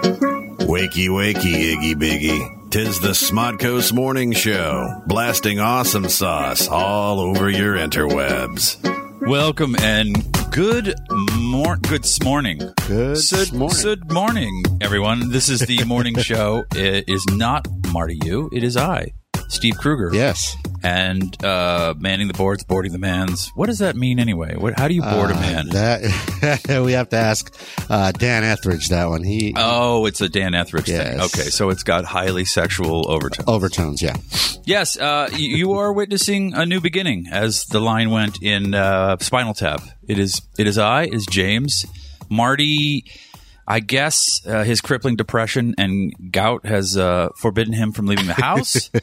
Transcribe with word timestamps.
Wakey, 0.00 1.08
wakey, 1.08 1.74
Iggy 1.74 1.94
Biggy. 1.94 2.70
Tis 2.70 3.00
the 3.00 3.08
Smodcast 3.08 3.92
Morning 3.92 4.32
Show, 4.32 5.02
blasting 5.06 5.58
awesome 5.58 6.08
sauce 6.08 6.68
all 6.68 7.18
over 7.20 7.50
your 7.50 7.74
interwebs. 7.76 8.78
Welcome 9.28 9.74
and 9.80 10.14
good 10.52 10.94
mor- 11.36 11.76
good 11.76 12.06
morning. 12.24 12.58
Good 12.86 13.18
Good 13.30 13.52
morning. 13.52 13.82
Good 13.82 14.12
morning, 14.12 14.62
everyone. 14.80 15.30
This 15.30 15.48
is 15.48 15.60
the 15.60 15.84
morning 15.84 16.16
show. 16.20 16.64
It 16.74 17.08
is 17.08 17.24
not 17.32 17.66
Marty 17.92 18.18
You. 18.24 18.48
It 18.52 18.62
is 18.62 18.76
I, 18.76 19.12
Steve 19.50 19.76
Kruger. 19.76 20.10
Yes. 20.14 20.56
And 20.82 21.42
uh, 21.44 21.94
manning 21.98 22.28
the 22.28 22.32
boards, 22.34 22.64
boarding 22.64 22.92
the 22.92 22.98
mans. 22.98 23.50
What 23.54 23.66
does 23.66 23.80
that 23.80 23.96
mean 23.96 24.18
anyway? 24.18 24.54
What, 24.56 24.78
how 24.78 24.88
do 24.88 24.94
you 24.94 25.02
board 25.02 25.30
a 25.30 25.34
Uh, 25.36 25.40
man? 25.40 25.68
That 25.68 26.82
we 26.84 26.92
have 26.92 27.10
to 27.10 27.16
ask 27.16 27.54
uh, 27.90 28.12
Dan 28.12 28.44
Etheridge 28.44 28.88
that 28.88 29.08
one. 29.10 29.22
He 29.22 29.52
oh, 29.56 30.06
it's 30.06 30.20
a 30.22 30.28
Dan 30.28 30.54
Etheridge 30.54 30.86
thing. 30.86 31.20
Okay, 31.20 31.50
so 31.50 31.68
it's 31.68 31.82
got 31.82 32.04
highly 32.06 32.44
sexual 32.46 33.10
overtones. 33.10 33.48
overtones. 33.48 34.00
Yeah. 34.02 34.16
Yes, 34.64 34.96
uh, 34.98 35.28
you 35.36 35.72
are 35.72 35.92
witnessing 35.92 36.54
a 36.54 36.64
new 36.64 36.80
beginning, 36.80 37.26
as 37.30 37.64
the 37.66 37.80
line 37.80 38.10
went 38.10 38.42
in 38.42 38.72
uh, 38.74 39.16
Spinal 39.20 39.52
Tap. 39.54 39.82
It 40.08 40.18
is, 40.18 40.40
it 40.58 40.66
is 40.66 40.78
I, 40.78 41.02
it 41.04 41.14
is 41.14 41.26
James, 41.26 41.84
Marty. 42.30 43.04
I 43.68 43.80
guess 43.80 44.44
uh, 44.46 44.64
his 44.64 44.80
crippling 44.80 45.16
depression 45.16 45.74
and 45.78 46.12
gout 46.32 46.66
has 46.66 46.96
uh, 46.96 47.28
forbidden 47.36 47.72
him 47.74 47.92
from 47.92 48.06
leaving 48.06 48.26
the 48.26 48.34
house. 48.34 48.90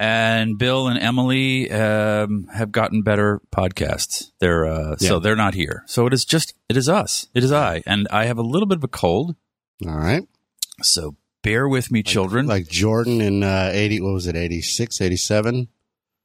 and 0.00 0.56
Bill 0.58 0.88
and 0.88 0.98
Emily 0.98 1.70
um, 1.70 2.48
have 2.52 2.72
gotten 2.72 3.02
better 3.02 3.42
podcasts. 3.54 4.32
They're 4.40 4.64
uh, 4.64 4.96
so 4.96 5.18
they're 5.18 5.36
not 5.36 5.52
here. 5.52 5.84
So 5.86 6.06
it 6.06 6.14
is 6.14 6.24
just 6.24 6.54
it 6.70 6.76
is 6.78 6.88
us. 6.88 7.28
It 7.34 7.44
is 7.44 7.52
I, 7.52 7.82
and 7.86 8.08
I 8.10 8.24
have 8.24 8.38
a 8.38 8.42
little 8.42 8.66
bit 8.66 8.78
of 8.78 8.84
a 8.84 8.88
cold. 8.88 9.36
All 9.86 9.94
right. 9.94 10.26
So 10.80 11.16
bear 11.42 11.68
with 11.68 11.90
me, 11.90 12.02
children. 12.02 12.46
Like 12.46 12.66
Jordan 12.66 13.20
in 13.20 13.42
uh, 13.42 13.70
eighty. 13.74 14.00
What 14.00 14.14
was 14.14 14.26
it? 14.26 14.36
86, 14.36 15.00
87? 15.00 15.68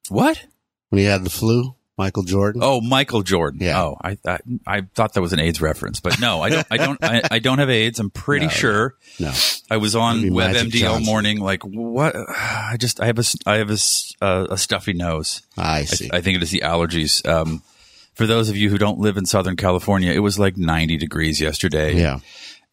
what? 0.10 0.46
when 0.90 1.00
he 1.00 1.06
had 1.06 1.26
the 1.26 1.30
flu. 1.30 1.76
Michael 1.98 2.24
Jordan. 2.24 2.62
Oh, 2.64 2.82
Michael 2.82 3.24
Jordan. 3.24 3.62
Yeah. 3.62 3.82
Oh, 3.82 3.98
I, 4.04 4.18
I 4.28 4.40
I 4.68 4.82
thought 4.96 5.14
that 5.14 5.22
was 5.22 5.32
an 5.34 5.40
AIDS 5.40 5.62
reference, 5.62 6.02
but 6.02 6.20
no, 6.20 6.42
I 6.42 6.50
don't. 6.50 6.68
I 6.70 6.78
don't. 6.78 7.04
I, 7.04 7.22
I 7.32 7.40
don't 7.40 7.60
have 7.60 7.70
AIDS. 7.70 8.00
I'm 8.00 8.10
pretty 8.10 8.46
No, 8.48 8.52
sure. 8.52 8.96
no. 9.20 9.32
I 9.72 9.78
was 9.78 9.96
on 9.96 10.22
WebMD 10.24 10.90
all 10.90 11.00
morning. 11.00 11.40
Like 11.40 11.64
what? 11.64 12.14
I 12.30 12.76
just 12.78 13.00
I 13.00 13.06
have 13.06 13.18
a 13.20 13.24
I 13.46 13.56
have 13.58 13.72
a, 13.72 13.78
uh, 14.22 14.48
a 14.50 14.58
stuffy 14.58 14.94
nose. 14.94 15.42
I 15.58 15.80
I, 15.80 15.84
see. 15.86 16.10
I 16.12 16.20
think 16.22 16.36
it 16.38 16.44
is 16.44 16.52
the 16.52 16.64
allergies. 16.66 17.26
Um, 17.28 17.62
for 18.14 18.26
those 18.26 18.50
of 18.50 18.58
you 18.58 18.70
who 18.70 18.78
don't 18.78 19.00
live 19.00 19.16
in 19.18 19.26
Southern 19.26 19.56
California, 19.56 20.12
it 20.12 20.20
was 20.20 20.38
like 20.40 20.56
90 20.58 20.96
degrees 20.98 21.40
yesterday. 21.42 21.96
yeah. 21.96 22.20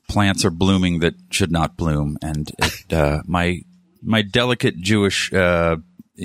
Plants 0.08 0.44
are 0.44 0.50
blooming 0.50 0.98
that 1.00 1.14
should 1.30 1.50
not 1.50 1.76
bloom, 1.76 2.18
and 2.22 2.50
it, 2.58 2.92
uh, 2.92 3.22
my 3.24 3.60
my 4.02 4.20
delicate 4.22 4.76
Jewish 4.80 5.32
uh, 5.32 5.76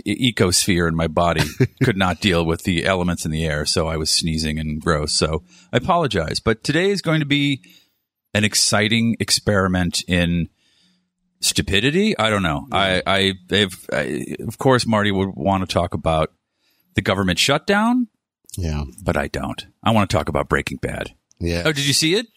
ecosphere 0.06 0.88
in 0.88 0.96
my 0.96 1.08
body 1.08 1.44
could 1.84 1.98
not 1.98 2.20
deal 2.20 2.46
with 2.46 2.64
the 2.64 2.86
elements 2.86 3.26
in 3.26 3.32
the 3.32 3.46
air, 3.46 3.66
so 3.66 3.88
I 3.88 3.98
was 3.98 4.10
sneezing 4.10 4.60
and 4.60 4.82
gross. 4.82 5.14
So 5.14 5.44
I 5.72 5.78
apologize. 5.78 6.40
But 6.40 6.64
today 6.64 6.90
is 6.90 7.02
going 7.02 7.20
to 7.22 7.26
be 7.26 7.62
an 8.34 8.44
exciting 8.44 9.16
experiment 9.20 10.04
in 10.08 10.50
stupidity. 11.40 12.18
I 12.18 12.30
don't 12.30 12.44
know. 12.44 12.68
I, 12.72 13.02
I, 13.06 13.34
if, 13.50 13.88
I, 13.94 14.26
of 14.48 14.58
course, 14.58 14.86
Marty 14.86 15.12
would 15.12 15.30
want 15.36 15.68
to 15.68 15.74
talk 15.74 15.94
about 15.94 16.34
the 16.96 17.02
government 17.02 17.40
shutdown, 17.40 18.08
Yeah. 18.58 18.84
but 19.04 19.16
I 19.18 19.28
don't. 19.28 19.66
I 19.84 19.92
want 19.92 20.10
to 20.10 20.16
talk 20.18 20.30
about 20.30 20.50
Breaking 20.50 20.78
Bad. 20.80 21.14
Yeah. 21.40 21.64
Oh, 21.66 21.72
did 21.72 21.86
you 21.86 21.94
see 21.94 22.16
it? 22.16 22.28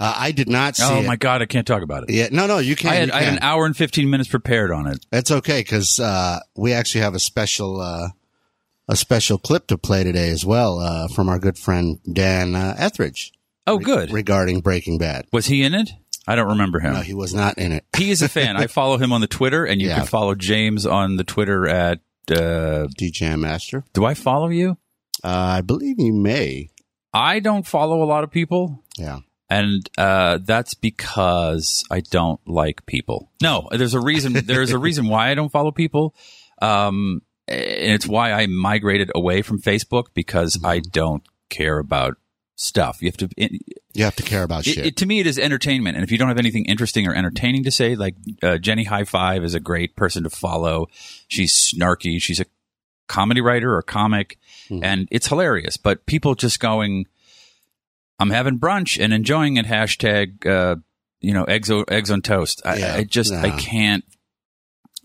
Uh, 0.00 0.14
I 0.16 0.30
did 0.32 0.48
not 0.48 0.76
see 0.76 0.84
oh 0.86 1.00
it. 1.00 1.06
my 1.06 1.16
god, 1.16 1.42
I 1.42 1.46
can't 1.46 1.66
talk 1.66 1.82
about 1.82 2.04
it. 2.04 2.10
Yeah. 2.14 2.28
No, 2.30 2.46
no, 2.46 2.58
you 2.58 2.76
can't. 2.76 2.92
I 2.92 2.96
had 2.98 3.08
you 3.08 3.14
I 3.14 3.20
had 3.22 3.32
an 3.34 3.38
hour 3.42 3.66
and 3.66 3.76
fifteen 3.76 4.08
minutes 4.10 4.28
prepared 4.30 4.70
on 4.70 4.86
it. 4.86 5.04
That's 5.10 5.30
okay 5.30 5.60
because 5.60 5.98
uh, 5.98 6.38
we 6.56 6.72
actually 6.72 7.00
have 7.00 7.14
a 7.14 7.18
special 7.18 7.80
uh, 7.80 8.08
a 8.88 8.96
special 8.96 9.38
clip 9.38 9.66
to 9.68 9.76
play 9.78 10.04
today 10.04 10.30
as 10.30 10.46
well 10.46 10.78
uh, 10.78 11.08
from 11.08 11.28
our 11.28 11.38
good 11.38 11.58
friend 11.58 11.98
Dan 12.10 12.54
uh, 12.54 12.74
Etheridge 12.78 13.32
Oh, 13.66 13.78
good. 13.78 14.12
regarding 14.12 14.60
Breaking 14.60 14.98
Bad. 14.98 15.26
Was 15.32 15.46
he 15.46 15.62
in 15.62 15.74
it? 15.74 15.90
I 16.26 16.36
don't 16.36 16.48
remember 16.48 16.78
him. 16.80 16.92
No, 16.94 17.00
he 17.00 17.12
was 17.14 17.34
not 17.34 17.58
in 17.58 17.72
it. 17.72 17.84
he 17.96 18.10
is 18.10 18.22
a 18.22 18.28
fan. 18.28 18.56
I 18.58 18.66
follow 18.66 18.98
him 18.98 19.12
on 19.12 19.20
the 19.20 19.26
Twitter, 19.26 19.64
and 19.64 19.80
you 19.80 19.88
Yeah. 19.88 19.96
can 19.96 20.06
follow 20.06 20.34
James 20.34 20.86
on 20.86 21.16
the 21.16 21.24
Twitter 21.24 21.66
at. 21.66 22.00
Uh, 22.30 22.86
DJ 22.98 23.38
Master. 23.38 23.84
do 23.94 24.04
I 24.04 24.12
follow 24.12 24.50
you? 24.50 24.76
Uh, 25.24 25.28
I 25.58 25.60
believe 25.62 25.96
you 25.98 26.12
may. 26.12 26.68
I 27.14 27.40
don't 27.40 27.66
follow 27.66 28.02
a 28.02 28.04
lot 28.04 28.22
of 28.22 28.30
people. 28.30 28.84
Yeah. 28.98 29.20
And 29.50 29.88
uh, 29.96 30.38
that's 30.44 30.74
because 30.74 31.84
I 31.90 32.00
don't 32.00 32.40
like 32.46 32.84
people. 32.86 33.30
No, 33.42 33.68
there's 33.72 33.94
a 33.94 34.00
reason. 34.00 34.32
There's 34.32 34.72
a 34.72 34.78
reason 34.78 35.08
why 35.08 35.30
I 35.30 35.34
don't 35.34 35.50
follow 35.52 35.70
people, 35.72 36.14
um, 36.60 37.22
and 37.46 37.92
it's 37.92 38.06
why 38.06 38.32
I 38.32 38.46
migrated 38.46 39.10
away 39.14 39.42
from 39.42 39.60
Facebook 39.60 40.06
because 40.14 40.58
I 40.64 40.80
don't 40.80 41.22
care 41.50 41.78
about 41.78 42.14
stuff. 42.56 42.98
You 43.00 43.08
have 43.08 43.16
to. 43.18 43.28
It, 43.36 43.52
You 43.94 44.04
have 44.04 44.16
to 44.16 44.22
care 44.22 44.42
about 44.42 44.66
it, 44.66 44.72
shit. 44.74 44.86
it- 44.86 44.96
to 44.98 45.06
me, 45.06 45.20
it 45.20 45.26
is 45.26 45.38
entertainment, 45.38 45.96
and 45.96 46.04
if 46.04 46.12
you 46.12 46.18
don't 46.18 46.28
have 46.28 46.38
anything 46.38 46.64
interesting 46.66 47.06
or 47.08 47.14
entertaining 47.14 47.64
to 47.64 47.70
say, 47.70 47.94
like 47.96 48.16
uh, 48.42 48.58
Jenny 48.58 48.84
High 48.84 49.04
Five 49.04 49.44
is 49.44 49.54
a 49.54 49.60
great 49.60 49.96
person 49.96 50.24
to 50.24 50.30
follow. 50.30 50.86
She's 51.28 51.54
snarky. 51.74 52.20
She's 52.20 52.40
a 52.40 52.46
comedy 53.08 53.40
writer 53.40 53.74
or 53.74 53.80
comic, 53.82 54.36
Mhm. 54.70 54.80
and 54.84 55.08
it's 55.10 55.28
hilarious. 55.28 55.76
But 55.78 56.04
people 56.04 56.34
just 56.34 56.60
going, 56.60 57.06
"I'm 58.18 58.30
having 58.30 58.58
brunch 58.58 59.02
and 59.02 59.12
enjoying 59.12 59.56
it." 59.56 59.66
Hashtag, 59.66 60.46
uh, 60.46 60.76
you 61.20 61.32
know, 61.32 61.44
eggs 61.44 61.70
eggs 61.88 62.10
on 62.10 62.22
toast. 62.22 62.62
I, 62.64 62.76
Yeah, 62.76 62.94
I 62.96 63.04
just 63.04 63.32
I 63.32 63.50
can't. 63.50 64.04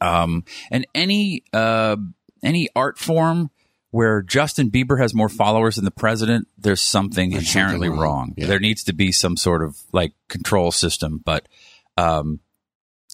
Um, 0.01 0.43
and 0.69 0.85
any 0.93 1.43
uh, 1.53 1.97
any 2.43 2.69
art 2.75 2.97
form 2.97 3.49
where 3.91 4.23
Justin 4.23 4.71
Bieber 4.71 4.99
has 4.99 5.13
more 5.13 5.29
followers 5.29 5.75
than 5.75 5.85
the 5.85 5.91
president, 5.91 6.47
there's 6.57 6.81
something 6.81 7.29
There's 7.29 7.55
inherently 7.55 7.87
something 7.87 8.01
wrong. 8.01 8.17
wrong. 8.17 8.33
Yeah. 8.35 8.47
There 8.47 8.59
needs 8.59 8.83
to 8.85 8.93
be 8.93 9.11
some 9.11 9.37
sort 9.37 9.63
of 9.63 9.77
like 9.91 10.13
control 10.29 10.71
system. 10.71 11.21
But 11.23 11.47
um, 11.95 12.39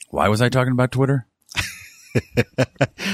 why 0.09 0.29
was 0.29 0.41
I 0.41 0.47
talking 0.47 0.71
about 0.71 0.91
Twitter? 0.91 1.27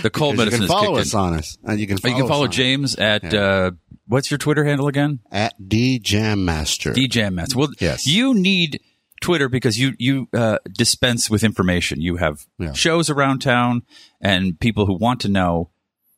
The 0.02 0.10
cold 0.12 0.38
medicine 0.38 0.62
you 0.62 0.68
can 0.68 0.76
is 0.78 0.84
follow 0.84 0.98
us 0.98 1.14
in. 1.14 1.20
on 1.20 1.34
us. 1.34 1.58
Uh, 1.68 1.74
you 1.74 1.88
can 1.88 1.98
Oh, 1.98 2.02
follow, 2.02 2.16
you 2.16 2.22
can 2.24 2.30
follow 2.30 2.48
James 2.48 2.96
at 2.96 3.24
Yeah. 3.34 3.40
uh, 3.42 3.72
what's 4.08 4.30
your 4.32 4.38
Twitter 4.38 4.64
handle 4.64 4.88
again? 4.88 5.20
at 5.32 5.54
DJ 5.62 6.36
Master. 6.38 6.94
DJ 6.94 7.32
Mets. 7.34 7.56
Well, 7.56 7.70
Yes. 7.80 8.08
you 8.08 8.34
need 8.34 8.80
Twitter 9.22 9.50
because 9.50 9.78
you 9.80 9.94
you 9.98 10.28
uh, 10.34 10.60
dispense 10.72 11.30
with 11.30 11.44
information. 11.44 12.02
You 12.02 12.18
have 12.18 12.46
Yeah. 12.60 12.74
shows 12.74 13.10
around 13.10 13.40
town, 13.40 13.84
and 14.22 14.60
people 14.60 14.86
who 14.86 14.98
want 14.98 15.22
to 15.22 15.30
know 15.30 15.72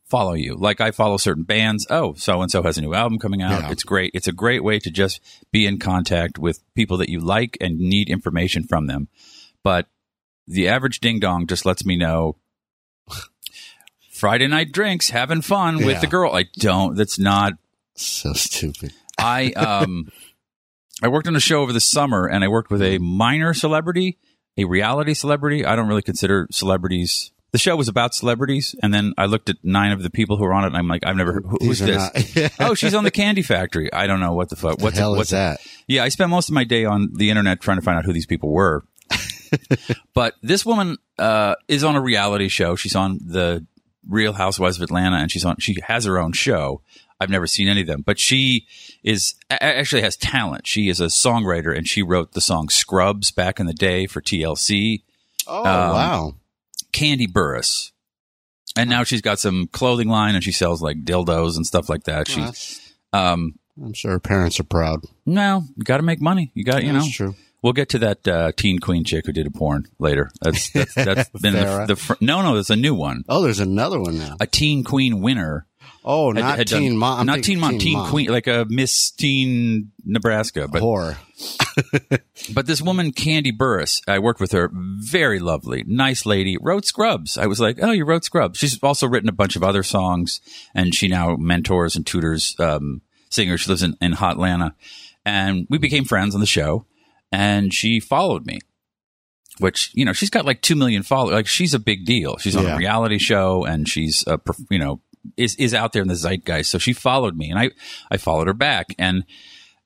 follow 0.09 0.33
you. 0.33 0.55
Like 0.55 0.79
I 0.81 0.91
follow 0.91 1.17
certain 1.17 1.43
bands. 1.43 1.85
Oh, 1.89 2.13
so 2.13 2.41
and 2.41 2.49
so 2.49 2.63
has 2.63 2.77
a 2.77 2.81
new 2.81 2.93
album 2.93 3.19
coming 3.19 3.41
out. 3.41 3.63
Yeah. 3.63 3.71
It's 3.71 3.83
great. 3.83 4.11
It's 4.13 4.27
a 4.27 4.31
great 4.31 4.63
way 4.63 4.79
to 4.79 4.89
just 4.89 5.19
be 5.51 5.65
in 5.65 5.79
contact 5.79 6.39
with 6.39 6.63
people 6.75 6.97
that 6.97 7.09
you 7.09 7.19
like 7.19 7.57
and 7.59 7.77
need 7.77 8.09
information 8.09 8.63
from 8.63 8.87
them. 8.87 9.09
But 9.63 9.87
the 10.47 10.69
average 10.69 11.01
ding 11.01 11.19
dong 11.19 11.45
just 11.45 11.65
lets 11.65 11.85
me 11.85 11.97
know. 11.97 12.37
Friday 14.17 14.47
night 14.47 14.71
drinks, 14.71 15.09
having 15.09 15.41
fun 15.41 15.77
with 15.77 15.87
Yeah. 15.95 15.99
the 15.99 16.07
girl. 16.07 16.33
I 16.33 16.45
don't. 16.57 16.95
That's 16.95 17.19
not 17.19 17.53
so 17.95 18.33
stupid. 18.33 18.93
I 19.17 19.51
um 19.51 20.11
I 21.03 21.07
worked 21.09 21.27
on 21.27 21.35
a 21.35 21.39
show 21.39 21.61
over 21.61 21.71
the 21.73 21.79
summer 21.79 22.25
and 22.27 22.43
I 22.43 22.47
worked 22.47 22.71
with 22.71 22.81
a 22.81 22.97
minor 22.97 23.53
celebrity, 23.53 24.17
a 24.57 24.65
reality 24.65 25.13
celebrity. 25.13 25.63
I 25.65 25.75
don't 25.75 25.87
really 25.87 26.01
consider 26.01 26.47
celebrities. 26.51 27.31
The 27.51 27.59
show 27.59 27.75
was 27.77 27.87
about 27.87 28.13
celebrities, 28.13 28.75
and 28.83 28.93
then 28.93 29.13
I 29.17 29.25
looked 29.25 29.49
at 29.49 29.55
nine 29.63 29.91
of 29.93 30.03
the 30.03 30.09
people 30.09 30.35
who 30.35 30.43
were 30.43 30.53
on 30.53 30.65
it, 30.65 30.67
and 30.67 30.75
I'm 30.77 30.87
like, 30.89 31.05
I've 31.05 31.15
never. 31.15 31.33
Who, 31.41 31.57
who's 31.61 31.79
These 31.79 32.11
this? 32.11 32.35
not- 32.35 32.51
oh, 32.71 32.73
she's 32.73 32.93
on 32.93 33.05
the 33.05 33.09
Candy 33.11 33.41
Factory. 33.41 33.91
I 33.93 34.05
don't 34.05 34.19
know 34.19 34.33
what 34.33 34.49
the 34.49 34.57
fuck. 34.57 34.71
What 34.73 34.81
What's 34.81 34.95
the 34.97 35.01
hell 35.01 35.15
what's 35.15 35.29
is 35.29 35.31
that? 35.31 35.59
Yeah, 35.87 36.03
I 36.03 36.09
spent 36.09 36.29
most 36.29 36.49
of 36.49 36.55
my 36.55 36.65
day 36.65 36.83
on 36.83 37.11
the 37.15 37.29
internet 37.29 37.61
trying 37.61 37.77
to 37.77 37.81
find 37.81 37.97
out 37.97 38.03
who 38.05 38.11
these 38.11 38.25
people 38.25 38.51
were. 38.51 38.83
but 40.13 40.35
this 40.43 40.65
woman 40.65 40.97
uh, 41.17 41.55
is 41.69 41.83
on 41.85 41.95
a 41.95 42.01
reality 42.01 42.49
show. 42.49 42.75
She's 42.75 42.95
on 42.95 43.19
the 43.25 43.65
Real 44.07 44.33
Housewives 44.33 44.77
of 44.77 44.83
Atlanta, 44.83 45.17
and 45.17 45.31
she's 45.31 45.45
on. 45.45 45.57
She 45.59 45.75
has 45.87 46.05
her 46.05 46.17
own 46.19 46.33
show. 46.33 46.81
I've 47.19 47.29
never 47.31 47.47
seen 47.47 47.67
any 47.67 47.81
of 47.81 47.87
them, 47.87 48.03
but 48.05 48.19
she 48.19 48.67
is 49.03 49.33
actually 49.49 50.01
has 50.03 50.15
talent. 50.15 50.67
She 50.67 50.87
is 50.89 50.99
a 51.01 51.05
songwriter, 51.05 51.75
and 51.75 51.87
she 51.87 52.03
wrote 52.03 52.33
the 52.33 52.41
song 52.41 52.69
"Scrubs" 52.69 53.31
back 53.31 53.59
in 53.59 53.65
the 53.65 53.73
day 53.73 54.05
for 54.05 54.21
TLC. 54.21 55.01
Oh 55.47 55.59
Um, 55.59 55.65
wow! 55.93 56.35
Kandi 56.93 57.27
Burruss, 57.27 57.91
and 58.77 58.89
now 58.89 59.03
she's 59.03 59.21
got 59.21 59.39
some 59.39 59.67
clothing 59.67 60.09
line, 60.09 60.35
and 60.35 60.43
she 60.43 60.51
sells 60.51 60.81
like 60.81 61.03
dildos 61.03 61.55
and 61.55 61.65
stuff 61.65 61.89
like 61.89 62.03
that. 62.03 62.27
She, 62.27 62.37
Well, 62.39 62.45
that's- 62.47 62.81
um, 63.13 63.57
I'm 63.83 63.93
sure 63.93 64.11
her 64.11 64.19
parents 64.19 64.59
are 64.59 64.63
proud. 64.63 65.05
no, 65.25 65.63
you 65.75 65.83
got 65.83 65.97
to 65.97 66.03
make 66.03 66.19
money. 66.21 66.51
You 66.53 66.63
got, 66.63 66.83
you 66.83 66.91
know, 66.93 66.99
That's 66.99 67.11
true. 67.15 67.35
We'll 67.63 67.73
get 67.73 67.89
to 67.89 67.99
that 67.99 68.27
uh, 68.27 68.51
teen 68.55 68.79
queen 68.79 69.03
chick 69.03 69.25
who 69.25 69.33
did 69.33 69.47
a 69.47 69.51
porn 69.51 69.87
later. 69.99 70.29
That's 70.41 70.69
that's, 70.71 70.93
that's 70.93 71.29
been 71.41 71.53
the, 71.53 71.85
the 71.87 71.95
fr- 71.95 72.13
no 72.21 72.41
no. 72.41 72.53
There's 72.53 72.69
a 72.69 72.75
new 72.75 72.93
one. 72.93 73.23
Oh, 73.27 73.41
there's 73.41 73.59
another 73.59 73.99
one 73.99 74.17
now. 74.17 74.35
A 74.39 74.45
teen 74.47 74.83
queen 74.83 75.21
winner 75.21 75.65
Oh, 76.09 76.33
had- 76.33 76.41
not 76.41 76.57
had 76.57 76.67
done- 76.67 76.79
Teen 76.81 76.97
Mom. 76.97 77.19
I'm 77.19 77.25
not 77.25 77.43
Teen 77.43 77.59
Mom, 77.59 77.71
Teen 77.71 77.79
Teen 77.79 77.93
Mom. 77.97 78.09
Queen, 78.09 78.27
like 78.29 78.47
a 78.47 78.65
Miss 78.69 79.11
Teen 79.11 79.91
Nebraska. 80.05 80.67
But 80.69 80.81
Horror. 80.81 81.17
but 82.53 82.65
this 82.65 82.81
woman, 82.81 83.11
Kandi 83.11 83.51
Burruss, 83.55 84.01
I 84.07 84.19
worked 84.19 84.39
with 84.39 84.51
her. 84.53 84.69
Very 84.73 85.39
lovely, 85.39 85.83
nice 85.85 86.25
lady. 86.25 86.57
Wrote 86.61 86.85
Scrubs. 86.85 87.37
I 87.37 87.47
was 87.47 87.59
like, 87.59 87.79
oh, 87.81 87.91
you 87.91 88.05
wrote 88.05 88.23
Scrubs. 88.23 88.57
She's 88.59 88.81
also 88.81 89.07
written 89.07 89.27
a 89.29 89.33
bunch 89.33 89.55
of 89.57 89.63
other 89.63 89.83
songs, 89.83 90.39
and 90.73 90.95
she 90.95 91.07
now 91.07 91.35
mentors 91.35 91.95
and 91.95 92.05
tutors 92.05 92.55
um, 92.59 93.01
singers. 93.29 93.61
She 93.61 93.69
lives 93.69 93.83
in, 93.83 93.97
in 94.01 94.13
Hotlanta, 94.13 94.73
and 95.25 95.67
we 95.69 95.77
became 95.77 96.05
friends 96.05 96.33
on 96.35 96.39
the 96.41 96.47
show. 96.47 96.85
And 97.31 97.73
she 97.73 97.99
followed 97.99 98.45
me, 98.45 98.59
which 99.59 99.91
you 99.93 100.05
know 100.05 100.13
she's 100.13 100.29
got 100.29 100.45
like 100.45 100.61
two 100.61 100.75
million 100.75 101.03
followers. 101.03 101.33
Like 101.33 101.47
she's 101.47 101.73
a 101.73 101.79
big 101.79 102.05
deal. 102.05 102.37
She's 102.37 102.55
on 102.55 102.63
Yeah. 102.63 102.75
a 102.75 102.77
reality 102.77 103.17
show, 103.17 103.65
and 103.65 103.87
she's 103.87 104.23
a 104.27 104.39
you 104.69 104.79
know 104.79 105.01
is 105.35 105.55
is 105.55 105.73
out 105.73 105.91
there 105.93 106.01
in 106.01 106.07
the 106.07 106.15
zeitgeist. 106.15 106.69
So 106.71 106.77
she 106.77 106.93
followed 106.93 107.35
me, 107.37 107.49
and 107.49 107.59
I 107.59 107.71
I 108.09 108.17
followed 108.17 108.47
her 108.47 108.53
back, 108.53 108.87
and 108.97 109.25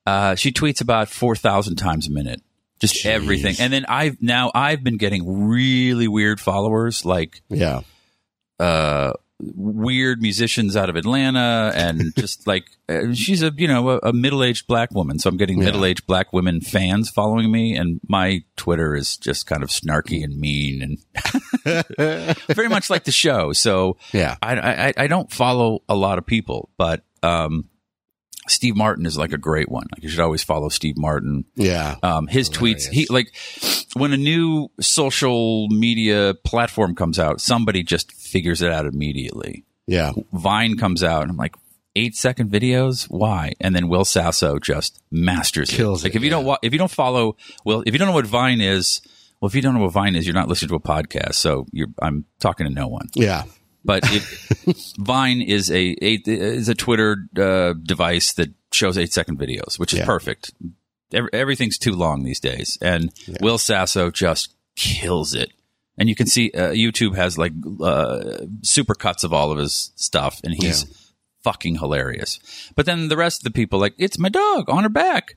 uh, 0.06 0.34
she 0.36 0.52
tweets 0.52 0.80
about 0.80 1.08
four 1.08 1.34
thousand 1.34 1.76
times 1.76 2.06
a 2.06 2.10
minute, 2.12 2.42
just 2.80 2.94
Jeez. 2.96 3.06
everything. 3.06 3.56
And 3.58 3.72
then 3.72 3.84
I've 3.88 4.20
now 4.22 4.50
I've 4.54 4.84
been 4.84 4.96
getting 4.98 5.48
really 5.48 6.06
weird 6.08 6.40
followers, 6.40 7.04
like 7.04 7.42
Yeah. 7.48 7.80
uh, 8.60 9.12
weird 9.54 10.22
musicians 10.22 10.76
out 10.76 10.88
of 10.88 10.96
Atlanta, 10.96 11.72
and 11.74 12.14
just 12.18 12.46
like 12.46 12.64
uh, 12.88 13.12
she's 13.12 13.42
a 13.42 13.52
you 13.56 13.66
know 13.68 13.90
a, 13.90 13.98
a 14.04 14.12
middle 14.12 14.42
aged 14.44 14.66
black 14.66 14.90
woman, 14.92 15.18
so 15.18 15.28
I'm 15.28 15.36
getting 15.36 15.58
Yeah. 15.58 15.66
middle 15.66 15.84
aged 15.84 16.06
black 16.06 16.32
women 16.32 16.60
fans 16.60 17.10
following 17.10 17.50
me, 17.50 17.76
and 17.76 18.00
my 18.08 18.42
Twitter 18.56 18.94
is 18.94 19.16
just 19.16 19.46
kind 19.46 19.62
of 19.62 19.68
snarky 19.70 20.22
and 20.22 20.38
mean 20.38 20.82
and 21.64 21.84
very 22.48 22.68
much 22.68 22.90
like 22.90 23.04
the 23.04 23.12
show. 23.12 23.52
So 23.52 23.96
Yeah. 24.12 24.36
I, 24.42 24.54
I 24.56 24.92
I 24.96 25.06
don't 25.06 25.30
follow 25.32 25.80
a 25.88 25.94
lot 25.96 26.18
of 26.18 26.26
people, 26.26 26.70
but 26.76 27.02
um, 27.22 27.68
Steve 28.52 28.76
Martin 28.76 29.06
is 29.06 29.16
like 29.16 29.32
a 29.32 29.38
great 29.38 29.70
one. 29.70 29.86
Like 29.92 30.02
you 30.02 30.08
should 30.08 30.20
always 30.20 30.42
follow 30.42 30.68
Steve 30.68 30.96
Martin. 30.96 31.44
Yeah. 31.54 31.96
Um, 32.02 32.26
his 32.26 32.50
tweets, 32.50 32.88
he 32.88 33.06
like 33.08 33.34
when 33.94 34.12
a 34.12 34.16
new 34.16 34.70
social 34.80 35.68
media 35.68 36.34
platform 36.44 36.94
comes 36.94 37.18
out, 37.18 37.40
somebody 37.40 37.82
just 37.82 38.12
figures 38.12 38.62
it 38.62 38.70
out 38.70 38.86
immediately. 38.86 39.64
Yeah. 39.86 40.12
Vine 40.32 40.76
comes 40.76 41.02
out, 41.02 41.22
and 41.22 41.30
I'm 41.30 41.36
like, 41.36 41.56
eight 41.96 42.14
second 42.14 42.50
videos, 42.50 43.04
why? 43.10 43.52
And 43.60 43.74
then 43.74 43.88
Will 43.88 44.04
Sasso 44.04 44.58
just 44.58 45.02
masters 45.10 45.70
Kills 45.70 46.02
it. 46.02 46.06
Like 46.06 46.14
it, 46.14 46.18
if 46.18 46.24
you 46.24 46.30
don't 46.30 46.42
yeah. 46.42 46.48
wa- 46.48 46.58
if 46.62 46.72
you 46.72 46.78
don't 46.78 46.90
follow, 46.90 47.36
well, 47.64 47.82
if 47.86 47.92
you 47.92 47.98
don't 47.98 48.08
know 48.08 48.14
what 48.14 48.26
Vine 48.26 48.60
is, 48.60 49.02
well, 49.40 49.48
if 49.48 49.54
you 49.54 49.62
don't 49.62 49.74
know 49.74 49.80
what 49.80 49.92
Vine 49.92 50.14
is, 50.14 50.26
you're 50.26 50.34
not 50.34 50.48
listening 50.48 50.68
to 50.70 50.76
a 50.76 50.80
podcast. 50.80 51.34
So 51.34 51.66
you're, 51.72 51.88
I'm 52.00 52.24
talking 52.38 52.66
to 52.66 52.72
no 52.72 52.88
one. 52.88 53.08
Yeah. 53.14 53.44
But 53.84 54.02
if 54.12 54.92
Vine 54.98 55.40
is 55.42 55.70
a, 55.70 55.90
is 56.00 56.68
a 56.68 56.74
Twitter 56.74 57.16
uh, 57.36 57.72
device 57.74 58.32
that 58.34 58.50
shows 58.72 58.96
eight 58.96 59.12
second 59.12 59.38
videos, 59.38 59.78
which 59.78 59.92
is 59.92 59.98
Yeah. 60.00 60.06
perfect. 60.06 60.52
Ev- 61.12 61.28
everything's 61.32 61.78
too 61.78 61.92
long 61.92 62.22
these 62.24 62.40
days, 62.40 62.78
and 62.80 63.12
Will 63.40 63.58
Sasso 63.58 64.10
just 64.10 64.54
kills 64.76 65.34
it. 65.34 65.52
And 65.98 66.08
you 66.08 66.14
can 66.14 66.26
see 66.26 66.50
uh, 66.54 66.70
YouTube 66.70 67.16
has 67.16 67.36
like 67.36 67.52
uh, 67.82 68.46
super 68.62 68.94
cuts 68.94 69.24
of 69.24 69.32
all 69.32 69.52
of 69.52 69.58
his 69.58 69.92
stuff, 69.96 70.40
and 70.42 70.54
he's 70.54 70.86
fucking 71.44 71.76
hilarious. 71.76 72.38
But 72.76 72.86
then 72.86 73.08
the 73.08 73.16
rest 73.16 73.40
of 73.40 73.44
the 73.44 73.50
people, 73.50 73.78
like, 73.78 73.94
it's 73.98 74.18
my 74.18 74.30
dog 74.30 74.70
on 74.70 74.84
her 74.84 74.88
back, 74.88 75.36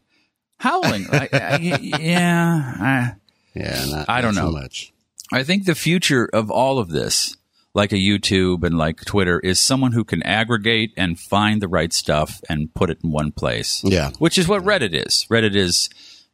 howling. 0.59 1.07
I, 1.11 1.27
I, 1.33 1.57
yeah, 1.99 3.15
Yeah. 3.53 3.85
Not, 3.89 4.09
I 4.09 4.21
don't 4.21 4.35
know. 4.35 4.47
Too 4.47 4.53
much. 4.53 4.93
I 5.33 5.43
think 5.43 5.65
the 5.65 5.75
future 5.75 6.29
of 6.31 6.49
all 6.51 6.79
of 6.79 6.89
this, 6.89 7.34
like 7.75 7.91
a 7.91 7.97
YouTube 7.97 8.63
and 8.63 8.77
like 8.77 9.03
Twitter, 9.05 9.39
is 9.39 9.59
someone 9.59 9.91
who 9.91 10.03
can 10.03 10.23
aggregate 10.23 10.93
and 10.97 11.19
find 11.19 11.61
the 11.61 11.67
right 11.67 11.93
stuff 11.93 12.41
and 12.49 12.73
put 12.73 12.89
it 12.89 12.99
in 13.03 13.11
one 13.11 13.31
place. 13.31 13.81
Yeah. 13.83 14.11
Which 14.17 14.37
is 14.37 14.47
what 14.47 14.63
Reddit 14.63 14.93
is. 14.95 15.27
Reddit 15.29 15.55
is 15.55 15.89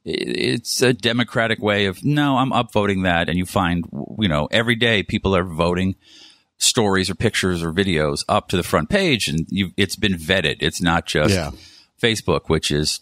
it's 0.05 0.81
a 0.81 0.93
democratic 0.93 1.59
way 1.61 1.85
of 1.85 2.03
no, 2.03 2.37
I'm 2.37 2.51
upvoting 2.51 3.03
that, 3.03 3.27
and 3.27 3.37
you 3.37 3.45
find 3.45 3.85
you 4.19 4.27
know 4.29 4.47
every 4.51 4.75
day 4.75 5.03
people 5.03 5.35
are 5.35 5.43
voting 5.43 5.95
stories 6.57 7.09
or 7.09 7.15
pictures 7.15 7.63
or 7.63 7.73
videos 7.73 8.23
up 8.29 8.47
to 8.49 8.57
the 8.57 8.63
front 8.63 8.89
page, 8.89 9.27
and 9.27 9.45
you 9.49 9.71
it's 9.77 9.95
been 9.95 10.13
vetted. 10.13 10.57
It's 10.59 10.81
not 10.81 11.05
just 11.05 11.33
Yeah. 11.33 11.51
Facebook, 12.01 12.49
which 12.49 12.71
is 12.71 13.01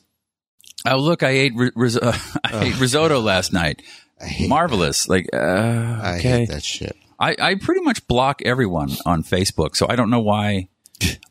oh 0.88 0.98
look, 0.98 1.24
I 1.24 1.30
ate 1.30 1.54
ri- 1.56 1.72
ris- 1.76 1.98
uh, 1.98 2.18
I 2.44 2.66
ate 2.66 2.80
risotto 2.80 3.20
last 3.20 3.54
night. 3.54 3.82
I 4.22 4.48
Marvelous, 4.48 5.08
like 5.08 5.28
uh, 5.34 5.38
I 5.38 6.18
okay. 6.20 6.40
hate 6.40 6.50
that 6.50 6.64
shit. 6.64 6.96
I, 7.20 7.36
I 7.40 7.56
pretty 7.56 7.82
much 7.82 8.08
block 8.08 8.42
everyone 8.46 8.92
on 9.06 9.24
Facebook, 9.24 9.76
so 9.76 9.86
I 9.90 9.96
don't 9.96 10.10
know 10.10 10.22
why. 10.22 10.70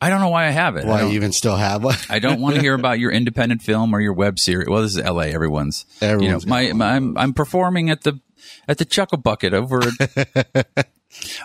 I 0.00 0.08
don't 0.08 0.20
know 0.20 0.28
why 0.28 0.46
I 0.46 0.50
have 0.50 0.76
it. 0.76 0.86
Why 0.86 1.00
don't, 1.00 1.10
you 1.10 1.16
even 1.16 1.32
still 1.32 1.56
have 1.56 1.84
one? 1.84 1.96
I 2.08 2.20
don't 2.20 2.40
want 2.40 2.54
to 2.56 2.60
hear 2.60 2.74
about 2.78 2.98
your 2.98 3.10
independent 3.10 3.62
film 3.62 3.94
or 3.94 4.00
your 4.00 4.14
web 4.14 4.38
series. 4.38 4.68
Well, 4.68 4.82
this 4.82 4.92
is 4.92 4.98
L.A. 4.98 5.26
Everyone's. 5.26 5.84
Everyone's 6.00 6.44
you 6.44 6.48
know, 6.48 6.54
my, 6.54 6.72
my 6.72 6.94
I'm 6.94 7.16
I'm 7.18 7.34
performing 7.34 7.90
at 7.90 8.02
the 8.02 8.20
at 8.66 8.78
the 8.78 8.84
Chuckle 8.84 9.18
Bucket 9.18 9.54
over. 9.54 9.80
At, 10.00 10.54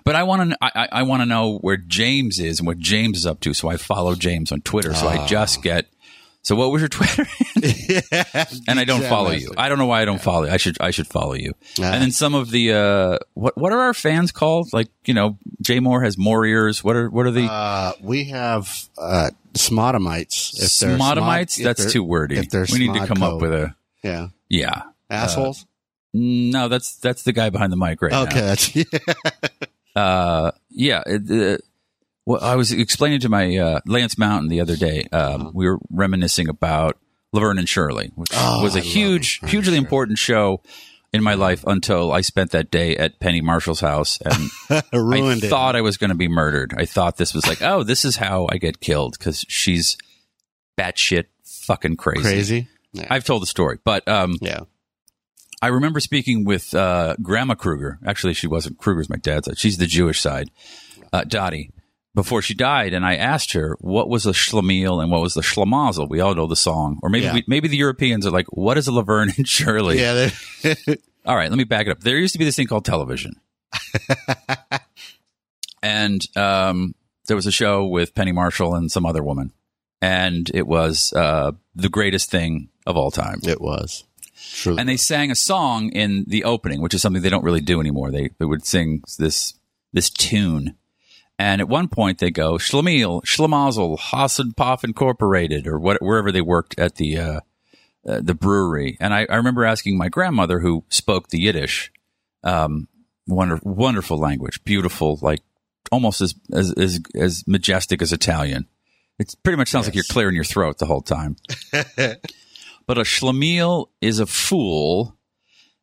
but 0.06 0.16
I 0.16 0.24
want 0.24 0.52
to 0.52 0.58
I, 0.62 0.88
I 0.92 1.04
want 1.04 1.22
to 1.22 1.26
know 1.26 1.58
where 1.60 1.78
James 1.78 2.40
is 2.40 2.60
and 2.60 2.68
what 2.68 2.78
James 2.78 3.20
is 3.20 3.26
up 3.26 3.40
to. 3.42 3.54
So 3.54 3.70
I 3.70 3.78
follow 3.78 4.16
James 4.16 4.52
on 4.52 4.62
Twitter. 4.62 4.94
So 4.94 5.08
I 5.08 5.26
just 5.26 5.60
ah. 5.60 5.62
get. 5.62 5.88
So 6.44 6.56
what 6.56 6.72
was 6.72 6.82
your 6.82 6.90
Twitter? 6.90 7.26
and 8.68 8.80
I 8.80 8.84
don't 8.84 9.02
Jam 9.02 9.10
follow 9.10 9.30
Master. 9.30 9.48
you. 9.48 9.54
I 9.58 9.70
don't 9.70 9.78
know 9.78 9.86
why 9.86 10.02
I 10.02 10.06
don't 10.06 10.22
follow 10.22 10.46
you. 10.46 10.52
I 10.52 10.58
should 10.58 10.78
I 10.82 10.92
should 10.92 11.08
follow 11.08 11.34
you. 11.34 11.54
Ah. 11.80 11.94
And 11.94 12.02
then 12.02 12.12
some 12.12 12.36
of 12.36 12.52
the 12.52 12.74
uh 12.74 13.18
what 13.34 13.58
what 13.58 13.72
are 13.72 13.80
our 13.80 13.94
fans 13.94 14.32
called? 14.32 14.72
Like, 14.74 14.90
you 15.06 15.14
know, 15.14 15.38
Jay 15.62 15.80
Mohr 15.80 16.04
has 16.04 16.18
more 16.18 16.46
ears. 16.46 16.84
What 16.84 16.96
are 16.96 17.10
what 17.10 17.26
are 17.26 17.32
the 17.32 17.46
Uh, 17.46 17.94
we 18.02 18.26
have 18.26 18.90
uh, 18.98 19.32
Smodomites. 19.54 20.54
If 20.62 20.80
they're 20.80 20.98
smod- 20.98 21.64
That's 21.64 21.92
too 21.92 22.04
wordy. 22.04 22.38
If 22.38 22.50
they're 22.50 22.66
we 22.72 22.88
need 22.88 23.00
to 23.00 23.08
come 23.08 23.24
up 23.24 23.42
with 23.42 23.54
a 23.54 23.76
yeah 24.04 24.28
yeah. 24.50 24.84
assholes. 25.10 25.66
No, 26.14 26.68
that's 26.68 26.98
that's 26.98 27.24
the 27.24 27.32
guy 27.32 27.50
behind 27.50 27.72
the 27.72 27.78
mic 27.78 28.02
right 28.02 28.14
okay, 28.14 28.40
now. 28.40 28.46
that's 28.46 28.76
yeah. 28.76 28.84
Uh, 29.96 30.52
yeah. 30.70 31.04
It, 31.06 31.32
uh, 31.32 31.58
well, 32.26 32.42
I 32.44 32.56
was 32.56 32.72
explaining 32.72 33.20
to 33.22 33.30
my 33.30 33.58
uh, 33.58 33.80
Lance 33.86 34.18
Mountain 34.18 34.50
the 34.50 34.62
other 34.62 34.76
day. 34.76 35.04
Um, 35.12 35.52
We 35.54 35.68
were 35.68 35.80
reminiscing 35.90 36.48
about 36.50 36.98
Laverne 37.32 37.60
and 37.60 37.68
Shirley, 37.70 38.12
which 38.16 38.32
Uh-huh. 38.34 38.60
Oh, 38.60 38.64
was 38.64 38.76
a 38.76 38.80
I 38.80 38.82
huge, 38.82 39.40
hugely 39.48 39.78
important 39.78 40.18
show 40.20 40.62
in 41.12 41.22
my 41.22 41.34
life 41.36 41.64
until 41.68 42.12
I 42.12 42.22
spent 42.22 42.52
that 42.52 42.72
day 42.72 42.96
at 42.98 43.20
Penny 43.20 43.42
Marshall's 43.42 43.82
house 43.82 44.20
and 44.22 44.50
I 44.70 44.82
it. 44.92 45.50
thought 45.50 45.76
I 45.76 45.82
was 45.82 45.98
going 45.98 46.10
to 46.10 46.16
be 46.16 46.28
murdered. 46.28 46.74
I 46.78 46.86
thought 46.86 47.18
this 47.18 47.34
was 47.34 47.46
like, 47.48 47.62
oh, 47.62 47.84
this 47.84 48.04
is 48.06 48.16
how 48.16 48.48
I 48.52 48.58
get 48.58 48.80
killed 48.80 49.16
because 49.20 49.46
she's 49.48 49.96
batshit 50.78 51.26
fucking 51.44 51.98
crazy. 51.98 52.22
crazy. 52.24 52.68
Yeah. 52.94 53.08
I've 53.10 53.24
told 53.26 53.42
the 53.42 53.48
story, 53.48 53.80
but 53.84 54.08
um, 54.08 54.36
yeah. 54.42 54.62
I 55.62 55.68
remember 55.68 56.00
speaking 56.00 56.46
with 56.46 56.74
uh, 56.76 57.16
Grandma 57.22 57.56
Kruger. 57.56 57.98
Actually, 58.06 58.34
she 58.34 58.48
wasn't 58.48 58.78
Kruger's 58.80 59.10
my 59.10 59.16
dad's. 59.16 59.48
She's 59.58 59.78
the 59.78 59.88
Jewish 59.88 60.20
side. 60.22 60.52
Uh, 61.12 61.24
Dottie. 61.24 61.72
Before 62.16 62.44
she 62.44 62.54
died, 62.54 62.94
and 62.94 63.04
I 63.04 63.16
asked 63.16 63.54
her 63.54 63.76
what 63.82 64.08
was 64.08 64.28
a 64.28 64.34
schlemiel 64.34 65.02
and 65.02 65.12
what 65.12 65.22
was 65.22 65.34
the 65.34 65.42
schlemazel. 65.42 66.08
We 66.08 66.20
all 66.20 66.36
know 66.36 66.46
the 66.46 66.56
song, 66.56 67.00
or 67.02 67.10
maybe 67.10 67.26
Yeah. 67.26 67.34
we, 67.34 67.44
maybe 67.48 67.68
the 67.68 67.78
Europeans 67.78 68.28
are 68.28 68.32
like, 68.32 68.46
"What 68.52 68.78
is 68.78 68.88
a 68.88 68.92
Laverne 68.92 69.32
and 69.36 69.48
Shirley?" 69.48 70.00
Yeah. 70.00 70.30
All 71.26 71.36
right, 71.36 71.50
let 71.50 71.58
me 71.58 71.64
back 71.64 71.88
it 71.88 71.92
up. 71.92 72.02
There 72.02 72.18
used 72.18 72.34
to 72.34 72.40
be 72.40 72.46
this 72.46 72.56
thing 72.58 72.68
called 72.68 72.86
television. 72.86 73.34
and 75.82 76.22
um, 76.36 76.96
there 77.28 77.36
was 77.36 77.46
a 77.46 77.52
show 77.52 77.86
with 77.86 78.16
Penny 78.16 78.32
Marshall 78.32 78.76
and 78.76 78.92
some 78.92 79.06
other 79.06 79.24
woman. 79.24 79.52
And 80.02 80.50
it 80.54 80.68
was 80.68 81.14
uh, 81.14 81.54
the 81.76 81.90
greatest 81.90 82.30
thing 82.30 82.70
of 82.86 82.98
all 82.98 83.12
time. 83.12 83.40
it 83.44 83.62
was. 83.62 84.04
True. 84.52 84.76
And 84.78 84.90
they 84.90 84.98
sang 84.98 85.32
a 85.32 85.36
song 85.36 85.90
in 85.92 86.26
the 86.28 86.44
opening, 86.44 86.82
which 86.82 86.94
is 86.94 87.02
something 87.02 87.22
they 87.22 87.30
don't 87.30 87.46
really 87.46 87.62
do 87.62 87.80
anymore. 87.80 88.12
They, 88.12 88.30
they 88.38 88.46
would 88.46 88.66
sing 88.66 89.02
this 89.18 89.54
this 89.94 90.10
tune. 90.10 90.76
And 91.40 91.62
at 91.62 91.68
one 91.68 91.88
point 91.88 92.20
they 92.20 92.32
go, 92.32 92.54
Schlemiel, 92.54 93.24
Schlemazel, 93.24 93.98
Hasenpfeffer 93.98 94.84
Incorporated, 94.84 95.68
or 95.68 95.80
what, 95.80 96.02
wherever 96.02 96.32
they 96.32 96.42
worked 96.42 96.78
at 96.78 96.96
the 96.96 97.18
uh, 97.18 97.40
uh, 98.08 98.20
the 98.22 98.36
brewery. 98.36 98.98
And 99.00 99.14
I, 99.14 99.26
I 99.30 99.36
remember 99.36 99.66
asking 99.66 99.98
my 99.98 100.10
grandmother, 100.10 100.60
who 100.60 100.84
spoke 100.90 101.30
the 101.30 101.40
Yiddish, 101.40 101.92
um, 102.44 102.88
wonder, 103.28 103.60
wonderful 103.64 104.18
language, 104.18 104.64
beautiful, 104.64 105.18
like 105.22 105.40
almost 105.92 106.22
as, 106.22 106.36
as 106.52 106.74
as 106.74 107.00
as 107.16 107.48
majestic 107.48 108.02
as 108.02 108.12
Italian. 108.12 108.68
It 109.20 109.34
pretty 109.44 109.58
much 109.58 109.70
sounds 109.70 109.86
like 109.86 109.96
you're 109.96 110.04
clearing 110.04 110.36
your 110.36 110.44
throat 110.44 110.80
the 110.80 110.86
whole 110.86 111.02
time. 111.02 111.38
but 111.72 112.98
a 112.98 113.04
schlemiel 113.04 113.88
is 114.02 114.20
a 114.20 114.26
fool, 114.26 115.18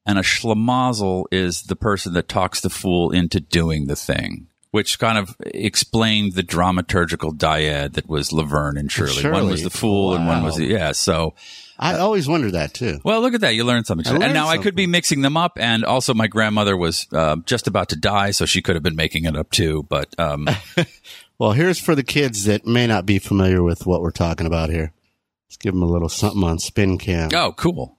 and 0.05 0.19
a 0.19 0.23
schlemazel 0.23 1.25
is 1.31 1.63
the 1.63 1.77
person 1.77 2.13
that 2.15 2.29
talks 2.29 2.61
the 2.61 2.71
fool 2.71 3.13
into 3.13 3.41
doing 3.41 3.87
the 3.87 3.97
thing. 3.97 4.49
Which 4.73 5.01
kind 5.01 5.19
of 5.19 5.35
explained 5.41 6.35
the 6.35 6.45
dramaturgical 6.45 7.37
dyad 7.37 7.95
that 7.95 8.09
was 8.09 8.33
Laverne 8.33 8.77
and 8.77 8.91
Shirley. 8.91 9.29
One 9.29 9.49
was 9.49 9.65
the 9.65 9.71
fool, 9.71 10.15
and 10.15 10.29
one 10.29 10.45
was 10.45 10.57
the 10.57 10.67
yeah. 10.67 10.93
So 10.93 11.35
I 11.77 11.99
always 11.99 12.29
wondered 12.29 12.53
that 12.53 12.73
too. 12.73 13.01
well, 13.03 13.21
look 13.21 13.35
at 13.35 13.41
that. 13.41 13.57
You 13.57 13.65
learned 13.65 13.87
something. 13.87 14.07
I 14.07 14.11
and 14.11 14.21
learned 14.21 14.35
now 14.35 14.47
I 14.49 14.59
could 14.59 14.77
be 14.77 14.87
mixing 14.87 15.23
them 15.23 15.37
up. 15.37 15.59
And 15.59 15.85
also, 15.85 16.15
my 16.15 16.29
grandmother 16.29 16.77
was 16.77 17.09
uh, 17.13 17.37
just 17.47 17.67
about 17.67 17.89
to 17.89 17.97
die, 17.97 18.31
so 18.31 18.47
she 18.47 18.63
could 18.63 18.77
have 18.77 18.83
been 18.85 18.97
making 18.97 19.25
it 19.25 19.37
up 19.37 19.51
too. 19.51 19.87
But 19.89 20.15
um, 20.21 20.49
Well, 21.41 21.53
here's 21.53 21.81
for 21.81 21.95
the 21.95 22.03
kids 22.03 22.45
that 22.45 22.67
may 22.67 22.87
not 22.87 23.07
be 23.07 23.19
familiar 23.19 23.63
with 23.63 23.87
what 23.87 24.03
we're 24.03 24.11
talking 24.11 24.47
about 24.47 24.69
here. 24.69 24.93
Let's 25.49 25.57
give 25.57 25.73
them 25.73 25.83
a 25.83 25.87
little 25.87 26.11
something 26.11 26.45
on 26.45 26.59
spin 26.59 26.99
cam. 26.99 27.31
Oh, 27.35 27.53
cool. 27.57 27.97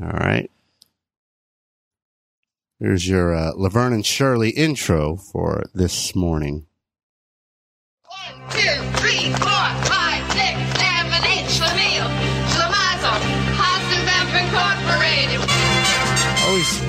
All 0.00 0.10
right. 0.10 0.50
Here's 2.82 3.06
your 3.08 3.32
uh, 3.32 3.52
Laverne 3.54 3.92
and 3.92 4.04
Shirley 4.04 4.50
intro 4.50 5.14
for 5.14 5.62
this 5.72 6.16
morning. 6.16 6.66
One, 8.02 8.50
two, 8.50 8.58
three, 8.98 9.30
four, 9.38 9.62
five, 9.86 10.26
six, 10.32 10.58
seven, 10.82 11.22
eight. 11.30 11.46
Schlemiel, 11.46 12.10
Schlemazel, 12.50 13.22
Hasenpfeffer 13.54 14.42
Incorporated. 14.42 15.38
Always, 16.42 16.82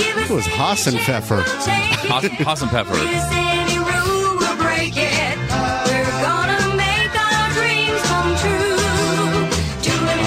it 0.00 0.30
was 0.30 0.46
Hasenpfeffer. 0.46 1.42
Haas- 2.08 2.28
Haas. 2.28 2.62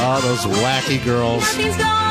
Oh, 0.03 0.19
those 0.21 0.45
wacky 0.61 1.03
girls. 1.03 2.10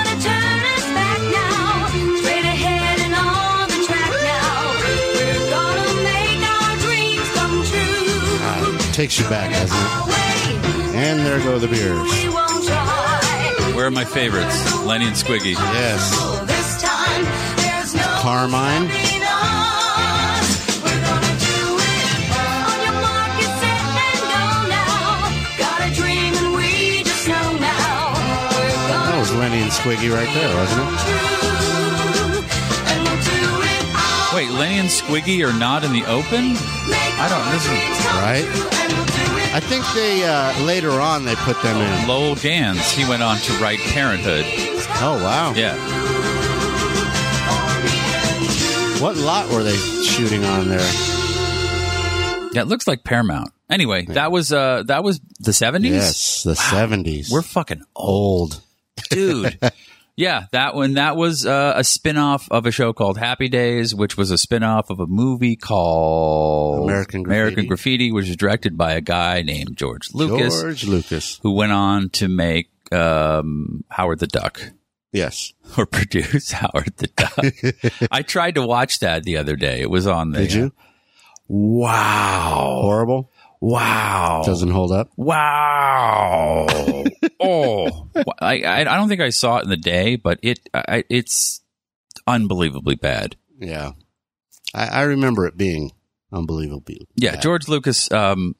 Takes 9.00 9.19
you 9.19 9.26
back, 9.30 9.50
doesn't 9.50 9.78
it? 9.78 10.95
And 10.95 11.21
there 11.21 11.38
go 11.38 11.59
the 11.59 11.69
beers. 11.69 11.97
we 11.97 12.28
won't 12.28 12.66
try. 12.66 13.73
Where 13.75 13.87
are 13.87 13.90
my 13.90 14.04
favorites? 14.04 14.85
Lenny 14.85 15.07
and 15.07 15.16
Squiggy. 15.16 15.54
Yes. 15.54 16.12
So 16.12 16.45
this 16.45 16.83
time, 16.83 17.25
there's 17.64 17.95
no 17.95 18.04
Carmine. 18.21 18.90
stopping 18.90 19.25
us. 19.25 20.85
We're 20.85 21.00
gonna 21.00 21.33
do 21.40 21.80
it. 21.80 22.12
On 22.69 22.76
your 22.85 22.92
mark, 23.00 23.33
get 23.40 23.52
set, 23.57 23.80
and 24.04 24.21
go 24.37 24.69
now. 24.69 25.33
Got 25.57 25.80
a 25.80 25.90
dream 25.97 26.37
and 26.37 26.52
we 26.52 27.00
just 27.02 27.25
know 27.25 27.57
now. 27.57 28.12
We're 28.52 28.85
gonna 28.85 29.09
That 29.09 29.16
was 29.16 29.33
Lenny 29.33 29.64
and 29.64 29.73
Squiggy 29.73 30.12
right 30.12 30.28
there, 30.37 30.52
wasn't 30.61 30.85
it? 30.85 31.00
Wait, 34.37 34.50
Lenny 34.50 34.78
and 34.78 34.90
Squiggy 34.90 35.40
are 35.49 35.59
not 35.59 35.85
in 35.85 35.92
the 35.95 36.04
open? 36.04 36.52
I 37.22 37.28
don't- 37.28 37.50
this 37.52 37.64
is- 37.66 38.00
Right? 38.20 38.46
I 39.52 39.60
think 39.60 39.84
they 39.94 40.24
uh, 40.24 40.62
later 40.64 40.92
on 41.00 41.24
they 41.24 41.34
put 41.36 41.60
them 41.62 41.76
in. 41.76 42.08
Lowell 42.08 42.36
Ganz. 42.36 42.90
He 42.92 43.04
went 43.08 43.22
on 43.22 43.36
to 43.38 43.52
write 43.54 43.78
Parenthood. 43.80 44.44
Oh 45.02 45.20
wow! 45.22 45.52
Yeah. 45.54 45.74
What 49.00 49.16
lot 49.16 49.50
were 49.50 49.62
they 49.62 49.76
shooting 49.76 50.44
on 50.44 50.68
there? 50.68 50.78
Yeah, 52.52 52.62
it 52.62 52.68
looks 52.68 52.86
like 52.86 53.02
Paramount. 53.02 53.50
Anyway, 53.70 54.04
that 54.06 54.30
was 54.30 54.52
uh 54.52 54.82
that 54.86 55.02
was 55.02 55.20
the 55.40 55.52
70s? 55.52 55.84
Yes, 55.90 56.42
the 56.42 56.54
seventies. 56.54 57.30
We're 57.30 57.42
fucking 57.42 57.82
old. 57.96 58.60
dude. 59.10 59.58
yeah, 60.20 60.44
that 60.52 60.74
one 60.74 60.94
that 60.94 61.16
was 61.16 61.46
uh, 61.46 61.72
a 61.76 61.82
spin-off 61.82 62.46
of 62.50 62.66
a 62.66 62.70
show 62.70 62.92
called 62.92 63.16
Happy 63.16 63.48
Days, 63.48 63.94
which 63.94 64.18
was 64.18 64.30
a 64.30 64.36
spin-off 64.36 64.90
of 64.90 65.00
a 65.00 65.06
movie 65.06 65.56
called 65.56 66.84
American 66.84 67.22
Graffiti. 67.22 67.40
American 67.40 67.66
Graffiti, 67.66 68.12
which 68.12 68.28
was 68.28 68.36
directed 68.36 68.76
by 68.76 68.92
a 68.92 69.00
guy 69.00 69.40
named 69.42 69.76
George 69.76 70.12
Lucas, 70.12 70.60
George 70.60 70.84
Lucas. 70.84 71.40
who 71.42 71.52
went 71.54 71.72
on 71.72 72.10
to 72.10 72.28
make 72.28 72.68
um, 72.92 73.82
Howard 73.88 74.18
the 74.18 74.26
Duck. 74.26 74.60
Yes. 75.10 75.54
or 75.78 75.86
produce 75.86 76.52
Howard 76.52 76.92
the 76.98 77.08
Duck. 77.08 78.08
I 78.10 78.22
tried 78.22 78.56
to 78.56 78.66
watch 78.66 78.98
that 78.98 79.24
the 79.24 79.38
other 79.38 79.56
day. 79.56 79.80
It 79.80 79.90
was 79.90 80.06
on 80.06 80.32
there. 80.32 80.42
Did 80.42 80.52
you? 80.52 80.72
Wow. 81.48 82.80
Horrible. 82.82 83.30
Wow. 83.60 84.42
Doesn't 84.44 84.70
hold 84.70 84.92
up. 84.92 85.10
Wow. 85.16 86.66
oh. 87.40 88.08
I, 88.40 88.62
I 88.62 88.80
I 88.80 88.84
don't 88.84 89.08
think 89.08 89.20
I 89.20 89.30
saw 89.30 89.58
it 89.58 89.64
in 89.64 89.70
the 89.70 89.76
day, 89.76 90.16
but 90.16 90.38
it 90.42 90.60
I, 90.72 91.04
it's 91.10 91.60
unbelievably 92.26 92.96
bad. 92.96 93.36
Yeah. 93.58 93.92
I, 94.74 94.86
I 94.86 95.02
remember 95.02 95.46
it 95.46 95.56
being 95.56 95.92
unbelievable. 96.32 96.82
Yeah, 97.16 97.32
bad. 97.32 97.42
George 97.42 97.68
Lucas 97.68 98.10
um 98.10 98.56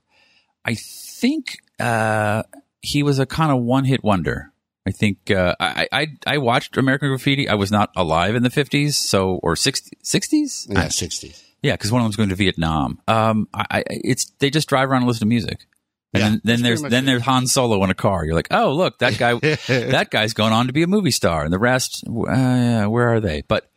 I 0.65 0.75
think 0.75 1.59
uh 1.79 2.43
he 2.83 3.03
was 3.03 3.19
a 3.19 3.27
kind 3.27 3.53
of 3.53 3.63
one-hit 3.63 4.05
wonder. 4.05 4.53
I 4.87 4.93
think 4.93 5.31
uh, 5.31 5.55
I, 5.61 5.87
I 5.93 6.07
I 6.27 6.39
watched 6.39 6.77
American 6.79 7.11
Graffiti. 7.11 7.49
I 7.49 7.55
was 7.55 7.71
not 7.71 7.91
alive 7.95 8.35
in 8.35 8.43
the 8.43 8.49
50s, 8.49 8.95
so 8.95 9.39
or 9.43 9.55
60, 9.55 9.99
60s. 10.03 10.67
Yeah, 10.71 10.89
sixties. 10.89 11.45
Yeah, 11.63 11.73
because 11.75 11.93
one 11.93 12.01
of 12.01 12.05
them's 12.07 12.17
going 12.17 12.29
to 12.31 12.35
Vietnam. 12.35 13.01
Um, 13.07 13.49
I, 13.53 13.65
I, 13.71 13.85
it's 13.89 14.31
they 14.39 14.51
just 14.51 14.69
drive 14.69 14.89
around 14.91 15.03
and 15.03 15.09
listen 15.09 15.21
to 15.21 15.27
music, 15.27 15.67
and 16.15 16.21
Yeah, 16.23 16.29
then, 16.31 16.41
then 16.45 16.63
there's 16.63 16.83
then 16.83 17.05
there's 17.05 17.23
Han 17.23 17.47
Solo 17.47 17.83
in 17.85 17.91
a 17.91 17.95
car. 17.95 18.25
You're 18.25 18.35
like, 18.35 18.49
oh 18.51 18.73
look, 18.75 18.99
that 19.01 19.19
guy, 19.19 19.35
that 19.69 20.09
guy's 20.11 20.33
going 20.33 20.53
on 20.53 20.67
to 20.69 20.73
be 20.73 20.83
a 20.83 20.87
movie 20.87 21.11
star, 21.11 21.45
and 21.45 21.53
the 21.53 21.59
rest, 21.59 22.05
uh, 22.09 22.23
yeah, 22.33 22.87
where 22.87 23.09
are 23.09 23.21
they? 23.21 23.43
But 23.47 23.71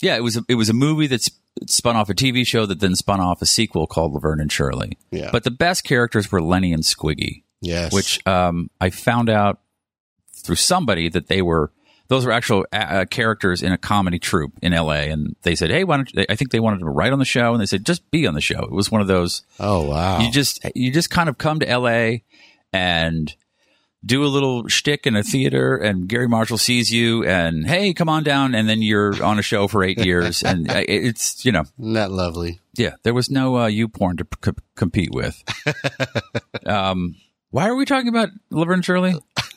yeah, 0.00 0.16
it 0.16 0.22
was 0.22 0.36
a, 0.36 0.44
it 0.48 0.54
was 0.54 0.68
a 0.68 0.74
movie 0.74 1.06
that's 1.08 1.28
spun 1.66 1.96
off 1.96 2.08
a 2.08 2.14
TV 2.14 2.46
show 2.46 2.66
that 2.66 2.78
then 2.78 2.94
spun 2.94 3.20
off 3.20 3.42
a 3.42 3.46
sequel 3.46 3.86
called 3.88 4.12
Laverne 4.14 4.40
and 4.40 4.50
Shirley. 4.52 4.96
Yeah. 5.10 5.30
But 5.32 5.42
the 5.42 5.50
best 5.50 5.82
characters 5.82 6.30
were 6.30 6.40
Lenny 6.40 6.72
and 6.72 6.84
Squiggy, 6.84 7.42
Yes. 7.60 7.92
which 7.92 8.24
um, 8.28 8.70
I 8.80 8.90
found 8.90 9.28
out 9.28 9.58
through 10.36 10.54
somebody 10.56 11.08
that 11.08 11.26
they 11.26 11.42
were 11.42 11.72
those 12.08 12.24
were 12.26 12.32
actual 12.32 12.66
uh, 12.72 12.76
uh, 12.76 13.04
characters 13.04 13.62
in 13.62 13.72
a 13.72 13.78
comedy 13.78 14.18
troupe 14.18 14.52
in 14.62 14.72
LA, 14.72 15.04
and 15.12 15.36
they 15.42 15.54
said, 15.54 15.70
"Hey, 15.70 15.84
why 15.84 15.96
don't 15.96 16.12
you, 16.14 16.24
I 16.28 16.34
think 16.36 16.50
they 16.50 16.60
wanted 16.60 16.80
to 16.80 16.86
write 16.88 17.12
on 17.12 17.18
the 17.18 17.24
show?" 17.24 17.52
And 17.52 17.60
they 17.60 17.66
said, 17.66 17.84
"Just 17.86 18.10
be 18.10 18.26
on 18.26 18.34
the 18.34 18.40
show." 18.40 18.60
It 18.60 18.72
was 18.72 18.90
one 18.90 19.00
of 19.00 19.06
those 19.06 19.42
Oh 19.60 19.82
wow. 19.88 20.18
you 20.20 20.30
just 20.30 20.60
you 20.74 20.90
just 20.90 21.10
kind 21.10 21.28
of 21.28 21.38
come 21.38 21.60
to 21.60 21.78
LA 21.78 22.18
and 22.72 23.34
do 24.06 24.24
a 24.24 24.28
little 24.28 24.68
shtick 24.68 25.06
in 25.08 25.16
a 25.16 25.22
theater, 25.24 25.76
and 25.76 26.08
Garry 26.08 26.28
Marshall 26.28 26.56
sees 26.56 26.90
you, 26.92 27.24
and 27.24 27.66
hey, 27.66 27.92
come 27.92 28.08
on 28.08 28.22
down, 28.22 28.54
and 28.54 28.68
then 28.68 28.80
you're 28.80 29.22
on 29.24 29.38
a 29.40 29.42
show 29.42 29.66
for 29.66 29.82
eight 29.82 29.98
years, 29.98 30.42
and 30.44 30.70
uh, 30.70 30.82
it's 30.88 31.44
you 31.44 31.52
know 31.52 31.64
that 31.78 32.10
lovely? 32.12 32.60
yeah, 32.76 32.94
there 33.02 33.12
was 33.14 33.28
no 33.28 33.58
uh, 33.58 33.66
you 33.66 33.88
porn 33.88 34.16
to 34.18 34.26
c- 34.44 34.52
compete 34.76 35.10
with. 35.12 35.42
um, 36.66 37.16
why 37.50 37.68
are 37.68 37.74
we 37.74 37.84
talking 37.84 38.08
about 38.08 38.28
Laverne 38.50 38.82
Shirley? 38.82 39.14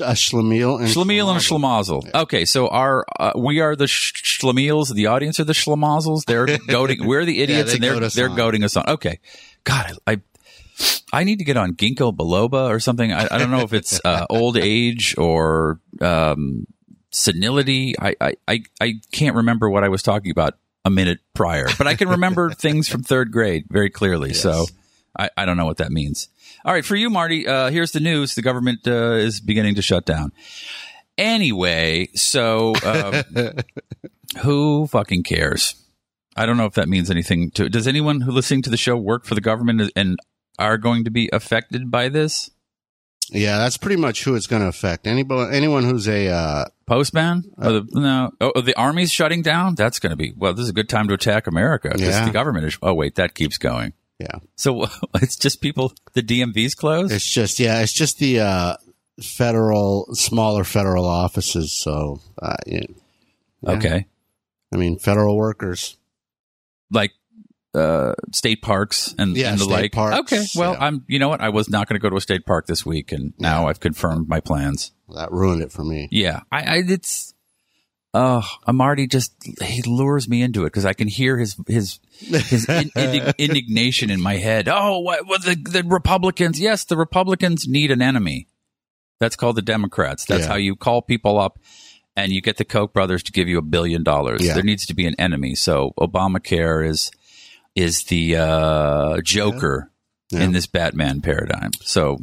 A 0.00 0.12
schlemiel 0.12 0.78
and 0.78 0.88
Schlemiel 0.88 1.30
and 1.30 1.40
Schlemazel. 1.40 2.14
Okay, 2.14 2.44
so 2.44 2.68
our 2.68 3.04
uh, 3.18 3.32
we 3.36 3.60
are 3.60 3.74
the 3.74 3.86
sh- 3.86 4.40
Schlemiels. 4.40 4.92
The 4.94 5.06
audience 5.06 5.40
are 5.40 5.44
the 5.44 5.52
Schlemazels. 5.52 6.24
They're 6.24 6.46
goading. 6.68 7.06
We're 7.06 7.24
the 7.24 7.40
idiots, 7.42 7.70
they 7.70 7.74
and 7.76 7.82
they're 7.84 8.08
they're 8.10 8.30
on. 8.30 8.36
goading 8.36 8.64
us 8.64 8.76
on. 8.76 8.88
Okay, 8.88 9.18
God, 9.64 9.92
I, 10.06 10.12
I 10.12 10.20
I 11.12 11.24
need 11.24 11.38
to 11.38 11.44
get 11.44 11.56
on 11.56 11.74
ginkgo 11.74 12.14
biloba 12.14 12.68
or 12.68 12.80
something. 12.80 13.12
I, 13.12 13.28
I 13.30 13.38
don't 13.38 13.50
know 13.50 13.60
if 13.62 13.72
it's 13.72 14.00
uh, 14.04 14.26
old 14.30 14.56
age 14.56 15.14
or 15.18 15.80
um, 16.00 16.66
senility. 17.10 17.94
I, 18.00 18.14
I 18.20 18.34
I 18.46 18.62
I 18.80 18.94
can't 19.12 19.36
remember 19.36 19.68
what 19.70 19.84
I 19.84 19.88
was 19.88 20.02
talking 20.02 20.30
about 20.30 20.54
a 20.84 20.90
minute 20.90 21.18
prior, 21.34 21.66
but 21.76 21.86
I 21.86 21.94
can 21.94 22.08
remember 22.08 22.50
things 22.54 22.88
from 22.88 23.02
third 23.02 23.32
grade 23.32 23.64
very 23.68 23.90
clearly. 23.90 24.32
So 24.34 24.66
I, 25.18 25.30
I 25.36 25.44
don't 25.44 25.56
know 25.56 25.66
what 25.66 25.78
that 25.78 25.90
means. 25.90 26.28
All 26.64 26.72
right, 26.72 26.84
for 26.84 26.96
you, 26.96 27.08
Marty. 27.10 27.46
Uh, 27.46 27.70
here's 27.70 27.92
the 27.92 28.00
news: 28.00 28.34
the 28.34 28.42
government 28.42 28.80
uh, 28.86 29.12
is 29.12 29.40
beginning 29.40 29.74
to 29.76 29.82
shut 29.82 30.04
down. 30.04 30.32
Anyway, 31.16 32.08
so 32.14 32.74
um, 32.84 33.22
who 34.42 34.86
fucking 34.86 35.22
cares? 35.24 35.74
I 36.36 36.46
don't 36.46 36.56
know 36.56 36.66
if 36.66 36.74
that 36.74 36.88
means 36.88 37.10
anything 37.10 37.50
to. 37.52 37.68
Does 37.68 37.88
anyone 37.88 38.20
who 38.20 38.30
listening 38.30 38.62
to 38.62 38.70
the 38.70 38.76
show 38.76 38.96
work 38.96 39.24
for 39.24 39.34
the 39.34 39.40
government 39.40 39.90
and 39.96 40.16
are 40.58 40.78
going 40.78 41.04
to 41.04 41.10
be 41.10 41.28
affected 41.32 41.90
by 41.90 42.08
this? 42.08 42.50
Yeah, 43.30 43.58
that's 43.58 43.76
pretty 43.76 44.00
much 44.00 44.24
who 44.24 44.36
it's 44.36 44.46
going 44.46 44.62
to 44.62 44.68
affect. 44.68 45.06
Anybody, 45.06 45.54
anyone 45.54 45.84
who's 45.84 46.08
a 46.08 46.28
uh, 46.28 46.64
Postman? 46.86 47.44
Oh, 47.58 47.80
the, 47.80 48.00
no. 48.00 48.30
Oh, 48.40 48.52
oh, 48.56 48.60
the 48.62 48.74
army's 48.78 49.12
shutting 49.12 49.42
down. 49.42 49.74
That's 49.74 49.98
going 49.98 50.10
to 50.10 50.16
be 50.16 50.32
well. 50.36 50.54
This 50.54 50.62
is 50.64 50.70
a 50.70 50.72
good 50.74 50.88
time 50.88 51.08
to 51.08 51.14
attack 51.14 51.46
America 51.46 51.88
because 51.92 52.00
Yeah. 52.08 52.24
the 52.24 52.30
government 52.30 52.64
is. 52.66 52.78
Oh 52.80 52.94
wait, 52.94 53.16
that 53.16 53.34
keeps 53.34 53.58
going. 53.58 53.92
Yeah, 54.18 54.38
So 54.56 54.86
it's 55.16 55.36
just 55.36 55.60
people. 55.60 55.92
The 56.14 56.22
DMV's 56.22 56.74
closed. 56.74 57.12
it's 57.12 57.28
just 57.28 57.58
yeah, 57.60 57.80
it's 57.82 57.92
just 57.92 58.18
the 58.18 58.40
uh, 58.40 58.76
federal, 59.22 60.08
smaller 60.14 60.64
federal 60.64 61.04
offices. 61.04 61.72
So, 61.72 62.20
uh, 62.40 62.56
yeah. 62.66 62.80
Yeah. 63.62 63.70
Okay, 63.72 64.06
I 64.72 64.76
mean, 64.76 64.98
federal 64.98 65.36
workers. 65.36 65.96
like 66.90 67.12
uh, 67.74 68.14
state 68.32 68.62
parks 68.62 69.14
and, 69.18 69.36
Yeah, 69.36 69.50
and 69.50 69.58
the 69.58 69.64
state 69.64 69.72
like. 69.72 69.92
parks, 69.92 70.18
okay, 70.32 70.44
well, 70.54 70.72
yeah. 70.74 70.84
I'm. 70.84 71.04
You 71.08 71.18
know 71.18 71.28
what? 71.28 71.40
I 71.40 71.48
was 71.48 71.68
not 71.68 71.88
going 71.88 71.98
to 71.98 72.02
go 72.02 72.08
to 72.08 72.16
a 72.16 72.20
state 72.20 72.46
park 72.46 72.66
this 72.66 72.86
week, 72.86 73.10
and 73.12 73.34
now 73.38 73.66
I've 73.66 73.80
confirmed 73.80 74.28
my 74.28 74.40
plans. 74.40 74.92
That 75.14 75.32
ruined 75.32 75.62
it 75.62 75.72
for 75.72 75.84
me. 75.84 76.08
Yeah, 76.10 76.40
I, 76.52 76.62
I 76.62 76.82
it's. 76.86 77.34
Oh, 78.14 78.42
Amarty 78.66 79.06
just 79.06 79.34
he 79.62 79.82
lures 79.82 80.28
me 80.28 80.40
into 80.42 80.62
it 80.62 80.66
because 80.68 80.86
I 80.86 80.92
can 80.94 81.08
hear 81.08 81.36
his 81.36 81.56
his 81.66 81.98
his 82.18 82.68
in, 82.68 82.90
indig- 82.90 83.34
indignation 83.38 84.10
in 84.10 84.20
my 84.20 84.36
head. 84.36 84.68
Oh, 84.68 84.98
what, 85.00 85.26
what 85.26 85.44
the 85.44 85.54
the 85.54 85.82
Republicans? 85.84 86.60
Yes, 86.60 86.84
the 86.84 86.96
Republicans 86.96 87.66
need 87.68 87.90
an 87.90 88.02
enemy. 88.02 88.48
That's 89.20 89.36
called 89.36 89.56
the 89.56 89.62
Democrats. 89.62 90.24
That's 90.24 90.42
Yeah. 90.42 90.48
how 90.48 90.56
you 90.56 90.76
call 90.76 91.02
people 91.02 91.38
up, 91.38 91.58
and 92.16 92.30
you 92.32 92.40
get 92.40 92.56
the 92.56 92.64
Koch 92.64 92.92
brothers 92.92 93.22
to 93.24 93.32
give 93.32 93.48
you 93.48 93.58
a 93.58 93.62
billion 93.62 94.02
dollars. 94.04 94.44
Yeah. 94.44 94.54
There 94.54 94.62
needs 94.62 94.86
to 94.86 94.94
be 94.94 95.06
an 95.06 95.14
enemy. 95.18 95.54
So 95.54 95.92
Obamacare 95.98 96.86
is 96.88 97.10
is 97.74 98.04
the 98.04 98.36
uh, 98.36 99.20
Joker 99.22 99.90
Yeah. 100.30 100.42
in 100.42 100.52
this 100.52 100.66
Batman 100.66 101.20
paradigm. 101.20 101.70
So 101.82 102.18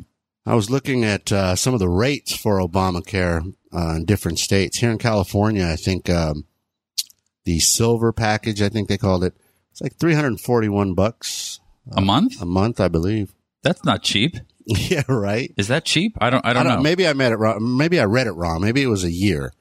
I 0.45 0.53
was 0.55 0.69
looking 0.69 1.03
at 1.05 1.31
uh, 1.31 1.55
some 1.55 1.73
of 1.73 1.79
the 1.79 1.89
rates 1.89 2.35
for 2.35 2.59
Obamacare 2.59 3.53
uh, 3.73 3.95
in 3.95 4.05
different 4.05 4.39
states. 4.39 4.77
Here 4.77 4.91
in 4.91 4.97
California, 4.97 5.65
I 5.65 5.75
think 5.75 6.09
um, 6.09 6.45
the 7.45 7.59
silver 7.59 8.11
package, 8.13 8.61
I 8.61 8.69
think 8.69 8.87
they 8.89 8.97
called 8.97 9.23
it, 9.23 9.33
it's 9.75 9.81
like 9.81 9.97
341 9.97 10.93
bucks 10.93 11.59
a 11.91 11.99
month? 11.99 12.41
a 12.41 12.45
month, 12.45 12.79
I 12.79 12.87
believe. 12.87 13.33
That's 13.61 13.83
not 13.83 14.03
cheap. 14.03 14.37
yeah, 14.65 15.03
right. 15.09 15.53
Is 15.57 15.67
that 15.67 15.83
cheap? 15.83 16.17
I 16.21 16.29
don't. 16.29 16.45
I 16.45 16.53
don't, 16.53 16.65
know. 16.65 16.79
Maybe 16.79 17.05
I 17.05 17.11
read 17.11 17.33
it 17.33 17.35
wrong. 17.35 17.75
Maybe 17.77 17.99
I 17.99 18.05
read 18.05 18.27
it 18.27 18.31
wrong. 18.31 18.61
Maybe 18.61 18.81
it 18.81 18.87
was 18.87 19.03
a 19.03 19.11
year. 19.11 19.51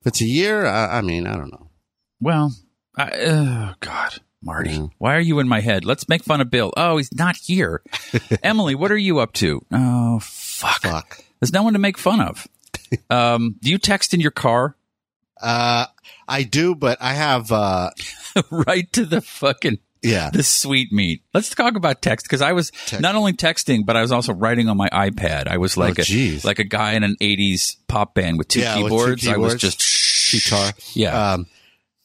If 0.00 0.06
it's 0.06 0.22
a 0.22 0.26
year, 0.26 0.64
I, 0.64 0.98
I 0.98 1.00
mean, 1.02 1.26
I 1.26 1.36
don't 1.36 1.50
know. 1.52 1.68
Well, 2.18 2.52
I, 2.96 3.10
oh 3.26 3.74
God, 3.80 4.20
Marty, 4.42 4.70
Yeah. 4.70 4.86
why 4.96 5.16
are 5.16 5.20
you 5.20 5.38
in 5.38 5.48
my 5.48 5.60
head? 5.60 5.84
Let's 5.84 6.08
make 6.08 6.24
fun 6.24 6.40
of 6.40 6.50
Bill. 6.50 6.72
Oh, 6.78 6.96
he's 6.96 7.12
not 7.12 7.36
here. 7.36 7.82
Emily, 8.42 8.74
what 8.74 8.90
are 8.90 8.96
you 8.96 9.18
up 9.18 9.34
to? 9.34 9.60
Oh, 9.70 10.18
fuck. 10.20 10.80
Fuck. 10.80 11.24
There's 11.40 11.52
no 11.52 11.62
one 11.62 11.74
to 11.74 11.78
make 11.78 11.98
fun 11.98 12.20
of. 12.22 12.48
Um, 13.08 13.56
do 13.62 13.70
you 13.70 13.78
text 13.78 14.12
in 14.12 14.20
your 14.20 14.30
car? 14.30 14.76
Uh, 15.40 15.86
I 16.28 16.42
do, 16.44 16.74
but 16.74 16.98
I 17.00 17.14
have, 17.14 17.50
uh, 17.52 17.90
right 18.50 18.90
to 18.92 19.04
the 19.04 19.20
fucking 19.20 19.78
yeah. 20.02 20.30
the 20.30 20.42
sweet 20.42 20.92
meat. 20.92 21.22
Let's 21.34 21.54
talk 21.54 21.76
about 21.76 22.02
text 22.02 22.26
because 22.26 22.42
I 22.42 22.52
was 22.52 22.70
Text. 22.86 23.00
not 23.00 23.14
only 23.14 23.32
texting, 23.32 23.84
but 23.86 23.96
I 23.96 24.00
was 24.02 24.10
also 24.12 24.32
writing 24.32 24.68
on 24.68 24.76
my 24.76 24.88
iPad. 24.88 25.46
I 25.48 25.58
was 25.58 25.76
like 25.76 25.98
Oh, 25.98 26.02
a 26.02 26.04
geez. 26.04 26.44
like 26.44 26.58
a 26.58 26.64
guy 26.64 26.92
in 26.94 27.02
an 27.04 27.16
'80s 27.20 27.76
pop 27.88 28.14
band 28.14 28.38
with 28.38 28.48
two 28.48 28.60
Yeah, 28.60 28.76
with 28.82 28.84
two 28.84 28.88
keyboards. 29.16 29.28
I 29.28 29.36
was 29.36 29.54
keyboards. 29.54 29.76
just 29.76 30.32
Guitar. 30.50 30.72
Yeah, 30.94 31.32
Um, 31.34 31.46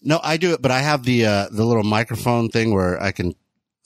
no, 0.01 0.19
I 0.23 0.37
do 0.37 0.53
it, 0.53 0.61
but 0.61 0.69
I 0.71 0.79
have 0.81 1.03
the, 1.03 1.25
uh, 1.25 1.47
the 1.49 1.63
little 1.65 1.83
microphone 1.83 2.49
thing 2.49 2.73
where 2.73 3.01
I 3.01 3.11
can, 3.11 3.33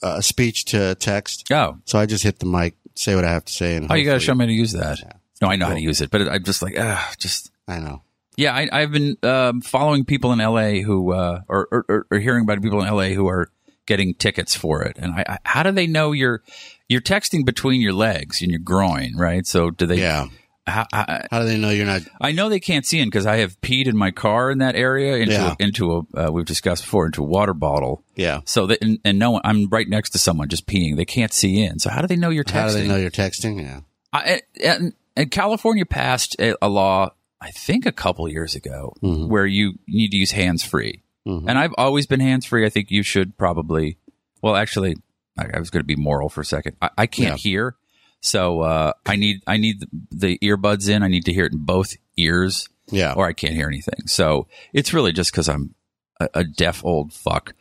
uh, 0.02 0.20
speech 0.20 0.64
to 0.66 0.94
text. 0.96 1.46
oh, 1.52 1.78
So 1.84 1.98
I 1.98 2.06
just 2.06 2.22
hit 2.24 2.38
the 2.40 2.46
mic, 2.46 2.74
say 2.94 3.14
what 3.14 3.24
I 3.24 3.30
have 3.32 3.44
to 3.46 3.52
say. 3.52 3.76
And 3.76 3.90
oh, 3.90 3.94
you 3.94 4.04
got 4.04 4.14
to 4.14 4.20
show 4.20 4.34
me 4.34 4.44
how 4.44 4.48
to 4.48 4.52
use 4.52 4.72
that. 4.72 4.98
No, 5.40 5.48
I 5.48 5.56
know 5.56 5.66
how 5.66 5.74
to 5.74 5.80
use 5.80 6.00
it, 6.00 6.10
but 6.10 6.22
I'm 6.28 6.42
just 6.44 6.60
like, 6.60 6.74
ah, 6.78 7.12
just 7.18 7.50
I 7.68 7.78
know. 7.78 8.02
Yeah, 8.36 8.54
I, 8.54 8.68
I've 8.72 8.92
been 8.92 9.16
um, 9.22 9.60
following 9.60 10.04
people 10.04 10.32
in 10.32 10.38
LA 10.38 10.80
who, 10.82 11.12
uh, 11.12 11.40
or, 11.48 11.68
or, 11.70 11.84
or- 11.88 12.06
or 12.10 12.18
hearing 12.18 12.44
about 12.44 12.62
people 12.62 12.82
in 12.82 12.88
LA 12.94 13.08
who 13.08 13.28
are 13.28 13.48
getting 13.86 14.14
tickets 14.14 14.54
for 14.54 14.82
it. 14.84 14.96
And 14.98 15.12
I, 15.12 15.24
I, 15.28 15.38
how 15.44 15.62
do 15.62 15.72
they 15.72 15.86
know 15.86 16.12
you're 16.12 16.42
you're 16.88 17.00
texting 17.00 17.44
between 17.44 17.80
your 17.80 17.92
legs 17.92 18.40
and 18.42 18.50
your 18.50 18.60
groin, 18.60 19.16
right? 19.16 19.46
So 19.46 19.70
do 19.70 19.86
they? 19.86 19.98
Yeah. 20.00 20.26
How, 20.64 20.86
I, 20.92 21.26
How 21.30 21.40
do 21.40 21.46
they 21.46 21.58
know 21.58 21.70
you're 21.70 21.86
not? 21.86 22.02
I 22.20 22.30
know 22.30 22.48
they 22.48 22.60
can't 22.60 22.86
see 22.86 23.00
in 23.00 23.08
because 23.08 23.26
I 23.26 23.38
have 23.38 23.60
peed 23.62 23.88
in 23.88 23.96
my 23.96 24.12
car 24.12 24.48
in 24.52 24.58
that 24.58 24.76
area 24.76 25.16
into 25.16 25.32
Yeah. 25.32 25.54
into 25.58 26.06
a 26.14 26.26
uh, 26.28 26.30
we've 26.30 26.44
discussed 26.46 26.84
before 26.84 27.06
into 27.06 27.22
a 27.24 27.26
water 27.26 27.52
bottle. 27.52 28.04
Yeah. 28.14 28.40
So 28.44 28.66
that 28.68 28.78
and, 28.80 28.98
and 29.04 29.18
no 29.18 29.32
one, 29.32 29.42
I'm 29.44 29.68
right 29.70 29.88
next 29.88 30.10
to 30.10 30.18
someone 30.18 30.48
just 30.48 30.66
peeing. 30.68 30.96
They 30.96 31.04
can't 31.04 31.32
see 31.32 31.62
in. 31.64 31.80
So 31.80 31.90
how 31.90 32.00
do 32.00 32.06
they 32.06 32.14
know 32.16 32.30
you're 32.30 32.44
texting? 32.44 32.52
How 32.54 32.68
do 32.68 32.74
they 32.74 32.86
know 32.88 32.96
you're 32.96 33.10
texting? 33.10 33.60
Yeah. 33.60 33.80
I, 34.12 34.42
and, 34.62 34.92
and 35.16 35.30
California 35.32 35.84
passed 35.84 36.36
a, 36.38 36.54
a 36.64 36.68
law, 36.68 37.10
I 37.42 37.50
think 37.50 37.84
a 37.86 37.92
couple 37.92 38.28
years 38.28 38.54
ago, 38.54 38.94
Mhm. 39.02 39.28
where 39.28 39.46
you 39.46 39.74
need 39.88 40.10
to 40.12 40.16
use 40.16 40.30
hands 40.32 40.62
free. 40.64 41.02
Mhm. 41.26 41.44
And 41.48 41.58
I've 41.58 41.74
always 41.76 42.06
been 42.06 42.20
hands 42.20 42.46
free. 42.46 42.64
I 42.64 42.68
think 42.70 42.90
you 42.90 43.02
should 43.02 43.36
probably. 43.36 43.98
Well, 44.42 44.56
actually, 44.56 44.96
I, 45.38 45.46
I 45.54 45.58
was 45.58 45.70
going 45.70 45.80
to 45.82 45.86
be 45.86 45.96
moral 45.96 46.28
for 46.28 46.40
a 46.40 46.44
second. 46.44 46.76
I, 46.80 46.90
I 46.98 47.06
can't 47.06 47.38
hear, 47.38 47.76
so 48.20 48.60
uh, 48.60 48.92
I 49.06 49.16
need 49.16 49.42
I 49.46 49.56
need 49.56 49.80
the, 49.80 49.88
the 50.10 50.38
earbuds 50.42 50.88
in. 50.88 51.02
I 51.02 51.08
need 51.08 51.24
to 51.26 51.32
hear 51.32 51.44
it 51.46 51.52
in 51.52 51.64
both 51.64 51.94
ears, 52.16 52.68
Yeah. 52.90 53.12
or 53.14 53.26
I 53.26 53.32
can't 53.32 53.54
hear 53.54 53.66
anything. 53.68 54.06
So 54.06 54.46
it's 54.72 54.92
really 54.92 55.12
just 55.12 55.30
because 55.32 55.48
I'm 55.48 55.74
a, 56.20 56.28
a 56.34 56.44
deaf 56.44 56.84
old 56.84 57.12
fuck. 57.12 57.54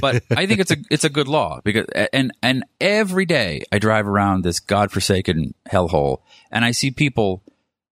But 0.00 0.22
I 0.30 0.46
think 0.46 0.60
it's 0.60 0.70
a 0.70 0.76
it's 0.90 1.04
a 1.04 1.10
good 1.10 1.28
law 1.28 1.60
because 1.64 1.86
and 2.12 2.32
and 2.42 2.64
every 2.80 3.24
day 3.26 3.62
I 3.72 3.78
drive 3.78 4.06
around 4.06 4.42
this 4.44 4.58
godforsaken 4.60 5.54
hellhole 5.70 6.18
and 6.50 6.64
I 6.64 6.72
see 6.72 6.90
people, 6.90 7.42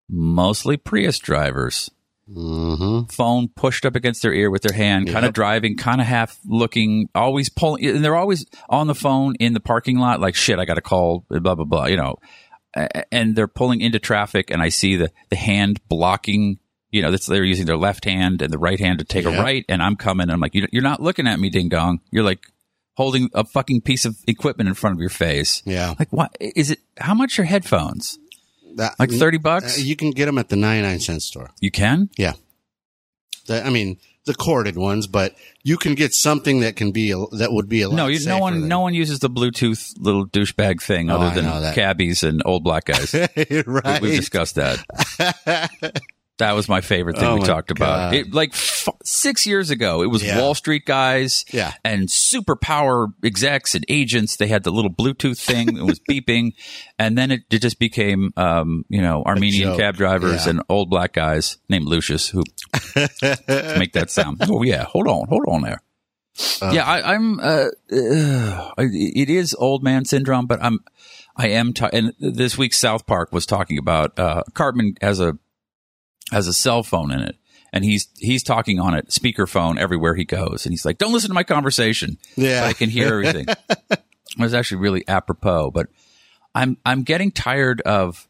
mostly 0.09 0.75
Prius 0.77 1.19
drivers, 1.19 1.89
hmm 2.31 3.03
phone 3.09 3.47
pushed 3.55 3.85
up 3.85 3.95
against 3.95 4.21
their 4.21 4.33
ear 4.33 4.51
with 4.51 4.61
their 4.61 4.75
hand, 4.75 5.07
kind 5.07 5.19
of 5.19 5.29
Yep. 5.29 5.33
driving, 5.33 5.77
kind 5.77 5.99
of 6.01 6.07
half 6.07 6.37
looking, 6.47 7.09
always 7.15 7.49
pulling, 7.49 7.85
and 7.85 8.03
they're 8.03 8.15
always 8.15 8.45
on 8.69 8.87
the 8.87 8.95
phone 8.95 9.35
in 9.39 9.53
the 9.53 9.59
parking 9.59 9.97
lot, 9.97 10.19
like 10.19 10.35
shit, 10.35 10.59
I 10.59 10.65
got 10.65 10.75
to 10.75 10.81
call, 10.81 11.25
blah 11.29 11.55
blah 11.55 11.65
blah, 11.65 11.85
you 11.87 11.97
know, 11.97 12.17
and 13.11 13.35
they're 13.35 13.47
pulling 13.47 13.81
into 13.81 13.99
traffic, 13.99 14.51
and 14.51 14.61
I 14.61 14.69
see 14.69 14.95
the 14.95 15.11
the 15.29 15.35
hand 15.35 15.79
blocking. 15.89 16.59
You 16.91 17.03
know, 17.03 17.11
that's 17.11 17.27
they're 17.27 17.43
using 17.43 17.67
their 17.67 17.77
left 17.77 18.05
hand 18.05 18.41
and 18.41 18.51
the 18.51 18.57
right 18.57 18.79
hand 18.79 18.97
to 18.99 19.05
take 19.05 19.25
a 19.25 19.29
right, 19.29 19.63
and 19.69 19.81
I'm 19.81 19.95
coming, 19.95 20.23
and 20.23 20.31
I'm 20.31 20.39
like, 20.39 20.55
"You- 20.55 20.67
you're 20.71 20.81
not 20.83 21.01
looking 21.01 21.27
at 21.27 21.39
me, 21.39 21.49
ding 21.49 21.69
dong. 21.69 21.99
You're 22.11 22.23
like 22.23 22.39
holding 22.95 23.29
a 23.33 23.43
fucking 23.45 23.81
piece 23.81 24.05
of 24.05 24.15
equipment 24.27 24.67
in 24.67 24.73
front 24.73 24.95
of 24.95 24.99
your 24.99 25.09
face. 25.09 25.61
Yeah. 25.65 25.93
Like, 25.99 26.11
what 26.11 26.35
is 26.39 26.71
it? 26.71 26.79
How 26.97 27.13
much 27.13 27.37
are 27.39 27.43
headphones? 27.43 28.17
That, 28.75 28.95
Like 28.99 29.11
thirty 29.11 29.37
bucks? 29.37 29.77
Uh, 29.77 29.81
you 29.81 29.95
can 29.95 30.11
get 30.11 30.25
them 30.25 30.37
at 30.37 30.49
the 30.49 30.55
99 30.55 30.99
cent 30.99 31.21
store. 31.23 31.51
you 31.59 31.71
can. 31.71 32.09
Yeah. 32.17 32.33
The, 33.47 33.65
I 33.65 33.69
mean, 33.69 33.97
the 34.25 34.33
corded 34.35 34.75
ones, 34.77 35.07
but 35.07 35.33
you 35.63 35.75
can 35.77 35.95
get 35.95 36.13
something 36.13 36.59
that 36.59 36.75
can 36.75 36.91
be, 36.91 37.11
a, 37.11 37.17
that 37.37 37.51
would 37.51 37.67
be 37.67 37.81
a 37.81 37.89
lot 37.89 37.95
No, 37.95 38.07
you, 38.07 38.23
no 38.27 38.37
one, 38.37 38.59
than- 38.61 38.69
no 38.69 38.79
one 38.81 38.93
uses 38.93 39.19
the 39.19 39.29
Bluetooth 39.29 39.91
little 39.97 40.27
douchebag 40.27 40.81
thing 40.81 41.09
Oh, 41.09 41.19
other 41.19 41.41
than 41.41 41.73
cabbies 41.73 42.21
and 42.23 42.41
old 42.45 42.63
black 42.63 42.85
guys. 42.85 43.13
right. 43.65 44.01
We've 44.01 44.15
discussed 44.15 44.55
that. 44.55 44.83
that 46.39 46.53
was 46.55 46.67
my 46.67 46.81
favorite 46.81 47.15
thing 47.17 47.25
Oh 47.25 47.35
we 47.35 47.41
talked 47.41 47.71
about. 47.71 48.13
It, 48.13 48.33
like 48.33 48.49
f- 48.53 48.87
six 49.05 49.45
years 49.47 49.69
ago, 49.69 50.01
it 50.01 50.07
was 50.07 50.23
Yeah. 50.23 50.39
Wall 50.41 50.55
Street 50.55 50.85
guys 50.85 51.45
Yeah. 51.53 51.73
and 51.85 52.07
superpower 52.09 53.07
execs 53.23 53.75
and 53.75 53.85
agents. 53.87 54.35
They 54.37 54.47
had 54.47 54.63
the 54.63 54.71
little 54.71 54.91
Bluetooth 54.91 55.37
thing 55.39 55.75
that 55.75 55.85
was 55.85 55.99
beeping, 56.09 56.53
and 56.97 57.17
then 57.17 57.31
it, 57.31 57.41
it 57.51 57.59
just 57.61 57.77
became, 57.79 58.31
um, 58.35 58.83
you 58.89 59.01
know, 59.01 59.23
Armenian 59.23 59.77
cab 59.77 59.95
drivers 59.95 60.45
Yeah. 60.45 60.49
and 60.51 60.63
old 60.67 60.89
black 60.89 61.13
guys 61.13 61.57
named 61.69 61.85
Lucius 61.85 62.27
who 62.29 62.43
make 62.95 63.93
that 63.93 64.07
sound. 64.09 64.37
Oh 64.49 64.63
yeah, 64.63 64.83
hold 64.83 65.07
on, 65.07 65.27
hold 65.27 65.43
on 65.47 65.61
there. 65.61 65.81
yeah, 66.71 66.85
I, 66.85 67.13
I'm. 67.15 67.39
Uh, 67.39 67.65
uh, 67.91 68.71
it 68.77 69.29
is 69.29 69.53
old 69.59 69.83
man 69.83 70.05
syndrome, 70.05 70.45
but 70.47 70.63
I'm. 70.63 70.79
I 71.35 71.49
am. 71.49 71.73
T- 71.73 71.85
and 71.91 72.13
this 72.19 72.57
week, 72.57 72.73
South 72.73 73.05
Park 73.05 73.31
was 73.31 73.45
talking 73.45 73.77
about 73.77 74.17
uh, 74.17 74.43
Cartman 74.53 74.95
has 75.01 75.19
a 75.19 75.37
has 76.31 76.47
a 76.47 76.53
cell 76.53 76.83
phone 76.83 77.11
in 77.11 77.19
it, 77.21 77.35
and 77.73 77.83
he's 77.83 78.07
he's 78.17 78.43
talking 78.43 78.79
on 78.79 78.93
it, 78.93 79.09
speakerphone 79.09 79.77
everywhere 79.79 80.15
he 80.15 80.25
goes, 80.25 80.65
and 80.65 80.73
he's 80.73 80.85
like, 80.85 80.97
"Don't 80.97 81.13
listen 81.13 81.29
to 81.29 81.33
my 81.33 81.43
conversation." 81.43 82.17
Yeah. 82.35 82.65
I 82.65 82.73
can 82.73 82.89
hear 82.89 83.07
everything. 83.07 83.45
it 83.89 83.99
was 84.37 84.53
actually 84.53 84.81
really 84.81 85.07
apropos, 85.07 85.71
but 85.71 85.87
I'm 86.55 86.77
I'm 86.85 87.03
getting 87.03 87.31
tired 87.31 87.81
of 87.81 88.27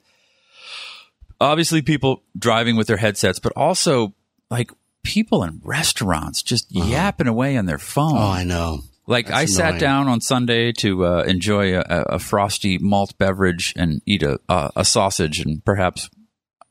obviously 1.40 1.82
people 1.82 2.24
driving 2.38 2.76
with 2.76 2.88
their 2.88 2.98
headsets, 2.98 3.40
but 3.40 3.54
also 3.56 4.14
like 4.50 4.72
people 5.04 5.44
in 5.44 5.62
restaurants 5.64 6.42
just 6.44 6.68
yapping 6.70 7.28
away 7.28 7.58
on 7.58 7.66
their 7.66 7.78
phone. 7.78 8.18
oh, 8.18 8.30
I 8.32 8.44
know. 8.44 8.80
like 9.08 9.30
I 9.32 9.42
that's 9.42 9.56
sat 9.56 9.66
annoying. 9.70 9.80
down 9.80 10.08
on 10.10 10.22
Sunday 10.22 10.72
to 10.74 11.06
uh, 11.06 11.24
enjoy 11.24 11.78
a, 11.78 11.84
a 11.88 12.20
frosty 12.20 12.78
malt 12.78 13.18
beverage 13.18 13.74
and 13.78 14.02
eat 14.06 14.24
a, 14.24 14.40
a 14.50 14.72
a 14.78 14.86
sausage 14.86 15.40
and 15.40 15.64
perhaps 15.64 16.10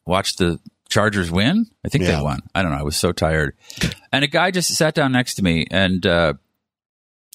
watch 0.07 0.37
the 0.37 0.59
Chargers 0.89 1.31
win. 1.31 1.67
I 1.85 1.89
think 1.89 2.05
Yeah. 2.05 2.17
they 2.17 2.23
won. 2.23 2.41
I 2.55 2.63
don't 2.63 2.73
know. 2.73 2.79
I 2.79 2.83
was 2.83 2.97
so 2.97 3.13
tired, 3.13 3.57
and 4.13 4.25
a 4.25 4.29
guy 4.29 4.51
just 4.51 4.75
sat 4.75 4.95
down 4.95 5.13
next 5.13 5.35
to 5.35 5.43
me 5.45 5.67
and 5.71 6.07
uh, 6.07 6.35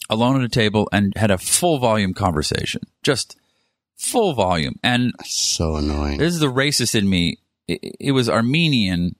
alone 0.09 0.37
at 0.39 0.45
a 0.45 0.49
table 0.49 0.89
and 0.91 1.13
had 1.15 1.31
a 1.31 1.37
full 1.37 1.79
volume 1.79 2.13
conversation, 2.13 2.81
just 3.03 3.37
full 3.95 4.33
volume. 4.33 4.75
And 4.83 5.13
So 5.23 5.75
annoying. 5.75 6.17
this 6.17 6.33
is 6.33 6.39
the 6.39 6.51
racist 6.51 6.95
in 6.95 7.09
me. 7.09 7.37
It, 7.67 7.95
it 7.99 8.11
was 8.11 8.27
Armenian. 8.29 9.15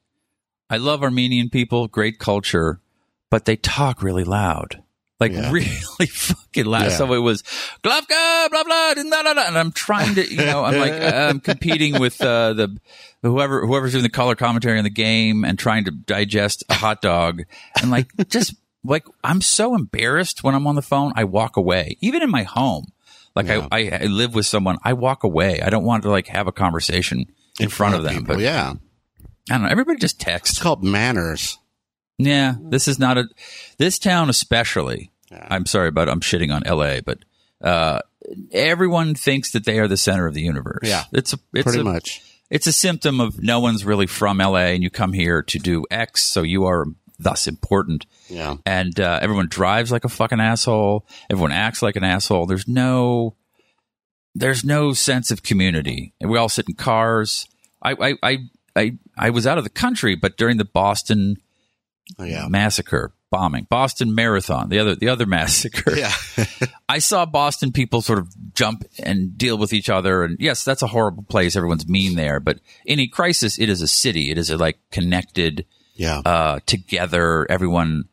I 0.70 0.78
love 0.78 1.04
Armenian 1.04 1.50
people, 1.50 1.88
great 1.88 2.20
culture, 2.20 2.82
but 3.30 3.46
they 3.46 3.56
talk 3.56 4.02
really 4.02 4.24
loud. 4.24 4.82
Like 5.20 5.32
Yeah. 5.32 5.52
really 5.52 5.68
fucking 6.08 6.66
loud. 6.66 6.84
Yeah. 6.84 6.98
So 6.98 7.14
it 7.14 7.20
was 7.20 7.44
Glavka, 7.84 8.50
blah 8.50 8.64
blah, 8.64 8.94
blah, 8.96 9.04
blah, 9.22 9.34
blah, 9.34 9.48
and 9.48 9.58
I'm 9.58 9.72
trying 9.72 10.16
to, 10.16 10.28
you 10.30 10.38
know, 10.38 10.64
I'm 10.66 10.80
like 10.80 10.94
I'm 11.02 11.40
competing 11.40 12.00
with 12.00 12.20
uh, 12.20 12.54
the 12.54 12.78
whoever 13.24 13.66
whoever's 13.66 13.94
doing 13.94 14.04
the 14.04 14.10
color 14.10 14.36
commentary 14.36 14.78
on 14.78 14.84
the 14.84 14.90
game 14.90 15.44
and 15.44 15.58
trying 15.58 15.86
to 15.86 15.92
digest 15.92 16.64
a 16.70 16.76
hot 16.76 17.02
dog 17.02 17.44
and 17.82 17.90
like 17.90 18.10
just 18.28 18.54
like 18.84 19.06
I'm 19.24 19.42
so 19.42 19.76
embarrassed 19.76 20.44
when 20.44 20.54
I'm 20.54 20.68
on 20.68 20.76
the 20.76 20.82
phone. 20.82 21.14
I 21.16 21.24
walk 21.24 21.58
away, 21.58 21.98
even 22.02 22.22
in 22.22 22.30
my 22.30 22.44
home. 22.44 22.88
Like 23.36 23.48
Yeah. 23.48 23.68
I, 23.72 23.90
I, 23.90 24.00
I 24.02 24.06
live 24.06 24.36
with 24.36 24.46
someone. 24.46 24.78
I 24.84 24.94
walk 24.94 25.24
away. 25.24 25.62
I 25.62 25.70
don't 25.70 25.86
want 25.86 26.04
to 26.04 26.10
like 26.10 26.28
have 26.28 26.48
a 26.48 26.52
conversation 26.52 27.32
in, 27.60 27.70
front, 27.70 27.96
of 27.96 28.04
them. 28.04 28.14
people, 28.14 28.36
But 28.36 28.44
yeah. 28.44 28.74
I 29.50 29.54
don't 29.54 29.64
know. 29.64 29.70
Everybody 29.70 30.00
just 30.00 30.20
texts. 30.20 30.58
It's 30.58 30.64
called 30.64 30.84
manners. 30.84 31.58
Yeah, 32.20 32.56
this 32.60 32.88
is 32.88 33.00
not 33.00 33.18
a 33.18 33.26
this 33.78 33.98
town 33.98 34.30
especially. 34.30 35.12
Yeah. 35.32 35.48
I'm 35.50 35.66
sorry 35.66 35.88
about 35.88 36.10
I'm 36.10 36.22
shitting 36.22 36.54
on 36.54 36.62
LA, 36.62 37.02
but 37.02 37.20
uh, 37.60 38.02
everyone 38.52 39.16
thinks 39.16 39.52
that 39.52 39.66
they 39.66 39.80
are 39.80 39.88
the 39.88 39.98
center 39.98 40.28
of 40.28 40.34
the 40.34 40.42
universe. 40.42 40.84
Yeah. 40.84 41.06
it's 41.12 41.34
a 41.34 41.40
it's 41.54 41.64
Pretty 41.64 41.80
a, 41.80 41.84
much. 41.84 42.22
It's 42.54 42.68
a 42.68 42.72
symptom 42.72 43.20
of 43.20 43.42
no 43.42 43.60
one's 43.60 43.84
really 43.84 44.06
from 44.08 44.38
LA, 44.38 44.68
and 44.74 44.84
you 44.84 44.90
come 44.90 45.12
here 45.12 45.42
to 45.42 45.58
do 45.60 45.84
X, 45.90 46.24
so 46.24 46.44
you 46.44 46.66
are 46.66 46.86
thus 47.20 47.48
important. 47.48 48.06
Yeah. 48.30 48.58
And 48.66 49.00
uh, 49.00 49.20
everyone 49.22 49.48
drives 49.48 49.92
like 49.92 50.06
a 50.06 50.10
fucking 50.10 50.40
asshole. 50.40 51.06
Everyone 51.30 51.52
acts 51.52 51.82
like 51.82 51.96
an 51.96 52.04
asshole. 52.04 52.46
There's 52.46 52.68
no, 52.68 53.36
there's 54.36 54.64
no 54.64 54.94
sense 54.94 55.32
of 55.32 55.42
community. 55.44 56.14
And 56.22 56.30
we 56.30 56.38
all 56.38 56.50
sit 56.50 56.68
in 56.70 56.76
cars. 56.76 57.48
I, 57.82 57.92
I, 57.94 58.14
I, 58.24 58.38
I, 58.76 58.98
I 59.18 59.30
was 59.30 59.48
out 59.48 59.58
of 59.58 59.64
the 59.64 59.70
country, 59.70 60.16
but 60.16 60.38
during 60.38 60.58
the 60.58 60.66
Boston 60.66 61.38
Oh, 62.20 62.24
yeah. 62.26 62.48
massacre 62.50 63.14
bombing, 63.34 63.66
Boston 63.70 64.14
Marathon, 64.14 64.70
the 64.70 64.78
other 64.80 64.96
the 64.96 65.10
other 65.10 65.26
massacre. 65.38 65.96
Yeah. 65.98 66.14
I 66.90 67.00
saw 67.00 67.26
Boston 67.26 67.72
people 67.72 68.02
sort 68.02 68.20
of 68.20 68.28
jump 68.54 68.84
and 69.02 69.36
deal 69.38 69.58
with 69.58 69.74
each 69.74 69.90
other, 69.90 70.24
and 70.24 70.38
yes, 70.40 70.64
that's 70.64 70.84
a 70.84 70.88
horrible 70.88 71.24
place. 71.24 71.56
Everyone's 71.56 71.88
mean 71.88 72.16
there, 72.16 72.40
but 72.40 72.60
in 72.86 73.00
a 73.00 73.08
crisis, 73.08 73.58
it 73.60 73.70
is 73.70 73.82
a 73.82 73.88
city. 73.88 74.30
It 74.30 74.38
is 74.38 74.50
a 74.52 74.58
like 74.58 74.78
connected, 74.92 75.66
Yeah. 75.96 76.20
uh, 76.20 76.60
together. 76.68 77.48
Everyone 77.50 78.04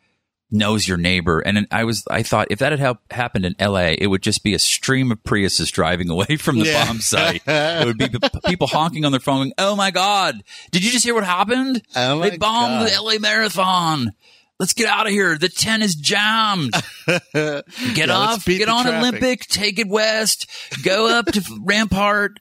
knows 0.52 0.88
your 0.88 0.96
neighbor, 0.98 1.38
and 1.40 1.68
I 1.70 1.84
was 1.84 2.02
I 2.10 2.22
thought 2.24 2.48
if 2.50 2.58
that 2.60 2.76
had 2.76 2.96
happened 3.10 3.44
in 3.44 3.54
L.A., 3.60 3.94
it 4.00 4.08
would 4.08 4.22
just 4.22 4.42
be 4.42 4.52
a 4.54 4.58
stream 4.58 5.12
of 5.12 5.22
Priuses 5.22 5.70
driving 5.70 6.10
away 6.10 6.36
from 6.38 6.58
the 6.58 6.64
Yeah. 6.66 6.86
bomb 6.86 7.00
site. 7.00 7.42
it 7.46 7.86
would 7.86 7.98
be 7.98 8.08
p- 8.08 8.18
people 8.46 8.66
honking 8.66 9.04
on 9.04 9.12
their 9.12 9.20
phone, 9.20 9.36
going, 9.38 9.52
"Oh 9.58 9.76
my 9.76 9.90
god, 9.92 10.42
did 10.72 10.82
you 10.84 10.90
just 10.90 11.04
hear 11.04 11.14
what 11.14 11.22
happened? 11.24 11.82
Oh 11.94 12.18
they 12.18 12.36
bombed 12.36 12.80
God. 12.80 12.88
the 12.88 12.92
L.A. 12.94 13.18
Marathon." 13.20 14.10
Let's 14.60 14.74
get 14.74 14.86
out 14.88 15.06
of 15.06 15.12
here. 15.12 15.36
The 15.38 15.48
10 15.48 15.80
is 15.82 15.94
jammed. 15.96 16.74
Get 17.32 17.64
Yeah, 17.96 18.10
off, 18.10 18.44
get 18.44 18.68
on 18.68 18.84
traffic. 18.84 18.98
Olympic, 19.08 19.40
take 19.46 19.78
it 19.78 19.88
west, 19.88 20.46
go 20.84 21.08
up 21.08 21.26
to 21.32 21.42
Rampart. 21.64 22.38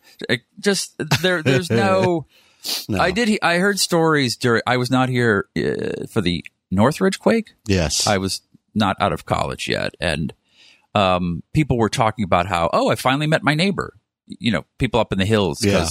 Just 0.59 0.95
there, 1.21 1.41
there's 1.41 1.69
no, 1.69 2.27
No. 2.89 2.99
I 2.99 3.11
did, 3.11 3.39
I 3.41 3.55
heard 3.59 3.79
stories 3.79 4.35
during, 4.35 4.61
I 4.67 4.75
was 4.75 4.91
not 4.91 5.07
here 5.07 5.47
uh, 5.57 6.05
for 6.11 6.19
the 6.19 6.43
Northridge 6.69 7.17
quake. 7.17 7.53
Yes. 7.65 8.05
I 8.05 8.17
was 8.17 8.41
not 8.75 8.97
out 8.99 9.13
of 9.13 9.25
college 9.25 9.69
yet. 9.69 9.95
And, 10.01 10.33
um, 10.93 11.41
people 11.53 11.77
were 11.77 11.87
talking 11.89 12.25
about 12.25 12.47
how, 12.47 12.69
oh, 12.73 12.89
I 12.89 12.95
finally 12.95 13.27
met 13.27 13.43
my 13.43 13.53
neighbor, 13.55 13.93
you 14.27 14.51
know, 14.51 14.65
people 14.77 14.99
up 14.99 15.13
in 15.13 15.19
the 15.19 15.25
hills 15.25 15.63
Yeah. 15.63 15.87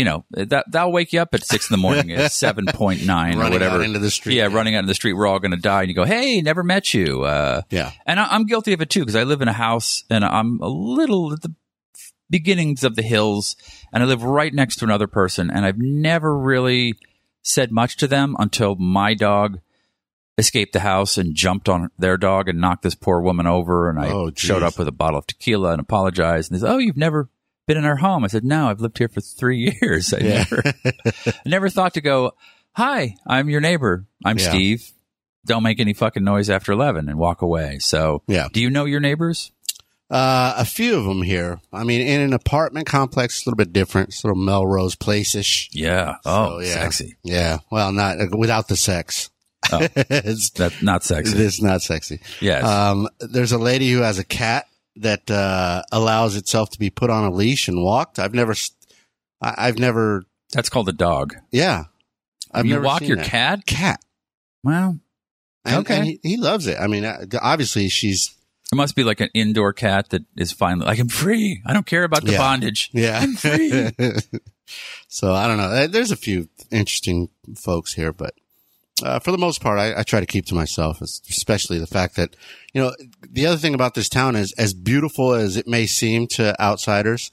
You 0.00 0.04
know, 0.06 0.24
that, 0.30 0.64
that'll 0.72 0.92
wake 0.92 1.12
you 1.12 1.20
up 1.20 1.34
at 1.34 1.44
six 1.44 1.68
in 1.70 1.74
the 1.74 1.78
morning 1.82 2.10
at 2.12 2.30
7.9 2.30 3.36
or 3.36 3.50
whatever. 3.50 3.76
out 3.76 3.80
into 3.82 3.98
the 3.98 4.10
street. 4.10 4.36
Yeah, 4.36 4.46
running 4.50 4.74
out 4.74 4.80
in 4.80 4.86
the 4.86 4.94
street. 4.94 5.12
We're 5.12 5.26
all 5.26 5.38
going 5.38 5.50
to 5.50 5.56
die. 5.58 5.80
And 5.82 5.88
you 5.90 5.94
go, 5.94 6.04
hey, 6.04 6.40
never 6.40 6.62
met 6.62 6.94
you. 6.94 7.22
Uh, 7.24 7.62
Yeah. 7.70 7.92
and 8.06 8.18
I, 8.18 8.26
I'm 8.30 8.46
guilty 8.46 8.72
of 8.72 8.80
it 8.80 8.88
too 8.88 9.00
because 9.00 9.14
I 9.16 9.24
live 9.24 9.42
in 9.42 9.48
a 9.48 9.52
house 9.52 10.04
and 10.08 10.24
I'm 10.24 10.58
a 10.62 10.68
little 10.68 11.32
at 11.34 11.42
the 11.42 11.54
beginnings 12.30 12.82
of 12.84 12.96
the 12.96 13.02
hills 13.02 13.56
and 13.92 14.02
I 14.02 14.06
live 14.06 14.22
right 14.22 14.54
next 14.54 14.76
to 14.76 14.84
another 14.84 15.06
person 15.06 15.50
and 15.50 15.64
I've 15.66 15.78
never 15.78 16.36
really 16.38 16.94
said 17.42 17.72
much 17.72 17.96
to 17.98 18.06
them 18.06 18.36
until 18.38 18.76
my 18.76 19.14
dog 19.14 19.58
escaped 20.38 20.72
the 20.72 20.80
house 20.80 21.18
and 21.18 21.34
jumped 21.34 21.68
on 21.68 21.90
their 21.98 22.16
dog 22.16 22.48
and 22.48 22.60
knocked 22.60 22.82
this 22.84 22.94
poor 22.94 23.20
woman 23.20 23.46
over 23.46 23.90
and 23.90 23.98
I 23.98 24.10
Oh, 24.10 24.30
showed 24.34 24.62
up 24.62 24.78
with 24.78 24.88
a 24.88 24.92
bottle 24.92 25.18
of 25.18 25.26
tequila 25.26 25.72
and 25.72 25.80
apologized 25.80 26.50
and 26.50 26.58
they 26.60 26.64
said, 26.64 26.72
"Oh, 26.72 26.78
you've 26.78 26.96
never 26.96 27.28
been 27.70 27.78
in 27.78 27.84
our 27.84 27.96
home." 27.96 28.24
I 28.24 28.28
said, 28.28 28.44
"No, 28.44 28.68
I've 28.68 28.80
lived 28.80 28.98
here 28.98 29.08
for 29.08 29.20
3 29.20 29.76
years. 29.82 30.12
I 30.12 30.18
Yeah. 30.18 30.44
never 30.50 30.62
I 31.26 31.32
never 31.46 31.68
thought 31.70 31.94
to 31.94 32.00
go, 32.00 32.32
"Hi, 32.72 33.14
I'm 33.26 33.48
your 33.48 33.60
neighbor. 33.60 34.06
I'm 34.24 34.38
Yeah. 34.38 34.48
Steve." 34.50 34.90
Don't 35.46 35.62
make 35.62 35.80
any 35.80 35.94
fucking 35.94 36.22
noise 36.22 36.50
after 36.50 36.70
11 36.72 37.08
and 37.08 37.18
walk 37.18 37.40
away. 37.40 37.78
So, 37.80 38.22
Yeah. 38.26 38.48
do 38.52 38.60
you 38.60 38.68
know 38.68 38.84
your 38.84 39.00
neighbors? 39.00 39.50
Uh, 40.10 40.52
a 40.58 40.64
few 40.66 40.96
of 40.98 41.04
them 41.04 41.22
here. 41.22 41.60
I 41.72 41.84
mean, 41.84 42.02
in 42.06 42.20
an 42.20 42.32
apartment 42.34 42.86
complex, 42.86 43.38
it's 43.38 43.46
a 43.46 43.48
little 43.48 43.56
bit 43.56 43.72
different. 43.72 44.08
It's 44.10 44.22
a 44.22 44.26
little 44.26 44.42
Melrose 44.42 44.96
Place-ish. 44.96 45.70
Yeah. 45.72 46.16
Oh, 46.26 46.60
So, 46.60 46.66
yeah. 46.66 46.74
sexy. 46.74 47.16
Yeah. 47.22 47.58
Well, 47.70 47.90
not 47.92 48.18
without 48.36 48.68
the 48.68 48.76
sex. 48.76 49.30
Oh. 49.72 49.78
it's, 49.96 50.50
That's 50.50 50.82
not 50.82 51.04
sexy. 51.04 51.38
it's 51.38 51.62
not 51.62 51.80
sexy. 51.80 52.20
yes. 52.40 52.62
Um, 52.64 53.08
there's 53.20 53.52
a 53.52 53.58
lady 53.58 53.90
who 53.90 54.00
has 54.02 54.18
a 54.18 54.24
cat 54.24 54.66
that 54.96 55.30
uh, 55.30 55.82
allows 55.92 56.36
itself 56.36 56.70
to 56.70 56.78
be 56.78 56.90
put 56.90 57.10
on 57.10 57.24
a 57.24 57.30
leash 57.30 57.68
and 57.68 57.82
walked. 57.82 58.18
I've 58.18 58.34
never, 58.34 58.54
I've 59.40 59.78
never, 59.78 60.24
That's 60.52 60.68
called 60.68 60.88
a 60.88 60.92
dog. 60.92 61.34
yeah. 61.50 61.84
I've 62.52 62.66
you 62.66 62.72
never 62.74 62.84
walk 62.84 63.02
your 63.02 63.16
that. 63.16 63.26
cat? 63.26 63.64
Cat. 63.66 64.04
Well, 64.64 64.98
And, 65.64 65.76
Okay. 65.76 65.96
and 65.96 66.04
he, 66.04 66.20
he 66.22 66.36
loves 66.36 66.66
it. 66.66 66.78
I 66.80 66.88
mean, 66.88 67.04
uh, 67.04 67.24
obviously 67.40 67.88
she's, 67.88 68.34
it 68.72 68.76
must 68.76 68.96
be 68.96 69.04
like 69.04 69.20
an 69.20 69.28
indoor 69.34 69.72
cat 69.72 70.10
that 70.10 70.22
is 70.36 70.50
finally 70.52 70.86
like, 70.86 70.98
I'm 70.98 71.08
free. 71.08 71.62
I 71.64 71.72
don't 71.72 71.86
care 71.86 72.02
about 72.04 72.24
the 72.24 72.32
Yeah. 72.32 72.38
bondage. 72.38 72.90
yeah. 72.92 73.20
I'm 73.20 73.34
free. 73.36 73.90
so 75.08 75.32
I 75.34 75.46
don't 75.46 75.56
know. 75.58 75.64
Uh, 75.64 75.86
There's 75.86 76.10
a 76.10 76.16
few 76.16 76.48
interesting 76.70 77.28
folks 77.56 77.94
here, 77.94 78.12
but 78.12 78.34
uh, 79.02 79.18
for 79.18 79.32
the 79.32 79.38
most 79.38 79.60
part, 79.60 79.78
I, 79.78 80.00
I 80.00 80.02
try 80.02 80.20
to 80.20 80.26
keep 80.26 80.46
to 80.46 80.54
myself, 80.54 81.00
especially 81.00 81.78
the 81.78 81.86
fact 81.86 82.16
that, 82.16 82.36
you 82.72 82.80
know, 82.80 82.92
the 83.22 83.46
other 83.46 83.56
thing 83.56 83.74
about 83.74 83.94
this 83.94 84.08
town 84.08 84.36
is 84.36 84.52
as 84.58 84.74
beautiful 84.74 85.32
as 85.32 85.56
it 85.56 85.66
may 85.66 85.86
seem 85.86 86.26
to 86.28 86.60
outsiders, 86.60 87.30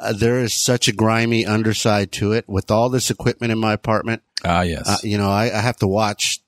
uh, 0.00 0.12
there 0.12 0.38
is 0.38 0.52
such 0.52 0.88
a 0.88 0.92
grimy 0.92 1.46
underside 1.46 2.12
to 2.12 2.32
it 2.32 2.48
with 2.48 2.70
all 2.70 2.88
this 2.88 3.10
equipment 3.10 3.52
in 3.52 3.58
my 3.58 3.72
apartment. 3.72 4.22
Ah, 4.44 4.62
yes. 4.62 4.88
Uh, 4.88 4.96
you 5.02 5.18
know, 5.18 5.30
I, 5.30 5.44
I 5.44 5.60
have 5.60 5.76
to 5.78 5.86
watch 5.86 6.40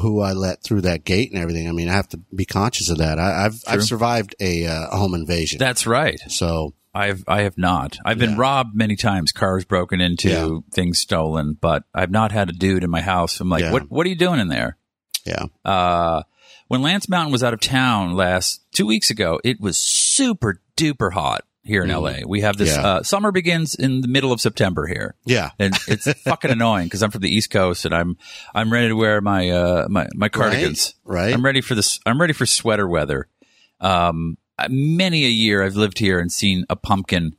who 0.00 0.20
I 0.20 0.32
let 0.32 0.62
through 0.62 0.82
that 0.82 1.04
gate 1.04 1.32
and 1.32 1.40
everything. 1.40 1.68
I 1.68 1.72
mean, 1.72 1.88
I 1.88 1.92
have 1.92 2.08
to 2.10 2.20
be 2.34 2.44
conscious 2.44 2.88
of 2.88 2.98
that. 2.98 3.18
I, 3.18 3.46
I've, 3.46 3.62
I've 3.66 3.82
survived 3.82 4.34
a, 4.40 4.66
uh, 4.66 4.88
a 4.90 4.96
home 4.96 5.14
invasion. 5.14 5.58
That's 5.58 5.86
right. 5.86 6.18
so 6.28 6.74
I've 6.94 7.24
I 7.26 7.42
have 7.42 7.56
not. 7.56 7.96
I've 8.04 8.18
been 8.18 8.36
robbed 8.36 8.74
many 8.74 8.96
times, 8.96 9.32
cars 9.32 9.64
broken 9.64 10.00
into, 10.00 10.28
Yeah. 10.28 10.58
things 10.72 10.98
stolen, 10.98 11.56
but 11.60 11.84
I've 11.94 12.10
not 12.10 12.32
had 12.32 12.50
a 12.50 12.52
dude 12.52 12.84
in 12.84 12.90
my 12.90 13.00
house. 13.00 13.40
I'm 13.40 13.48
like, 13.48 13.62
Yeah. 13.62 13.72
what 13.72 13.90
what 13.90 14.06
are 14.06 14.10
you 14.10 14.16
doing 14.16 14.40
in 14.40 14.48
there? 14.48 14.76
yeah, 15.24 15.44
Uh 15.64 16.22
when 16.68 16.82
Lance 16.82 17.08
Mountain 17.08 17.32
was 17.32 17.42
out 17.44 17.52
of 17.54 17.60
town 17.60 18.14
last 18.14 18.60
two 18.72 18.86
weeks 18.86 19.10
ago, 19.10 19.38
it 19.44 19.60
was 19.60 19.76
super 19.78 20.60
duper 20.76 21.12
hot 21.12 21.44
here 21.64 21.82
in 21.84 21.90
LA. 21.90 22.20
We 22.26 22.40
have 22.40 22.56
this 22.56 22.72
Mm-hmm. 22.72 22.82
Yeah. 22.84 22.88
uh, 22.94 23.02
summer 23.04 23.30
begins 23.30 23.74
in 23.74 24.00
the 24.00 24.08
middle 24.08 24.32
of 24.32 24.40
September 24.40 24.86
here. 24.86 25.14
yeah, 25.24 25.50
And 25.58 25.74
it's 25.86 26.12
fucking 26.24 26.50
annoying 26.50 26.86
because 26.86 27.02
I'm 27.02 27.10
from 27.10 27.20
the 27.22 27.28
East 27.34 27.50
Coast 27.50 27.84
and 27.84 27.94
I'm 27.94 28.16
I'm 28.54 28.72
ready 28.72 28.88
to 28.88 28.96
wear 28.96 29.20
my 29.20 29.48
uh 29.50 29.86
my, 29.88 30.08
my 30.14 30.28
cardigans. 30.28 30.94
right. 31.04 31.32
I'm 31.32 31.44
ready 31.44 31.60
for 31.60 31.74
this. 31.74 32.00
I'm 32.04 32.20
ready 32.20 32.32
for 32.32 32.46
sweater 32.46 32.88
weather. 32.88 33.28
Um, 33.80 34.36
many 34.70 35.24
a 35.24 35.28
year 35.28 35.62
I've 35.62 35.76
lived 35.76 35.98
here 35.98 36.18
and 36.18 36.30
seen 36.32 36.64
a 36.70 36.76
pumpkin 36.76 37.36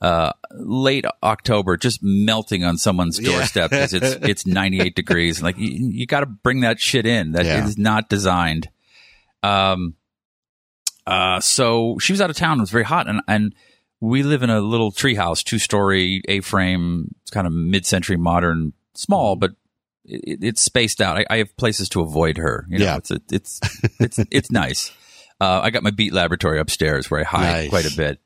uh, 0.00 0.32
late 0.52 1.04
October 1.22 1.76
just 1.76 2.00
melting 2.02 2.64
on 2.64 2.76
someone's 2.76 3.18
doorstep 3.18 3.70
because 3.70 3.92
it's 3.94 4.16
it's 4.26 4.46
98 4.46 4.94
degrees. 4.96 5.42
Like 5.42 5.56
you, 5.58 5.68
you 5.90 6.06
got 6.06 6.20
to 6.20 6.26
bring 6.26 6.60
that 6.60 6.80
shit 6.80 7.06
in. 7.06 7.32
That 7.32 7.44
Yeah. 7.46 7.64
is 7.66 7.78
not 7.78 8.08
designed. 8.08 8.68
Um. 9.42 9.94
Uh. 11.06 11.40
So 11.40 11.98
she 12.00 12.12
was 12.12 12.20
out 12.20 12.30
of 12.30 12.36
town. 12.36 12.58
It 12.58 12.62
was 12.62 12.70
very 12.70 12.84
hot, 12.84 13.08
and 13.08 13.20
and 13.28 13.54
we 14.00 14.22
live 14.22 14.42
in 14.42 14.50
a 14.50 14.60
little 14.60 14.90
treehouse, 14.92 15.44
two 15.44 15.58
story, 15.58 16.22
a 16.28 16.40
frame. 16.40 17.14
It's 17.22 17.30
kind 17.30 17.46
of 17.46 17.52
mid 17.52 17.86
century 17.86 18.16
modern, 18.16 18.72
small, 18.94 19.36
but 19.36 19.52
it, 20.04 20.42
it's 20.42 20.62
spaced 20.62 21.00
out. 21.00 21.16
I, 21.18 21.24
I 21.30 21.36
have 21.38 21.56
places 21.56 21.88
to 21.90 22.00
avoid 22.00 22.38
her. 22.38 22.66
You 22.68 22.78
know, 22.80 22.84
Yeah. 22.84 22.96
it's 22.96 23.10
a, 23.12 23.20
it's 23.30 23.60
it's 24.00 24.18
it's 24.30 24.50
nice. 24.50 24.90
Uh, 25.42 25.60
I 25.64 25.70
got 25.70 25.82
my 25.82 25.90
beat 25.90 26.12
laboratory 26.12 26.60
upstairs 26.60 27.10
where 27.10 27.20
I 27.20 27.24
hide 27.24 27.52
Nice. 27.52 27.68
quite 27.70 27.92
a 27.92 27.96
bit, 27.96 28.20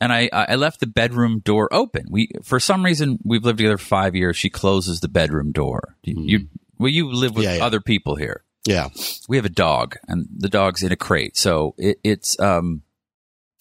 and 0.00 0.12
I 0.12 0.28
I 0.32 0.56
left 0.56 0.80
the 0.80 0.86
bedroom 0.86 1.40
door 1.44 1.68
open. 1.72 2.06
We 2.10 2.30
for 2.42 2.58
some 2.58 2.84
reason 2.84 3.18
we've 3.24 3.44
lived 3.44 3.58
together 3.58 3.78
for 3.78 3.84
five 3.86 4.14
years. 4.16 4.36
She 4.36 4.50
closes 4.50 5.00
the 5.00 5.08
bedroom 5.08 5.52
door. 5.52 5.96
You, 6.02 6.14
you 6.24 6.48
well 6.78 6.90
you 6.90 7.12
live 7.12 7.36
with. 7.36 7.44
Yeah, 7.44 7.56
yeah. 7.58 7.64
other 7.64 7.80
people 7.80 8.16
here. 8.16 8.42
yeah, 8.66 8.88
We 9.28 9.36
have 9.36 9.44
a 9.46 9.48
dog, 9.66 9.96
and 10.08 10.26
the 10.36 10.48
dog's 10.48 10.82
in 10.82 10.90
a 10.92 10.96
crate, 10.96 11.36
so 11.36 11.74
it, 11.78 11.98
it's 12.02 12.38
um. 12.40 12.82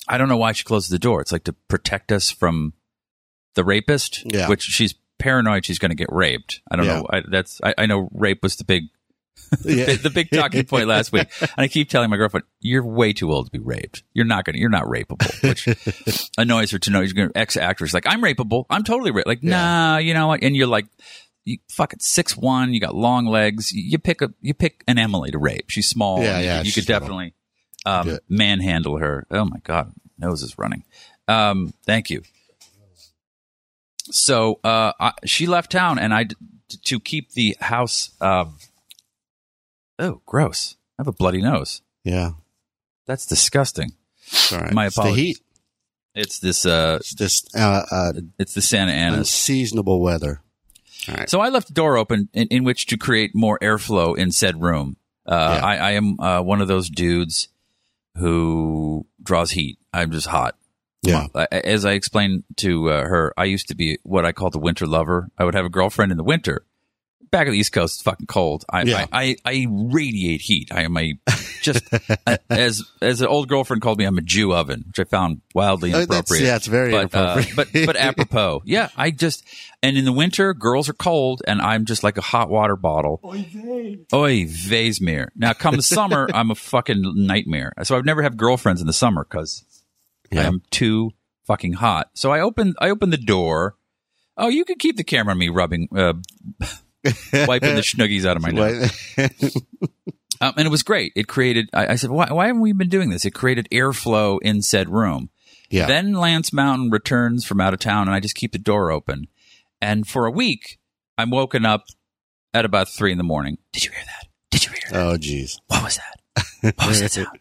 I 0.07 0.17
don't 0.17 0.29
know 0.29 0.37
why 0.37 0.51
she 0.53 0.63
closes 0.63 0.89
the 0.89 0.99
door. 0.99 1.21
It's 1.21 1.31
like 1.31 1.43
to 1.45 1.53
protect 1.69 2.11
us 2.11 2.31
from 2.31 2.73
the 3.53 3.63
rapist, 3.63 4.23
Yeah. 4.25 4.47
which 4.49 4.63
she's 4.63 4.95
paranoid 5.19 5.63
she's 5.65 5.77
going 5.79 5.91
to 5.91 5.95
get 5.95 6.11
raped. 6.11 6.61
I 6.71 6.75
don't 6.75 6.85
Yeah. 6.87 6.99
know. 7.01 7.07
I, 7.11 7.21
that's 7.29 7.61
I, 7.63 7.75
I 7.77 7.85
know 7.85 8.09
rape 8.11 8.41
was 8.41 8.55
the 8.55 8.63
big 8.65 8.85
yeah. 9.63 9.85
the, 9.85 9.99
the 10.03 10.09
big 10.09 10.29
talking 10.31 10.65
point 10.65 10.87
last 10.87 11.11
week. 11.11 11.27
And 11.41 11.49
I 11.57 11.67
keep 11.67 11.89
telling 11.89 12.09
my 12.09 12.17
girlfriend, 12.17 12.45
"You're 12.59 12.85
way 12.85 13.13
too 13.13 13.31
old 13.31 13.47
to 13.47 13.51
be 13.51 13.59
raped. 13.59 14.03
You're 14.13 14.25
not 14.25 14.45
gonna. 14.45 14.57
You're 14.57 14.69
not 14.69 14.85
rapeable." 14.85 15.19
Which 15.43 16.29
annoys 16.37 16.71
her 16.71 16.79
to 16.79 16.89
know. 16.91 17.01
She's 17.01 17.13
gonna 17.13 17.31
ex 17.35 17.57
actress 17.57 17.93
like 17.93 18.05
I'm 18.07 18.21
rapeable. 18.21 18.65
I'm 18.69 18.83
totally 18.83 19.11
rape. 19.11 19.25
Like 19.25 19.43
nah, 19.43 19.97
you 19.97 20.13
know 20.13 20.27
what? 20.27 20.43
And 20.43 20.55
you're 20.55 20.67
like, 20.67 20.87
you 21.43 21.57
fucking 21.69 21.99
six 21.99 22.37
one. 22.37 22.73
You 22.73 22.79
got 22.79 22.95
long 22.95 23.25
legs. 23.25 23.71
You 23.71 23.97
pick 23.99 24.21
a 24.21 24.29
you 24.41 24.53
pick 24.53 24.83
an 24.87 24.97
Emily 24.97 25.31
to 25.31 25.37
rape. 25.37 25.69
She's 25.69 25.87
small. 25.89 26.21
Yeah, 26.21 26.39
You- 26.39 26.45
yeah, 26.45 26.57
You, 26.59 26.65
she's 26.65 26.75
could 26.75 26.85
definitely 26.87 27.33
um, 27.85 28.19
manhandle 28.29 28.97
her. 28.99 29.25
Oh 29.31 29.45
my 29.45 29.59
god, 29.63 29.91
nose 30.17 30.43
is 30.43 30.57
running. 30.57 30.83
Um, 31.27 31.73
thank 31.85 32.09
you. 32.09 32.21
So 34.11 34.59
uh, 34.63 34.93
I, 34.99 35.13
she 35.25 35.47
left 35.47 35.71
town, 35.71 35.99
and 35.99 36.13
I 36.13 36.25
to 36.85 36.99
keep 36.99 37.31
the 37.31 37.55
house. 37.59 38.11
Um, 38.19 38.57
oh, 40.01 40.21
gross! 40.25 40.75
I 40.99 41.03
have 41.03 41.07
a 41.07 41.13
bloody 41.13 41.41
nose. 41.41 41.81
yeah. 42.03 42.31
That's 43.07 43.25
disgusting. 43.25 43.93
Right. 44.51 44.71
My 44.73 44.85
It's 44.87 44.95
the 44.95 45.01
apologies. 45.01 45.23
heat. 45.37 45.39
It's 46.13 46.39
this. 46.39 46.65
Uh, 46.65 46.97
It's 47.01 47.15
this 47.15 47.43
uh, 47.55 47.85
uh, 47.91 48.13
it's 48.37 48.53
the 48.53 48.61
Santa 48.61 48.91
Ana. 48.91 49.25
Seasonable 49.25 49.99
weather. 50.01 50.41
All 51.09 51.15
right. 51.15 51.29
So 51.29 51.41
I 51.41 51.49
left 51.49 51.67
the 51.67 51.73
door 51.73 51.97
open 51.97 52.29
in, 52.33 52.47
in 52.47 52.63
which 52.63 52.85
to 52.87 52.97
create 52.97 53.31
more 53.33 53.57
airflow 53.59 54.15
in 54.17 54.31
said 54.31 54.61
room. 54.61 54.97
Uh, 55.25 55.57
Yeah. 55.59 55.65
I, 55.65 55.75
I 55.77 55.91
am 55.91 56.19
uh, 56.19 56.41
one 56.41 56.61
of 56.61 56.67
those 56.67 56.89
dudes 56.89 57.47
who 58.17 59.05
draws 59.21 59.51
heat. 59.51 59.77
I'm 59.93 60.11
just 60.11 60.27
hot. 60.27 60.55
Yeah. 61.01 61.27
Uh, 61.33 61.47
As 61.51 61.85
I 61.85 61.93
explained 61.93 62.43
to 62.57 62.89
uh, 62.91 63.01
her, 63.03 63.33
I 63.35 63.45
used 63.45 63.67
to 63.69 63.75
be 63.75 63.97
what 64.03 64.25
I 64.25 64.31
call 64.31 64.51
the 64.51 64.59
winter 64.59 64.85
lover. 64.85 65.29
I 65.37 65.43
would 65.45 65.55
have 65.55 65.65
a 65.65 65.69
girlfriend 65.69 66.11
in 66.11 66.17
the 66.17 66.23
winter. 66.23 66.63
Back 67.31 67.47
at 67.47 67.51
the 67.51 67.57
East 67.57 67.71
Coast, 67.71 67.95
it's 67.95 68.01
fucking 68.03 68.25
cold. 68.27 68.65
I, 68.69 68.81
Yeah. 68.83 69.05
I, 69.11 69.37
I, 69.45 69.63
I 69.63 69.65
radiate 69.69 70.41
heat. 70.41 70.69
I 70.71 70.81
am 70.83 70.97
a 70.97 71.17
just 71.61 71.81
uh, 72.27 72.37
as 72.49 72.83
as 73.01 73.21
an 73.21 73.27
old 73.27 73.47
girlfriend 73.47 73.81
called 73.81 73.97
me, 73.99 74.03
I'm 74.05 74.17
a 74.17 74.21
Jew 74.21 74.53
oven, 74.53 74.83
which 74.87 74.99
I 74.99 75.05
found 75.05 75.39
wildly 75.55 75.93
Uh, 75.93 75.99
that's- 75.99 76.09
inappropriate. 76.09 76.43
yeah, 76.43 76.55
it's 76.57 76.67
very 76.67 76.91
but, 76.91 77.15
uh, 77.15 77.35
inappropriate. 77.37 77.55
but 77.55 77.85
but 77.85 77.95
apropos, 78.01 78.63
yeah. 78.65 78.89
I 78.97 79.11
just 79.11 79.45
and 79.81 79.97
in 79.97 80.03
the 80.03 80.11
winter, 80.11 80.53
girls 80.53 80.89
are 80.89 80.93
cold, 80.93 81.41
and 81.47 81.61
I'm 81.61 81.85
just 81.85 82.03
like 82.03 82.17
a 82.17 82.21
hot 82.21 82.49
water 82.49 82.75
bottle. 82.75 83.21
Oy 83.23 84.45
vey. 84.45 84.45
vey's 84.45 84.99
mir. 84.99 85.31
Now, 85.35 85.53
come 85.53 85.77
the 85.77 85.81
summer, 85.81 86.27
I'm 86.33 86.51
a 86.51 86.55
fucking 86.55 87.01
nightmare. 87.15 87.71
So 87.83 87.95
I've 87.97 88.05
never 88.05 88.23
have 88.23 88.35
girlfriends 88.35 88.81
in 88.81 88.87
the 88.87 88.93
summer 88.93 89.23
because 89.23 89.63
Yeah. 90.31 90.47
I'm 90.47 90.63
too 90.69 91.11
fucking 91.47 91.73
hot. 91.73 92.09
So 92.13 92.31
I 92.31 92.41
open 92.41 92.73
I 92.79 92.89
opened 92.89 93.13
the 93.13 93.17
door. 93.17 93.75
Oh, 94.37 94.49
you 94.49 94.65
can 94.65 94.77
keep 94.79 94.97
the 94.97 95.03
camera 95.05 95.31
on 95.33 95.37
me 95.37 95.47
rubbing, 95.49 95.87
uh, 95.95 96.13
wiping 97.33 97.75
the 97.75 97.81
schnuggies 97.81 98.25
out 98.25 98.37
of 98.37 98.43
my 98.43 98.51
nose. 98.51 98.91
Um, 100.41 100.53
and 100.57 100.65
it 100.65 100.71
was 100.71 100.81
great. 100.81 101.13
It 101.15 101.27
created. 101.27 101.69
I, 101.71 101.89
I 101.89 101.95
said, 101.97 102.09
why, 102.09 102.31
why 102.31 102.47
haven't 102.47 102.63
we 102.63 102.73
been 102.73 102.89
doing 102.89 103.11
this? 103.11 103.25
It 103.25 103.31
created 103.31 103.67
airflow 103.71 104.39
in 104.41 104.63
said 104.63 104.89
room. 104.89 105.29
yeah. 105.69 105.85
Then 105.85 106.13
Lance 106.13 106.51
Mountain 106.51 106.89
returns 106.89 107.45
from 107.45 107.61
out 107.61 107.75
of 107.75 107.79
town, 107.79 108.07
and 108.07 108.15
I 108.15 108.19
just 108.19 108.33
keep 108.33 108.51
the 108.51 108.57
door 108.57 108.89
open. 108.91 109.27
And 109.79 110.07
for 110.07 110.25
a 110.25 110.31
week, 110.31 110.79
I'm 111.15 111.29
woken 111.29 111.63
up 111.63 111.83
at 112.55 112.65
about 112.65 112.89
three 112.89 113.11
in 113.11 113.19
the 113.19 113.23
morning. 113.23 113.59
Did 113.71 113.85
you 113.85 113.91
hear 113.91 114.03
that? 114.03 114.27
Did 114.49 114.65
you 114.65 114.71
hear 114.71 114.81
that? 114.89 114.99
oh, 114.99 115.15
jeez. 115.15 115.59
What 115.67 115.83
was 115.83 115.97
that? 115.97 116.75
What 116.75 116.87
was 116.87 116.99
that 117.01 117.11
sound? 117.11 117.37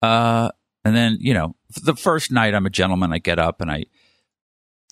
Uh, 0.00 0.50
and 0.84 0.94
then 0.94 1.18
you 1.20 1.34
know, 1.34 1.56
the 1.82 1.96
first 1.96 2.30
night 2.30 2.54
I'm 2.54 2.66
a 2.66 2.70
gentleman. 2.70 3.12
I 3.12 3.18
get 3.18 3.40
up 3.40 3.60
and 3.60 3.68
I 3.68 3.86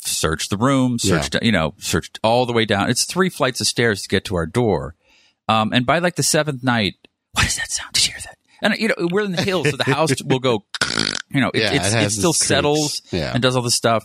search 0.07 0.49
the 0.49 0.57
room, 0.57 0.99
search 0.99 1.31
you 1.42 1.53
know, 1.53 1.75
searched 1.79 2.19
all 2.23 2.47
the 2.47 2.53
way 2.53 2.64
down. 2.64 2.88
It's 2.90 3.05
three 3.05 3.29
flights 3.29 3.61
of 3.61 3.66
stairs 3.66 4.03
to 4.03 4.09
get 4.09 4.25
to 4.27 4.37
our 4.37 4.47
door. 4.47 4.95
Um, 5.49 5.73
and 5.73 5.85
by 5.87 5.99
like 6.01 6.16
the 6.16 6.23
seventh 6.23 6.62
night, 6.64 6.95
what 7.33 7.45
does 7.45 7.57
that 7.57 7.71
sound? 7.71 7.92
Did 7.92 8.07
you 8.07 8.12
hear 8.12 8.21
that? 8.25 8.37
And 8.62 8.75
you 8.81 8.88
know, 8.88 8.95
we're 9.12 9.25
in 9.25 9.33
the 9.33 9.42
hills, 9.42 9.71
so 9.71 9.77
the 9.77 9.85
house 9.85 10.23
will 10.25 10.38
go. 10.40 10.64
You 11.31 11.40
know, 11.40 11.51
it, 11.53 11.61
Yeah, 11.61 11.73
it's, 11.75 11.92
it 11.95 12.03
it, 12.05 12.11
still 12.11 12.33
settles 12.33 13.03
Yeah. 13.12 13.33
and 13.35 13.42
does 13.42 13.55
all 13.57 13.62
this 13.62 13.75
stuff. 13.75 14.05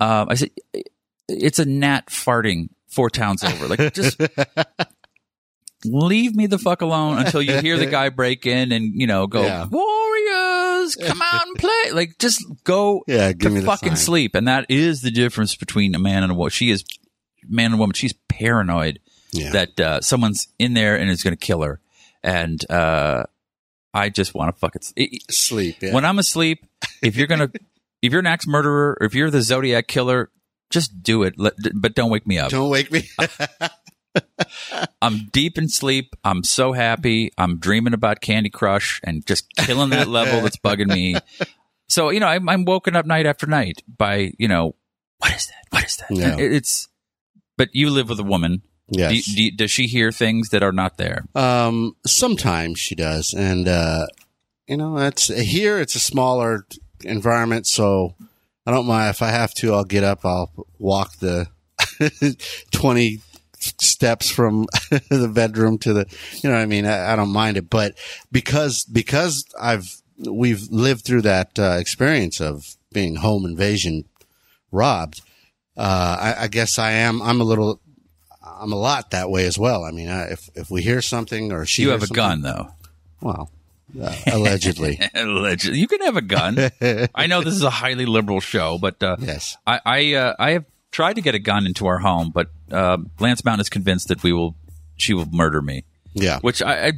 Um, 0.00 0.28
I 0.28 0.34
said, 0.34 0.50
it's 1.28 1.58
a 1.58 1.64
gnat 1.64 2.06
farting 2.08 2.68
four 2.88 3.08
towns 3.10 3.42
over. 3.42 3.66
Like, 3.68 3.94
just 3.94 4.20
leave 5.84 6.34
me 6.34 6.46
the 6.46 6.58
fuck 6.58 6.82
alone 6.82 7.18
until 7.18 7.40
you 7.42 7.58
hear 7.60 7.76
the 7.78 7.86
guy 7.86 8.08
break 8.08 8.46
in 8.46 8.72
and 8.72 8.92
you 9.00 9.06
know 9.06 9.26
go 9.26 9.42
Yeah. 9.42 9.64
Warriors, 10.96 11.10
come 11.10 11.22
out 11.22 11.46
and 11.46 11.56
play. 11.56 11.90
Like, 11.92 12.18
just 12.18 12.44
go 12.64 13.02
Yeah, 13.08 13.32
give 13.32 13.52
to 13.52 13.58
me 13.58 13.64
fucking 13.64 13.90
sign. 13.90 13.96
sleep. 13.96 14.34
And 14.34 14.46
that 14.46 14.66
is 14.68 15.00
the 15.02 15.10
difference 15.10 15.56
between 15.56 15.94
a 15.94 15.98
man 15.98 16.22
and 16.22 16.30
a 16.30 16.34
woman. 16.34 16.50
She 16.50 16.70
is 16.70 16.84
man 17.48 17.72
and 17.72 17.80
woman. 17.80 17.94
She's 17.94 18.12
paranoid 18.28 19.00
Yeah. 19.32 19.50
that 19.52 19.80
uh, 19.80 20.00
someone's 20.00 20.48
in 20.58 20.74
there 20.74 20.96
and 20.96 21.10
is 21.10 21.22
going 21.22 21.36
to 21.36 21.44
kill 21.46 21.62
her. 21.62 21.80
And 22.22 22.60
uh, 22.70 23.24
I 23.94 24.08
just 24.10 24.34
want 24.34 24.54
to 24.54 24.58
fucking. 24.60 24.82
It, 24.96 25.22
Sleep. 25.30 25.76
Yeah. 25.80 25.94
When 25.94 26.04
I'm 26.04 26.18
asleep, 26.18 26.64
if 27.02 27.16
you're 27.16 27.26
gonna, 27.28 27.50
if 28.02 28.12
you're 28.12 28.20
an 28.20 28.26
axe 28.26 28.46
murderer, 28.46 28.96
or 29.00 29.06
if 29.06 29.14
you're 29.14 29.30
the 29.30 29.42
Zodiac 29.42 29.86
killer, 29.86 30.30
just 30.70 31.02
do 31.02 31.22
it. 31.22 31.34
Let, 31.38 31.54
but 31.74 31.94
don't 31.94 32.10
wake 32.10 32.26
me 32.26 32.38
up. 32.38 32.50
Don't 32.50 32.68
wake 32.70 32.90
me. 32.90 33.08
I'm 35.02 35.28
deep 35.32 35.58
in 35.58 35.68
sleep. 35.68 36.16
I'm 36.24 36.44
so 36.44 36.72
happy. 36.72 37.30
I'm 37.38 37.58
dreaming 37.58 37.94
about 37.94 38.20
Candy 38.20 38.50
Crush 38.50 39.00
and 39.04 39.24
just 39.26 39.46
killing 39.56 39.90
that 39.90 40.08
level 40.08 40.40
that's 40.40 40.56
bugging 40.56 40.88
me. 40.88 41.16
So 41.88 42.10
you 42.10 42.20
know, 42.20 42.26
I'm, 42.26 42.48
I'm 42.48 42.64
woken 42.64 42.96
up 42.96 43.06
night 43.06 43.26
after 43.26 43.46
night 43.46 43.82
by 43.86 44.32
you 44.38 44.48
know, 44.48 44.74
what 45.18 45.34
is 45.34 45.46
that? 45.46 45.64
What 45.70 45.84
is 45.84 45.96
that? 45.96 46.10
Yeah. 46.10 46.36
It's. 46.38 46.88
But 47.56 47.70
you 47.72 47.90
live 47.90 48.08
with 48.08 48.20
a 48.20 48.24
woman. 48.24 48.62
yes. 48.88 49.24
Do, 49.24 49.34
do, 49.34 49.50
does 49.56 49.70
she 49.70 49.86
hear 49.86 50.12
things 50.12 50.50
that 50.50 50.62
are 50.62 50.72
not 50.72 50.98
there? 50.98 51.24
Um, 51.34 51.96
sometimes 52.06 52.78
she 52.78 52.94
does, 52.94 53.32
and 53.32 53.66
uh, 53.66 54.06
you 54.66 54.76
know, 54.76 54.98
that's 54.98 55.28
here. 55.28 55.78
It's 55.78 55.94
a 55.94 56.00
smaller 56.00 56.66
environment, 57.02 57.66
so 57.66 58.14
I 58.66 58.72
don't 58.72 58.86
mind 58.86 59.10
if 59.10 59.22
I 59.22 59.30
have 59.30 59.54
to. 59.54 59.72
I'll 59.72 59.84
get 59.84 60.04
up. 60.04 60.24
I'll 60.24 60.50
walk 60.78 61.16
the 61.16 61.46
twenty 62.72 63.20
steps 63.80 64.30
from 64.30 64.66
the 64.90 65.30
bedroom 65.32 65.78
to 65.78 65.92
the. 65.92 66.06
You 66.42 66.50
know, 66.50 66.56
what 66.56 66.62
I 66.62 66.66
mean, 66.66 66.86
I, 66.86 67.12
I 67.12 67.16
don't 67.16 67.30
mind 67.32 67.56
it, 67.56 67.68
but 67.70 67.94
because 68.32 68.84
because 68.84 69.44
I've 69.60 70.00
we've 70.18 70.62
lived 70.70 71.04
through 71.04 71.22
that 71.22 71.58
uh, 71.58 71.76
experience 71.78 72.40
of 72.40 72.76
being 72.92 73.16
home 73.16 73.44
invasion 73.44 74.04
robbed. 74.72 75.22
Uh, 75.76 76.16
I, 76.20 76.44
I 76.44 76.48
guess 76.48 76.78
I 76.78 76.92
am. 76.92 77.20
I'm 77.22 77.40
a 77.40 77.44
little. 77.44 77.80
I'm 78.42 78.72
a 78.72 78.76
lot 78.76 79.10
that 79.10 79.28
way 79.28 79.44
as 79.46 79.58
well. 79.58 79.84
I 79.84 79.90
mean, 79.90 80.08
I, 80.08 80.30
if 80.30 80.48
if 80.54 80.70
we 80.70 80.82
hear 80.82 81.02
something 81.02 81.52
or 81.52 81.66
she 81.66 81.82
You 81.82 81.90
have 81.90 82.02
a 82.02 82.06
gun, 82.06 82.40
though. 82.42 82.68
well, 83.20 83.50
uh, 84.00 84.14
allegedly, 84.32 84.98
Allegedly. 85.14 85.78
You 85.78 85.88
can 85.88 86.00
have 86.02 86.16
a 86.16 86.22
gun. 86.22 86.56
I 87.14 87.26
know 87.26 87.42
this 87.42 87.54
is 87.54 87.62
a 87.62 87.70
highly 87.70 88.06
liberal 88.06 88.40
show, 88.40 88.78
but 88.78 89.02
uh, 89.02 89.16
yes. 89.18 89.56
I 89.66 89.80
I, 89.84 90.14
uh, 90.14 90.34
I 90.38 90.50
have 90.52 90.64
tried 90.96 91.14
to 91.16 91.20
get 91.20 91.34
a 91.34 91.38
gun 91.38 91.66
into 91.66 91.86
our 91.86 91.98
home, 91.98 92.30
but 92.34 92.46
uh, 92.72 92.96
Lance 93.20 93.44
Mountain 93.44 93.60
is 93.60 93.68
convinced 93.68 94.08
that 94.08 94.22
we 94.22 94.32
will 94.32 94.56
she 94.96 95.12
will 95.12 95.26
murder 95.30 95.60
me. 95.60 95.84
Yeah, 96.14 96.38
Which 96.40 96.62
I, 96.62 96.86
I 96.86 96.92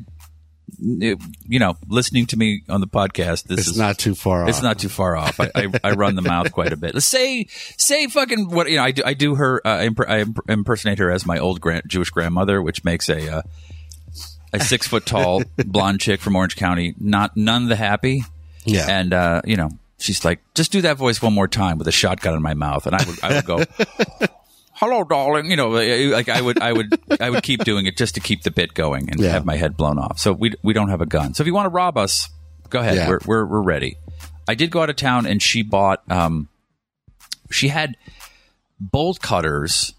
it- 0.78 1.18
you 1.48 1.58
know, 1.58 1.74
listening 1.88 2.26
to 2.26 2.36
me 2.36 2.62
on 2.68 2.80
the 2.80 2.86
podcast, 2.86 3.44
this 3.44 3.60
it's 3.60 3.68
is 3.70 3.78
not 3.78 3.98
too 3.98 4.14
far 4.14 4.42
off. 4.44 4.48
It's 4.50 4.62
not 4.62 4.78
too 4.78 4.88
far 4.88 5.16
off. 5.16 5.40
I, 5.40 5.50
I, 5.54 5.66
I 5.82 5.90
run 5.92 6.14
the 6.14 6.22
mouth 6.22 6.52
quite 6.52 6.72
a 6.72 6.76
bit. 6.76 6.94
Let's 6.94 7.06
say 7.18 7.46
say 7.76 8.06
fucking 8.06 8.50
what 8.50 8.70
you 8.70 8.76
know. 8.76 8.84
I 8.84 8.92
do 8.92 9.02
I 9.04 9.14
do 9.14 9.34
her. 9.34 9.66
Uh, 9.66 9.82
imp- 9.82 10.08
I 10.08 10.20
imp- 10.20 10.48
impersonate 10.48 10.98
her 11.00 11.10
as 11.10 11.26
my 11.26 11.38
old 11.38 11.60
grand, 11.60 11.82
Jewish 11.88 12.10
grandmother, 12.10 12.62
which 12.62 12.84
makes 12.84 13.08
a 13.08 13.38
uh, 13.38 13.42
a 14.52 14.60
six 14.60 14.86
foot 14.86 15.04
tall 15.06 15.42
blonde 15.66 16.00
chick 16.00 16.20
from 16.20 16.36
Orange 16.36 16.54
County 16.56 16.94
not 17.00 17.36
none 17.36 17.66
the 17.68 17.76
happy. 17.76 18.22
Yeah, 18.64 18.86
And 18.88 19.12
uh, 19.12 19.42
you 19.44 19.56
know, 19.56 19.70
she's 19.98 20.24
like, 20.24 20.40
just 20.54 20.72
do 20.72 20.80
that 20.82 20.96
voice 20.96 21.20
one 21.20 21.32
more 21.32 21.48
time 21.48 21.78
with 21.78 21.86
a 21.88 21.92
shotgun 21.92 22.34
in 22.34 22.42
my 22.42 22.54
mouth, 22.54 22.86
and 22.86 22.94
I 22.96 23.04
would 23.04 23.22
I 23.24 23.34
would 23.34 23.44
go. 23.44 23.64
Hello, 24.74 25.02
darling. 25.02 25.50
You 25.50 25.56
know, 25.56 25.70
like 25.70 26.28
I 26.28 26.40
would, 26.40 26.60
I 26.60 26.72
would, 26.72 27.00
I 27.20 27.30
would 27.30 27.42
keep 27.42 27.64
doing 27.64 27.86
it 27.86 27.96
just 27.96 28.14
to 28.14 28.20
keep 28.20 28.42
the 28.42 28.50
bit 28.52 28.74
going 28.74 29.10
and 29.10 29.18
Yeah. 29.20 29.30
have 29.30 29.44
my 29.44 29.56
head 29.56 29.76
blown 29.76 29.98
off. 29.98 30.18
So 30.20 30.32
we 30.32 30.54
we 30.62 30.72
don't 30.72 30.88
have 30.88 31.00
a 31.00 31.06
gun. 31.06 31.34
So 31.34 31.42
if 31.42 31.46
you 31.48 31.54
want 31.54 31.66
to 31.66 31.70
rob 31.70 31.96
us, 31.98 32.28
go 32.70 32.78
ahead. 32.80 32.94
Yeah. 32.96 33.08
We're, 33.08 33.18
we're 33.26 33.44
we're 33.46 33.62
ready. 33.62 33.96
I 34.46 34.54
did 34.54 34.70
go 34.70 34.80
out 34.82 34.88
of 34.88 34.96
town, 34.96 35.26
and 35.26 35.42
she 35.42 35.62
bought. 35.62 36.02
Um, 36.10 36.48
she 37.50 37.68
had 37.68 37.96
bolt 38.78 39.20
cutters 39.20 39.94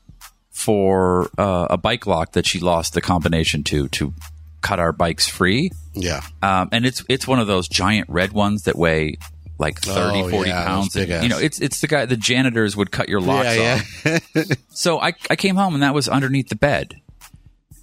for 0.52 1.30
uh, 1.38 1.68
a 1.70 1.78
bike 1.78 2.06
lock 2.08 2.34
that 2.34 2.46
she 2.46 2.60
lost 2.60 2.94
the 2.94 3.02
combination 3.02 3.64
to 3.66 3.88
to 3.90 4.14
cut 4.62 4.80
our 4.80 4.92
bikes 4.92 5.28
free. 5.28 5.72
yeah, 5.94 6.22
Um, 6.42 6.70
and 6.72 6.86
it's 6.86 7.04
it's 7.10 7.28
one 7.28 7.40
of 7.40 7.48
those 7.48 7.68
giant 7.68 8.08
red 8.10 8.32
ones 8.34 8.64
that 8.64 8.78
weigh 8.78 9.18
like 9.60 9.80
30, 9.82 10.22
Oh, 10.22 10.30
40 10.30 10.50
yeah, 10.50 10.66
pounds. 10.66 10.94
big 10.94 11.10
you 11.24 11.30
know, 11.30 11.38
it's 11.38 11.60
it's 11.62 11.82
the 11.82 11.88
guy 11.88 12.06
the 12.06 12.18
janitors 12.18 12.76
would 12.78 12.92
cut 12.92 13.10
your 13.10 13.22
locks 13.22 13.56
yeah, 13.58 13.82
off. 14.06 14.06
yeah. 14.36 14.44
So 14.70 15.00
I 15.00 15.14
I 15.30 15.36
came 15.36 15.56
home 15.56 15.74
and 15.76 15.84
that 15.84 15.94
was 15.94 16.08
underneath 16.10 16.50
the 16.50 16.56
bed. 16.56 16.96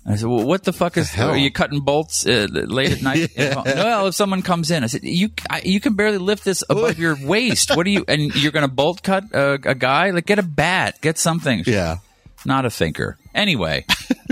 I 0.09 0.15
said, 0.15 0.29
"Well, 0.29 0.47
what 0.47 0.63
the 0.63 0.73
fuck 0.73 0.97
is? 0.97 1.11
hell? 1.11 1.31
Are 1.31 1.37
you 1.37 1.51
cutting 1.51 1.81
bolts 1.81 2.25
uh, 2.27 2.47
late 2.53 2.93
at 2.93 3.03
night?" 3.03 3.31
well, 3.37 4.07
if 4.07 4.15
someone 4.15 4.41
comes 4.43 4.71
in, 4.71 4.85
I 4.85 4.87
said, 4.87 5.03
"You 5.03 5.31
I, 5.51 5.63
you 5.65 5.81
can 5.81 5.95
barely 5.95 6.19
lift 6.19 6.45
this 6.45 6.63
above 6.71 6.99
your 7.01 7.17
waist. 7.21 7.77
What 7.77 7.87
are 7.89 7.91
you? 7.91 8.05
And 8.07 8.33
you're 8.37 8.53
going 8.53 8.67
to 8.69 8.73
bolt 8.73 9.03
cut 9.03 9.25
a, 9.35 9.55
a 9.55 9.75
guy? 9.75 10.11
Like, 10.11 10.27
get 10.27 10.39
a 10.39 10.45
bat, 10.45 11.01
get 11.01 11.19
something. 11.19 11.65
yeah. 11.67 11.97
Not 12.45 12.65
a 12.65 12.71
thinker. 12.71 13.19
Anyway, 13.35 13.85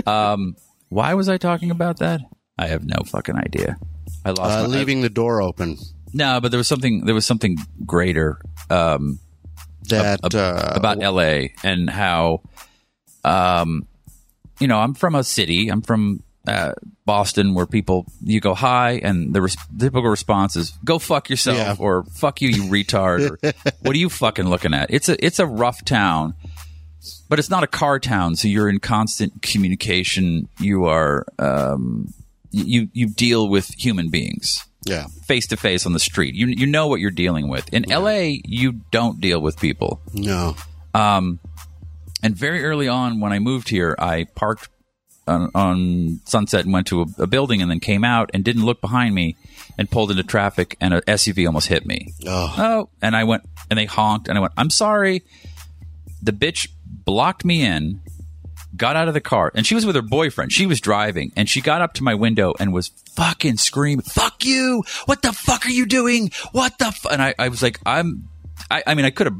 um, 0.07 0.55
why 0.87 1.13
was 1.15 1.27
I 1.27 1.35
talking 1.37 1.71
about 1.71 1.99
that? 1.99 2.21
I 2.57 2.67
have 2.67 2.85
no 2.85 3.03
fucking 3.05 3.35
idea. 3.35 3.75
I 4.23 4.29
lost 4.29 4.57
Uh, 4.57 4.61
my, 4.69 4.77
leaving 4.77 5.01
the 5.01 5.09
door 5.09 5.41
open. 5.41 5.77
No, 6.15 6.39
but 6.39 6.49
there 6.49 6.57
was 6.57 6.67
something. 6.67 7.05
There 7.05 7.13
was 7.13 7.25
something 7.25 7.57
greater 7.85 8.39
um, 8.69 9.19
That 9.89 10.23
ab- 10.23 10.33
uh, 10.33 10.73
about 10.75 11.03
L.A. 11.03 11.53
and 11.61 11.89
how, 11.89 12.41
um, 13.25 13.85
you 14.59 14.67
know, 14.67 14.79
I'm 14.79 14.93
from 14.93 15.13
a 15.13 15.23
city. 15.25 15.67
I'm 15.67 15.81
from 15.81 16.23
uh, 16.47 16.71
Boston, 17.05 17.53
where 17.53 17.65
people 17.65 18.05
you 18.23 18.39
go 18.39 18.53
hi, 18.53 18.93
and 19.03 19.33
the 19.35 19.41
res- 19.41 19.57
typical 19.77 20.09
response 20.09 20.55
is 20.55 20.71
"Go 20.85 20.99
fuck 20.99 21.29
yourself" 21.29 21.57
Yeah. 21.57 21.75
or 21.77 22.03
"Fuck 22.05 22.41
you, 22.41 22.47
you 22.49 22.63
retard." 22.63 23.31
or, 23.43 23.51
what 23.81 23.93
are 23.93 23.99
you 23.99 24.09
fucking 24.09 24.47
looking 24.47 24.73
at? 24.73 24.91
It's 24.91 25.09
a 25.09 25.23
it's 25.23 25.39
a 25.39 25.45
rough 25.45 25.83
town, 25.83 26.33
but 27.27 27.39
it's 27.39 27.49
not 27.49 27.63
a 27.63 27.67
car 27.67 27.99
town. 27.99 28.37
So 28.37 28.47
you're 28.47 28.69
in 28.69 28.79
constant 28.79 29.41
communication. 29.41 30.47
You 30.61 30.85
are 30.85 31.25
um, 31.39 32.13
you 32.51 32.87
you 32.93 33.07
deal 33.07 33.49
with 33.49 33.67
human 33.77 34.09
beings 34.09 34.65
yeah, 34.85 35.07
face 35.25 35.47
to 35.47 35.57
face 35.57 35.85
on 35.85 35.93
the 35.93 35.99
street. 35.99 36.35
You 36.35 36.47
you 36.47 36.65
know 36.67 36.87
what 36.87 36.99
you're 36.99 37.11
dealing 37.11 37.47
with. 37.49 37.71
In 37.73 37.83
LA, 37.89 38.37
you 38.45 38.71
don't 38.91 39.19
deal 39.19 39.41
with 39.41 39.59
people. 39.59 40.01
no, 40.13 40.55
And 40.93 41.39
And 42.23 42.35
very 42.35 42.63
early 42.63 42.87
on, 42.87 43.19
when 43.19 43.33
I 43.33 43.39
moved 43.39 43.69
here, 43.69 43.95
I 43.99 44.25
parked 44.35 44.69
on, 45.27 45.49
on 45.55 46.19
Sunset 46.25 46.65
and 46.65 46.73
went 46.73 46.87
to 46.87 47.01
a, 47.01 47.05
a 47.23 47.27
building, 47.27 47.61
and 47.61 47.69
then 47.69 47.79
came 47.79 48.03
out 48.03 48.29
and 48.33 48.43
didn't 48.43 48.65
look 48.65 48.79
behind 48.81 49.13
me, 49.15 49.35
and 49.77 49.89
pulled 49.89 50.11
into 50.11 50.23
traffic, 50.23 50.77
and 50.79 50.93
a 50.93 51.01
SUV 51.01 51.45
almost 51.45 51.67
hit 51.67 51.85
me. 51.85 52.13
Oh, 52.25 52.55
Oh, 52.57 52.89
and 53.01 53.15
I 53.15 53.23
went 53.25 53.43
and 53.69 53.77
they 53.79 53.85
honked 53.85 54.27
and 54.27 54.37
I 54.37 54.41
went, 54.41 54.53
I'm 54.57 54.69
sorry. 54.69 55.23
The 56.21 56.31
bitch 56.31 56.67
blocked 56.85 57.43
me 57.45 57.63
in, 57.65 58.01
got 58.75 58.95
out 58.95 59.07
of 59.07 59.13
the 59.13 59.21
car, 59.21 59.51
and 59.55 59.65
she 59.65 59.75
was 59.75 59.85
with 59.85 59.95
her 59.95 60.01
boyfriend. 60.01 60.51
She 60.51 60.65
was 60.65 60.79
driving 60.81 61.31
and 61.35 61.47
she 61.49 61.61
got 61.61 61.81
up 61.81 61.93
to 61.95 62.03
my 62.03 62.15
window 62.15 62.53
and 62.59 62.73
was 62.73 62.89
fucking 63.15 63.57
screaming, 63.57 64.01
fuck 64.03 64.43
you. 64.45 64.83
What 65.05 65.21
the 65.21 65.31
fuck 65.33 65.65
are 65.65 65.71
you 65.71 65.85
doing? 65.85 66.31
What 66.51 66.77
the 66.77 66.87
f-? 66.87 67.05
And 67.09 67.21
I, 67.21 67.33
I 67.39 67.49
was 67.49 67.61
like, 67.61 67.79
I'm, 67.85 68.27
I, 68.69 68.83
I 68.87 68.95
mean, 68.95 69.05
I 69.05 69.09
could 69.11 69.27
have 69.27 69.37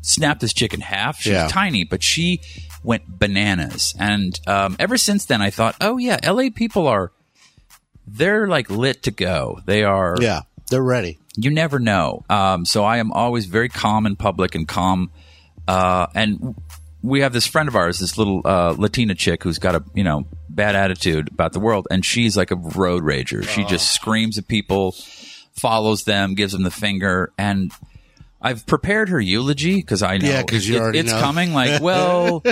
snapped 0.00 0.40
this 0.40 0.52
chick 0.52 0.72
in 0.74 0.80
half. 0.80 1.20
She's 1.20 1.32
Yeah. 1.32 1.48
tiny, 1.48 1.84
but 1.84 2.02
she 2.02 2.40
went 2.82 3.18
bananas. 3.18 3.94
And 3.98 4.38
um, 4.46 4.76
ever 4.78 4.96
since 4.96 5.24
then, 5.26 5.42
I 5.42 5.50
thought, 5.50 5.76
oh 5.80 5.98
yeah, 5.98 6.18
LA 6.24 6.48
people 6.54 6.86
are, 6.86 7.12
they're 8.06 8.46
like 8.48 8.70
lit 8.70 9.02
to 9.04 9.10
go. 9.10 9.60
They 9.66 9.82
are 9.84 10.16
yeah, 10.20 10.42
they're 10.70 10.82
ready. 10.82 11.18
you 11.36 11.50
never 11.50 11.78
know. 11.78 12.24
Um, 12.30 12.64
so 12.64 12.84
I 12.84 12.98
am 12.98 13.12
always 13.12 13.44
very 13.46 13.68
calm 13.68 14.06
in 14.06 14.16
public 14.16 14.54
and 14.54 14.66
calm. 14.66 15.10
Uh, 15.66 16.06
and 16.14 16.54
we 17.02 17.20
have 17.20 17.32
this 17.32 17.46
friend 17.46 17.68
of 17.68 17.76
ours, 17.76 17.98
this 17.98 18.18
little 18.18 18.42
uh, 18.44 18.74
Latina 18.76 19.14
chick 19.14 19.42
who's 19.44 19.58
got 19.58 19.74
a 19.74 19.84
you 19.94 20.04
know 20.04 20.26
bad 20.48 20.74
attitude 20.76 21.28
about 21.28 21.52
the 21.52 21.60
world, 21.60 21.86
and 21.90 22.04
she's 22.04 22.36
like 22.36 22.50
a 22.50 22.56
road 22.56 23.02
rager. 23.04 23.46
She 23.46 23.64
just 23.64 23.92
screams 23.92 24.38
at 24.38 24.48
people, 24.48 24.92
follows 25.54 26.04
them, 26.04 26.34
gives 26.34 26.52
them 26.52 26.62
the 26.62 26.70
finger, 26.70 27.32
and. 27.38 27.72
I've 28.40 28.68
prepared 28.68 29.08
her 29.08 29.20
eulogy 29.20 29.74
because 29.78 30.00
I 30.00 30.16
know 30.18 30.28
Yeah, 30.28 30.44
'cause 30.44 30.64
you 30.64 30.76
it- 30.76 30.80
already 30.80 30.98
it's 31.00 31.10
know. 31.10 31.18
coming. 31.18 31.52
Like, 31.52 31.82
well, 31.82 32.44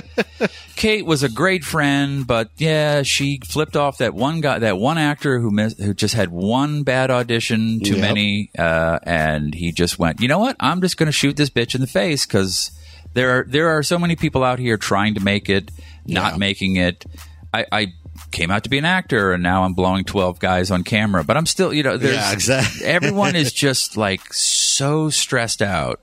Kate 0.75 1.07
was 1.07 1.23
a 1.23 1.29
great 1.29 1.63
friend, 1.63 2.27
but 2.27 2.51
yeah, 2.59 3.03
she 3.05 3.39
flipped 3.47 3.77
off 3.77 3.99
that 3.99 4.13
one 4.13 4.41
guy, 4.41 4.59
that 4.59 4.79
one 4.79 4.99
actor 4.99 5.39
who 5.39 5.53
missed, 5.53 5.79
who 5.81 5.95
just 5.95 6.15
had 6.15 6.31
one 6.31 6.83
bad 6.83 7.13
audition 7.13 7.79
too 7.85 7.93
Yep. 7.93 8.01
many, 8.01 8.51
uh, 8.59 8.99
and 9.05 9.55
he 9.55 9.71
just 9.71 9.97
went, 9.97 10.21
you 10.21 10.27
know 10.27 10.41
what? 10.41 10.57
I'm 10.59 10.81
just 10.81 10.97
going 10.97 11.07
to 11.07 11.13
shoot 11.13 11.37
this 11.37 11.51
bitch 11.51 11.77
in 11.77 11.81
the 11.81 11.87
face 11.87 12.27
because 12.27 12.73
there 13.17 13.39
are 13.41 13.45
there 13.49 13.69
are 13.71 13.83
so 13.83 13.99
many 13.99 14.15
people 14.15 14.45
out 14.45 14.59
here 14.61 14.77
trying 14.77 15.15
to 15.15 15.21
make 15.21 15.49
it, 15.49 15.71
not 16.07 16.33
Yeah. 16.35 16.39
making 16.39 16.77
it. 16.77 17.05
I, 17.53 17.65
I 17.73 17.87
came 18.31 18.51
out 18.51 18.65
to 18.65 18.71
be 18.71 18.79
an 18.79 18.85
actor, 18.85 19.33
and 19.33 19.43
now 19.43 19.65
I'm 19.65 19.73
blowing 19.75 20.05
twelve 20.05 20.39
guys 20.39 20.71
on 20.71 20.85
camera, 20.85 21.25
but 21.25 21.37
I'm 21.37 21.47
still, 21.47 21.73
you 21.73 21.83
know, 21.83 21.97
there's 21.97 22.15
Yeah, 22.17 22.33
exactly. 22.33 22.87
everyone 22.99 23.35
is 23.35 23.53
just 23.53 23.97
like 23.97 24.33
so 24.35 25.11
stressed 25.11 25.63
out 25.63 26.01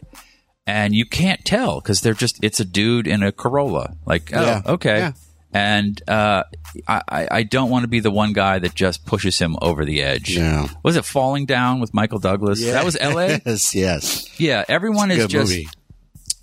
and 0.65 0.95
you 0.95 1.05
can't 1.05 1.43
tell 1.45 1.79
because 1.81 2.01
they're 2.01 2.13
just 2.13 2.43
it's 2.43 2.59
a 2.59 2.65
dude 2.65 3.07
in 3.07 3.21
a 3.23 3.31
Corolla. 3.31 3.95
Like, 4.05 4.31
oh, 4.33 4.41
Yeah. 4.45 4.61
okay. 4.65 4.97
Yeah. 4.97 5.11
And 5.55 6.01
uh, 6.09 6.43
I, 6.87 7.27
I 7.29 7.43
don't 7.43 7.69
want 7.69 7.83
to 7.83 7.87
be 7.87 7.99
the 7.99 8.09
one 8.09 8.33
guy 8.33 8.57
that 8.57 8.73
just 8.73 9.05
pushes 9.05 9.37
him 9.37 9.55
over 9.61 9.85
the 9.85 10.01
edge. 10.01 10.35
Yeah. 10.35 10.67
Was 10.81 10.95
it 10.95 11.05
Falling 11.05 11.45
Down 11.45 11.79
with 11.79 11.93
Michael 11.93 12.17
Douglas? 12.17 12.63
That 12.65 12.83
was 12.83 12.97
L.A. 12.99 13.39
Yes, 13.45 13.75
yes. 13.75 14.39
Yeah, 14.39 14.63
everyone 14.67 15.11
is 15.11 15.27
just 15.27 15.51
movie. 15.51 15.67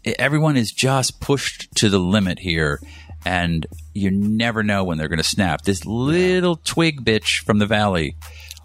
Everyone 0.05 0.57
is 0.57 0.73
just 0.73 1.21
pushed 1.21 1.75
to 1.77 1.89
the 1.89 1.99
limit 1.99 2.39
here, 2.39 2.81
and 3.25 3.67
you 3.95 4.11
never 4.11 4.63
know 4.63 4.85
when 4.85 4.99
they're 4.99 5.09
going 5.09 5.19
to 5.19 5.23
snap. 5.25 5.63
This 5.63 5.85
little 5.85 6.57
twig 6.57 7.05
bitch 7.05 7.45
from 7.45 7.59
the 7.59 7.67
valley 7.67 8.17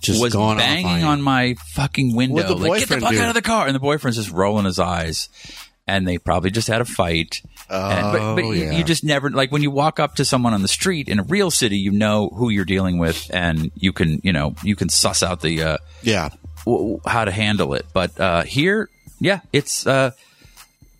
Just 0.01 0.21
was 0.21 0.33
banging 0.33 1.03
on 1.03 1.21
my 1.21 1.55
fucking 1.73 2.15
window. 2.15 2.55
Like, 2.55 2.79
get 2.81 2.89
the 2.89 3.01
fuck 3.01 3.11
do? 3.13 3.19
out 3.21 3.29
of 3.29 3.33
the 3.35 3.41
car! 3.41 3.67
And 3.67 3.75
the 3.75 3.79
boyfriend's 3.79 4.17
just 4.17 4.31
rolling 4.31 4.65
his 4.65 4.79
eyes. 4.79 5.29
And 5.87 6.07
they 6.07 6.17
probably 6.17 6.49
just 6.49 6.67
had 6.67 6.81
a 6.81 6.85
fight. 6.85 7.43
And- 7.69 8.11
but 8.11 8.35
but 8.35 8.43
Oh, 8.43 8.51
you, 8.51 8.63
yeah. 8.63 8.71
you 8.71 8.83
just 8.83 9.03
never 9.03 9.29
like 9.29 9.51
when 9.51 9.61
you 9.61 9.69
walk 9.69 9.99
up 9.99 10.15
to 10.15 10.25
someone 10.25 10.53
on 10.55 10.63
the 10.63 10.67
street 10.67 11.07
in 11.07 11.19
a 11.19 11.23
real 11.23 11.51
city, 11.51 11.77
you 11.77 11.91
know 11.91 12.29
who 12.29 12.49
you're 12.49 12.65
dealing 12.65 12.97
with, 12.97 13.29
and 13.31 13.69
you 13.75 13.93
can 13.93 14.19
you 14.23 14.33
know 14.33 14.55
you 14.63 14.75
can 14.75 14.89
suss 14.89 15.21
out 15.21 15.41
the 15.41 15.61
uh, 15.61 15.77
Yeah. 16.01 16.29
w- 16.65 16.99
how 17.05 17.23
to 17.25 17.31
handle 17.31 17.75
it. 17.75 17.85
But 17.93 18.19
uh, 18.19 18.43
here, 18.45 18.89
yeah, 19.19 19.41
it's 19.53 19.85
a 19.85 20.15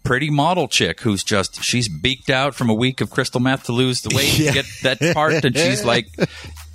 pretty 0.06 0.30
model 0.30 0.68
chick 0.70 1.02
who's 1.02 1.24
just 1.24 1.62
she's 1.64 1.90
beaked 1.90 2.30
out 2.30 2.56
from 2.56 2.70
a 2.70 2.74
week 2.74 3.02
of 3.02 3.10
crystal 3.10 3.42
meth 3.42 3.64
to 3.66 3.72
lose 3.74 4.02
the 4.02 4.16
weight 4.16 4.38
Yeah. 4.40 4.52
to 4.52 4.54
get 4.54 4.66
that 4.84 5.14
part, 5.14 5.44
and 5.44 5.56
she's 5.58 5.84
like. 5.94 6.08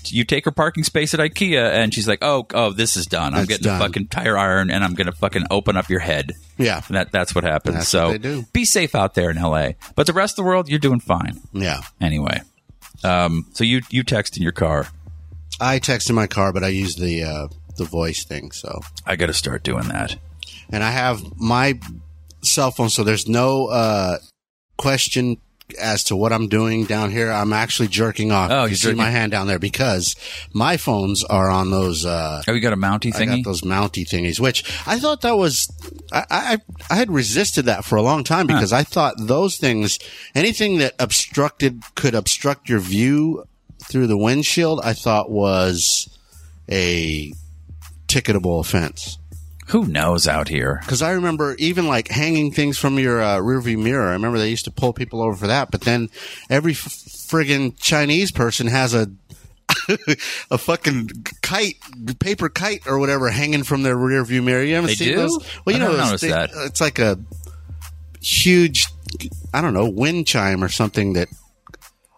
You 0.06 0.24
take 0.24 0.46
her 0.46 0.50
parking 0.50 0.82
space 0.82 1.12
at 1.12 1.20
IKEA, 1.20 1.72
and 1.72 1.92
she's 1.92 2.08
like, 2.08 2.20
"Oh, 2.22 2.46
oh, 2.54 2.72
this 2.72 2.96
is 2.96 3.04
done. 3.06 3.34
I'm 3.34 3.44
getting 3.44 3.64
done. 3.64 3.80
a 3.82 3.84
fucking 3.84 4.08
tire 4.08 4.36
iron, 4.36 4.70
and 4.70 4.82
I'm 4.82 4.94
gonna 4.94 5.12
fucking 5.12 5.44
open 5.50 5.76
up 5.76 5.90
your 5.90 6.00
head." 6.00 6.32
Yeah. 6.56 6.80
And 6.88 6.96
that 6.96 7.12
that's 7.12 7.34
what 7.34 7.44
happens. 7.44 7.76
That's 7.76 7.88
so 7.90 8.12
what 8.12 8.52
be 8.54 8.64
safe 8.64 8.94
out 8.94 9.14
there 9.14 9.28
in 9.30 9.36
LA. 9.36 9.72
But 9.96 10.06
the 10.06 10.14
rest 10.14 10.32
of 10.32 10.36
the 10.36 10.48
world, 10.48 10.70
you're 10.70 10.78
doing 10.78 11.00
fine 11.00 11.40
Yeah. 11.52 11.82
anyway. 12.00 12.40
Um, 13.04 13.44
so 13.52 13.62
you 13.62 13.82
you 13.90 14.02
text 14.02 14.38
in 14.38 14.42
your 14.42 14.52
car. 14.52 14.88
I 15.60 15.78
text 15.78 16.08
in 16.08 16.16
my 16.16 16.26
car, 16.26 16.54
but 16.54 16.64
I 16.64 16.68
use 16.68 16.96
the 16.96 17.22
uh, 17.22 17.48
the 17.76 17.84
voice 17.84 18.24
thing. 18.24 18.52
So, 18.52 18.80
I 19.06 19.16
got 19.16 19.26
to 19.26 19.34
start 19.34 19.62
doing 19.64 19.88
that. 19.88 20.16
and 20.70 20.82
I 20.82 20.90
have 20.92 21.20
my 21.38 21.78
cell 22.42 22.70
phone, 22.70 22.90
so 22.90 23.04
there's 23.04 23.28
no 23.28 23.66
uh, 23.66 24.18
question 24.76 25.36
as 25.78 26.02
to 26.02 26.16
what 26.16 26.32
I'm 26.32 26.48
doing 26.48 26.84
down 26.84 27.12
here. 27.12 27.30
I'm 27.30 27.52
actually 27.52 27.86
jerking 27.86 28.32
off. 28.32 28.50
Oh, 28.50 28.64
you 28.64 28.74
see 28.74 28.88
jerking- 28.88 28.96
my 28.98 29.10
hand 29.10 29.30
down 29.30 29.46
there 29.46 29.60
because 29.60 30.16
my 30.52 30.76
phones 30.76 31.22
are 31.22 31.48
on 31.48 31.70
those. 31.70 32.04
Uh, 32.04 32.42
Oh, 32.48 32.52
you 32.52 32.60
got 32.60 32.72
a 32.72 32.76
mounty 32.76 33.12
I 33.14 33.18
thingy? 33.18 33.36
got 33.36 33.44
those 33.44 33.64
mounty 33.64 34.04
thingies, 34.04 34.40
which 34.40 34.64
I 34.86 34.98
thought 34.98 35.20
that 35.20 35.36
was 35.36 35.68
I, 36.12 36.24
I 36.30 36.58
I 36.90 36.96
had 36.96 37.10
resisted 37.10 37.66
that 37.66 37.84
for 37.84 37.94
a 37.96 38.02
long 38.02 38.24
time 38.24 38.48
because 38.48 38.72
I 38.72 38.82
thought 38.82 39.14
those 39.18 39.58
things, 39.58 39.98
anything 40.34 40.78
that 40.78 40.94
obstructed 40.98 41.82
could 41.94 42.16
obstruct 42.16 42.68
your 42.68 42.80
view 42.80 43.44
through 43.84 44.08
the 44.08 44.16
windshield, 44.18 44.80
I 44.82 44.92
thought 44.92 45.30
was 45.30 46.08
a 46.68 47.32
ticketable 48.08 48.58
offense. 48.58 49.18
Who 49.70 49.86
knows 49.86 50.26
out 50.28 50.48
here? 50.48 50.78
Because 50.82 51.02
I 51.02 51.12
remember 51.12 51.54
even 51.58 51.86
like 51.86 52.08
hanging 52.08 52.52
things 52.52 52.76
from 52.78 52.98
your 52.98 53.20
uh, 53.22 53.38
rearview 53.38 53.82
mirror. 53.82 54.08
I 54.08 54.12
remember 54.12 54.38
they 54.38 54.50
used 54.50 54.64
to 54.66 54.70
pull 54.70 54.92
people 54.92 55.22
over 55.22 55.36
for 55.36 55.46
that. 55.46 55.70
But 55.70 55.82
then 55.82 56.08
every 56.48 56.72
f- 56.72 56.78
friggin' 56.88 57.78
Chinese 57.78 58.30
person 58.32 58.66
has 58.66 58.94
a 58.94 59.08
a 60.50 60.58
fucking 60.58 61.10
kite, 61.42 61.76
paper 62.18 62.48
kite 62.48 62.86
or 62.88 62.98
whatever, 62.98 63.30
hanging 63.30 63.62
from 63.62 63.82
their 63.84 63.94
rearview 63.96 64.42
mirror. 64.42 64.62
You 64.64 64.74
haven't 64.74 64.88
They 64.88 64.94
seen 64.96 65.08
do? 65.10 65.16
those? 65.16 65.38
Well, 65.64 65.76
you 65.76 65.82
I 65.82 65.86
know, 65.86 65.96
those 65.96 66.20
thing- 66.20 66.30
that. 66.30 66.50
It's 66.54 66.80
like 66.80 66.98
a 66.98 67.16
huge, 68.20 68.86
I 69.54 69.60
don't 69.60 69.74
know, 69.74 69.88
wind 69.88 70.26
chime 70.26 70.62
or 70.64 70.68
something 70.68 71.12
that. 71.14 71.28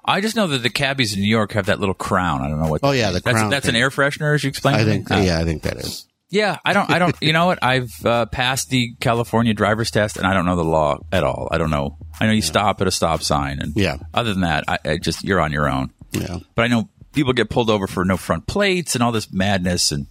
I 0.04 0.20
just 0.20 0.34
know 0.34 0.48
that 0.48 0.62
the 0.62 0.70
cabbies 0.70 1.14
in 1.14 1.20
New 1.20 1.28
York 1.28 1.52
have 1.52 1.66
that 1.66 1.78
little 1.78 1.94
crown. 1.94 2.40
I 2.40 2.48
don't 2.48 2.60
know 2.60 2.68
what. 2.70 2.80
Oh, 2.82 2.90
yeah, 2.90 3.10
the 3.12 3.20
that's, 3.20 3.36
crown 3.36 3.50
That's 3.50 3.68
an 3.68 3.76
air 3.76 3.90
freshener, 3.90 4.34
as 4.34 4.42
you 4.42 4.48
explained. 4.48 4.78
I 4.80 4.84
me? 4.84 4.90
think, 4.90 5.06
Ah. 5.10 5.20
yeah, 5.20 5.38
I 5.38 5.44
think 5.44 5.62
that 5.62 5.76
is. 5.76 6.06
Yeah, 6.32 6.56
I 6.64 6.72
don't. 6.72 6.90
I 6.90 6.98
don't. 6.98 7.14
You 7.20 7.34
know 7.34 7.44
what? 7.44 7.58
I've 7.62 7.94
uh, 8.06 8.24
passed 8.24 8.70
the 8.70 8.94
California 9.00 9.52
driver's 9.52 9.90
test, 9.90 10.16
and 10.16 10.26
I 10.26 10.32
don't 10.32 10.46
know 10.46 10.56
the 10.56 10.64
law 10.64 10.98
at 11.12 11.24
all. 11.24 11.46
I 11.50 11.58
don't 11.58 11.70
know. 11.70 11.98
I 12.18 12.26
know 12.26 12.32
you 12.32 12.40
stop 12.40 12.80
at 12.80 12.86
a 12.86 12.90
stop 12.90 13.22
sign, 13.22 13.60
and 13.60 13.74
Yeah. 13.76 13.98
Other 14.14 14.32
than 14.32 14.40
that, 14.40 14.64
I, 14.66 14.78
I 14.82 14.96
just 14.96 15.24
you're 15.24 15.40
on 15.40 15.52
your 15.52 15.68
own. 15.68 15.92
Yeah. 16.12 16.38
But 16.54 16.62
I 16.64 16.68
know 16.68 16.88
people 17.12 17.34
get 17.34 17.50
pulled 17.50 17.68
over 17.68 17.86
for 17.86 18.02
no 18.06 18.16
front 18.16 18.46
plates 18.46 18.94
and 18.94 19.04
all 19.04 19.12
this 19.12 19.30
madness, 19.30 19.92
and 19.92 20.06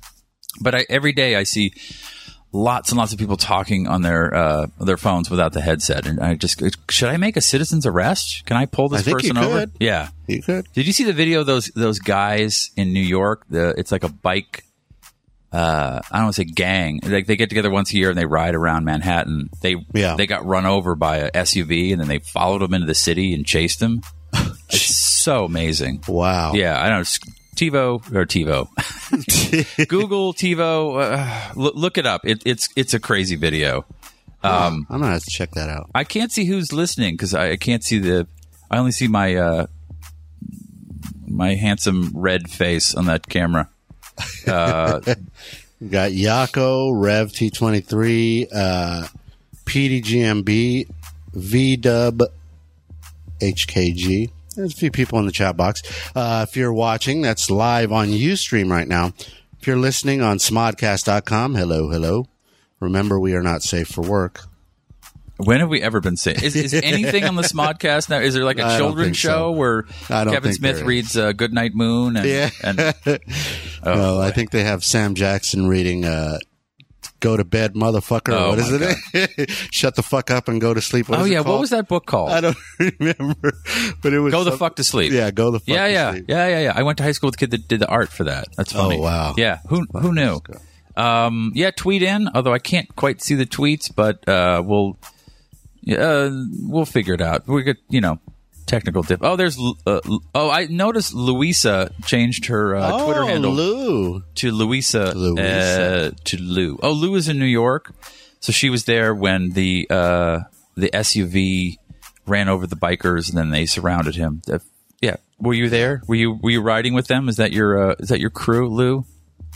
but 0.61 0.75
I, 0.75 0.85
every 0.89 1.11
day 1.11 1.35
I 1.35 1.41
see 1.41 1.73
lots 2.51 2.91
and 2.91 2.97
lots 2.97 3.13
of 3.13 3.19
people 3.19 3.37
talking 3.37 3.87
on 3.87 4.03
their 4.03 4.33
uh, 4.33 4.67
their 4.79 4.97
phones 4.97 5.29
without 5.29 5.53
the 5.53 5.61
headset, 5.61 6.05
and 6.05 6.19
I 6.19 6.35
just 6.35 6.61
should 6.91 7.09
I 7.09 7.17
make 7.17 7.35
a 7.35 7.41
citizen's 7.41 7.87
arrest? 7.87 8.45
Can 8.45 8.57
I 8.57 8.67
pull 8.67 8.89
this 8.89 9.07
I 9.07 9.11
person 9.11 9.37
over? 9.37 9.65
Yeah. 9.79 10.09
You 10.27 10.43
could. 10.43 10.67
Did 10.73 10.85
you 10.85 10.93
see 10.93 11.03
the 11.03 11.13
video 11.13 11.39
of 11.39 11.47
those 11.47 11.67
those 11.75 11.97
guys 11.97 12.69
in 12.75 12.93
New 12.93 12.99
York? 13.03 13.45
The 13.49 13.73
it's 13.77 13.91
like 13.91 14.03
a 14.03 14.09
bike. 14.09 14.65
Uh, 15.51 15.99
I 16.11 16.17
don't 16.17 16.25
want 16.27 16.35
to 16.35 16.41
say 16.41 16.45
gang. 16.45 17.01
Like 17.03 17.27
they 17.27 17.35
get 17.35 17.49
together 17.49 17.69
once 17.69 17.91
a 17.93 17.97
year 17.97 18.09
and 18.09 18.17
they 18.17 18.25
ride 18.25 18.55
around 18.55 18.85
Manhattan. 18.85 19.49
They 19.61 19.75
Yeah. 19.93 20.15
they 20.15 20.25
got 20.25 20.45
run 20.45 20.65
over 20.65 20.95
by 20.95 21.17
a 21.17 21.31
SUV 21.31 21.91
and 21.91 21.99
then 21.99 22.07
they 22.07 22.19
followed 22.19 22.59
them 22.59 22.73
into 22.73 22.87
the 22.87 22.95
city 22.95 23.33
and 23.33 23.45
chased 23.45 23.79
them. 23.79 24.01
it's 24.69 24.95
so 25.21 25.43
amazing. 25.45 26.03
Wow. 26.07 26.53
Yeah, 26.53 26.79
I 26.81 26.87
don't 26.89 26.99
know. 26.99 27.33
TiVo 27.57 28.15
or 28.15 28.25
TiVo. 28.25 28.67
Google 29.89 30.33
TiVo. 30.33 31.01
Uh, 31.17 31.51
look, 31.55 31.75
look 31.75 31.97
it 31.97 32.05
up. 32.05 32.21
It, 32.25 32.41
it's 32.45 32.69
it's 32.77 32.93
a 32.93 32.99
crazy 32.99 33.35
video. 33.35 33.85
Um, 34.43 34.87
I'm 34.89 34.99
going 34.99 35.09
to 35.09 35.13
have 35.13 35.23
to 35.23 35.29
check 35.29 35.51
that 35.51 35.69
out. 35.69 35.91
I 35.93 36.03
can't 36.05 36.31
see 36.31 36.45
who's 36.45 36.73
listening 36.73 37.13
because 37.13 37.33
I, 37.35 37.51
I 37.51 37.55
can't 37.57 37.83
see 37.83 37.99
the. 37.99 38.25
I 38.71 38.77
only 38.77 38.91
see 38.93 39.07
my 39.07 39.35
uh, 39.35 39.67
my 41.27 41.55
handsome 41.55 42.11
red 42.15 42.49
face 42.49 42.95
on 42.95 43.05
that 43.05 43.27
camera. 43.27 43.69
We 45.81 45.87
got 45.87 46.11
Yako, 46.11 46.91
Rev 46.93 47.31
T23, 47.31 48.47
uh, 48.53 49.07
PDGMB, 49.65 50.87
VDub, 51.33 52.21
HKG. 53.39 54.31
There's 54.55 54.73
a 54.73 54.77
few 54.77 54.91
people 54.91 55.17
in 55.17 55.25
the 55.25 55.31
chat 55.31 55.57
box. 55.57 55.81
Uh, 56.15 56.45
if 56.47 56.55
you're 56.55 56.71
watching, 56.71 57.23
that's 57.23 57.49
live 57.49 57.91
on 57.91 58.09
Ustream 58.09 58.69
right 58.69 58.87
now. 58.87 59.13
If 59.59 59.65
you're 59.65 59.75
listening 59.75 60.21
on 60.21 60.37
smodcast.com, 60.37 61.55
hello, 61.55 61.89
hello. 61.89 62.27
Remember, 62.79 63.19
we 63.19 63.33
are 63.33 63.43
not 63.43 63.63
safe 63.63 63.87
for 63.87 64.01
work. 64.01 64.50
When 65.43 65.59
have 65.59 65.69
we 65.69 65.81
ever 65.81 65.99
been 66.01 66.17
saying? 66.17 66.43
Is, 66.43 66.55
is 66.55 66.73
anything 66.83 67.23
on 67.23 67.35
the 67.35 67.41
Smodcast 67.43 68.09
now? 68.09 68.19
Is 68.19 68.33
there 68.33 68.43
like 68.45 68.59
a 68.59 68.77
children's 68.77 69.07
think 69.07 69.15
so. 69.17 69.29
show 69.29 69.51
where 69.51 69.83
Kevin 70.07 70.53
Smith 70.53 70.81
reads 70.81 71.17
uh, 71.17 71.31
"Goodnight 71.33 71.73
Moon"? 71.73 72.17
And, 72.17 72.25
Yeah. 72.25 72.49
and 72.63 72.79
oh, 73.83 73.93
no, 73.95 74.19
I 74.19 74.31
think 74.31 74.51
they 74.51 74.63
have 74.63 74.83
Sam 74.83 75.15
Jackson 75.15 75.67
reading 75.67 76.05
uh, 76.05 76.37
"Go 77.19 77.35
to 77.37 77.43
Bed, 77.43 77.73
Motherfucker." 77.73 78.33
Oh, 78.33 78.49
what 78.49 78.59
is 78.59 78.71
it? 79.13 79.49
Shut 79.71 79.95
the 79.95 80.03
fuck 80.03 80.29
up 80.31 80.47
and 80.47 80.61
go 80.61 80.73
to 80.73 80.81
sleep. 80.81 81.09
What 81.09 81.19
oh 81.19 81.23
is 81.23 81.29
it 81.29 81.33
yeah, 81.33 81.39
what 81.41 81.59
was 81.59 81.71
that 81.71 81.87
book 81.87 82.05
called? 82.05 82.29
I 82.31 82.41
don't 82.41 82.57
remember, 82.79 83.53
but 84.01 84.13
it 84.13 84.19
was 84.19 84.31
Go 84.31 84.43
the 84.43 84.51
fuck 84.57 84.75
to 84.77 84.83
sleep. 84.83 85.11
Yeah, 85.11 85.31
go 85.31 85.51
the 85.51 85.59
fuck. 85.59 85.67
yeah, 85.69 85.87
to 85.87 85.91
yeah, 85.93 86.11
sleep. 86.11 86.25
yeah, 86.27 86.47
yeah, 86.47 86.59
yeah. 86.59 86.73
I 86.75 86.83
went 86.83 86.97
to 86.99 87.03
high 87.03 87.11
school 87.13 87.27
with 87.27 87.35
a 87.35 87.39
kid 87.39 87.51
that 87.51 87.67
did 87.67 87.79
the 87.79 87.87
art 87.87 88.09
for 88.09 88.25
that. 88.25 88.47
That's 88.55 88.71
funny. 88.73 88.97
Oh, 88.97 89.01
wow. 89.01 89.33
Yeah, 89.37 89.59
who 89.69 89.85
who 89.93 90.13
knew? 90.13 90.39
Um, 90.95 91.51
yeah, 91.55 91.71
tweet 91.71 92.03
in. 92.03 92.29
Although 92.35 92.53
I 92.53 92.59
can't 92.59 92.93
quite 92.95 93.21
see 93.21 93.35
the 93.35 93.45
tweets, 93.45 93.89
but 93.95 94.27
uh, 94.27 94.61
we'll 94.65 94.97
uh, 95.89 96.29
we'll 96.61 96.85
figure 96.85 97.13
it 97.13 97.21
out. 97.21 97.47
We 97.47 97.63
could, 97.63 97.77
you 97.89 98.01
know 98.01 98.19
technical 98.71 99.03
dip. 99.03 99.19
Oh, 99.21 99.35
there's 99.35 99.59
uh, 99.85 99.99
oh 100.33 100.49
I 100.49 100.65
noticed 100.65 101.13
Louisa 101.13 101.91
changed 102.05 102.45
her 102.45 102.75
uh, 102.75 102.91
oh, 102.93 103.05
Twitter 103.05 103.25
handle 103.25 103.51
Lou. 103.51 104.23
to 104.35 104.51
Louisa, 104.51 105.13
Louisa. 105.15 106.07
Uh, 106.07 106.11
to 106.23 106.37
Lou. 106.37 106.79
Oh, 106.81 106.93
Lou 106.93 107.15
is 107.15 107.27
in 107.27 107.37
New 107.37 107.45
York, 107.45 107.93
so 108.39 108.51
she 108.51 108.69
was 108.69 108.85
there 108.85 109.13
when 109.13 109.51
the 109.51 109.87
uh, 109.89 110.39
the 110.75 110.89
SUV 110.91 111.77
ran 112.25 112.47
over 112.47 112.65
the 112.65 112.77
bikers 112.77 113.29
and 113.29 113.37
then 113.37 113.49
they 113.49 113.65
surrounded 113.65 114.15
him. 114.15 114.41
Uh, 114.49 114.59
yeah, 115.01 115.17
were 115.37 115.53
you 115.53 115.69
there? 115.69 116.01
Were 116.07 116.15
you 116.15 116.39
were 116.41 116.51
you 116.51 116.61
riding 116.61 116.93
with 116.93 117.07
them? 117.07 117.27
Is 117.27 117.35
that 117.37 117.51
your 117.51 117.91
uh, 117.91 117.95
is 117.99 118.09
that 118.09 118.19
your 118.19 118.29
crew, 118.29 118.69
Lou? 118.69 119.05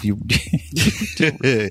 You, 0.01 0.19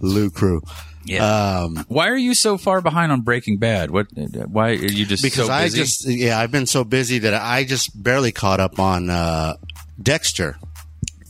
Lou 0.00 0.30
Crew. 0.30 0.62
Yeah. 1.04 1.60
Um, 1.64 1.84
why 1.88 2.08
are 2.08 2.16
you 2.16 2.34
so 2.34 2.56
far 2.58 2.80
behind 2.80 3.12
on 3.12 3.20
Breaking 3.22 3.58
Bad? 3.58 3.90
What? 3.90 4.08
Why 4.12 4.70
are 4.70 4.74
you 4.74 5.04
just 5.06 5.22
because 5.22 5.46
so 5.46 5.52
I 5.52 5.68
just 5.68 6.06
yeah, 6.08 6.38
I've 6.38 6.50
been 6.50 6.66
so 6.66 6.84
busy 6.84 7.18
that 7.20 7.34
I 7.34 7.64
just 7.64 8.00
barely 8.02 8.32
caught 8.32 8.60
up 8.60 8.78
on 8.78 9.10
uh, 9.10 9.56
Dexter. 10.02 10.56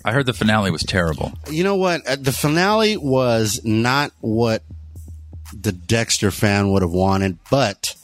I 0.04 0.12
heard 0.12 0.26
the 0.26 0.34
finale 0.34 0.70
was 0.70 0.82
terrible. 0.82 1.32
You 1.50 1.64
know 1.64 1.76
what? 1.76 2.06
Uh, 2.06 2.16
The 2.16 2.32
finale 2.32 2.96
was 2.96 3.60
not 3.64 4.12
what 4.20 4.62
the 5.58 5.72
Dexter 5.72 6.30
fan 6.30 6.70
would 6.72 6.82
have 6.82 6.90
wanted, 6.90 7.38
but 7.50 7.96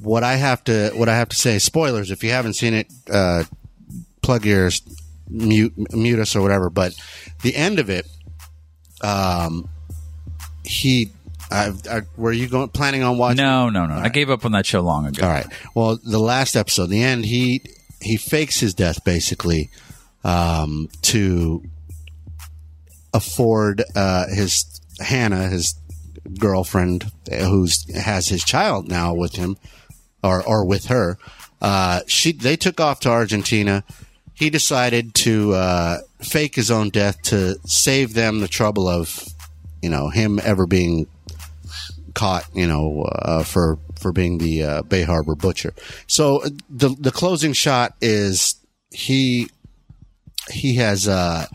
what 0.00 0.24
I 0.24 0.34
have 0.36 0.64
to 0.64 0.90
what 0.94 1.08
I 1.08 1.16
have 1.16 1.28
to 1.30 1.36
say, 1.36 1.58
spoilers. 1.58 2.10
If 2.10 2.22
you 2.24 2.30
haven't 2.30 2.54
seen 2.54 2.74
it, 2.74 2.92
uh, 3.10 3.44
plug 4.22 4.44
your 4.44 4.70
mute 5.28 5.72
mute 5.92 6.18
us 6.18 6.34
or 6.34 6.42
whatever. 6.42 6.68
But 6.70 6.94
the 7.42 7.54
end 7.54 7.78
of 7.78 7.90
it, 7.90 8.06
um, 9.02 9.68
he. 10.68 11.12
I, 11.50 11.72
I, 11.90 12.02
were 12.18 12.32
you 12.32 12.46
going 12.46 12.68
planning 12.68 13.02
on 13.02 13.16
watching? 13.16 13.38
No, 13.38 13.70
no, 13.70 13.86
no. 13.86 13.94
I 13.94 14.10
gave 14.10 14.28
up 14.28 14.44
on 14.44 14.52
that 14.52 14.66
show 14.66 14.82
long 14.82 15.06
ago. 15.06 15.24
All 15.24 15.32
right. 15.32 15.46
Well, 15.74 15.98
the 16.04 16.18
last 16.18 16.56
episode, 16.56 16.88
the 16.88 17.02
end, 17.02 17.24
he 17.24 17.62
he 18.00 18.16
fakes 18.16 18.60
his 18.60 18.74
death 18.74 19.02
basically 19.02 19.70
um, 20.24 20.88
to 21.02 21.62
afford 23.14 23.82
uh, 23.96 24.26
his 24.28 24.80
Hannah, 25.00 25.48
his 25.48 25.74
girlfriend, 26.38 27.10
who's 27.30 27.84
has 27.94 28.28
his 28.28 28.44
child 28.44 28.88
now 28.88 29.14
with 29.14 29.36
him, 29.36 29.56
or 30.22 30.42
or 30.46 30.64
with 30.64 30.86
her. 30.86 31.16
Uh, 31.60 32.00
she 32.06 32.32
they 32.32 32.56
took 32.56 32.80
off 32.80 33.00
to 33.00 33.08
Argentina. 33.10 33.84
He 34.34 34.50
decided 34.50 35.14
to 35.14 35.52
uh, 35.54 35.98
fake 36.20 36.54
his 36.54 36.70
own 36.70 36.90
death 36.90 37.20
to 37.22 37.58
save 37.64 38.14
them 38.14 38.38
the 38.38 38.46
trouble 38.46 38.86
of, 38.86 39.27
you 39.82 39.88
know, 39.88 40.08
him 40.08 40.40
ever 40.42 40.66
being 40.66 41.06
caught, 42.14 42.44
you 42.54 42.66
know, 42.66 43.02
uh, 43.02 43.44
for 43.44 43.78
for 43.98 44.12
being 44.12 44.38
the 44.38 44.62
uh, 44.62 44.82
Bay 44.82 45.02
Harbor 45.02 45.34
butcher. 45.34 45.74
So 46.06 46.42
uh, 46.42 46.50
the 46.68 46.88
the 46.98 47.12
closing 47.12 47.52
shot 47.52 47.94
is 48.00 48.56
he 48.90 49.48
he 50.50 50.74
has 50.74 51.06
uh, 51.06 51.46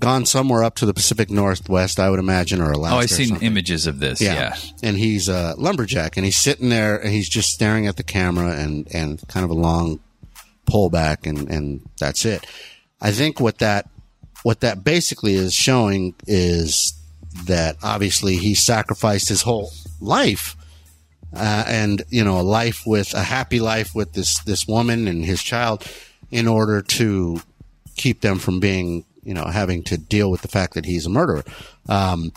gone 0.00 0.26
somewhere 0.26 0.62
up 0.62 0.76
to 0.76 0.86
the 0.86 0.94
Pacific 0.94 1.30
Northwest, 1.30 1.98
I 1.98 2.10
would 2.10 2.18
imagine, 2.18 2.60
or 2.60 2.70
Alaska. 2.72 2.94
Oh, 2.94 2.98
I've 2.98 3.10
seen 3.10 3.36
images 3.42 3.86
of 3.86 4.00
this. 4.00 4.20
Yeah. 4.20 4.54
And 4.82 4.96
he's 4.96 5.28
a 5.28 5.54
lumberjack, 5.56 6.16
and 6.16 6.24
he's 6.24 6.38
sitting 6.38 6.68
there, 6.68 6.96
and 6.96 7.10
he's 7.10 7.28
just 7.28 7.50
staring 7.50 7.86
at 7.86 7.96
the 7.96 8.02
camera, 8.02 8.52
and 8.52 8.86
and 8.94 9.26
kind 9.28 9.44
of 9.44 9.50
a 9.50 9.54
long 9.54 10.00
pullback, 10.66 11.26
and 11.26 11.48
and 11.50 11.88
that's 11.98 12.24
it. 12.24 12.46
I 13.00 13.12
think 13.12 13.40
what 13.40 13.58
that 13.58 13.88
what 14.42 14.60
that 14.60 14.84
basically 14.84 15.34
is 15.34 15.54
showing 15.54 16.14
is 16.26 16.92
that 17.46 17.76
obviously 17.82 18.36
he 18.36 18.54
sacrificed 18.54 19.28
his 19.28 19.42
whole 19.42 19.70
life 20.00 20.56
uh, 21.36 21.64
and 21.66 22.02
you 22.08 22.24
know 22.24 22.40
a 22.40 22.42
life 22.42 22.82
with 22.86 23.12
a 23.14 23.22
happy 23.22 23.60
life 23.60 23.94
with 23.94 24.12
this 24.12 24.38
this 24.44 24.66
woman 24.66 25.08
and 25.08 25.24
his 25.24 25.42
child 25.42 25.86
in 26.30 26.46
order 26.46 26.80
to 26.80 27.40
keep 27.96 28.20
them 28.20 28.38
from 28.38 28.60
being 28.60 29.04
you 29.22 29.34
know 29.34 29.44
having 29.44 29.82
to 29.82 29.96
deal 29.96 30.30
with 30.30 30.42
the 30.42 30.48
fact 30.48 30.74
that 30.74 30.84
he's 30.84 31.06
a 31.06 31.10
murderer. 31.10 31.44
Um, 31.88 32.32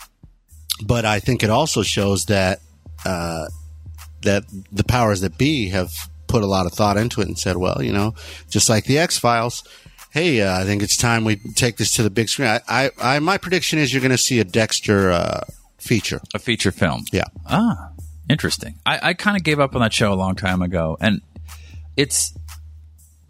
but 0.84 1.06
I 1.06 1.20
think 1.20 1.44
it 1.44 1.50
also 1.50 1.84
shows 1.84 2.26
that 2.26 2.60
uh, 3.06 3.48
that 4.22 4.44
the 4.72 4.84
powers 4.84 5.22
that 5.22 5.38
be 5.38 5.70
have 5.70 5.92
put 6.28 6.44
a 6.44 6.48
lot 6.48 6.66
of 6.66 6.74
thought 6.74 6.98
into 6.98 7.22
it 7.22 7.28
and 7.28 7.40
said 7.40 7.56
well 7.56 7.82
you 7.82 7.94
know 7.94 8.14
just 8.50 8.70
like 8.70 8.86
the 8.86 8.98
X 8.98 9.18
Files 9.18 9.64
hey 10.12 10.42
uh, 10.42 10.60
I 10.60 10.64
think 10.66 10.82
it's 10.84 10.98
time 10.98 11.24
we 11.24 11.36
take 11.36 11.78
this 11.78 11.92
to 11.94 12.04
the 12.04 12.10
big 12.10 12.30
screen 12.30 12.48
I, 12.50 12.62
I, 12.68 12.92
I 13.02 13.20
my 13.20 13.38
prediction 13.38 13.80
is 13.80 13.94
you're 13.94 14.02
going 14.02 14.12
to 14.12 14.18
see 14.18 14.40
a 14.40 14.44
Dexter 14.44 15.12
uh, 15.12 15.42
feature 15.78 16.22
A 16.34 16.40
feature 16.40 16.72
film. 16.72 17.06
yeah 17.12 17.26
Ah, 17.46 17.92
interesting. 18.30 18.76
I, 18.86 19.00
I 19.10 19.14
kind 19.14 19.38
of 19.38 19.44
gave 19.44 19.60
up 19.60 19.76
on 19.76 19.82
that 19.82 19.94
show 19.94 20.12
a 20.12 20.16
long 20.16 20.36
time 20.36 20.62
ago, 20.62 20.98
and 21.00 21.22
it's. 21.96 22.34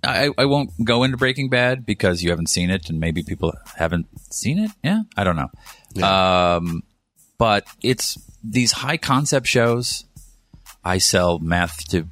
I, 0.03 0.29
I 0.37 0.45
won't 0.45 0.69
go 0.85 1.03
into 1.03 1.17
Breaking 1.17 1.49
Bad 1.49 1.85
because 1.85 2.23
you 2.23 2.29
haven't 2.29 2.47
seen 2.49 2.69
it, 2.69 2.89
and 2.89 2.99
maybe 2.99 3.23
people 3.23 3.53
haven't 3.75 4.05
seen 4.31 4.59
it. 4.59 4.71
Yeah, 4.83 5.01
I 5.17 5.23
don't 5.23 5.35
know. 5.35 6.03
Um, 6.07 6.83
but 7.37 7.65
it's 7.81 8.17
these 8.43 8.71
high 8.71 8.97
concept 8.97 9.47
shows. 9.47 10.05
I 10.83 10.99
sell 10.99 11.39
meth 11.39 11.87
to 11.89 12.07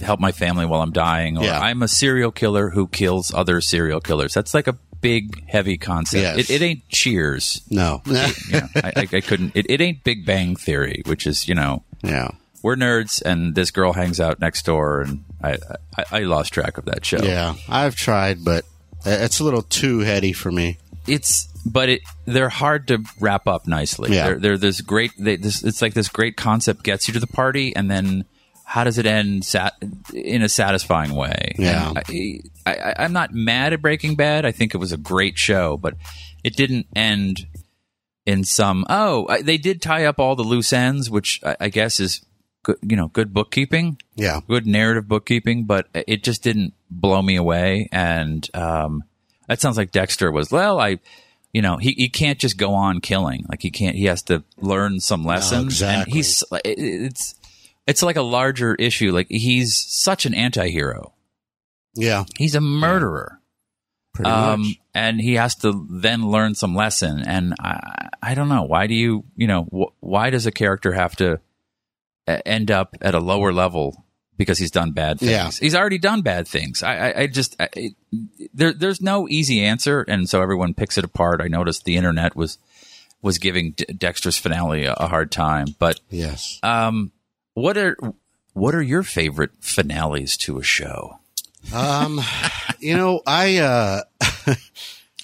help 0.00 0.20
my 0.20 0.32
family 0.32 0.66
while 0.66 0.82
I'm 0.82 0.92
dying, 0.92 1.38
or 1.38 1.44
Yeah. 1.44 1.60
I'm 1.60 1.82
a 1.82 1.88
serial 1.88 2.30
killer 2.32 2.70
who 2.70 2.86
kills 2.88 3.32
other 3.34 3.60
serial 3.60 4.00
killers. 4.00 4.34
That's 4.34 4.54
like 4.54 4.66
a 4.66 4.76
big, 5.00 5.46
heavy 5.48 5.78
concept. 5.78 6.22
Yes. 6.22 6.38
It, 6.38 6.50
it 6.50 6.62
ain't 6.64 6.88
Cheers. 6.88 7.62
no 7.70 8.02
You 8.06 8.12
know, 8.14 8.68
I, 8.76 8.92
I, 8.96 9.08
I 9.12 9.20
couldn't. 9.20 9.56
It, 9.56 9.66
it 9.70 9.80
ain't 9.80 10.04
Big 10.04 10.24
Bang 10.26 10.56
Theory, 10.56 11.02
which 11.06 11.26
is 11.26 11.48
you 11.48 11.54
know 11.54 11.82
yeah 12.02 12.30
we're 12.62 12.76
nerds 12.76 13.22
and 13.22 13.54
this 13.54 13.70
girl 13.70 13.92
hangs 13.92 14.18
out 14.20 14.40
next 14.40 14.64
door 14.66 15.02
and 15.02 15.24
I, 15.42 15.58
I, 15.96 16.04
I 16.10 16.18
lost 16.20 16.52
track 16.52 16.78
of 16.78 16.86
that 16.86 17.04
show. 17.04 17.22
Yeah, 17.22 17.54
I've 17.68 17.94
tried, 17.94 18.44
but 18.44 18.64
it's 19.04 19.38
a 19.38 19.44
little 19.44 19.62
too 19.62 20.00
heady 20.00 20.32
for 20.32 20.50
me. 20.50 20.78
It's 21.06 21.46
but 21.64 21.88
it 21.88 22.02
they're 22.24 22.48
hard 22.48 22.88
to 22.88 23.04
wrap 23.20 23.46
up 23.46 23.68
nicely. 23.68 24.14
Yeah. 24.14 24.26
They're, 24.30 24.38
they're 24.38 24.58
this 24.58 24.80
great. 24.80 25.12
They, 25.18 25.36
this 25.36 25.62
it's 25.62 25.80
like 25.80 25.94
this 25.94 26.08
great 26.08 26.36
concept 26.36 26.82
gets 26.82 27.06
you 27.06 27.14
to 27.14 27.20
the 27.20 27.26
party 27.28 27.74
and 27.76 27.90
then 27.90 28.24
how 28.68 28.82
does 28.82 28.98
it 28.98 29.06
end 29.06 29.44
sat, 29.44 29.74
in 30.12 30.42
a 30.42 30.48
satisfying 30.48 31.14
way? 31.14 31.54
Yeah. 31.56 31.92
I, 31.94 32.40
I, 32.66 32.94
I'm 32.98 33.12
not 33.12 33.32
mad 33.32 33.72
at 33.72 33.80
Breaking 33.80 34.16
Bad. 34.16 34.44
I 34.44 34.50
think 34.50 34.74
it 34.74 34.78
was 34.78 34.90
a 34.90 34.96
great 34.96 35.38
show, 35.38 35.76
but 35.76 35.94
it 36.42 36.56
didn't 36.56 36.88
end 36.94 37.46
in 38.26 38.42
some. 38.42 38.84
Oh, 38.90 39.28
I, 39.28 39.40
they 39.42 39.56
did 39.56 39.80
tie 39.80 40.04
up 40.04 40.18
all 40.18 40.34
the 40.34 40.42
loose 40.42 40.72
ends, 40.72 41.08
which 41.08 41.40
I, 41.44 41.56
I 41.60 41.68
guess 41.68 42.00
is 42.00 42.26
good. 42.64 42.76
You 42.82 42.96
know, 42.96 43.06
good 43.06 43.32
bookkeeping. 43.32 43.98
Yeah, 44.16 44.40
good 44.48 44.66
narrative 44.66 45.06
bookkeeping, 45.06 45.64
but 45.64 45.86
it 45.94 46.24
just 46.24 46.42
didn't 46.42 46.74
blow 46.90 47.22
me 47.22 47.36
away. 47.36 47.88
And 47.92 48.50
um, 48.52 49.04
that 49.46 49.60
sounds 49.60 49.76
like 49.76 49.92
Dexter 49.92 50.32
was. 50.32 50.50
Well, 50.50 50.80
I, 50.80 50.98
you 51.52 51.62
know, 51.62 51.76
he, 51.76 51.92
he 51.92 52.08
can't 52.08 52.40
just 52.40 52.58
go 52.58 52.74
on 52.74 53.00
killing. 53.00 53.46
Like 53.48 53.62
he 53.62 53.70
can't. 53.70 53.94
He 53.94 54.06
has 54.06 54.22
to 54.24 54.42
learn 54.60 54.98
some 54.98 55.24
lessons. 55.24 55.66
exactly. 55.66 56.02
And 56.02 56.12
he's 56.12 56.42
it's 56.64 57.36
it's 57.86 58.02
like 58.02 58.16
a 58.16 58.22
larger 58.22 58.74
issue. 58.74 59.12
Like 59.12 59.26
he's 59.30 59.76
such 59.76 60.26
an 60.26 60.34
anti-hero. 60.34 61.12
yeah, 61.94 62.24
He's 62.36 62.54
a 62.54 62.60
murderer. 62.60 63.40
pretty 64.12 64.30
Um, 64.30 64.60
much. 64.62 64.76
and 64.94 65.20
he 65.20 65.34
has 65.34 65.54
to 65.56 65.86
then 65.90 66.28
learn 66.30 66.54
some 66.54 66.74
lesson. 66.74 67.20
And 67.26 67.54
I, 67.60 68.08
I 68.22 68.34
don't 68.34 68.48
know 68.48 68.64
why 68.64 68.86
do 68.86 68.94
you, 68.94 69.24
you 69.36 69.46
know, 69.46 69.62
wh- 69.64 70.02
why 70.02 70.30
does 70.30 70.46
a 70.46 70.50
character 70.52 70.92
have 70.92 71.16
to 71.16 71.40
end 72.26 72.70
up 72.70 72.96
at 73.00 73.14
a 73.14 73.20
lower 73.20 73.52
level 73.52 74.04
because 74.36 74.58
he's 74.58 74.70
done 74.70 74.92
bad 74.92 75.18
things? 75.20 75.30
Yeah. 75.30 75.50
He's 75.50 75.74
already 75.74 75.98
done 75.98 76.22
bad 76.22 76.48
things. 76.48 76.82
I, 76.82 76.96
I, 77.10 77.20
I 77.22 77.26
just, 77.26 77.56
I, 77.60 77.68
it, 77.74 77.92
there, 78.52 78.72
there's 78.72 79.00
no 79.00 79.28
easy 79.28 79.62
answer, 79.64 80.02
and 80.02 80.28
so 80.28 80.42
everyone 80.42 80.74
picks 80.74 80.98
it 80.98 81.04
apart. 81.04 81.40
I 81.40 81.48
noticed 81.48 81.84
the 81.84 81.96
internet 81.96 82.34
was 82.36 82.58
was 83.22 83.38
giving 83.38 83.72
D- 83.72 83.84
Dexter's 83.96 84.36
finale 84.36 84.84
a, 84.84 84.92
a 84.94 85.08
hard 85.08 85.32
time, 85.32 85.68
but 85.78 86.00
Yes. 86.10 86.58
um, 86.62 87.10
what 87.56 87.76
are 87.76 87.96
what 88.52 88.74
are 88.74 88.82
your 88.82 89.02
favorite 89.02 89.50
finales 89.60 90.36
to 90.38 90.58
a 90.58 90.62
show 90.62 91.18
Um, 91.74 92.20
you 92.78 92.96
know, 92.96 93.20
I 93.26 93.56
uh, 93.58 94.02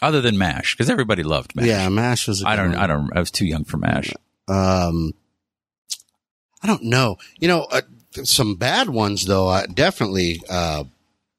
other 0.02 0.20
than 0.20 0.36
Mash? 0.38 0.74
Because 0.74 0.90
everybody 0.90 1.22
loved 1.22 1.54
Mash. 1.54 1.66
yeah, 1.66 1.88
Mash 1.88 2.26
was. 2.26 2.42
a 2.42 2.48
I 2.48 2.56
good 2.56 2.62
don't. 2.62 2.72
one. 2.72 2.80
I 2.80 2.86
don't. 2.88 3.16
I 3.16 3.20
was 3.20 3.30
too 3.30 3.46
young 3.46 3.64
for 3.64 3.76
Mash. 3.76 4.12
Um, 4.48 5.12
I 6.62 6.66
don't 6.66 6.82
know. 6.84 7.18
You 7.38 7.48
know, 7.48 7.62
uh, 7.70 7.82
some 8.24 8.56
bad 8.56 8.88
ones 8.90 9.26
though. 9.26 9.48
Uh, 9.48 9.66
definitely. 9.66 10.40
Uh, 10.50 10.84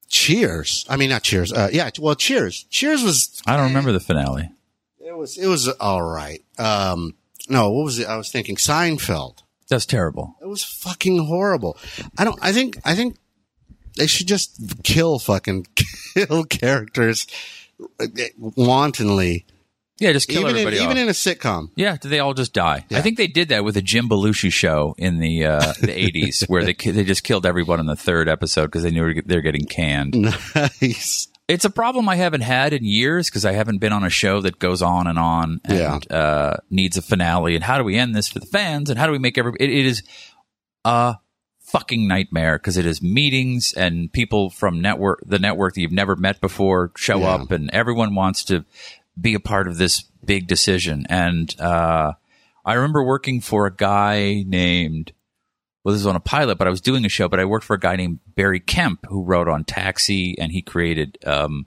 Cheers. 0.09 0.85
I 0.89 0.95
mean, 0.97 1.09
not 1.09 1.23
Cheers. 1.23 1.51
Uh, 1.51 1.69
yeah. 1.73 1.89
Well, 1.99 2.15
Cheers. 2.15 2.63
Cheers 2.69 3.03
was. 3.03 3.41
I 3.47 3.57
don't 3.57 3.67
remember 3.67 3.91
the 3.91 3.99
finale. 3.99 4.51
It 4.99 5.17
was. 5.17 5.37
It 5.37 5.47
was 5.47 5.67
all 5.67 6.01
right. 6.03 6.43
Um, 6.57 7.15
no, 7.49 7.71
what 7.71 7.83
was 7.83 7.99
it? 7.99 8.07
I 8.07 8.15
was 8.15 8.31
thinking 8.31 8.55
Seinfeld. 8.55 9.42
That's 9.73 9.87
terrible. 9.87 10.35
It 10.39 10.47
was 10.47 10.63
fucking 10.63 11.25
horrible. 11.25 11.79
I 12.15 12.23
don't. 12.25 12.37
I 12.43 12.51
think. 12.51 12.77
I 12.85 12.93
think 12.93 13.17
they 13.97 14.05
should 14.05 14.27
just 14.27 14.83
kill 14.83 15.17
fucking 15.17 15.65
kill 16.13 16.43
characters 16.45 17.25
wantonly. 18.39 19.47
Yeah, 19.97 20.11
just 20.11 20.27
kill 20.27 20.41
even 20.41 20.51
in, 20.51 20.57
everybody 20.57 20.77
even 20.77 20.97
off. 20.97 21.03
in 21.03 21.09
a 21.09 21.11
sitcom. 21.11 21.69
Yeah, 21.75 21.97
do 21.99 22.07
they 22.07 22.19
all 22.19 22.35
just 22.35 22.53
die? 22.53 22.85
Yeah. 22.89 22.99
I 22.99 23.01
think 23.01 23.17
they 23.17 23.25
did 23.25 23.49
that 23.49 23.63
with 23.63 23.73
the 23.73 23.81
Jim 23.81 24.07
Belushi 24.07 24.51
show 24.51 24.93
in 24.99 25.17
the 25.17 25.45
uh, 25.45 25.73
the 25.81 25.91
eighties, 25.99 26.43
where 26.43 26.63
they 26.63 26.73
they 26.73 27.03
just 27.03 27.23
killed 27.23 27.47
everyone 27.47 27.79
in 27.79 27.87
the 27.87 27.95
third 27.95 28.29
episode 28.29 28.67
because 28.67 28.83
they 28.83 28.91
knew 28.91 29.23
they're 29.25 29.41
getting 29.41 29.65
canned. 29.65 30.13
Nice. 30.55 31.29
It's 31.47 31.65
a 31.65 31.69
problem 31.69 32.07
I 32.07 32.15
haven't 32.15 32.41
had 32.41 32.71
in 32.71 32.85
years 32.85 33.29
because 33.29 33.43
I 33.43 33.51
haven't 33.51 33.79
been 33.79 33.91
on 33.91 34.03
a 34.05 34.09
show 34.09 34.39
that 34.41 34.59
goes 34.59 34.81
on 34.81 35.07
and 35.07 35.19
on 35.19 35.59
and 35.65 36.09
uh, 36.11 36.55
needs 36.69 36.95
a 36.95 37.01
finale. 37.01 37.55
And 37.55 37.63
how 37.63 37.77
do 37.77 37.83
we 37.83 37.97
end 37.97 38.15
this 38.15 38.29
for 38.29 38.39
the 38.39 38.45
fans? 38.45 38.89
And 38.89 38.97
how 38.97 39.05
do 39.07 39.11
we 39.11 39.19
make 39.19 39.37
every? 39.37 39.51
It, 39.59 39.69
it 39.69 39.85
is 39.85 40.03
a 40.85 41.17
fucking 41.59 42.07
nightmare 42.07 42.57
because 42.57 42.77
it 42.77 42.85
is 42.85 43.01
meetings 43.01 43.73
and 43.73 44.11
people 44.13 44.49
from 44.51 44.79
network 44.79 45.21
the 45.25 45.39
network 45.39 45.73
that 45.73 45.81
you've 45.81 45.91
never 45.91 46.15
met 46.15 46.39
before 46.39 46.91
show 46.95 47.19
Yeah. 47.19 47.29
up 47.35 47.51
and 47.51 47.69
everyone 47.73 48.15
wants 48.15 48.43
to 48.45 48.63
be 49.19 49.33
a 49.33 49.39
part 49.39 49.67
of 49.67 49.77
this 49.77 50.01
big 50.23 50.47
decision. 50.47 51.05
And 51.09 51.53
uh, 51.59 52.13
I 52.65 52.73
remember 52.73 53.03
working 53.03 53.41
for 53.41 53.65
a 53.65 53.75
guy 53.75 54.43
named 54.47 55.11
well, 55.83 55.93
this 55.93 56.01
was 56.01 56.07
on 56.07 56.15
a 56.15 56.21
pilot, 56.21 56.57
but 56.57 56.67
I 56.67 56.71
was 56.71 56.81
doing 56.81 57.05
a 57.05 57.09
show, 57.09 57.27
but 57.27 57.39
I 57.39 57.45
worked 57.45 57.65
for 57.65 57.73
a 57.73 57.79
guy 57.79 57.95
named 57.95 58.19
Barry 58.35 58.59
Kemp 58.59 59.05
who 59.07 59.23
wrote 59.23 59.47
on 59.47 59.65
Taxi 59.65 60.37
and 60.39 60.51
he 60.51 60.61
created 60.61 61.17
um, 61.25 61.65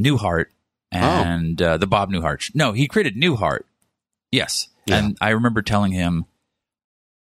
Newhart 0.00 0.46
and 0.92 1.60
uh, 1.60 1.76
the 1.76 1.86
Bob 1.86 2.10
Newhart. 2.10 2.54
No, 2.54 2.72
he 2.72 2.86
created 2.86 3.16
Newhart. 3.16 3.64
Yes. 4.30 4.68
Yeah. 4.86 4.98
And 4.98 5.18
I 5.20 5.30
remember 5.30 5.62
telling 5.62 5.92
him 5.92 6.26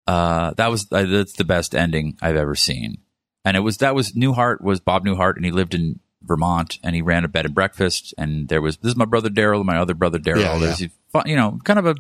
uh, 0.07 0.55
that 0.57 0.71
was 0.71 0.91
uh, 0.91 1.05
that's 1.05 1.35
the 1.35 1.45
best 1.45 1.75
ending 1.75 2.19
I've 2.21 2.37
ever 2.37 2.57
seen. 2.57 2.99
And 3.45 3.57
it 3.57 3.61
was 3.61 3.79
that 3.79 3.95
was 3.95 4.13
Newhart 4.13 4.61
was 4.61 4.81
Bob 4.81 5.05
Newhart 5.05 5.37
and 5.37 5.45
he 5.45 5.53
lived 5.53 5.75
in 5.75 6.01
Vermont 6.23 6.79
and 6.83 6.95
he 6.97 7.03
ran 7.03 7.25
a 7.25 7.29
bed 7.29 7.47
and 7.47 7.55
breakfast 7.55 8.13
and 8.19 8.49
there 8.49 8.61
was 8.61 8.79
this 8.79 8.91
is 8.91 8.97
my 8.97 9.05
brother 9.05 9.29
Darryl 9.29 9.59
and 9.59 9.67
my 9.67 9.79
other 9.79 9.95
brother 9.95 10.19
Darryl. 10.19 10.41
Yeah, 10.41 10.59
There's 10.59 10.85
fun, 11.13 11.25
you 11.27 11.37
know, 11.37 11.59
kind 11.65 11.79
of 11.79 11.87
a 11.87 11.95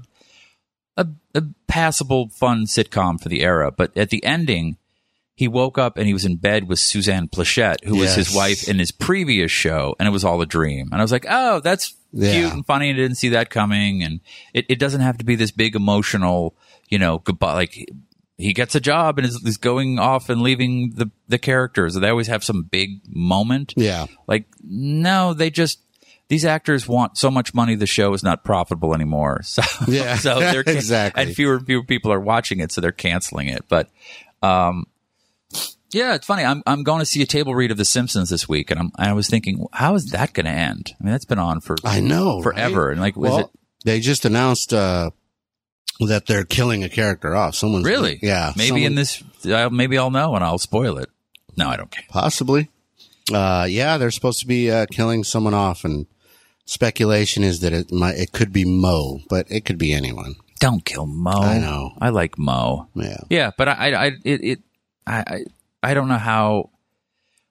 a, 0.97 1.07
a 1.34 1.43
passable, 1.66 2.28
fun 2.30 2.64
sitcom 2.66 3.20
for 3.20 3.28
the 3.28 3.43
era. 3.43 3.70
But 3.70 3.97
at 3.97 4.11
the 4.11 4.24
ending, 4.24 4.76
he 5.34 5.49
woke 5.49 5.78
up 5.78 5.97
and 5.97 6.07
he 6.07 6.12
was 6.12 6.24
in 6.24 6.36
bed 6.36 6.68
with 6.68 6.78
Suzanne 6.78 7.28
Pleshette, 7.28 7.84
who 7.84 7.97
was 7.97 8.14
his 8.14 8.34
wife 8.34 8.68
in 8.68 8.78
his 8.78 8.91
previous 8.93 9.51
show, 9.51 9.95
and 9.99 10.07
it 10.07 10.11
was 10.12 10.24
all 10.24 10.41
a 10.43 10.47
dream. 10.47 10.88
And 10.93 11.01
I 11.01 11.05
was 11.05 11.12
like, 11.12 11.24
oh, 11.28 11.61
that's 11.61 11.97
Yeah. 12.12 12.32
cute 12.32 12.53
and 12.53 12.66
funny. 12.66 12.91
I 12.91 12.93
didn't 12.93 13.16
see 13.16 13.30
that 13.30 13.49
coming. 13.51 14.03
And 14.03 14.20
it, 14.53 14.66
it 14.68 14.78
doesn't 14.78 15.01
have 15.01 15.16
to 15.18 15.24
be 15.24 15.36
this 15.36 15.51
big 15.51 15.74
emotional, 15.76 16.55
you 16.88 16.99
know, 16.99 17.18
goodbye. 17.18 17.55
Like 17.55 17.91
he 18.36 18.53
gets 18.53 18.74
a 18.74 18.80
job 18.80 19.18
and 19.18 19.26
is, 19.26 19.36
is 19.47 19.57
going 19.57 19.99
off 19.99 20.28
and 20.28 20.43
leaving 20.43 20.91
the 20.97 21.11
the 21.28 21.38
characters. 21.38 21.95
They 21.95 22.09
always 22.11 22.26
have 22.26 22.43
some 22.45 22.64
big 22.64 23.01
moment. 23.09 23.72
Yeah. 23.76 24.07
Like, 24.26 24.45
no, 24.62 25.32
they 25.34 25.49
just 25.51 25.78
these 26.31 26.47
actors 26.47 26.89
want 26.89 27.18
so 27.18 27.31
much 27.31 27.53
money. 27.53 27.74
The 27.74 27.87
show 27.87 28.14
is 28.14 28.22
not 28.22 28.45
profitable 28.45 28.95
anymore. 28.95 29.43
So 29.45 29.62
Yeah, 29.89 30.16
so 30.16 30.39
they're 30.41 30.64
can- 30.64 30.76
exactly. 30.76 31.22
and 31.24 31.35
fewer 31.35 31.57
and 31.57 31.66
fewer 31.66 31.83
people 31.85 32.11
are 32.12 32.20
watching 32.20 32.61
it, 32.61 32.72
so 32.72 32.81
they're 32.81 32.93
canceling 32.93 33.49
it. 33.49 33.64
But 33.68 33.91
um, 34.43 34.87
yeah, 35.93 36.14
it's 36.14 36.24
funny. 36.26 36.45
I'm 36.45 36.62
I'm 36.66 36.85
going 36.85 37.01
to 37.01 37.05
see 37.07 37.20
a 37.20 37.26
table 37.26 37.55
read 37.55 37.70
of 37.72 37.76
The 37.76 37.85
Simpsons 37.85 38.31
this 38.31 38.49
week, 38.49 38.70
and 38.70 38.78
I'm 38.81 38.93
I 38.97 39.12
was 39.12 39.28
thinking, 39.28 39.66
how 39.72 39.97
is 39.97 40.07
that 40.12 40.33
going 40.33 40.47
to 40.47 40.53
end? 40.53 40.95
I 41.01 41.05
mean, 41.05 41.11
that's 41.12 41.24
been 41.24 41.39
on 41.41 41.61
for 41.61 41.76
I 41.85 42.01
know. 42.01 42.41
forever, 42.43 42.87
right? 42.87 42.93
and 42.93 43.01
like, 43.01 43.16
was 43.16 43.31
Well, 43.31 43.39
it 43.41 43.47
they 43.85 43.99
just 44.01 44.24
announced 44.24 44.72
uh, 44.72 45.11
that 46.07 46.26
they're 46.26 46.45
killing 46.45 46.85
a 46.85 46.89
character 46.89 47.35
off. 47.35 47.55
Someone's 47.57 47.85
really? 47.87 48.18
Yeah. 48.22 48.53
maybe 48.57 48.68
someone- 48.68 48.85
in 48.85 48.95
this, 48.95 49.22
I'll, 49.47 49.70
maybe 49.70 49.99
I'll 49.99 50.11
know 50.11 50.35
and 50.37 50.45
I'll 50.45 50.59
spoil 50.59 50.97
it. 50.99 51.09
No, 51.57 51.68
I 51.68 51.76
don't 51.76 51.91
care. 51.91 52.05
Possibly. 52.09 52.70
Uh, 53.33 53.66
yeah, 53.68 53.99
they're 53.99 54.11
supposed 54.12 54.41
to 54.41 54.47
be 54.47 54.70
uh, 54.70 54.87
killing 54.91 55.24
someone 55.24 55.55
off, 55.55 55.85
and 55.85 56.07
speculation 56.71 57.43
is 57.43 57.61
that 57.61 57.73
it 57.73 57.91
might 57.93 58.16
it 58.16 58.33
could 58.33 58.53
be 58.53 58.64
Moe, 58.64 59.21
but 59.29 59.47
it 59.51 59.64
could 59.64 59.79
be 59.79 59.93
anyone. 59.93 60.37
Don't 60.61 60.85
kill 60.85 61.07
Moe. 61.07 61.31
I 61.43 61.59
know. 61.59 61.93
I 62.01 62.11
like 62.11 62.39
Moe. 62.39 62.89
Yeah. 62.95 63.21
Yeah, 63.29 63.51
but 63.57 63.68
I, 63.68 63.73
I, 63.73 64.05
I 64.05 64.07
it, 64.25 64.45
it 64.45 64.59
I, 65.07 65.18
I, 65.27 65.45
I 65.83 65.95
don't 65.95 66.09
know 66.09 66.18
how 66.18 66.71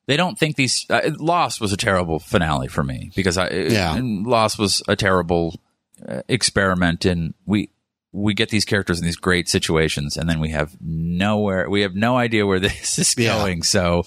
they 0.05 0.15
don't 0.17 0.38
think 0.39 0.55
these. 0.55 0.86
Uh, 0.89 1.11
Lost 1.20 1.59
was 1.59 1.74
a 1.74 1.78
terrible 1.78 2.20
finale 2.20 2.67
for 2.67 2.84
me 2.84 3.11
because 3.15 3.38
I, 3.38 3.49
Yeah. 3.49 3.99
Lost 4.01 4.57
was 4.57 4.82
a 4.88 4.95
terrible 4.95 5.59
uh, 6.07 6.22
experiment, 6.28 7.03
and 7.05 7.34
we 7.45 7.72
we 8.11 8.34
get 8.34 8.49
these 8.49 8.65
characters 8.65 8.99
in 8.99 9.05
these 9.05 9.17
great 9.17 9.47
situations, 9.49 10.15
and 10.17 10.28
then 10.30 10.39
we 10.39 10.49
have 10.49 10.76
nowhere, 10.82 11.70
we 11.70 11.82
have 11.82 11.93
no 11.95 12.17
idea 12.17 12.45
where 12.45 12.59
this 12.67 12.97
is 12.97 13.13
Yeah. 13.17 13.38
going. 13.38 13.63
So, 13.63 14.05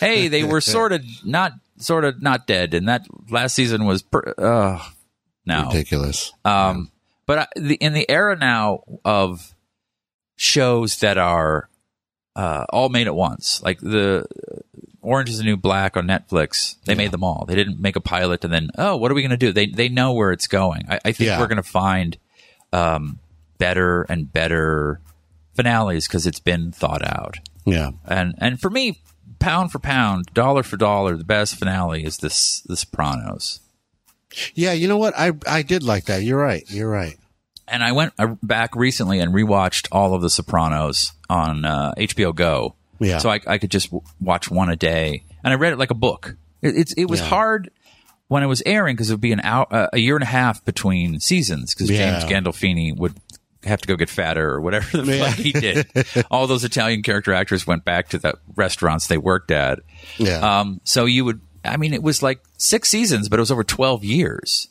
hey, 0.00 0.28
they 0.28 0.42
were 0.44 0.60
sort 0.76 0.92
of 0.92 1.02
not, 1.24 1.52
sort 1.84 2.04
of 2.04 2.22
not 2.22 2.46
dead, 2.46 2.74
and 2.74 2.88
that 2.88 3.06
last 3.30 3.54
season 3.54 3.84
was, 3.84 4.02
per, 4.02 4.34
uh, 4.38 4.82
no, 5.46 5.66
Ridiculous. 5.66 6.32
um, 6.44 6.90
but 7.26 7.38
I, 7.38 7.46
the, 7.56 7.74
in 7.76 7.92
the 7.92 8.08
era 8.10 8.36
now 8.36 8.80
of 9.04 9.54
shows 10.36 10.98
that 10.98 11.18
are 11.18 11.68
uh, 12.36 12.64
all 12.70 12.88
made 12.88 13.06
at 13.06 13.14
once, 13.14 13.62
like 13.62 13.78
the 13.80 14.26
Orange 15.00 15.30
is 15.30 15.38
the 15.38 15.44
New 15.44 15.56
Black 15.56 15.96
on 15.96 16.06
Netflix, 16.06 16.76
they 16.84 16.94
made 16.94 17.10
them 17.12 17.22
all. 17.22 17.44
They 17.46 17.54
didn't 17.54 17.78
make 17.80 17.96
a 17.96 18.00
pilot 18.00 18.44
and 18.44 18.52
then, 18.52 18.70
oh, 18.78 18.96
what 18.96 19.10
are 19.10 19.14
we 19.14 19.22
going 19.22 19.30
to 19.30 19.36
do? 19.36 19.52
They 19.52 19.66
they 19.66 19.88
know 19.88 20.12
where 20.14 20.32
it's 20.32 20.46
going. 20.46 20.82
I, 20.88 20.98
I 21.04 21.12
think 21.12 21.28
Yeah. 21.28 21.38
we're 21.38 21.46
going 21.46 21.56
to 21.56 21.62
find 21.62 22.16
um, 22.72 23.18
better 23.58 24.02
and 24.02 24.32
better 24.32 25.00
finales 25.54 26.08
because 26.08 26.26
it's 26.26 26.40
been 26.40 26.72
thought 26.72 27.04
out. 27.04 27.36
Yeah. 27.66 27.90
And 28.06 28.34
and 28.38 28.60
for 28.60 28.70
me, 28.70 29.00
pound 29.44 29.72
for 29.72 29.78
pound, 29.78 30.26
dollar 30.34 30.62
for 30.62 30.76
dollar, 30.76 31.16
the 31.16 31.24
best 31.24 31.56
finale 31.56 32.04
is 32.04 32.18
this 32.18 32.60
The 32.66 32.76
Sopranos. 32.76 33.60
Yeah, 34.54 34.72
you 34.72 34.88
know 34.88 34.96
what? 34.98 35.14
I 35.16 35.32
I 35.46 35.62
did 35.62 35.82
like 35.82 36.06
that. 36.06 36.22
You're 36.22 36.38
right. 36.40 36.64
You're 36.68 36.90
right. 36.90 37.16
and 37.68 37.82
I 37.82 37.92
went 37.92 38.12
uh, 38.18 38.34
back 38.42 38.74
recently 38.76 39.20
and 39.20 39.32
rewatched 39.32 39.88
all 39.92 40.14
of 40.14 40.22
The 40.22 40.30
Sopranos 40.30 41.12
on 41.30 41.64
uh, 41.64 41.94
HBO 41.96 42.34
Go. 42.34 42.74
Yeah. 43.00 43.18
So 43.18 43.30
I, 43.30 43.40
I 43.46 43.58
could 43.58 43.70
just 43.70 43.86
w- 43.90 44.02
watch 44.20 44.50
one 44.50 44.70
a 44.70 44.76
day, 44.76 45.24
and 45.42 45.52
I 45.52 45.56
read 45.56 45.72
it 45.72 45.78
like 45.78 45.90
a 45.90 45.94
book. 45.94 46.36
It, 46.62 46.76
it's 46.76 46.92
it 46.94 47.06
was 47.06 47.20
Yeah. 47.20 47.26
hard 47.26 47.70
when 48.28 48.42
it 48.42 48.46
was 48.46 48.62
airing 48.66 48.96
because 48.96 49.10
it 49.10 49.14
would 49.14 49.20
be 49.20 49.32
an 49.32 49.40
hour, 49.40 49.66
uh, 49.70 49.88
a 49.92 49.98
year 49.98 50.16
and 50.16 50.22
a 50.22 50.26
half 50.26 50.64
between 50.64 51.20
seasons 51.20 51.74
because 51.74 51.90
Yeah. 51.90 52.18
James 52.18 52.24
Gandolfini 52.32 52.96
would 52.96 53.14
have 53.64 53.80
to 53.82 53.88
go 53.88 53.96
get 53.96 54.08
fatter 54.10 54.48
or 54.50 54.60
whatever 54.60 55.02
the 55.02 55.16
Yeah. 55.16 55.30
fuck 55.30 55.38
he 55.38 55.52
did. 55.52 55.86
all 56.30 56.46
those 56.46 56.64
Italian 56.64 57.02
character 57.02 57.32
actors 57.32 57.66
went 57.66 57.84
back 57.84 58.08
to 58.10 58.18
the 58.18 58.34
restaurants 58.56 59.06
they 59.06 59.18
worked 59.18 59.50
at. 59.50 59.80
Yeah. 60.18 60.60
Um, 60.60 60.80
so 60.84 61.04
you 61.04 61.24
would, 61.24 61.40
I 61.64 61.76
mean, 61.76 61.94
it 61.94 62.02
was 62.02 62.22
like 62.22 62.40
six 62.58 62.88
seasons, 62.88 63.28
but 63.28 63.38
it 63.38 63.42
was 63.42 63.50
over 63.50 63.64
12 63.64 64.04
years. 64.04 64.68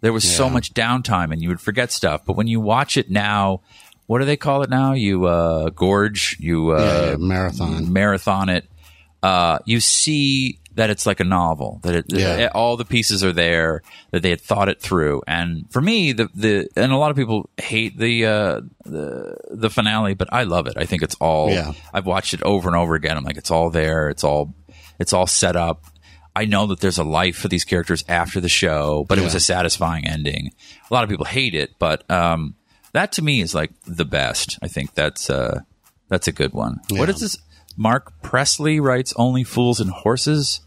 There 0.00 0.12
was 0.12 0.24
so 0.28 0.50
much 0.50 0.74
downtime 0.74 1.32
and 1.32 1.40
you 1.40 1.48
would 1.48 1.60
forget 1.60 1.92
stuff. 1.92 2.22
But 2.26 2.36
when 2.36 2.48
you 2.48 2.60
watch 2.60 2.96
it 2.96 3.08
now, 3.10 3.60
what 4.06 4.18
do 4.18 4.24
they 4.24 4.36
call 4.36 4.62
it 4.62 4.68
now? 4.70 4.94
You, 4.94 5.26
uh, 5.26 5.70
gorge, 5.70 6.36
you, 6.40 6.76
yeah, 6.76 6.82
uh, 6.84 7.06
yeah, 7.10 7.16
marathon. 7.18 7.92
marathon 7.92 8.48
it. 8.48 8.68
Uh, 9.22 9.60
you 9.64 9.78
see 9.78 10.58
that 10.74 10.88
it's 10.90 11.04
like 11.06 11.20
a 11.20 11.24
novel 11.24 11.80
that 11.82 11.94
it, 11.94 12.04
Yeah. 12.08 12.36
that 12.36 12.54
all 12.54 12.76
the 12.76 12.84
pieces 12.84 13.22
are 13.22 13.32
there 13.32 13.82
that 14.10 14.22
they 14.22 14.30
had 14.30 14.40
thought 14.40 14.68
it 14.68 14.80
through. 14.80 15.22
And 15.26 15.70
for 15.70 15.80
me, 15.82 16.12
the, 16.12 16.28
the, 16.34 16.68
and 16.76 16.92
a 16.92 16.96
lot 16.96 17.10
of 17.10 17.16
people 17.16 17.50
hate 17.58 17.98
the, 17.98 18.26
uh, 18.26 18.60
the, 18.84 19.36
the 19.50 19.68
finale, 19.70 20.14
but 20.14 20.28
I 20.32 20.44
love 20.44 20.66
it. 20.66 20.74
I 20.76 20.86
think 20.86 21.02
it's 21.02 21.14
all, 21.16 21.50
Yeah. 21.50 21.72
I've 21.92 22.06
watched 22.06 22.32
it 22.34 22.42
over 22.42 22.68
and 22.68 22.76
over 22.76 22.94
again. 22.94 23.16
I'm 23.16 23.24
like, 23.24 23.36
it's 23.36 23.50
all 23.50 23.68
there. 23.70 24.08
It's 24.08 24.24
all, 24.24 24.54
it's 24.98 25.12
all 25.12 25.26
set 25.26 25.56
up. 25.56 25.84
I 26.34 26.46
know 26.46 26.66
that 26.68 26.80
there's 26.80 26.96
a 26.98 27.04
life 27.04 27.36
for 27.36 27.48
these 27.48 27.64
characters 27.64 28.02
after 28.08 28.40
the 28.40 28.48
show, 28.48 29.04
but 29.06 29.18
it 29.18 29.22
was 29.22 29.34
a 29.34 29.40
satisfying 29.40 30.06
ending. 30.06 30.52
A 30.90 30.94
lot 30.94 31.04
of 31.04 31.10
people 31.10 31.26
hate 31.26 31.54
it, 31.54 31.72
but 31.78 32.10
um, 32.10 32.54
that 32.92 33.12
to 33.12 33.22
me 33.22 33.42
is 33.42 33.54
like 33.54 33.70
the 33.86 34.06
best. 34.06 34.58
I 34.62 34.68
think 34.68 34.94
that's 34.94 35.28
uh, 35.28 35.60
that's 36.08 36.28
a 36.28 36.32
good 36.32 36.54
one. 36.54 36.80
What 36.88 37.08
Yeah. 37.10 37.14
is 37.14 37.20
this? 37.20 37.36
Mark 37.76 38.12
Presley 38.22 38.80
writes 38.80 39.12
"Only 39.16 39.44
Fools 39.44 39.80
and 39.80 39.90
Horses." 39.90 40.60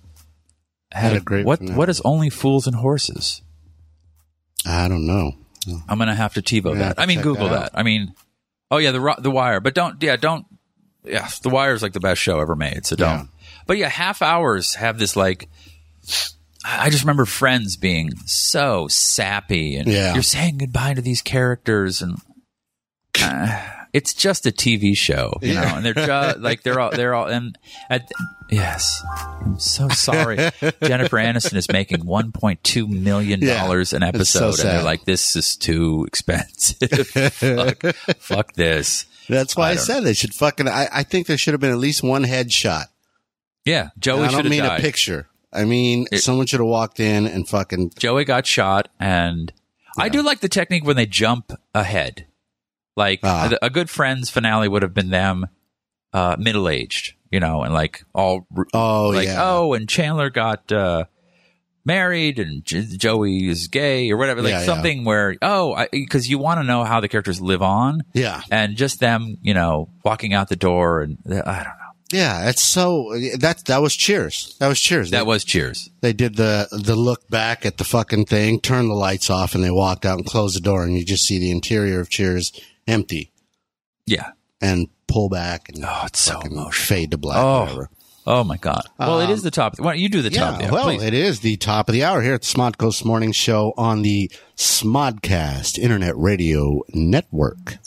Had 0.91 1.13
a 1.15 1.19
great 1.19 1.45
what? 1.45 1.59
finale. 1.59 1.77
What 1.77 1.89
is 1.89 2.01
"Only 2.01 2.29
Fools 2.29 2.67
and 2.67 2.75
Horses"? 2.75 3.41
I 4.65 4.87
don't 4.87 5.05
know. 5.05 5.33
I'm 5.89 5.97
gonna 5.97 6.15
have 6.15 6.33
to 6.35 6.41
TiVo 6.41 6.77
that. 6.77 6.99
I 6.99 7.05
mean, 7.05 7.21
Google 7.21 7.49
that 7.49 7.73
that. 7.73 7.79
I 7.79 7.83
mean, 7.83 8.13
oh 8.71 8.77
yeah, 8.77 8.91
the 8.91 9.15
the 9.19 9.31
Wire, 9.31 9.59
but 9.59 9.73
don't 9.73 10.01
yeah 10.01 10.15
don't 10.15 10.45
yeah 11.03 11.27
the 11.41 11.49
Wire 11.49 11.73
is 11.73 11.81
like 11.81 11.93
the 11.93 11.99
best 11.99 12.21
show 12.21 12.39
ever 12.39 12.55
made. 12.55 12.85
So 12.85 12.95
don't. 12.95 13.09
Yeah. 13.09 13.25
But 13.67 13.77
yeah, 13.77 13.89
half 13.89 14.21
hours 14.21 14.75
have 14.75 14.99
this 14.99 15.15
like. 15.15 15.49
I 16.63 16.85
I 16.85 16.89
just 16.89 17.03
remember 17.03 17.25
Friends 17.25 17.77
being 17.77 18.11
so 18.25 18.87
sappy, 18.87 19.75
and 19.75 19.87
Yeah. 19.87 20.13
you're 20.13 20.23
saying 20.23 20.57
goodbye 20.57 20.93
to 20.95 21.01
these 21.01 21.21
characters, 21.21 22.01
and 22.01 22.19
uh, 23.21 23.61
it's 23.95 24.13
just 24.13 24.45
a 24.45 24.51
TV 24.51 24.95
show, 24.95 25.39
you 25.41 25.53
know, 25.53 25.61
and 25.63 25.85
they're 25.85 25.93
just 25.93 26.39
like 26.39 26.63
they're 26.63 26.81
all 26.81 26.91
they're 26.91 27.15
all 27.15 27.27
and 27.27 27.57
at, 27.89 28.11
yes, 28.51 29.01
I'm 29.41 29.57
so 29.57 29.87
sorry. 29.87 30.35
Jennifer 30.83 31.17
Aniston 31.17 31.53
is 31.55 31.71
making 31.71 31.99
1.2 31.99 32.87
million 32.89 33.39
dollars 33.39 33.93
an 33.93 34.01
Yeah, 34.01 34.11
so 34.11 34.17
episode, 34.17 34.59
and 34.59 34.69
they're 34.69 34.83
like, 34.83 35.05
"This 35.05 35.37
is 35.37 35.55
too 35.55 36.03
expensive. 36.07 37.07
fuck, 37.33 37.95
fuck 38.19 38.53
this." 38.53 39.05
That's 39.29 39.55
why 39.55 39.69
I, 39.69 39.75
don't 39.75 39.83
said 39.85 40.01
they 40.03 40.13
should 40.13 40.33
fucking. 40.33 40.67
I, 40.67 40.87
I 40.91 41.03
think 41.03 41.27
there 41.27 41.37
should 41.37 41.53
have 41.53 41.61
been 41.61 41.71
at 41.71 41.77
least 41.77 42.03
one 42.03 42.25
headshot. 42.25 42.87
Yeah, 43.63 43.89
Joey 43.97 44.25
And 44.25 44.27
I 44.27 44.31
don't 44.41 44.49
mean 44.49 44.63
died. 44.63 44.79
a 44.79 44.83
picture. 44.83 45.29
I 45.53 45.63
mean, 45.63 46.05
It- 46.11 46.19
someone 46.19 46.47
should 46.47 46.59
have 46.59 46.67
walked 46.67 46.99
in 46.99 47.25
and 47.27 47.47
fucking. 47.47 47.93
Joey 47.97 48.25
got 48.25 48.45
shot, 48.45 48.89
and 48.99 49.53
I 49.97 50.09
do 50.09 50.21
like 50.21 50.41
the 50.41 50.49
technique 50.49 50.83
when 50.85 50.97
they 50.97 51.05
jump 51.05 51.53
ahead. 51.73 52.25
Like 52.95 53.19
Ah. 53.23 53.51
a, 53.61 53.65
a 53.65 53.69
good 53.69 53.89
Friends 53.89 54.29
finale 54.29 54.67
would 54.67 54.81
have 54.81 54.93
been 54.93 55.09
them 55.09 55.47
uh, 56.13 56.35
middle 56.39 56.69
aged, 56.69 57.13
you 57.31 57.39
know, 57.39 57.63
and 57.63 57.73
like 57.73 58.03
all 58.13 58.47
Oh 58.73 59.09
like 59.09 59.27
yeah. 59.27 59.39
oh, 59.41 59.73
and 59.73 59.87
Chandler 59.89 60.29
got 60.29 60.71
uh, 60.71 61.05
married, 61.83 62.39
and 62.39 62.63
J- 62.65 62.85
Joey 62.97 63.47
is 63.49 63.67
gay 63.67 64.09
or 64.11 64.17
whatever, 64.17 64.41
like 64.41 64.51
Yeah, 64.51 64.59
yeah. 64.59 64.65
something 64.65 65.03
where 65.03 65.35
oh, 65.41 65.85
because 65.91 66.29
you 66.29 66.37
want 66.37 66.59
to 66.59 66.63
know 66.63 66.83
how 66.83 66.99
the 66.99 67.07
characters 67.07 67.41
live 67.41 67.61
on, 67.61 68.01
Yeah. 68.13 68.41
and 68.49 68.75
just 68.75 68.99
them, 68.99 69.37
you 69.41 69.53
know, 69.53 69.89
walking 70.03 70.33
out 70.33 70.47
the 70.49 70.55
door, 70.55 71.01
and 71.01 71.17
I 71.27 71.31
don't 71.33 71.65
know. 71.65 71.71
Yeah. 72.11 72.49
It's 72.49 72.63
so 72.63 73.11
that 73.39 73.65
that 73.65 73.81
was 73.81 73.95
Cheers. 73.95 74.55
That 74.59 74.67
was 74.67 74.79
Cheers. 74.79 75.11
That 75.11 75.19
they, 75.19 75.25
was 75.25 75.43
Cheers. 75.43 75.89
they 76.01 76.13
did 76.13 76.35
the 76.35 76.67
the 76.71 76.95
look 76.95 77.27
back 77.29 77.65
at 77.65 77.77
the 77.77 77.83
fucking 77.83 78.25
thing, 78.25 78.61
turned 78.61 78.89
the 78.89 78.93
lights 78.95 79.29
off, 79.29 79.53
and 79.55 79.63
they 79.63 79.71
walked 79.71 80.05
out 80.05 80.17
and 80.19 80.25
closed 80.25 80.55
the 80.55 80.61
door, 80.61 80.83
and 80.83 80.95
you 80.97 81.03
just 81.03 81.25
see 81.25 81.39
the 81.39 81.51
interior 81.51 81.99
of 81.99 82.09
Cheers 82.09 82.51
empty 82.87 83.31
Yeah. 84.05 84.31
and 84.61 84.87
pull 85.07 85.29
back 85.29 85.69
and 85.69 85.83
Oh, 85.85 86.03
it's 86.05 86.19
so 86.19 86.39
emotional. 86.41 86.71
fade 86.71 87.11
to 87.11 87.17
black. 87.17 87.37
Oh. 87.37 87.61
whatever. 87.61 87.89
Oh 88.27 88.43
my 88.43 88.57
god. 88.57 88.81
Well, 88.97 89.19
it 89.19 89.25
Um, 89.25 89.31
is 89.31 89.43
the 89.43 89.51
top. 89.51 89.79
Why 89.79 89.91
don't 89.93 89.99
you 90.01 90.09
do 90.09 90.23
the 90.23 90.31
top? 90.31 90.59
Yeah, 90.59 90.65
Yeah, 90.67 90.71
well, 90.71 90.83
please. 90.85 91.03
it 91.03 91.13
is 91.13 91.41
the 91.41 91.57
top 91.57 91.87
of 91.89 91.93
the 91.93 92.03
hour 92.03 92.23
here 92.23 92.33
at 92.33 92.41
the 92.41 92.47
Smodcoast 92.47 93.05
Morning 93.05 93.31
Show 93.31 93.73
on 93.77 94.01
the 94.01 94.31
Smodcast 94.57 95.77
Internet 95.77 96.17
Radio 96.17 96.81
Network. 96.93 97.77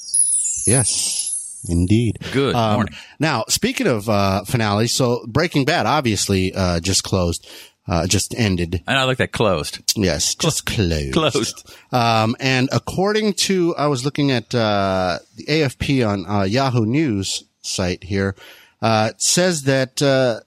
Yes, 0.67 1.61
indeed. 1.69 2.19
Good 2.33 2.55
Um, 2.55 2.75
morning. 2.75 2.95
Now, 3.19 3.45
speaking 3.49 3.87
of 3.87 4.09
uh, 4.09 4.45
finales, 4.45 4.93
so 4.93 5.25
Breaking 5.27 5.65
Bad 5.65 5.87
obviously 5.87 6.53
uh, 6.55 6.79
just 6.81 7.03
closed, 7.03 7.47
uh, 7.89 8.07
just 8.07 8.35
ended. 8.39 8.83
And 8.87 8.99
I 8.99 9.05
like 9.05 9.19
that 9.19 9.33
closed. 9.33 9.81
Yes, 9.97 10.35
just 10.35 10.67
closed. 10.67 11.15
Closed. 11.15 11.75
Um, 11.91 12.37
and 12.39 12.69
according 12.71 13.33
to, 13.35 13.75
I 13.77 13.87
was 13.87 14.05
looking 14.05 14.31
at 14.31 14.55
uh, 14.55 15.19
the 15.37 15.45
AFP 15.47 16.07
on 16.07 16.27
uh, 16.27 16.43
Yahoo 16.43 16.85
News 16.85 17.45
site 17.63 18.05
here, 18.05 18.37
uh, 18.83 19.11
it 19.15 19.23
says 19.23 19.63
that 19.63 20.03
uh, 20.03 20.41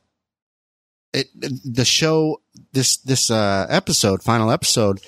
it 1.14 1.28
the 1.36 1.86
show 1.86 2.42
this 2.74 2.98
this 2.98 3.30
uh, 3.32 3.66
episode, 3.70 4.22
final 4.22 4.52
episode, 4.52 5.02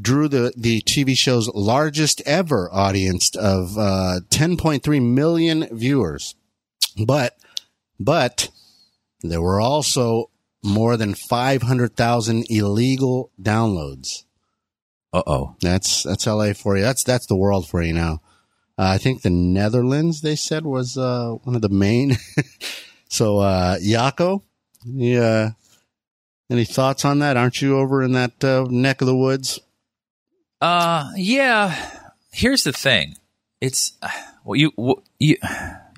drew 0.00 0.28
the 0.28 0.52
the 0.56 0.80
TV 0.82 1.16
show's 1.16 1.48
largest 1.48 2.22
ever 2.24 2.72
audience 2.72 3.34
of 3.34 3.76
uh, 3.76 4.20
10.3 4.30 5.02
million 5.02 5.68
viewers, 5.72 6.34
but 7.04 7.36
but 7.98 8.50
there 9.22 9.42
were 9.42 9.60
also 9.60 10.30
more 10.66 10.96
than 10.96 11.14
500,000 11.14 12.46
illegal 12.50 13.30
downloads. 13.40 14.24
Uh 15.12 15.22
oh. 15.26 15.56
That's 15.62 16.02
that's 16.02 16.26
LA 16.26 16.52
for 16.52 16.76
you. 16.76 16.82
That's 16.82 17.04
that's 17.04 17.26
the 17.26 17.36
world 17.36 17.68
for 17.68 17.82
you 17.82 17.94
now. 17.94 18.20
Uh, 18.78 18.88
I 18.94 18.98
think 18.98 19.22
the 19.22 19.30
Netherlands 19.30 20.20
they 20.20 20.36
said 20.36 20.66
was 20.66 20.98
uh, 20.98 21.30
one 21.44 21.56
of 21.56 21.62
the 21.62 21.70
main. 21.70 22.18
so 23.08 23.38
uh, 23.38 23.78
Yako, 23.78 24.42
yeah. 24.84 25.52
Any 26.50 26.64
thoughts 26.64 27.04
on 27.04 27.20
that? 27.20 27.36
Aren't 27.36 27.62
you 27.62 27.78
over 27.78 28.02
in 28.02 28.12
that 28.12 28.44
uh, 28.44 28.66
neck 28.68 29.00
of 29.00 29.06
the 29.06 29.16
woods? 29.16 29.58
Uh, 30.60 31.10
yeah. 31.16 32.12
Here's 32.30 32.64
the 32.64 32.72
thing. 32.72 33.16
It's 33.60 33.92
well, 34.44 34.56
you 34.56 34.72
you 35.18 35.36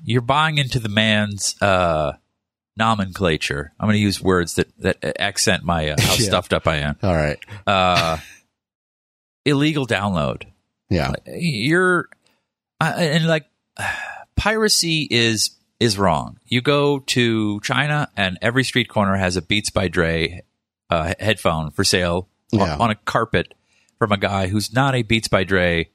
you're 0.05 0.21
buying 0.21 0.57
into 0.57 0.79
the 0.79 0.89
man's 0.89 1.61
uh 1.61 2.13
nomenclature. 2.79 3.71
I'm 3.79 3.85
going 3.85 3.93
to 3.93 3.99
use 3.99 4.19
words 4.21 4.55
that 4.55 4.67
that 4.79 5.21
accent 5.21 5.63
my 5.63 5.89
uh, 5.89 5.95
how 5.99 6.13
Yeah. 6.17 6.25
stuffed 6.25 6.53
up 6.53 6.67
I 6.67 6.77
am. 6.77 6.95
All 7.03 7.13
right. 7.13 7.37
Uh, 7.67 8.17
illegal 9.45 9.85
download. 9.85 10.43
Yeah. 10.89 11.13
you're 11.27 12.09
uh, 12.81 12.93
and 12.97 13.27
like 13.27 13.45
piracy 14.35 15.07
is 15.09 15.51
is 15.79 15.97
wrong. 15.97 16.39
You 16.45 16.61
go 16.61 16.99
to 16.99 17.59
China 17.61 18.09
and 18.17 18.37
every 18.41 18.63
street 18.63 18.89
corner 18.89 19.15
has 19.15 19.37
a 19.37 19.41
Beats 19.41 19.69
by 19.69 19.87
Dre 19.87 20.41
uh, 20.89 21.13
headphone 21.19 21.71
for 21.71 21.83
sale 21.83 22.27
on- 22.53 22.81
on, 22.81 22.91
a 22.91 22.95
carpet 22.95 23.53
from 23.97 24.11
a 24.11 24.17
guy 24.17 24.47
who's 24.47 24.73
not 24.73 24.95
a 24.95 25.03
Beats 25.03 25.27
by 25.27 25.43
Dre 25.43 25.89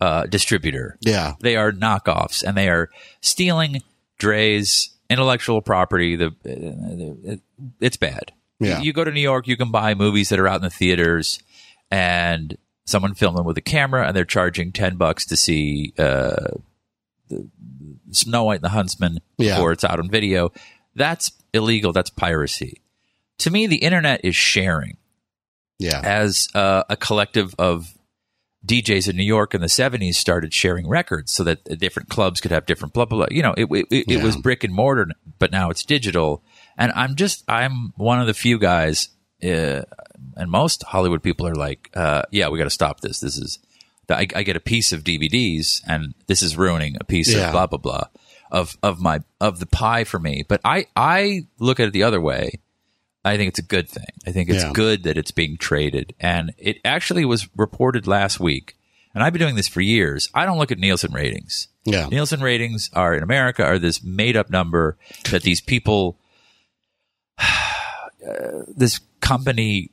uh, 0.00 0.26
distributor. 0.26 0.98
Yeah. 1.00 1.34
They 1.40 1.56
are 1.56 1.72
knockoffs 1.72 2.42
and 2.44 2.56
they 2.56 2.68
are 2.68 2.90
stealing 3.22 3.82
Dre's 4.18 4.90
intellectual 5.10 5.60
property. 5.62 6.16
The 6.16 6.28
uh, 6.28 7.36
it's 7.80 7.96
bad. 7.96 8.32
Yeah. 8.60 8.78
You, 8.78 8.86
you 8.86 8.92
go 8.92 9.04
to 9.04 9.10
New 9.10 9.20
York, 9.20 9.46
you 9.48 9.56
can 9.56 9.70
buy 9.70 9.94
movies 9.94 10.28
that 10.30 10.38
are 10.38 10.46
out 10.48 10.56
in 10.56 10.62
the 10.62 10.70
theaters, 10.70 11.40
and 11.90 12.56
someone 12.86 13.14
filmed 13.14 13.36
them 13.38 13.44
with 13.44 13.58
a 13.58 13.62
camera, 13.62 14.06
and 14.06 14.16
they're 14.16 14.24
charging 14.24 14.72
ten 14.72 14.96
bucks 14.96 15.26
to 15.26 15.36
see 15.36 15.92
uh, 15.98 16.52
the 17.28 17.48
Snow 18.10 18.44
White 18.44 18.56
and 18.56 18.64
the 18.64 18.68
Huntsman 18.70 19.18
Yeah. 19.38 19.54
before 19.56 19.72
it's 19.72 19.84
out 19.84 19.98
on 19.98 20.08
video. 20.08 20.52
That's 20.94 21.32
illegal. 21.52 21.92
That's 21.92 22.10
piracy. 22.10 22.80
To 23.38 23.50
me, 23.50 23.66
the 23.66 23.76
internet 23.78 24.20
is 24.24 24.36
sharing 24.36 24.96
Yeah. 25.78 26.00
as 26.04 26.48
uh, 26.54 26.84
a 26.88 26.96
collective 26.96 27.54
of 27.58 27.92
DJs 28.64 29.08
in 29.10 29.16
New 29.16 29.24
York 29.24 29.54
in 29.54 29.60
the 29.60 29.66
70s 29.66 30.14
started 30.14 30.54
sharing 30.54 30.88
records 30.88 31.32
so 31.32 31.44
that 31.44 31.64
the 31.66 31.76
different 31.76 32.08
clubs 32.08 32.40
could 32.40 32.50
have 32.50 32.64
different 32.66 32.94
blah, 32.94 33.04
blah, 33.04 33.18
blah. 33.18 33.26
You 33.30 33.42
know, 33.42 33.54
it, 33.56 33.66
it, 33.70 33.86
it, 33.90 34.10
it 34.10 34.22
was 34.22 34.36
brick 34.36 34.64
and 34.64 34.72
mortar, 34.74 35.08
but 35.38 35.52
now 35.52 35.70
it's 35.70 35.84
digital. 35.84 36.42
And 36.78 36.90
I'm 36.92 37.14
just, 37.14 37.44
I'm 37.48 37.92
one 37.96 38.20
of 38.20 38.26
the 38.26 38.34
few 38.34 38.58
guys, 38.58 39.08
uh, 39.42 39.82
and 40.36 40.50
most 40.50 40.82
Hollywood 40.84 41.22
people 41.22 41.46
are 41.46 41.54
like, 41.54 41.90
uh, 41.94 42.22
yeah, 42.30 42.48
we 42.48 42.58
got 42.58 42.64
to 42.64 42.70
stop 42.70 43.00
this. 43.00 43.20
This 43.20 43.36
is, 43.36 43.58
I, 44.08 44.26
I 44.34 44.42
get 44.42 44.56
a 44.56 44.60
piece 44.60 44.92
of 44.92 45.04
DVDs 45.04 45.82
and 45.86 46.14
this 46.26 46.42
is 46.42 46.56
ruining 46.56 46.96
a 47.00 47.04
piece 47.04 47.34
Yeah. 47.34 47.46
of 47.48 47.52
blah, 47.52 47.66
blah, 47.66 47.78
blah 47.78 48.04
of, 48.50 48.76
of 48.82 49.00
my, 49.00 49.20
of 49.40 49.58
the 49.58 49.66
pie 49.66 50.04
for 50.04 50.18
me. 50.18 50.44
But 50.48 50.60
I, 50.64 50.86
I 50.96 51.46
look 51.58 51.80
at 51.80 51.88
it 51.88 51.92
the 51.92 52.04
other 52.04 52.20
way. 52.20 52.60
I 53.24 53.36
think 53.36 53.48
it's 53.48 53.58
a 53.58 53.62
good 53.62 53.88
thing. 53.88 54.04
I 54.26 54.32
think 54.32 54.48
it's 54.50 54.62
Yeah. 54.64 54.72
good 54.72 55.02
that 55.04 55.16
it's 55.16 55.30
being 55.30 55.56
traded. 55.56 56.14
And 56.20 56.52
it 56.58 56.78
actually 56.84 57.24
was 57.24 57.48
reported 57.56 58.06
last 58.06 58.38
week. 58.38 58.76
And 59.14 59.22
I've 59.22 59.32
been 59.32 59.40
doing 59.40 59.54
this 59.54 59.68
for 59.68 59.80
years. 59.80 60.28
I 60.34 60.44
don't 60.44 60.58
look 60.58 60.72
at 60.72 60.78
Nielsen 60.78 61.12
ratings. 61.12 61.68
Yeah. 61.84 62.06
Nielsen 62.08 62.40
ratings 62.40 62.90
are 62.92 63.14
in 63.14 63.22
America 63.22 63.64
are 63.64 63.78
this 63.78 64.02
made 64.02 64.36
up 64.36 64.50
number 64.50 64.98
that 65.30 65.42
these 65.42 65.60
people, 65.60 66.18
uh, 67.38 68.62
this 68.76 69.00
company 69.20 69.90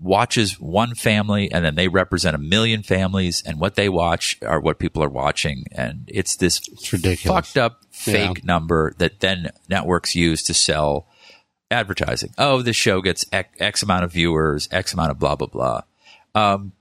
watches 0.00 0.60
one 0.60 0.94
family 0.94 1.50
and 1.50 1.64
then 1.64 1.74
they 1.74 1.88
represent 1.88 2.36
a 2.36 2.38
million 2.38 2.82
families 2.84 3.42
and 3.44 3.58
what 3.58 3.74
they 3.74 3.88
watch 3.88 4.38
are 4.42 4.60
what 4.60 4.78
people 4.78 5.02
are 5.02 5.08
watching. 5.08 5.64
And 5.72 6.04
it's 6.06 6.36
this 6.36 6.60
It's 6.68 6.92
ridiculous. 6.92 7.46
fucked 7.46 7.56
up 7.58 7.80
fake 7.90 8.44
number 8.44 8.94
that 8.98 9.20
then 9.20 9.50
networks 9.68 10.14
use 10.14 10.42
to 10.44 10.54
sell 10.54 11.08
advertising. 11.70 12.32
Oh, 12.38 12.62
this 12.62 12.76
show 12.76 13.00
gets 13.00 13.24
X, 13.32 13.48
X 13.60 13.82
amount 13.82 14.04
of 14.04 14.12
viewers, 14.12 14.68
X 14.70 14.92
amount 14.92 15.10
of 15.10 15.18
blah 15.18 15.36
blah 15.36 15.48
blah. 15.48 15.82
Um, 16.34 16.72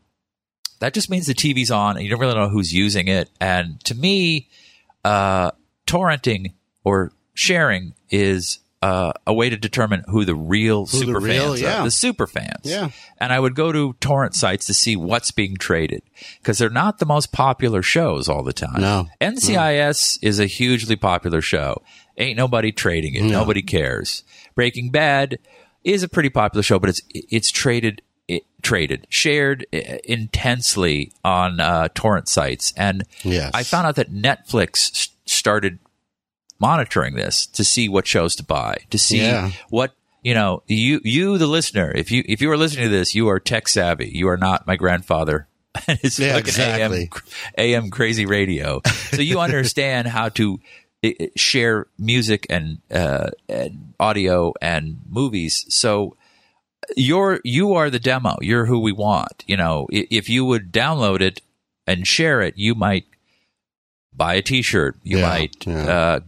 that 0.80 0.94
just 0.94 1.10
means 1.10 1.26
the 1.26 1.34
TV's 1.34 1.72
on, 1.72 1.96
and 1.98 2.04
you 2.04 2.10
don't 2.12 2.20
really 2.20 2.36
know 2.36 2.50
who's 2.50 2.74
using 2.74 3.08
it. 3.08 3.30
And 3.42 3.84
to 3.86 3.96
me, 3.96 4.48
uh, 5.04 5.52
torrenting 5.88 6.54
or 6.84 7.12
sharing 7.34 7.94
is 8.10 8.60
uh, 8.84 9.12
a 9.26 9.34
way 9.34 9.50
to 9.50 9.58
determine 9.58 10.04
who 10.08 10.24
the 10.24 10.36
real 10.36 10.86
Who 10.86 11.00
the 11.00 11.06
super 11.06 11.20
real- 11.20 11.48
fans 11.50 11.62
yeah. 11.62 11.80
are. 11.82 11.84
The 11.84 11.92
super 11.92 12.28
fans. 12.28 12.62
Yeah. 12.64 12.90
And 13.18 13.34
I 13.34 13.40
would 13.40 13.56
go 13.56 13.72
to 13.72 13.94
torrent 13.94 14.36
sites 14.36 14.68
to 14.68 14.74
see 14.74 14.96
what's 14.96 15.32
being 15.32 15.56
traded 15.56 16.04
because 16.40 16.60
they're 16.60 16.70
not 16.70 17.00
the 17.00 17.08
most 17.08 17.32
popular 17.32 17.82
shows 17.82 18.30
all 18.30 18.44
the 18.44 18.54
time. 18.54 18.80
No. 18.80 19.08
NCIS 19.20 20.20
is 20.22 20.40
a 20.40 20.46
hugely 20.46 20.96
popular 20.96 21.42
show. 21.42 21.82
Ain't 22.18 22.38
nobody 22.38 22.72
trading 22.72 23.14
it. 23.16 23.24
Nobody 23.24 23.62
cares. 23.62 24.24
Breaking 24.56 24.90
Bad 24.90 25.38
is 25.84 26.02
a 26.04 26.08
pretty 26.10 26.30
popular 26.30 26.64
show, 26.64 26.80
but 26.80 26.90
it's 26.90 27.02
it's 27.14 27.52
traded 27.52 28.02
it, 28.28 28.44
traded 28.62 29.06
shared 29.10 29.66
uh, 29.74 29.78
intensely 30.04 31.12
on 31.24 31.60
uh, 31.60 31.88
torrent 31.94 32.28
sites, 32.28 32.74
and 32.76 33.04
Yes. 33.24 33.52
I 33.54 33.64
found 33.64 33.88
out 33.88 33.96
that 33.98 34.12
Netflix 34.12 35.10
started 35.26 35.80
monitoring 36.60 37.16
this 37.16 37.46
to 37.48 37.64
see 37.64 37.88
what 37.88 38.08
shows 38.08 38.36
to 38.36 38.44
buy, 38.44 38.78
to 38.90 38.98
see 38.98 39.20
Yeah. 39.22 39.52
what 39.70 39.94
you 40.24 40.34
know. 40.34 40.64
You 40.68 41.00
you 41.04 41.38
the 41.38 41.48
listener, 41.48 41.92
if 41.96 42.12
you 42.12 42.24
if 42.28 42.42
you 42.42 42.50
are 42.52 42.58
listening 42.58 42.86
to 42.86 42.90
this, 42.90 43.14
you 43.16 43.28
are 43.30 43.40
tech 43.40 43.68
savvy. 43.68 44.10
You 44.14 44.28
are 44.30 44.38
not 44.38 44.66
my 44.68 44.76
grandfather. 44.76 45.48
and 45.88 46.00
it's 46.04 46.18
Yeah, 46.20 46.34
fucking 46.34 46.48
exactly. 46.48 47.10
AM, 47.58 47.84
AM 47.84 47.90
crazy 47.92 48.26
radio. 48.26 48.82
So 49.12 49.22
you 49.22 49.40
understand 49.48 50.08
how 50.08 50.30
to 50.30 50.60
share 51.36 51.88
music 51.98 52.46
and, 52.50 52.80
uh, 52.92 53.30
and 53.48 53.94
audio 54.00 54.54
and 54.62 55.00
movies. 55.10 55.66
So 55.70 56.16
you're 56.96 57.40
you 57.44 57.74
are 57.74 57.90
the 57.90 58.00
demo. 58.00 58.38
You're 58.42 58.66
who 58.66 58.80
we 58.80 58.92
want. 58.92 59.44
You 59.48 59.58
know, 59.58 59.88
if 59.92 60.30
you 60.30 60.46
would 60.46 60.72
download 60.72 61.22
it 61.22 61.42
and 61.86 62.08
share 62.08 62.42
it, 62.42 62.54
you 62.58 62.76
might 62.76 63.06
buy 64.14 64.36
a 64.36 64.42
T-shirt. 64.42 64.96
You 65.04 65.18
Yeah, 65.20 65.28
might 65.30 65.68
yeah. 65.68 65.88
uh, 65.88 66.20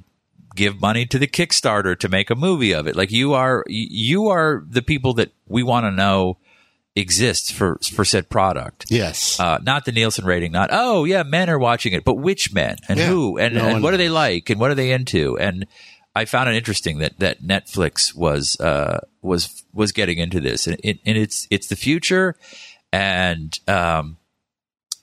give 0.56 0.82
money 0.82 1.06
to 1.06 1.20
the 1.20 1.28
Kickstarter 1.28 1.98
to 2.00 2.10
make 2.10 2.30
a 2.30 2.36
movie 2.36 2.74
of 2.74 2.88
it. 2.88 2.96
Like 2.96 3.12
you 3.12 3.34
are, 3.34 3.64
you 3.68 4.28
are 4.28 4.64
the 4.68 4.82
people 4.82 5.14
that 5.16 5.32
we 5.48 5.64
want 5.64 5.86
to 5.86 5.92
know 5.92 6.38
exists 7.00 7.52
for 7.52 7.78
for 7.78 8.06
said 8.06 8.30
product. 8.30 8.86
Yes. 8.90 9.40
Uh, 9.40 9.60
not 9.62 9.86
the 9.86 9.92
Nielsen 9.92 10.26
rating, 10.26 10.52
not 10.52 10.70
oh 10.72 11.06
yeah, 11.06 11.24
men 11.24 11.50
are 11.50 11.60
watching 11.60 11.94
it, 11.94 12.04
but 12.04 12.16
which 12.16 12.54
men 12.54 12.78
and 12.88 13.00
Yeah, 13.00 13.08
who 13.08 13.38
and, 13.38 13.56
no 13.56 13.66
and 13.68 13.84
what 13.84 13.92
do 13.92 13.98
they 13.98 14.10
like 14.10 14.50
and 14.50 14.60
what 14.60 14.72
are 14.72 14.76
they 14.76 14.92
into? 14.92 15.38
And 15.38 15.66
I 16.16 16.26
found 16.26 16.50
it 16.50 16.56
interesting 16.56 17.00
that 17.00 17.20
that 17.20 17.42
Netflix 17.42 18.16
was 18.16 18.60
uh, 18.60 19.00
was 19.22 19.64
was 19.74 19.92
getting 19.92 20.18
into 20.18 20.40
this, 20.40 20.68
and, 20.68 20.78
it, 20.84 21.00
and 21.06 21.18
it's 21.18 21.48
it's 21.50 21.68
the 21.68 21.76
future, 21.76 22.36
and 22.92 23.58
um, 23.68 24.18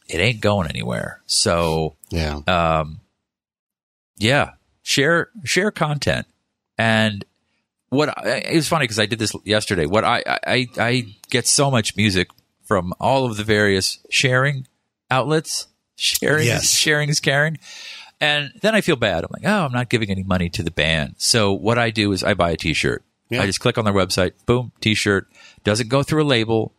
it 0.09 0.19
ain't 0.19 0.41
going 0.41 0.69
anywhere. 0.69 1.23
So 1.27 1.97
yeah. 2.11 2.41
um, 2.47 3.01
yeah, 4.19 4.53
share 4.83 5.31
share 5.45 5.71
content. 5.71 6.27
And 6.79 7.25
what 7.91 8.09
I, 8.19 8.39
it 8.39 8.55
was 8.57 8.69
funny 8.69 8.85
because 8.85 8.99
I 8.99 9.07
did 9.07 9.19
this 9.19 9.33
yesterday. 9.45 9.87
What 9.87 10.05
I, 10.05 10.23
I 10.27 10.67
I 10.79 11.07
get 11.31 11.47
so 11.47 11.71
much 11.71 11.97
music 11.97 12.29
from 12.65 12.93
all 13.01 13.27
of 13.27 13.37
the 13.37 13.45
various 13.45 13.99
sharing 14.11 14.67
outlets. 15.11 15.69
Sharing, 15.99 16.47
Yes. 16.47 16.65
is, 16.65 16.71
sharing 16.75 17.09
is 17.09 17.21
caring. 17.21 17.59
And 18.21 18.53
then 18.61 18.75
I 18.75 18.83
feel 18.83 18.97
bad. 18.97 19.25
I'm 19.25 19.31
like, 19.33 19.45
oh, 19.47 19.65
I'm 19.65 19.73
not 19.73 19.89
giving 19.89 20.11
any 20.11 20.23
money 20.23 20.51
to 20.51 20.63
the 20.63 20.71
band. 20.71 21.15
So 21.17 21.53
what 21.55 21.79
I 21.79 21.89
do 21.91 22.13
is 22.13 22.23
I 22.23 22.35
buy 22.35 22.51
a 22.51 22.57
T-shirt. 22.57 23.03
Yeah. 23.31 23.41
I 23.43 23.47
just 23.47 23.61
click 23.61 23.79
on 23.79 23.85
their 23.87 23.95
website, 23.95 24.33
boom, 24.47 24.73
T-shirt. 24.81 25.27
Doesn't 25.65 25.89
go 25.89 26.03
through 26.03 26.23
a 26.23 26.27
label, 26.29 26.75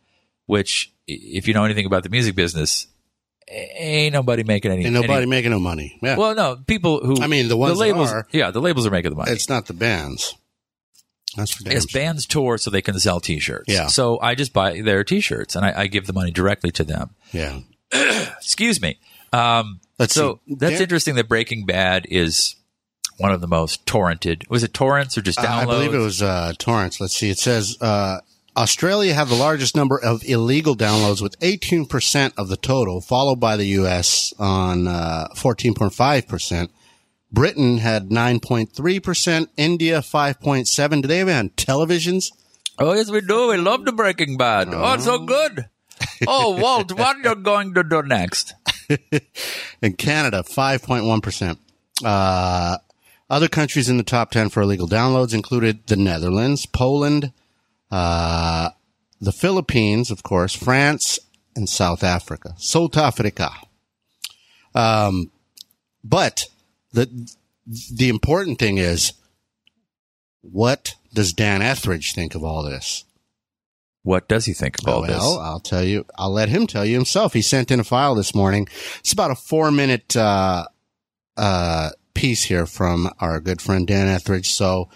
which 0.46 0.92
if 1.08 1.48
you 1.48 1.54
know 1.54 1.64
anything 1.64 1.84
about 1.86 2.04
the 2.04 2.10
music 2.10 2.36
business, 2.36 2.86
ain't 3.48 4.12
nobody 4.12 4.44
making 4.44 4.70
any. 4.72 4.84
Ain't 4.84 4.94
nobody 4.94 5.12
any- 5.14 5.26
making 5.26 5.50
no 5.50 5.58
money. 5.58 5.98
Yeah. 6.02 6.16
well, 6.16 6.34
no, 6.34 6.56
people 6.66 7.04
who 7.04 7.20
I 7.20 7.26
mean, 7.26 7.48
the 7.48 7.56
ones 7.56 7.74
that 7.78 7.80
labels, 7.84 8.12
are- 8.12 8.26
yeah, 8.30 8.50
the 8.50 8.60
labels 8.60 8.86
are 8.86 8.90
making 8.90 9.10
the 9.10 9.16
money. 9.16 9.32
it's 9.32 9.48
not 9.48 9.66
the 9.66 9.74
bands. 9.74 10.36
That's 11.36 11.50
for 11.52 11.64
damn 11.64 11.74
Yes, 11.74 11.86
bands 11.92 12.26
tour 12.26 12.58
so 12.58 12.70
they 12.70 12.82
can 12.82 12.98
sell 12.98 13.20
T-shirts. 13.20 13.64
Yeah. 13.72 13.86
So 13.88 14.18
I 14.20 14.34
just 14.34 14.52
buy 14.52 14.80
their 14.80 15.04
T-shirts 15.04 15.54
and 15.56 15.64
I, 15.64 15.82
I 15.82 15.86
give 15.86 16.06
the 16.06 16.12
money 16.12 16.30
directly 16.30 16.70
to 16.72 16.84
them. 16.84 17.10
Yeah. 17.32 17.60
Excuse 17.92 18.80
me. 18.80 18.98
Um, 19.32 19.80
Let's 19.98 20.14
so 20.14 20.40
see. 20.46 20.54
that's 20.54 20.72
Dan- 20.74 20.82
interesting 20.82 21.14
that 21.16 21.28
Breaking 21.28 21.66
Bad 21.66 22.06
is 22.10 22.56
one 23.18 23.32
of 23.32 23.40
the 23.40 23.48
most 23.48 23.84
torrented. 23.84 24.48
Was 24.48 24.62
it 24.62 24.72
torrents 24.72 25.18
or 25.18 25.22
just 25.22 25.38
Uh. 25.38 25.46
I 25.46 25.64
believe 25.64 25.92
it 25.92 25.98
was 25.98 26.22
uh, 26.22 26.52
torrents. 26.58 27.00
Let's 27.00 27.14
see. 27.16 27.30
It 27.30 27.38
says 27.38 27.76
uh, 27.80 28.20
Australia 28.56 29.12
had 29.14 29.28
the 29.28 29.34
largest 29.34 29.76
number 29.76 30.00
of 30.00 30.22
illegal 30.24 30.76
downloads 30.76 31.20
with 31.20 31.38
18% 31.40 32.32
of 32.36 32.48
the 32.48 32.56
total, 32.56 33.00
followed 33.00 33.38
by 33.40 33.56
the 33.56 33.66
U.S. 33.66 34.32
on 34.38 34.86
uh, 34.88 35.28
14.5%. 35.34 36.68
Britain 37.30 37.78
had 37.78 38.08
9.3%, 38.08 39.48
India 39.56 39.98
5.7. 39.98 41.02
Do 41.02 41.08
they 41.08 41.18
have 41.18 41.28
it 41.28 41.32
on 41.32 41.50
televisions? 41.50 42.30
Oh 42.78 42.92
yes, 42.92 43.10
we 43.10 43.20
do. 43.20 43.48
We 43.48 43.56
love 43.56 43.84
the 43.84 43.92
Breaking 43.92 44.36
Bad. 44.36 44.68
Oh, 44.72 44.94
it's 44.94 45.04
so 45.04 45.18
good. 45.18 45.68
Oh, 46.26 46.56
Walt, 46.60 46.92
what 46.92 47.16
are 47.16 47.28
you 47.30 47.34
going 47.34 47.74
to 47.74 47.82
do 47.82 48.02
next? 48.02 48.54
In 49.82 49.94
Canada, 49.94 50.44
5.1%. 50.46 51.58
Uh, 52.04 52.78
other 53.28 53.48
countries 53.48 53.88
in 53.88 53.96
the 53.96 54.02
top 54.02 54.30
10 54.30 54.48
for 54.48 54.62
illegal 54.62 54.88
downloads 54.88 55.34
included 55.34 55.86
the 55.86 55.96
Netherlands, 55.96 56.66
Poland, 56.66 57.32
uh, 57.90 58.70
the 59.20 59.32
Philippines, 59.32 60.10
of 60.10 60.22
course, 60.22 60.54
France, 60.54 61.18
and 61.54 61.68
South 61.68 62.02
Africa. 62.04 62.54
South 62.56 62.96
Africa. 62.96 63.50
Um, 64.74 65.30
but 66.04 66.46
the, 66.92 67.34
the 67.92 68.08
important 68.08 68.58
thing 68.58 68.78
is, 68.78 69.12
what 70.40 70.94
does 71.12 71.32
Dan 71.32 71.62
Etheridge 71.62 72.14
think 72.14 72.34
of 72.34 72.44
all 72.44 72.62
this? 72.62 73.04
What 74.02 74.28
does 74.28 74.46
he 74.46 74.54
think 74.54 74.78
of 74.78 74.88
all 74.88 75.02
well, 75.02 75.10
this? 75.10 75.22
I'll 75.22 75.60
tell 75.60 75.84
you. 75.84 76.06
I'll 76.16 76.32
let 76.32 76.48
him 76.48 76.66
tell 76.66 76.84
you 76.84 76.94
himself. 76.94 77.34
He 77.34 77.42
sent 77.42 77.70
in 77.70 77.80
a 77.80 77.84
file 77.84 78.14
this 78.14 78.34
morning. 78.34 78.68
It's 79.00 79.12
about 79.12 79.30
a 79.30 79.34
four 79.34 79.70
minute 79.70 80.16
uh, 80.16 80.66
uh, 81.36 81.90
piece 82.14 82.44
here 82.44 82.64
from 82.64 83.10
our 83.20 83.40
good 83.40 83.60
friend 83.60 83.86
Dan 83.86 84.08
Etheridge. 84.08 84.50
So 84.50 84.88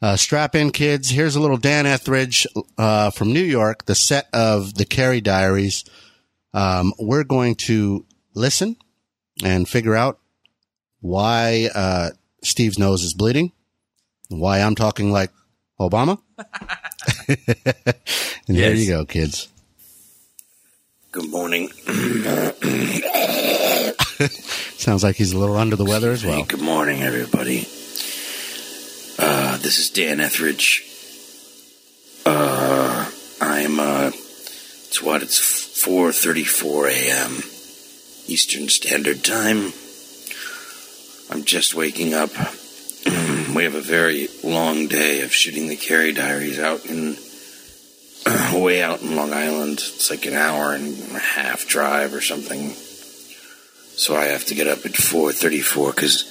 uh, 0.00 0.16
strap 0.16 0.54
in, 0.54 0.70
kids. 0.70 1.10
Here's 1.10 1.36
a 1.36 1.40
little 1.40 1.56
Dan 1.56 1.86
Etheridge 1.86 2.46
uh, 2.78 3.10
from 3.10 3.32
New 3.32 3.42
York, 3.42 3.86
the 3.86 3.94
set 3.94 4.28
of 4.32 4.74
the 4.74 4.84
Carrie 4.84 5.20
Diaries. 5.20 5.84
Um, 6.54 6.94
we're 6.98 7.24
going 7.24 7.56
to 7.56 8.06
listen 8.34 8.76
and 9.44 9.68
figure 9.68 9.94
out 9.94 10.18
why 11.06 11.68
uh, 11.74 12.10
Steve's 12.42 12.78
nose 12.78 13.02
is 13.04 13.14
bleeding, 13.14 13.52
why 14.28 14.60
I'm 14.60 14.74
talking 14.74 15.12
like 15.12 15.30
Obama. 15.80 16.18
and 17.28 17.36
here 18.56 18.70
Yes. 18.74 18.78
you 18.80 18.86
go, 18.88 19.04
kids. 19.04 19.48
Good 21.12 21.30
morning. 21.30 21.68
Sounds 24.78 25.02
like 25.02 25.16
he's 25.16 25.32
a 25.32 25.38
little 25.38 25.56
under 25.56 25.76
the 25.76 25.84
weather 25.84 26.10
as 26.10 26.22
Hey, 26.22 26.28
well. 26.28 26.44
good 26.44 26.60
morning, 26.60 27.02
everybody. 27.02 27.60
Uh, 29.18 29.56
this 29.58 29.78
is 29.78 29.90
Dan 29.90 30.20
Etheridge. 30.20 30.84
Uh, 32.26 33.10
I'm, 33.40 33.80
uh, 33.80 34.08
it's 34.88 35.02
what, 35.02 35.22
it's 35.22 35.40
4.34 35.40 36.90
a.m. 36.90 37.32
Eastern 38.28 38.68
Standard 38.68 39.24
Time. 39.24 39.72
I'm 41.30 41.44
just 41.44 41.74
waking 41.74 42.14
up. 42.14 42.30
we 43.54 43.64
have 43.64 43.74
a 43.74 43.80
very 43.80 44.28
long 44.44 44.86
day 44.86 45.22
of 45.22 45.32
shooting 45.32 45.68
the 45.68 45.76
Carrie 45.76 46.12
Diaries 46.12 46.58
out 46.58 46.84
in, 46.86 47.16
way 48.62 48.82
out 48.82 49.02
in 49.02 49.16
Long 49.16 49.32
Island. 49.32 49.74
It's 49.74 50.10
like 50.10 50.26
an 50.26 50.34
hour 50.34 50.74
and 50.74 50.96
a 51.14 51.18
half 51.18 51.66
drive 51.66 52.14
or 52.14 52.20
something. 52.20 52.70
So 52.70 54.14
I 54.14 54.26
have 54.26 54.44
to 54.46 54.54
get 54.54 54.68
up 54.68 54.84
at 54.84 54.92
4:34 54.92 55.94
because 55.94 56.24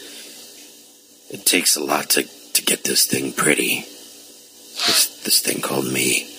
it 1.31 1.45
takes 1.45 1.75
a 1.75 1.83
lot 1.83 2.09
to 2.11 2.23
to 2.23 2.61
get 2.63 2.83
this 2.83 3.05
thing 3.05 3.33
pretty. 3.33 3.81
This 3.81 5.21
this 5.23 5.39
thing 5.41 5.61
called 5.61 5.91
me. 5.91 6.29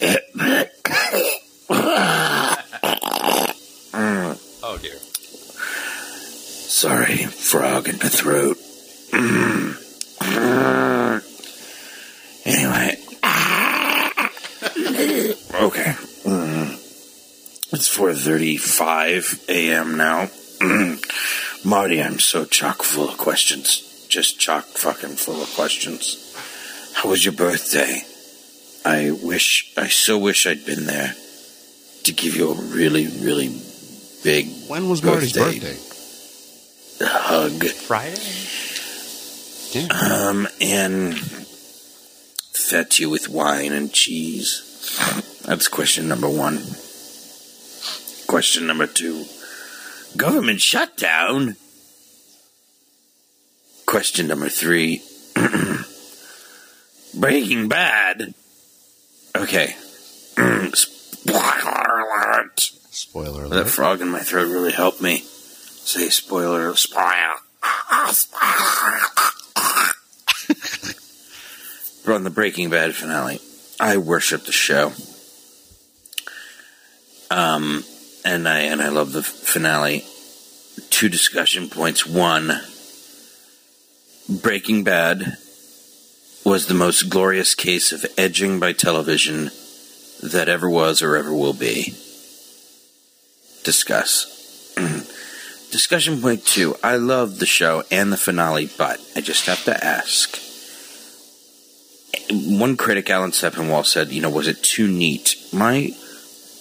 Oh 4.66 4.78
dear. 4.78 4.96
Sorry, 6.74 7.18
frog 7.18 7.88
in 7.88 7.98
my 7.98 8.08
throat. 8.08 8.56
Mm. 9.12 9.76
anyway. 12.44 12.96
okay. 15.66 15.94
Mm. 16.26 16.72
It's 17.72 17.96
4:35 17.96 19.48
a.m. 19.48 19.96
now. 19.96 20.26
Mm. 20.58 21.64
Marty, 21.64 22.02
I'm 22.02 22.18
so 22.18 22.44
chock 22.44 22.82
full 22.82 23.08
of 23.08 23.18
questions. 23.18 24.06
Just 24.08 24.40
chock 24.40 24.64
fucking 24.64 25.14
full 25.14 25.40
of 25.42 25.54
questions. 25.54 26.34
How 26.94 27.08
was 27.08 27.24
your 27.24 27.34
birthday? 27.34 28.02
I 28.84 29.12
wish, 29.12 29.72
I 29.76 29.86
so 29.86 30.18
wish 30.18 30.44
I'd 30.44 30.66
been 30.66 30.86
there 30.86 31.14
to 32.02 32.12
give 32.12 32.34
you 32.34 32.50
a 32.50 32.60
really, 32.60 33.06
really 33.06 33.62
big 34.24 34.48
When 34.66 34.88
was 34.88 35.04
Marty's 35.04 35.34
Birthday. 35.34 35.93
Birthday? 36.98 37.18
hug. 37.18 37.64
Friday. 37.64 38.20
Um, 39.90 40.46
and 40.60 41.18
fed 41.18 42.96
you 42.98 43.10
with 43.10 43.28
wine 43.28 43.72
and 43.72 43.92
cheese. 43.92 45.40
That's 45.44 45.68
question 45.68 46.06
number 46.08 46.28
one. 46.28 46.62
Question 48.28 48.66
number 48.66 48.86
two 48.86 49.24
government 50.16 50.60
shutdown. 50.60 51.56
Question 53.86 54.28
number 54.28 54.48
three 54.48 55.02
Breaking 57.14 57.68
Bad. 57.68 58.34
Okay. 59.36 59.74
Spoiler 60.72 62.00
alert. 62.00 62.60
Spoiler 62.60 63.44
alert. 63.44 63.64
That 63.64 63.68
frog 63.68 64.00
in 64.00 64.08
my 64.08 64.20
throat 64.20 64.48
really 64.48 64.72
helped 64.72 65.00
me. 65.00 65.24
Say 65.84 66.08
spoiler, 66.08 66.74
spoiler. 66.76 67.34
We're 72.06 72.14
on 72.14 72.24
the 72.24 72.30
Breaking 72.30 72.70
Bad 72.70 72.94
finale. 72.94 73.38
I 73.78 73.98
worship 73.98 74.46
the 74.46 74.52
show. 74.52 74.92
Um, 77.30 77.84
and 78.24 78.48
I 78.48 78.60
and 78.60 78.80
I 78.80 78.88
love 78.88 79.12
the 79.12 79.22
finale. 79.22 80.06
Two 80.88 81.10
discussion 81.10 81.68
points. 81.68 82.06
One, 82.06 82.50
Breaking 84.40 84.84
Bad 84.84 85.36
was 86.46 86.66
the 86.66 86.74
most 86.74 87.10
glorious 87.10 87.54
case 87.54 87.92
of 87.92 88.06
edging 88.16 88.58
by 88.58 88.72
television 88.72 89.50
that 90.22 90.48
ever 90.48 90.68
was 90.68 91.02
or 91.02 91.14
ever 91.14 91.32
will 91.32 91.52
be. 91.52 91.94
Discuss. 93.64 94.30
Discussion 95.74 96.20
point 96.20 96.46
two. 96.46 96.76
I 96.84 96.94
love 96.94 97.40
the 97.40 97.46
show 97.46 97.82
and 97.90 98.12
the 98.12 98.16
finale, 98.16 98.70
but 98.78 99.00
I 99.16 99.20
just 99.20 99.46
have 99.46 99.64
to 99.64 99.84
ask. 99.84 100.38
One 102.30 102.76
critic, 102.76 103.10
Alan 103.10 103.32
Sepinwall, 103.32 103.84
said, 103.84 104.12
"You 104.12 104.22
know, 104.22 104.30
was 104.30 104.46
it 104.46 104.62
too 104.62 104.86
neat?" 104.86 105.34
My 105.52 105.92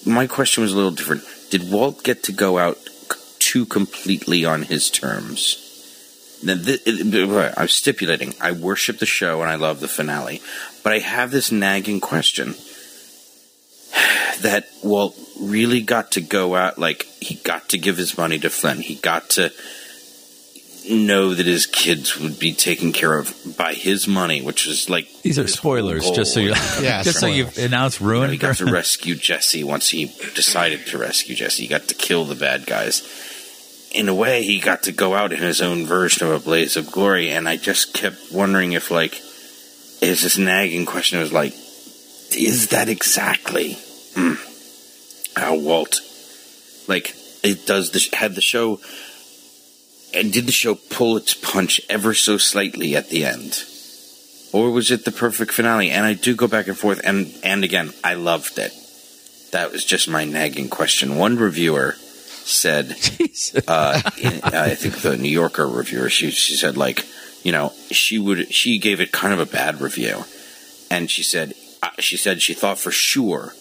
my 0.03 0.25
question 0.25 0.63
was 0.63 0.73
a 0.73 0.75
little 0.75 0.89
different. 0.89 1.25
Did 1.51 1.69
Walt 1.69 2.03
get 2.03 2.23
to 2.23 2.31
go 2.31 2.57
out 2.57 2.79
too 3.37 3.67
completely 3.67 4.45
on 4.45 4.63
his 4.63 4.89
terms? 4.89 5.57
Now, 6.41 6.55
I'm 7.55 7.67
stipulating. 7.67 8.33
I 8.41 8.51
worship 8.51 8.97
the 8.97 9.05
show 9.05 9.43
and 9.43 9.51
I 9.51 9.57
love 9.57 9.79
the 9.79 9.87
finale, 9.87 10.41
but 10.81 10.91
I 10.91 10.97
have 10.97 11.29
this 11.29 11.51
nagging 11.51 11.99
question 11.99 12.55
that 14.41 14.67
Walt 14.83 15.15
really 15.39 15.81
got 15.81 16.13
to 16.13 16.21
go 16.21 16.55
out. 16.55 16.77
Like 16.79 17.03
he 17.19 17.35
got 17.35 17.69
to 17.69 17.77
give 17.77 17.97
his 17.97 18.17
money 18.17 18.39
to 18.39 18.49
Flynn. 18.49 18.79
He 18.79 18.95
got 18.95 19.29
to 19.31 19.51
know 20.89 21.33
that 21.33 21.45
his 21.45 21.65
kids 21.65 22.19
would 22.19 22.37
be 22.39 22.53
taken 22.53 22.91
care 22.91 23.17
of 23.17 23.33
by 23.57 23.73
his 23.73 24.05
money, 24.07 24.41
which 24.41 24.67
is 24.67 24.89
like 24.89 25.07
These 25.21 25.39
are 25.39 25.47
spoilers, 25.47 26.09
just 26.11 26.33
so 26.33 26.41
you, 26.41 26.49
Yeah, 26.81 27.03
just 27.03 27.19
so 27.21 27.27
you've 27.27 27.57
announced 27.57 28.01
You 28.01 28.05
know, 28.07 28.11
ruin. 28.13 28.31
he 28.31 28.37
got 28.37 28.57
to 28.57 28.65
rescue 28.65 29.15
Jesse 29.15 29.63
once 29.63 29.89
he 29.89 30.05
decided 30.35 30.85
to 30.87 30.97
rescue 30.97 31.35
Jesse. 31.35 31.63
He 31.63 31.69
got 31.69 31.87
to 31.87 31.95
kill 31.95 32.25
the 32.25 32.35
bad 32.35 32.65
guys. 32.65 33.01
In 33.95 34.09
a 34.09 34.15
way, 34.15 34.43
he 34.43 34.59
got 34.59 34.83
to 34.83 34.91
go 34.91 35.13
out 35.13 35.31
in 35.31 35.39
his 35.39 35.61
own 35.61 35.85
version 35.85 36.27
of 36.27 36.33
a 36.33 36.39
blaze 36.43 36.75
of 36.75 36.91
glory, 36.91 37.29
and 37.29 37.47
I 37.47 37.57
just 37.57 37.93
kept 37.93 38.17
wondering 38.31 38.73
if, 38.73 38.89
like, 38.89 39.13
it's 40.01 40.23
this 40.23 40.37
nagging 40.37 40.85
question. 40.87 41.19
It 41.19 41.21
was 41.21 41.31
like, 41.31 41.53
is 42.35 42.69
that 42.69 42.89
exactly 42.89 43.77
hmm, 44.15 44.33
how 45.35 45.55
Walt, 45.55 45.99
like, 46.87 47.15
it 47.43 47.65
does 47.65 47.91
the 47.91 48.15
had 48.15 48.35
the 48.35 48.41
show, 48.41 48.79
and 50.13 50.31
did 50.31 50.45
the 50.45 50.51
show 50.51 50.75
pull 50.75 51.17
its 51.17 51.33
punch 51.33 51.81
ever 51.89 52.13
so 52.13 52.37
slightly 52.37 52.95
at 52.95 53.09
the 53.09 53.25
end? 53.25 53.63
or 54.53 54.69
was 54.69 54.91
it 54.91 55.03
the 55.03 55.11
perfect 55.11 55.51
finale? 55.51 55.89
And 55.89 56.05
I 56.05 56.13
do 56.13 56.35
go 56.35 56.47
back 56.47 56.67
and 56.67 56.77
forth, 56.77 57.01
and 57.03 57.33
and 57.43 57.65
again, 57.65 57.91
I 58.03 58.13
loved 58.13 58.57
it. 58.59 58.71
That 59.51 59.71
was 59.71 59.83
just 59.83 60.07
my 60.07 60.23
nagging 60.23 60.69
question. 60.69 61.17
One 61.17 61.37
reviewer 61.37 61.93
said, 61.97 62.91
uh, 63.67 64.01
in, 64.21 64.41
I 64.43 64.75
think 64.75 65.01
the 65.01 65.17
New 65.17 65.29
Yorker 65.29 65.67
reviewer, 65.67 66.09
she 66.09 66.31
she 66.31 66.55
said 66.55 66.77
like, 66.77 67.05
you 67.43 67.51
know, 67.51 67.73
she 67.91 68.19
would 68.19 68.53
she 68.53 68.77
gave 68.77 69.01
it 69.01 69.11
kind 69.11 69.33
of 69.33 69.39
a 69.39 69.51
bad 69.51 69.81
review, 69.81 70.23
and 70.89 71.09
she 71.09 71.23
said 71.23 71.51
uh, 71.51 71.62
she 71.99 72.17
said 72.17 72.41
she 72.41 72.53
thought 72.53 72.79
for 72.79 72.91
sure 72.91 73.53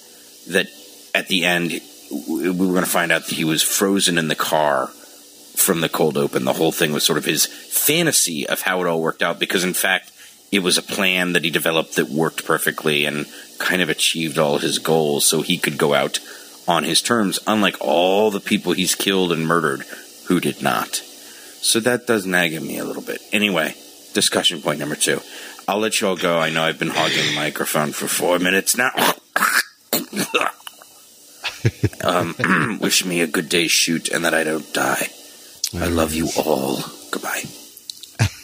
that 0.48 0.66
at 1.14 1.28
the 1.28 1.44
end 1.44 1.80
we 2.28 2.50
were 2.50 2.66
going 2.66 2.84
to 2.84 2.90
find 2.90 3.10
out 3.10 3.26
that 3.26 3.34
he 3.34 3.44
was 3.44 3.62
frozen 3.62 4.18
in 4.18 4.28
the 4.28 4.34
car 4.34 4.88
from 4.88 5.80
the 5.80 5.88
cold 5.88 6.16
open. 6.16 6.44
The 6.44 6.52
whole 6.52 6.72
thing 6.72 6.92
was 6.92 7.04
sort 7.04 7.18
of 7.18 7.24
his 7.24 7.46
fantasy 7.46 8.46
of 8.46 8.62
how 8.62 8.80
it 8.80 8.86
all 8.86 9.00
worked 9.00 9.22
out 9.22 9.38
because 9.38 9.64
in 9.64 9.74
fact 9.74 10.12
it 10.50 10.62
was 10.62 10.76
a 10.76 10.82
plan 10.82 11.32
that 11.32 11.44
he 11.44 11.50
developed 11.50 11.96
that 11.96 12.10
worked 12.10 12.44
perfectly 12.44 13.06
and 13.06 13.26
kind 13.58 13.80
of 13.80 13.88
achieved 13.88 14.38
all 14.38 14.58
his 14.58 14.78
goals 14.78 15.24
so 15.24 15.40
he 15.40 15.56
could 15.56 15.78
go 15.78 15.94
out 15.94 16.20
on 16.68 16.84
his 16.84 17.02
terms, 17.02 17.38
unlike 17.46 17.76
all 17.80 18.30
the 18.30 18.40
people 18.40 18.72
he's 18.72 18.94
killed 18.94 19.32
and 19.32 19.46
murdered 19.46 19.82
who 20.26 20.40
did 20.40 20.62
not. 20.62 20.96
So 20.96 21.80
that 21.80 22.06
does 22.06 22.26
nag 22.26 22.52
at 22.54 22.62
me 22.62 22.78
a 22.78 22.84
little 22.84 23.02
bit. 23.02 23.22
Anyway, 23.32 23.74
discussion 24.12 24.60
point 24.60 24.78
number 24.78 24.94
two. 24.94 25.20
I'll 25.68 25.78
let 25.78 26.00
you 26.00 26.08
all 26.08 26.16
go. 26.16 26.38
I 26.38 26.50
know 26.50 26.62
I've 26.62 26.78
been 26.78 26.88
hogging 26.90 27.26
the 27.26 27.34
microphone 27.34 27.92
for 27.92 28.06
four 28.08 28.38
minutes 28.38 28.76
now. 28.76 28.90
um, 32.04 32.78
wish 32.80 33.04
me 33.04 33.20
a 33.20 33.26
good 33.26 33.48
day, 33.48 33.68
shoot 33.68 34.08
and 34.08 34.24
that 34.24 34.34
I 34.34 34.44
don't 34.44 34.72
die. 34.72 35.08
I 35.74 35.86
love 35.86 36.12
you 36.12 36.28
all. 36.36 36.80
Goodbye. 37.10 37.44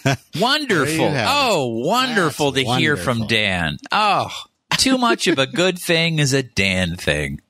Wonderful. 0.41 0.87
There 0.87 0.95
you 0.95 1.03
have 1.15 1.29
it. 1.29 1.31
Oh, 1.31 1.67
wonderful 1.85 2.53
That's 2.53 2.67
to 2.67 2.75
hear 2.77 2.97
from. 2.97 3.27
Dan. 3.27 3.77
Oh, 3.93 4.31
too 4.79 4.97
much 4.97 5.27
of 5.27 5.39
a 5.39 5.47
good 5.47 5.79
thing 5.79 6.19
is 6.19 6.33
a 6.33 6.43
Dan 6.43 6.97
thing. 6.97 7.41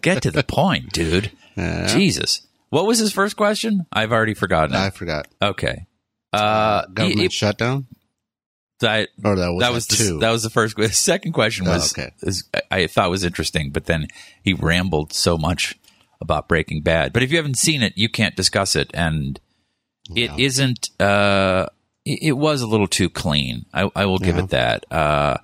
Get 0.00 0.22
to 0.22 0.32
the 0.32 0.42
point, 0.42 0.92
dude. 0.92 1.30
Jesus. 1.56 2.44
What 2.70 2.86
was 2.86 2.98
his 2.98 3.12
first 3.12 3.36
question? 3.36 3.86
I've 3.92 4.10
already 4.10 4.34
forgotten. 4.34 4.74
I 4.74 4.90
forgot. 4.90 5.28
Okay. 5.40 5.86
Uh, 6.32 6.86
Government 6.86 7.18
y- 7.18 7.22
y- 7.24 7.28
shutdown? 7.28 7.86
I- 8.84 9.08
Or 9.24 9.36
that 9.36 9.48
was, 9.48 9.60
that 9.60 9.72
was 9.72 9.86
the, 9.86 9.96
two. 9.96 10.18
that 10.20 10.30
was 10.30 10.42
the 10.42 10.50
first. 10.50 10.76
The 10.76 10.88
second 10.92 11.32
question 11.32 11.66
Oh, 11.66 11.70
was, 11.72 11.92
okay. 11.92 12.12
is- 12.22 12.44
I, 12.54 12.60
I 12.70 12.86
thought 12.86 13.10
was 13.10 13.24
interesting, 13.24 13.70
but 13.70 13.86
then 13.86 14.08
he 14.42 14.52
rambled 14.54 15.12
so 15.12 15.36
much 15.38 15.74
about 16.20 16.48
Breaking 16.48 16.80
Bad. 16.82 17.12
But 17.12 17.22
if 17.22 17.30
you 17.30 17.36
haven't 17.36 17.58
seen 17.58 17.82
it, 17.82 17.92
you 17.96 18.08
can't 18.08 18.36
discuss 18.36 18.76
it, 18.76 18.90
and 18.94 19.38
it 20.14 20.30
Yeah. 20.30 20.36
not 20.36 20.90
Uh, 21.00 21.66
it, 22.04 22.18
it 22.22 22.32
was 22.32 22.62
a 22.62 22.66
little 22.66 22.86
too 22.86 23.10
clean. 23.10 23.66
I, 23.74 23.90
I 23.94 24.06
will 24.06 24.18
give 24.18 24.36
Yeah. 24.36 24.44
it 24.44 24.50
that. 24.50 24.86
Uh, 24.92 25.36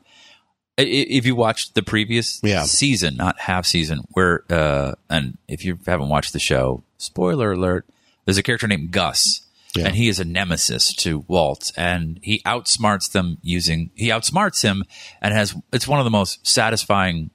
if 0.76 1.26
you 1.26 1.34
watched 1.34 1.74
the 1.74 1.82
previous 1.82 2.40
Yeah. 2.42 2.62
season, 2.62 3.16
not 3.16 3.38
half 3.40 3.66
season, 3.66 4.00
where 4.12 4.44
uh, 4.50 4.92
and 5.10 5.36
if 5.48 5.64
you 5.64 5.78
haven't 5.86 6.08
watched 6.08 6.32
the 6.32 6.38
show, 6.38 6.82
spoiler 6.96 7.52
alert, 7.52 7.86
there's 8.24 8.38
a 8.38 8.42
character 8.42 8.66
named 8.66 8.90
Gus, 8.90 9.42
Yeah. 9.76 9.86
and 9.86 9.94
he 9.96 10.08
is 10.08 10.18
a 10.18 10.24
nemesis 10.24 10.92
to 10.96 11.24
Walt, 11.28 11.70
and 11.76 12.18
he 12.22 12.42
outsmarts 12.44 13.12
them 13.12 13.38
using 13.42 13.90
he 13.94 14.08
outsmarts 14.08 14.62
him, 14.62 14.84
and 15.22 15.32
has 15.32 15.54
it's 15.72 15.86
one 15.86 16.00
of 16.00 16.04
the 16.04 16.10
most 16.10 16.44
satisfying 16.46 17.30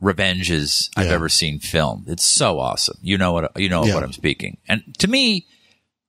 revenges 0.00 0.90
I've 0.96 1.06
Yeah. 1.06 1.12
ever 1.12 1.28
seen 1.28 1.60
filmed. 1.60 2.08
It's 2.08 2.24
so 2.24 2.58
awesome. 2.58 2.98
You 3.02 3.18
know 3.18 3.32
what 3.32 3.52
you 3.60 3.68
know 3.68 3.84
Yeah. 3.84 3.94
what 3.94 4.02
I'm 4.02 4.12
speaking, 4.12 4.58
and 4.68 4.82
to 4.98 5.08
me. 5.08 5.46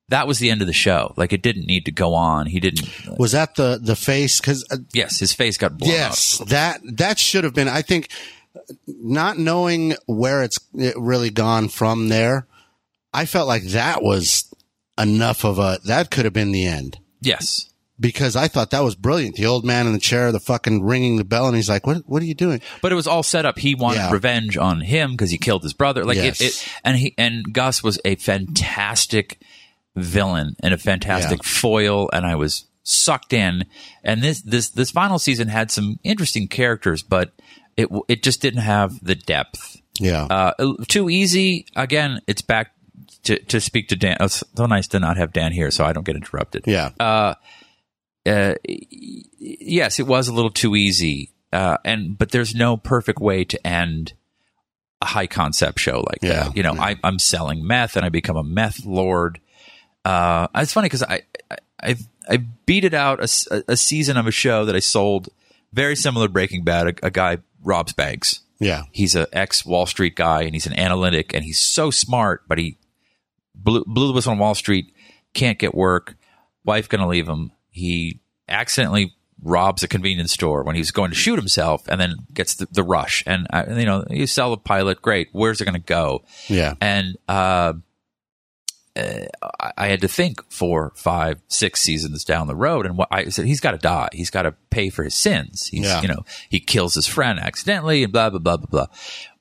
That 0.09 0.27
was 0.27 0.37
the 0.37 0.51
end 0.51 0.59
of 0.61 0.67
the 0.67 0.73
show. 0.73 1.13
Like 1.15 1.31
it 1.31 1.41
didn't 1.41 1.65
need 1.65 1.85
to 1.85 1.91
go 1.91 2.13
on. 2.13 2.45
He 2.45 2.59
didn't. 2.59 2.87
Was 3.17 3.31
that 3.31 3.55
the 3.55 3.79
the 3.81 3.95
face? 3.95 4.39
Because 4.39 4.63
uh, 4.69 4.77
Yes, 4.93 5.17
his 5.19 5.31
face 5.33 5.57
got 5.57 5.77
blown 5.77 5.89
yes, 5.91 6.41
up. 6.41 6.49
that 6.49 6.81
that 6.97 7.17
should 7.17 7.45
have 7.45 7.53
been. 7.55 7.69
I 7.69 7.81
think 7.83 8.09
not 8.85 9.39
knowing 9.39 9.95
where 10.05 10.43
it's 10.43 10.59
really 10.73 11.29
gone 11.29 11.69
from 11.69 12.09
there, 12.09 12.45
I 13.13 13.25
felt 13.25 13.47
like 13.47 13.63
that 13.69 14.03
was 14.03 14.52
enough 14.97 15.43
of 15.43 15.59
a 15.59 15.79
that 15.85 16.11
could 16.11 16.25
have 16.25 16.33
been 16.33 16.51
the 16.51 16.65
end 16.65 16.99
Yes, 17.21 17.69
because 17.99 18.35
I 18.35 18.47
thought 18.47 18.71
that 18.71 18.83
was 18.83 18.95
brilliant. 18.95 19.35
The 19.35 19.45
old 19.45 19.63
man 19.63 19.87
in 19.87 19.93
the 19.93 19.99
chair, 19.99 20.31
the 20.31 20.39
fucking 20.39 20.83
ringing 20.83 21.15
the 21.15 21.23
bell, 21.23 21.47
and 21.47 21.55
he's 21.55 21.69
like, 21.69 21.87
"What? 21.87 22.03
What 22.05 22.21
are 22.21 22.25
you 22.25 22.33
doing?" 22.35 22.59
but 22.81 22.91
it 22.91 22.95
was 22.95 23.07
all 23.07 23.23
set 23.23 23.45
up. 23.45 23.57
He 23.59 23.75
wanted 23.75 23.99
Yeah. 23.99 24.11
revenge 24.11 24.57
on 24.57 24.81
him 24.81 25.11
because 25.11 25.31
he 25.31 25.37
killed 25.37 25.63
his 25.63 25.73
brother. 25.73 26.03
Like 26.03 26.17
Yes. 26.17 26.41
it, 26.41 26.45
it, 26.47 26.67
and 26.83 26.97
he 26.97 27.13
and 27.17 27.53
Gus 27.53 27.81
was 27.81 27.99
a 28.03 28.15
fantastic 28.17 29.39
villain 29.95 30.55
and 30.61 30.73
a 30.73 30.77
fantastic 30.77 31.43
foil, 31.43 32.09
and 32.11 32.25
I 32.25 32.35
was 32.35 32.65
sucked 32.83 33.31
in. 33.33 33.65
And 34.03 34.21
this 34.21 34.41
this 34.41 34.69
this 34.69 34.91
final 34.91 35.19
season 35.19 35.47
had 35.47 35.71
some 35.71 35.99
interesting 36.03 36.47
characters, 36.47 37.03
but 37.03 37.31
it 37.77 37.87
it 38.07 38.21
just 38.23 38.41
didn't 38.41 38.61
have 38.61 38.99
the 39.03 39.15
depth. 39.15 39.77
Yeah, 39.99 40.23
Uh, 40.25 40.73
too 40.87 41.09
easy. 41.09 41.67
Again, 41.75 42.19
it's 42.27 42.41
back 42.41 42.71
to 43.23 43.39
to 43.39 43.59
speak 43.59 43.87
to 43.89 43.95
Dan. 43.95 44.17
Oh, 44.19 44.25
it's 44.25 44.43
so 44.55 44.65
nice 44.65 44.87
to 44.89 44.99
not 44.99 45.17
have 45.17 45.33
Dan 45.33 45.51
here, 45.51 45.71
so 45.71 45.85
I 45.85 45.93
don't 45.93 46.05
get 46.05 46.15
interrupted. 46.15 46.63
yeah, 46.67 46.91
uh, 46.99 47.35
yes, 49.39 49.99
it 49.99 50.07
was 50.07 50.27
a 50.27 50.33
little 50.33 50.51
too 50.51 50.75
easy. 50.75 51.31
Uh, 51.51 51.77
and 51.85 52.17
but 52.17 52.31
there's 52.31 52.55
no 52.55 52.77
perfect 52.77 53.19
way 53.19 53.43
to 53.45 53.67
end 53.67 54.13
a 55.01 55.05
high 55.05 55.27
concept 55.27 55.79
show 55.79 55.99
like 55.99 56.19
Yeah, 56.21 56.45
that. 56.45 56.57
You 56.57 56.63
know, 56.63 56.73
yeah. 56.73 56.81
I, 56.81 56.95
I'm 57.03 57.19
selling 57.19 57.65
meth 57.65 57.95
and 57.95 58.05
I 58.05 58.09
become 58.09 58.37
a 58.37 58.43
meth 58.43 58.85
lord. 58.85 59.39
Uh, 60.03 60.47
it's 60.55 60.73
funny 60.73 60.87
because 60.87 61.03
I, 61.03 61.21
I 61.51 61.57
I 61.81 61.95
I 62.27 62.37
beat 62.65 62.85
it 62.85 62.93
out 62.93 63.19
a, 63.19 63.63
a, 63.67 63.77
season 63.77 64.17
of 64.17 64.27
a 64.27 64.31
show 64.31 64.65
that 64.65 64.75
I 64.75 64.79
sold 64.79 65.29
very 65.73 65.95
similar 65.95 66.27
to 66.27 66.33
Breaking 66.33 66.63
Bad. 66.63 66.87
A, 66.87 67.07
a 67.07 67.11
guy 67.11 67.37
robs 67.63 67.93
banks. 67.93 68.41
yeah, 68.59 68.83
He's 68.91 69.13
an 69.15 69.27
ex 69.31 69.65
Wall 69.65 69.85
Street 69.85 70.15
guy 70.15 70.41
and 70.43 70.53
he's 70.53 70.65
an 70.65 70.77
analytic 70.77 71.33
and 71.33 71.43
he's 71.43 71.59
so 71.59 71.91
smart, 71.91 72.43
but 72.47 72.57
he 72.57 72.77
blew, 73.55 73.83
blew 73.85 74.07
the 74.07 74.13
whistle 74.13 74.31
on 74.31 74.39
Wall 74.39 74.55
Street, 74.55 74.93
can't 75.33 75.59
get 75.59 75.73
work, 75.75 76.15
wife 76.63 76.87
gonna 76.89 77.07
leave 77.07 77.27
him. 77.27 77.51
He 77.69 78.19
accidentally 78.47 79.15
robs 79.41 79.83
a 79.83 79.87
convenience 79.87 80.31
store 80.31 80.63
when 80.63 80.75
he's 80.75 80.91
going 80.91 81.11
to 81.11 81.17
shoot 81.17 81.35
himself 81.37 81.87
and 81.89 81.99
then 81.99 82.15
gets 82.33 82.55
the, 82.55 82.67
the 82.71 82.83
rush. 82.83 83.23
And, 83.27 83.45
uh, 83.51 83.65
you 83.69 83.85
know, 83.85 84.05
you 84.09 84.25
sell 84.25 84.51
the 84.51 84.57
pilot, 84.57 85.01
great. 85.01 85.29
Where's 85.33 85.59
it 85.59 85.65
gonna 85.65 85.79
go? 85.79 86.23
yeah, 86.47 86.75
And, 86.79 87.17
uh, 87.27 87.73
uh, 88.95 89.25
I- 89.59 89.71
I 89.75 89.87
had 89.87 90.01
to 90.01 90.07
think 90.07 90.39
four, 90.51 90.93
five, 90.95 91.41
six 91.47 91.81
seasons 91.81 92.23
down 92.23 92.45
the 92.47 92.55
road, 92.55 92.85
and 92.85 92.95
what 92.95 93.07
I 93.11 93.25
said, 93.29 93.45
he's 93.45 93.59
got 93.59 93.71
to 93.71 93.77
die. 93.79 94.09
He's 94.13 94.29
got 94.29 94.43
to 94.43 94.51
pay 94.69 94.89
for 94.89 95.03
his 95.03 95.15
sins. 95.15 95.67
He's, 95.67 95.85
Yeah. 95.85 96.01
you 96.01 96.07
know, 96.07 96.23
he 96.47 96.59
kills 96.59 96.93
his 96.93 97.07
friend 97.07 97.39
accidentally, 97.39 98.03
and 98.03 98.13
blah 98.13 98.29
blah 98.29 98.39
blah 98.39 98.57
blah 98.57 98.67
blah. 98.67 98.85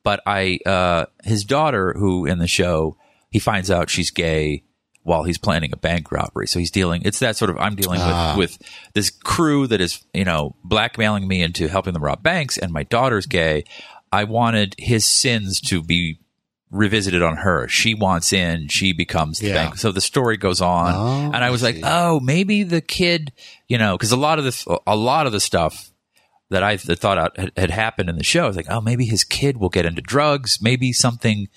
but 0.04 0.20
I, 0.26 0.58
uh, 0.66 1.04
his 1.22 1.44
daughter, 1.44 1.92
who 1.96 2.24
in 2.26 2.38
the 2.38 2.48
show, 2.48 2.96
he 3.32 3.38
finds 3.38 3.70
out 3.70 3.90
she's 3.90 4.10
gay 4.10 4.62
while 5.02 5.24
he's 5.24 5.38
planning 5.38 5.72
a 5.72 5.76
bank 5.76 6.12
robbery. 6.12 6.46
So 6.46 6.60
he's 6.60 6.70
dealing, 6.70 7.02
it's 7.04 7.18
that 7.18 7.36
sort 7.36 7.50
of, 7.50 7.56
I'm 7.58 7.74
dealing 7.74 7.98
with, 7.98 8.08
ah. 8.08 8.34
with 8.38 8.58
this 8.94 9.10
crew 9.10 9.66
that 9.66 9.80
is, 9.80 10.04
you 10.14 10.24
know, 10.24 10.54
blackmailing 10.62 11.26
me 11.26 11.42
into 11.42 11.66
helping 11.66 11.92
them 11.92 12.04
rob 12.04 12.22
banks 12.22 12.56
and 12.56 12.72
my 12.72 12.84
daughter's 12.84 13.26
gay. 13.26 13.64
I 14.12 14.24
wanted 14.24 14.76
his 14.78 15.08
sins 15.08 15.60
to 15.62 15.82
be 15.82 16.20
revisited 16.70 17.20
on 17.22 17.38
her. 17.38 17.66
She 17.66 17.94
wants 17.94 18.32
in, 18.32 18.68
she 18.68 18.92
becomes 18.92 19.40
the 19.40 19.48
Yeah. 19.48 19.54
bank. 19.54 19.76
So 19.76 19.90
the 19.90 20.00
story 20.00 20.36
goes 20.36 20.60
on. 20.60 20.94
Oh, 20.94 21.32
and 21.34 21.42
I 21.42 21.50
was 21.50 21.62
like, 21.62 21.80
oh, 21.82 22.20
maybe 22.20 22.62
the 22.62 22.80
kid, 22.80 23.32
you 23.66 23.78
know, 23.78 23.96
because 23.96 24.12
a 24.12 24.16
lot 24.16 24.38
of 24.38 24.44
this, 24.44 24.64
a 24.86 24.94
lot 24.96 25.26
of 25.26 25.32
the 25.32 25.40
stuff 25.40 25.90
that 26.50 26.62
I 26.62 26.76
thought 26.76 27.18
out 27.18 27.38
had, 27.38 27.52
had 27.56 27.70
happened 27.70 28.08
in 28.08 28.16
the 28.16 28.24
show. 28.24 28.44
I 28.44 28.46
was 28.46 28.56
like, 28.56 28.70
oh, 28.70 28.80
maybe 28.80 29.06
his 29.06 29.24
kid 29.24 29.56
will 29.56 29.68
get 29.70 29.86
into 29.86 30.02
drugs, 30.02 30.58
maybe 30.62 30.92
something. 30.92 31.48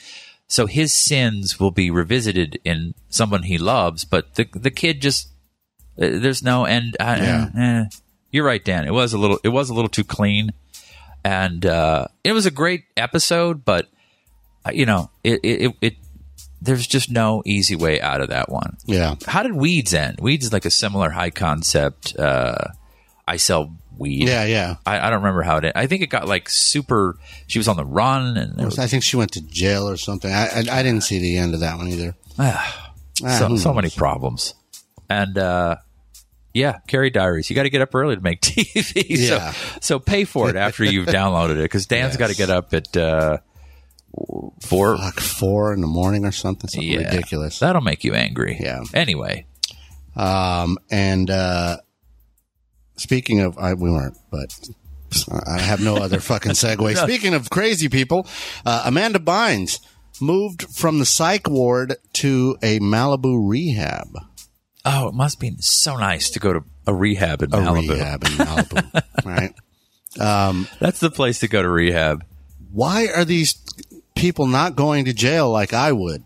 So 0.48 0.68
his 0.68 0.93
sins 0.93 1.60
will 1.60 1.72
be 1.72 1.89
revisited 1.89 2.60
in 2.64 2.93
someone 3.10 3.43
he 3.43 3.58
loves, 3.58 4.06
but 4.06 4.36
the 4.36 4.48
the 4.54 4.72
kid 4.72 5.02
just 5.02 5.28
uh, 6.00 6.08
there's 6.20 6.43
no 6.43 6.66
end. 6.66 6.96
I, 7.00 7.18
Yeah. 7.18 7.50
eh. 7.58 7.84
You're 8.32 8.46
right, 8.46 8.64
Dan. 8.64 8.86
It 8.86 8.91
was 8.93 9.14
a 9.14 9.18
little 9.18 9.39
it 9.43 9.50
was 9.50 9.70
a 9.70 9.74
little 9.74 9.89
too 9.89 10.04
clean, 10.04 10.52
and 11.24 11.66
uh, 11.66 12.08
it 12.24 12.34
was 12.34 12.46
a 12.46 12.52
great 12.52 12.84
episode, 12.96 13.66
but 13.66 13.88
uh, 14.66 14.72
you 14.74 14.86
know 14.86 15.10
it 15.24 15.39
it, 15.43 15.62
it 15.62 15.76
it 15.82 15.93
there's 16.62 16.86
just 16.88 17.10
no 17.12 17.41
easy 17.46 17.76
way 17.76 18.00
out 18.02 18.22
of 18.22 18.30
that 18.30 18.50
one. 18.50 18.78
Yeah. 18.86 19.16
How 19.26 19.41
did 19.43 19.54
Weeds 19.54 19.93
end? 19.93 20.20
Weeds 20.20 20.46
is 20.46 20.54
like 20.54 20.66
a 20.66 20.72
similar 20.72 21.10
high 21.12 21.30
concept. 21.30 22.16
Uh, 22.18 22.70
I 23.28 23.38
sell 23.38 23.76
weed. 23.98 24.28
Yeah, 24.28 24.46
yeah. 24.46 24.76
I, 24.86 25.00
I 25.00 25.10
don't 25.10 25.20
remember 25.20 25.41
how 25.43 25.58
it. 25.58 25.72
I 25.76 25.88
think 25.88 26.02
it 26.04 26.08
got 26.08 26.28
like 26.28 26.50
super. 26.50 27.18
She 27.48 27.60
was 27.60 27.68
on 27.68 27.78
the 27.78 27.86
run, 27.86 28.38
and 28.38 28.56
was, 28.64 28.80
I 28.80 28.88
think 28.88 29.04
she 29.04 29.16
went 29.18 29.32
to 29.34 29.41
jail 29.41 29.88
or 29.89 29.98
something. 29.98 30.32
I, 30.32 30.46
I, 30.48 30.60
I 30.80 30.84
didn't 30.84 31.02
see 31.02 31.20
the 31.20 31.38
end 31.38 31.54
of 31.54 31.60
that 31.62 31.78
one 31.78 31.88
either. 31.88 32.16
Ah, 33.24 33.39
so, 33.39 33.56
so 33.56 33.74
many 33.74 33.89
problems. 33.89 34.56
And 35.10 35.38
uh, 35.38 35.78
yeah, 36.54 36.80
Carrie 36.88 37.10
Diaries. 37.12 37.50
You 37.50 37.56
got 37.56 37.64
to 37.64 37.70
get 37.70 37.82
up 37.82 37.96
early 37.96 38.16
to 38.18 38.22
make 38.22 38.41
TV. 38.41 39.06
Yeah. 39.08 39.52
So 39.54 39.80
so 39.82 40.00
pay 40.00 40.26
for 40.26 40.50
it 40.50 40.58
after 40.58 40.84
you've 40.84 41.08
downloaded 41.08 41.52
it 41.58 41.62
because 41.64 41.86
Dan's 41.86 42.10
Yes. 42.14 42.18
got 42.18 42.30
to 42.32 42.36
get 42.36 42.50
up 42.50 42.74
at 42.74 42.98
uh, 42.98 43.38
four. 44.62 44.98
Like 44.98 45.20
four 45.22 45.74
in 45.74 45.80
the 45.82 45.88
morning 45.88 46.26
or 46.26 46.32
something. 46.34 46.70
Something 46.70 46.91
Yeah. 46.91 46.98
ridiculous. 47.10 47.60
That'll 47.60 47.82
make 47.82 48.04
you 48.04 48.14
angry. 48.16 48.58
Yeah. 48.60 48.84
Anyway, 48.93 49.46
Um, 50.16 50.78
and 50.91 51.30
uh, 51.30 51.78
speaking 52.98 53.39
of, 53.41 53.58
I, 53.58 53.74
we 53.74 53.89
weren't, 53.91 54.18
but 54.32 54.54
I 55.46 55.60
have 55.60 55.82
no 55.82 55.96
other 55.98 56.20
fucking 56.20 56.54
segue. 56.54 56.96
Speaking 57.04 57.34
of 57.34 57.50
crazy 57.50 57.89
people, 57.89 58.28
uh, 58.66 58.84
Amanda 58.86 59.20
Bynes 59.20 59.80
moved 60.22 60.64
from 60.64 61.00
the 61.00 61.06
psych 61.06 61.48
ward 61.50 61.96
to 62.14 62.58
a 62.62 62.80
Malibu 62.80 63.38
rehab. 63.50 64.08
oh, 64.86 65.08
it 65.10 65.14
must 65.14 65.39
be 65.39 65.56
so 65.60 65.96
nice 65.98 66.30
to 66.32 66.39
go 66.39 66.54
to 66.54 66.64
a 66.88 66.93
rehab 66.93 67.41
in 67.43 67.54
A 67.54 67.58
Malibu. 67.58 67.89
rehab 67.91 68.24
in 68.24 68.30
Malibu, 68.32 69.04
right? 69.26 69.54
That's 70.80 71.00
the 71.00 71.12
place 71.12 71.39
to 71.39 71.48
go 71.48 71.62
to 71.62 71.70
rehab. 71.70 72.24
Why 72.72 73.08
are 73.08 73.26
these 73.26 73.56
people 74.16 74.48
not 74.48 74.76
going 74.76 75.06
to 75.06 75.14
jail 75.14 75.50
like 75.50 75.74
I 75.74 75.91
would? 75.91 76.24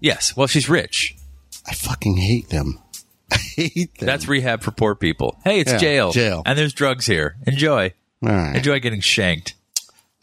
Yes. 0.00 0.36
Well, 0.36 0.46
she's 0.46 0.68
rich. 0.68 1.16
I 1.66 1.74
fucking 1.74 2.16
hate 2.16 2.48
them. 2.50 2.78
Hate 3.74 3.98
them. 3.98 4.06
That's 4.06 4.28
rehab 4.28 4.62
for 4.62 4.70
poor 4.70 4.94
people. 4.94 5.36
Hey, 5.44 5.60
it's 5.60 5.72
Yeah, 5.72 5.78
jail. 5.78 6.12
jail. 6.12 6.42
And 6.46 6.58
there's 6.58 6.72
drugs 6.72 7.06
here. 7.06 7.36
Enjoy. 7.46 7.92
All 8.22 8.28
right. 8.28 8.56
Enjoy 8.56 8.78
getting 8.80 9.00
shanked. 9.00 9.54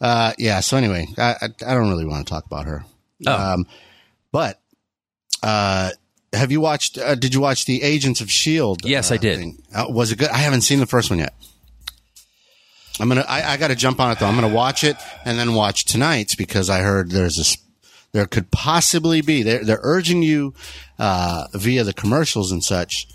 Uh, 0.00 0.32
yeah. 0.38 0.60
So 0.60 0.76
anyway, 0.76 1.06
I, 1.18 1.34
I, 1.42 1.44
I 1.66 1.74
don't 1.74 1.88
really 1.88 2.04
want 2.06 2.26
to 2.26 2.30
talk 2.30 2.46
about 2.46 2.66
her. 2.66 2.84
Oh. 3.26 3.32
Um, 3.54 3.66
but 4.32 4.60
uh, 5.42 5.90
have 6.32 6.50
you 6.52 6.60
watched? 6.60 6.98
Uh, 6.98 7.14
did 7.14 7.32
you 7.34 7.40
watch 7.40 7.64
the 7.66 7.82
Agents 7.82 8.20
of 8.20 8.30
Shield? 8.30 8.84
Yes, 8.84 9.10
uh, 9.10 9.14
I 9.14 9.16
did. 9.16 9.38
thing? 9.38 9.62
Uh, 9.74 9.86
was 9.88 10.12
it 10.12 10.18
good? 10.18 10.28
I 10.28 10.38
haven't 10.38 10.62
seen 10.62 10.80
the 10.80 10.86
first 10.86 11.08
one 11.10 11.18
yet. 11.18 11.34
I'm 12.98 13.08
gonna. 13.08 13.24
I, 13.28 13.52
I 13.52 13.56
got 13.56 13.68
to 13.68 13.74
jump 13.74 14.00
on 14.00 14.10
it 14.12 14.18
though. 14.18 14.26
I'm 14.26 14.34
gonna 14.34 14.48
watch 14.54 14.82
it 14.84 14.96
and 15.24 15.38
then 15.38 15.54
watch 15.54 15.84
tonight's 15.84 16.34
because 16.34 16.70
I 16.70 16.80
heard 16.80 17.10
there's 17.10 17.38
a. 17.38 17.42
s- 17.42 17.58
There 18.12 18.26
could 18.26 18.50
possibly 18.50 19.20
be. 19.20 19.42
They're 19.42 19.64
they're 19.64 19.80
urging 19.82 20.22
you 20.22 20.54
uh, 20.98 21.46
via 21.54 21.84
the 21.84 21.92
commercials 21.92 22.50
and 22.52 22.64
such 22.64 23.06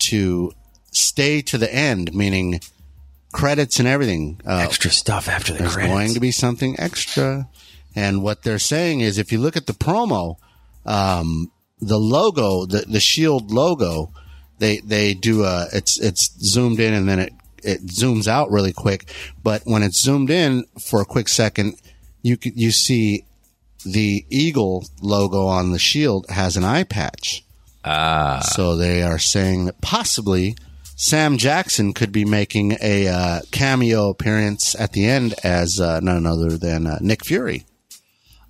to 0.00 0.52
stay 0.92 1.40
to 1.42 1.58
the 1.58 1.72
end, 1.72 2.14
meaning 2.14 2.60
credits 3.32 3.78
and 3.78 3.86
everything. 3.86 4.40
Uh, 4.46 4.58
Extra 4.64 4.90
stuff 4.90 5.28
after 5.28 5.52
the 5.52 5.60
there's 5.60 5.74
credits. 5.74 5.92
going 5.94 6.14
to 6.14 6.20
be 6.20 6.32
something 6.32 6.78
extra. 6.78 7.48
And 7.94 8.22
what 8.22 8.42
they're 8.42 8.58
saying 8.58 9.00
is 9.00 9.18
if 9.18 9.32
you 9.32 9.38
look 9.38 9.56
at 9.56 9.66
the 9.66 9.72
promo, 9.72 10.36
um, 10.86 11.50
the 11.80 11.98
logo, 11.98 12.66
the, 12.66 12.84
the 12.86 13.00
shield 13.00 13.50
logo, 13.50 14.12
they, 14.58 14.78
they 14.78 15.14
do 15.14 15.44
a, 15.44 15.66
it's, 15.72 15.98
it's 16.00 16.30
zoomed 16.40 16.80
in 16.80 16.94
and 16.94 17.08
then 17.08 17.18
it, 17.18 17.32
it 17.62 17.86
zooms 17.86 18.26
out 18.26 18.50
really 18.50 18.72
quick. 18.72 19.12
But 19.42 19.62
when 19.64 19.82
it's 19.82 20.00
zoomed 20.02 20.30
in 20.30 20.64
for 20.80 21.00
a 21.00 21.04
quick 21.04 21.28
second, 21.28 21.74
you 22.22 22.36
you 22.42 22.70
see 22.70 23.24
the 23.84 24.24
eagle 24.30 24.84
logo 25.00 25.46
on 25.46 25.72
the 25.72 25.78
shield 25.78 26.26
has 26.28 26.56
an 26.56 26.64
eye 26.64 26.84
patch. 26.84 27.44
Ah. 27.84 28.40
So 28.40 28.76
they 28.76 29.02
are 29.02 29.18
saying 29.18 29.64
that 29.66 29.80
possibly 29.80 30.56
Sam 30.96 31.38
Jackson 31.38 31.92
could 31.94 32.12
be 32.12 32.24
making 32.24 32.76
a 32.82 33.08
uh, 33.08 33.40
cameo 33.52 34.10
appearance 34.10 34.74
at 34.78 34.92
the 34.92 35.06
end 35.06 35.34
as 35.42 35.80
uh, 35.80 36.00
none 36.00 36.26
other 36.26 36.58
than 36.58 36.86
uh, 36.86 36.98
Nick 37.00 37.24
Fury. 37.24 37.64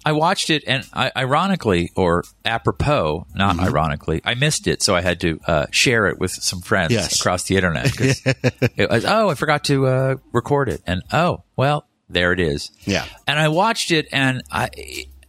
I 0.05 0.13
watched 0.13 0.49
it, 0.49 0.65
and 0.67 0.85
I, 0.95 1.13
ironically, 1.15 1.93
or 1.95 2.25
apropos, 2.45 3.27
not 3.35 3.57
Mm-hmm. 3.57 3.67
ironically, 3.67 4.23
I 4.25 4.35
missed 4.35 4.67
it, 4.67 4.83
so 4.83 4.97
I 4.97 5.03
had 5.03 5.21
to 5.21 5.39
uh, 5.47 5.67
share 5.73 6.07
it 6.07 6.19
with 6.19 6.31
some 6.33 6.63
friends 6.63 6.93
Yes. 6.93 7.21
across 7.21 7.43
the 7.43 7.57
internet. 7.57 7.93
it 8.01 8.89
was, 8.91 9.05
oh, 9.05 9.29
I 9.29 9.35
forgot 9.35 9.65
to 9.65 9.87
uh, 9.87 10.17
record 10.33 10.71
it, 10.71 10.81
and 10.87 11.03
oh, 11.13 11.43
well, 11.55 11.87
there 12.09 12.33
it 12.33 12.41
is. 12.41 12.71
Yeah. 12.87 13.05
And 13.29 13.39
I 13.39 13.49
watched 13.49 13.91
it, 13.91 14.09
and 14.11 14.43
I 14.51 14.71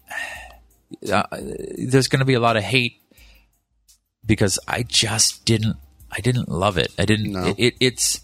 uh, 1.12 1.24
there's 1.78 2.08
going 2.08 2.20
to 2.20 2.26
be 2.26 2.34
a 2.36 2.40
lot 2.40 2.56
of 2.56 2.64
hate 2.64 3.01
because 4.32 4.58
I 4.66 4.84
just 4.84 5.44
didn't, 5.44 5.76
I 6.10 6.22
didn't 6.22 6.48
love 6.48 6.78
it. 6.78 6.94
I 6.98 7.04
didn't. 7.04 7.34
No. 7.34 7.48
It, 7.48 7.56
it, 7.60 7.74
it's 7.82 8.22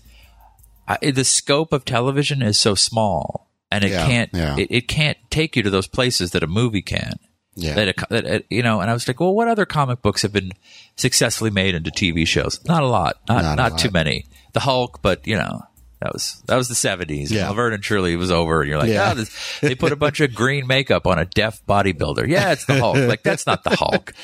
I, 0.87 1.11
the 1.11 1.25
scope 1.25 1.73
of 1.73 1.83
television 1.83 2.41
is 2.41 2.57
so 2.57 2.75
small, 2.75 3.49
and 3.69 3.83
it 3.83 3.91
Yeah, 3.91 4.05
can't, 4.07 4.29
yeah. 4.33 4.55
it, 4.57 4.67
it 4.71 4.87
can't 4.87 5.17
take 5.29 5.57
you 5.57 5.63
to 5.63 5.69
those 5.69 5.85
places 5.87 6.31
that 6.31 6.43
a 6.43 6.47
movie 6.47 6.81
can. 6.81 7.15
Yeah. 7.55 7.73
That, 7.73 7.87
a, 7.89 7.93
that 8.09 8.25
a, 8.25 8.43
you 8.49 8.63
know, 8.63 8.79
and 8.79 8.89
I 8.89 8.93
was 8.93 9.05
like, 9.05 9.19
well, 9.19 9.35
what 9.35 9.49
other 9.49 9.65
comic 9.65 10.01
books 10.01 10.21
have 10.21 10.31
been 10.31 10.51
successfully 10.95 11.49
made 11.49 11.75
into 11.75 11.91
TV 11.91 12.25
shows? 12.25 12.63
Not 12.63 12.83
a 12.83 12.87
lot, 12.87 13.17
not 13.27 13.43
Not 13.43 13.57
not, 13.57 13.73
a 13.73 13.83
too 13.83 13.91
many. 13.91 14.27
The 14.53 14.61
Hulk, 14.61 15.01
but 15.01 15.27
you 15.27 15.35
know, 15.35 15.61
that 15.99 16.13
was 16.13 16.41
that 16.47 16.55
was 16.55 16.69
the 16.69 16.75
seventies. 16.75 17.33
Yeah. 17.33 17.49
Laverne 17.49 17.73
and 17.73 17.83
Shirley 17.83 18.15
was 18.15 18.31
over, 18.31 18.61
and 18.61 18.69
you're 18.69 18.79
like, 18.79 18.87
Yeah. 18.91 19.11
oh, 19.11 19.15
this, 19.15 19.59
they 19.59 19.75
put 19.75 19.91
a 19.91 19.97
bunch 19.97 20.21
of 20.21 20.33
green 20.33 20.67
makeup 20.67 21.05
on 21.05 21.19
a 21.19 21.25
deaf 21.25 21.61
bodybuilder. 21.67 22.29
Yeah, 22.29 22.53
it's 22.53 22.65
the 22.65 22.79
Hulk. 22.79 22.95
like 22.95 23.23
that's 23.23 23.45
not 23.45 23.65
the 23.65 23.75
Hulk. 23.75 24.13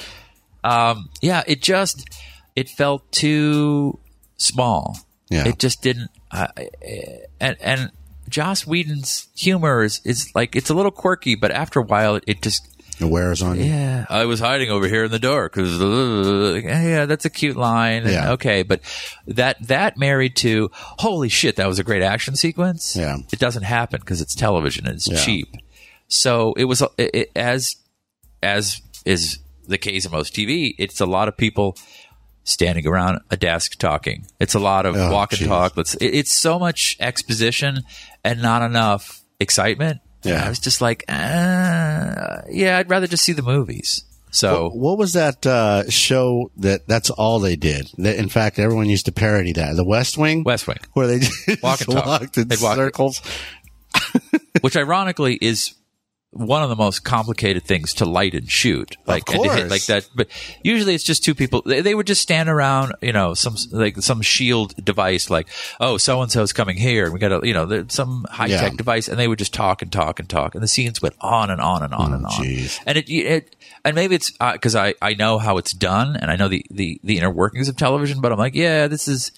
Um, 0.64 1.09
yeah, 1.22 1.43
it 1.47 1.61
just 1.61 2.07
it 2.55 2.70
felt 2.70 3.11
too 3.11 3.99
small. 4.38 4.97
Yeah. 5.30 5.47
It 5.47 5.59
just 5.59 5.82
didn't. 5.82 6.11
Uh, 6.32 6.47
and 7.39 7.57
and 7.61 7.91
Joss 8.30 8.66
Whedon's 8.66 9.28
humor 9.36 9.84
is 9.84 10.01
is 10.03 10.32
like 10.36 10.55
it's 10.55 10.70
a 10.70 10.74
little 10.74 10.91
quirky, 10.91 11.36
but 11.36 11.51
after 11.51 11.80
a 11.80 11.84
while, 11.84 12.16
it, 12.16 12.24
it 12.28 12.41
just 12.41 12.68
It 12.99 13.05
wears 13.05 13.41
on 13.41 13.57
you. 13.57 13.66
yeah. 13.66 14.05
I 14.09 14.26
was 14.26 14.39
hiding 14.39 14.70
over 14.70 14.88
here 14.88 15.05
in 15.05 15.11
the 15.11 15.20
dark 15.20 15.53
because 15.53 16.64
yeah, 16.64 17.05
that's 17.05 17.26
a 17.26 17.30
cute 17.30 17.57
line. 17.57 18.03
and 18.03 18.11
Yeah. 18.11 18.32
Okay, 18.34 18.64
but 18.64 18.82
that 19.28 19.57
that 19.68 19.97
married 19.97 20.36
to 20.38 20.70
holy 20.74 21.30
shit, 21.30 21.55
that 21.57 21.68
was 21.68 21.80
a 21.80 21.84
great 21.84 22.01
action 22.03 22.36
sequence. 22.36 22.95
Yeah. 22.95 23.18
it 23.32 23.39
doesn't 23.39 23.64
happen 23.64 23.99
because 23.99 24.22
it's 24.22 24.36
television 24.36 24.86
and 24.86 24.95
it's 24.95 25.09
Yeah. 25.09 25.18
cheap. 25.24 25.55
So 26.07 26.53
it 26.53 26.66
was 26.66 26.82
it, 26.97 27.09
it, 27.14 27.32
as 27.36 27.76
as 28.41 28.82
is 29.05 29.39
the 29.68 29.78
case 29.78 30.05
of 30.05 30.11
most 30.11 30.34
TV. 30.36 30.74
It's 30.78 30.99
a 31.01 31.05
lot 31.05 31.28
of 31.28 31.38
people 31.38 31.78
standing 32.43 32.86
around 32.88 33.20
a 33.32 33.38
desk 33.38 33.78
talking. 33.80 34.26
It's 34.39 34.53
a 34.53 34.59
lot 34.59 34.86
of 34.86 34.95
Oh, 34.95 35.11
walk 35.11 35.34
and 35.34 35.47
talk. 35.47 35.78
Let's. 35.78 35.95
It's 36.01 36.32
so 36.32 36.59
much 36.59 36.97
exposition 36.99 37.84
and 38.24 38.41
not 38.41 38.61
enough 38.61 39.22
excitement. 39.39 39.99
Yeah. 40.24 40.45
I 40.45 40.49
was 40.49 40.59
just 40.59 40.82
like, 40.82 41.03
uh, 41.09 42.41
yeah, 42.49 42.78
I'd 42.78 42.89
rather 42.89 43.07
just 43.07 43.24
see 43.24 43.34
the 43.34 43.41
movies. 43.41 44.03
So 44.32 44.70
What 44.70 44.97
was 44.97 45.14
that 45.14 45.45
uh, 45.45 45.89
show 45.89 46.49
that 46.57 46.88
that's 46.88 47.09
all 47.11 47.39
they 47.39 47.55
did? 47.55 47.89
That, 47.99 48.16
in 48.16 48.30
fact, 48.30 48.57
everyone 48.57 48.89
used 48.89 49.05
to 49.05 49.11
parody 49.11 49.53
that. 49.53 49.76
The 49.76 49.84
West 49.86 50.18
Wing? 50.18 50.43
West 50.43 50.68
Wing, 50.68 50.78
Where 50.93 51.07
they 51.07 51.20
just 51.20 51.61
Walk 51.61 51.82
and 51.82 51.91
talk. 51.91 52.05
walked 52.05 52.38
in 52.38 52.47
They'd 52.47 52.57
circles. 52.57 53.22
which 54.61 54.76
ironically 54.76 55.36
is 55.36 55.76
one 56.34 56.64
of 56.64 56.70
the 56.70 56.76
most 56.76 57.04
complicated 57.04 57.64
things 57.64 57.94
to 57.96 58.06
light 58.06 58.34
and 58.34 58.50
shoot, 58.50 58.98
like 59.06 59.30
and 59.30 59.44
to 59.44 59.54
hit 59.54 59.70
like 59.70 59.86
that. 59.86 60.10
But 60.16 60.28
usually 60.64 60.96
it's 60.96 61.04
just 61.04 61.24
two 61.24 61.36
people. 61.36 61.62
They, 61.66 61.82
they 61.82 61.96
would 61.96 62.08
just 62.08 62.22
stand 62.22 62.50
around, 62.50 62.94
you 63.02 63.14
know, 63.14 63.34
some 63.34 63.56
like 63.72 63.98
some 63.98 64.22
shield 64.22 64.74
device, 64.84 65.30
like 65.30 65.48
oh, 65.80 65.98
so 65.98 66.22
and 66.22 66.32
so's 66.32 66.54
coming 66.54 66.78
here, 66.78 67.06
and 67.06 67.14
we 67.14 67.20
got 67.20 67.30
to, 67.40 67.48
you 67.48 67.54
know, 67.54 67.86
some 67.88 68.26
high 68.30 68.48
tech 68.48 68.72
Yeah. 68.72 68.78
device, 68.78 69.08
and 69.08 69.20
they 69.20 69.28
would 69.28 69.40
just 69.40 69.54
talk 69.54 69.82
and 69.82 69.92
talk 69.92 70.20
and 70.20 70.28
talk, 70.28 70.56
and 70.56 70.64
the 70.64 70.68
scenes 70.68 71.02
went 71.02 71.16
on 71.22 71.50
and 71.50 71.62
on 71.62 71.84
and 71.84 71.94
on 71.94 72.12
oh, 72.12 72.16
and 72.16 72.26
on. 72.26 72.32
Oh, 72.32 72.44
jeez. 72.44 72.80
And 72.86 72.98
it, 72.98 73.10
it 73.10 73.56
and 73.86 73.96
maybe 73.96 74.16
it's 74.16 74.34
uh, 74.40 74.54
because 74.54 74.76
I 74.76 74.96
I 75.02 75.14
know 75.14 75.38
how 75.38 75.58
it's 75.58 75.74
done, 75.74 76.16
and 76.16 76.32
I 76.32 76.36
know 76.36 76.48
the 76.48 76.66
the 76.72 77.00
the 77.04 77.18
inner 77.18 77.30
workings 77.30 77.70
of 77.70 77.78
television, 77.78 78.22
but 78.22 78.32
I'm 78.32 78.40
like, 78.40 78.56
yeah, 78.56 78.88
this 78.88 79.08
is 79.08 79.32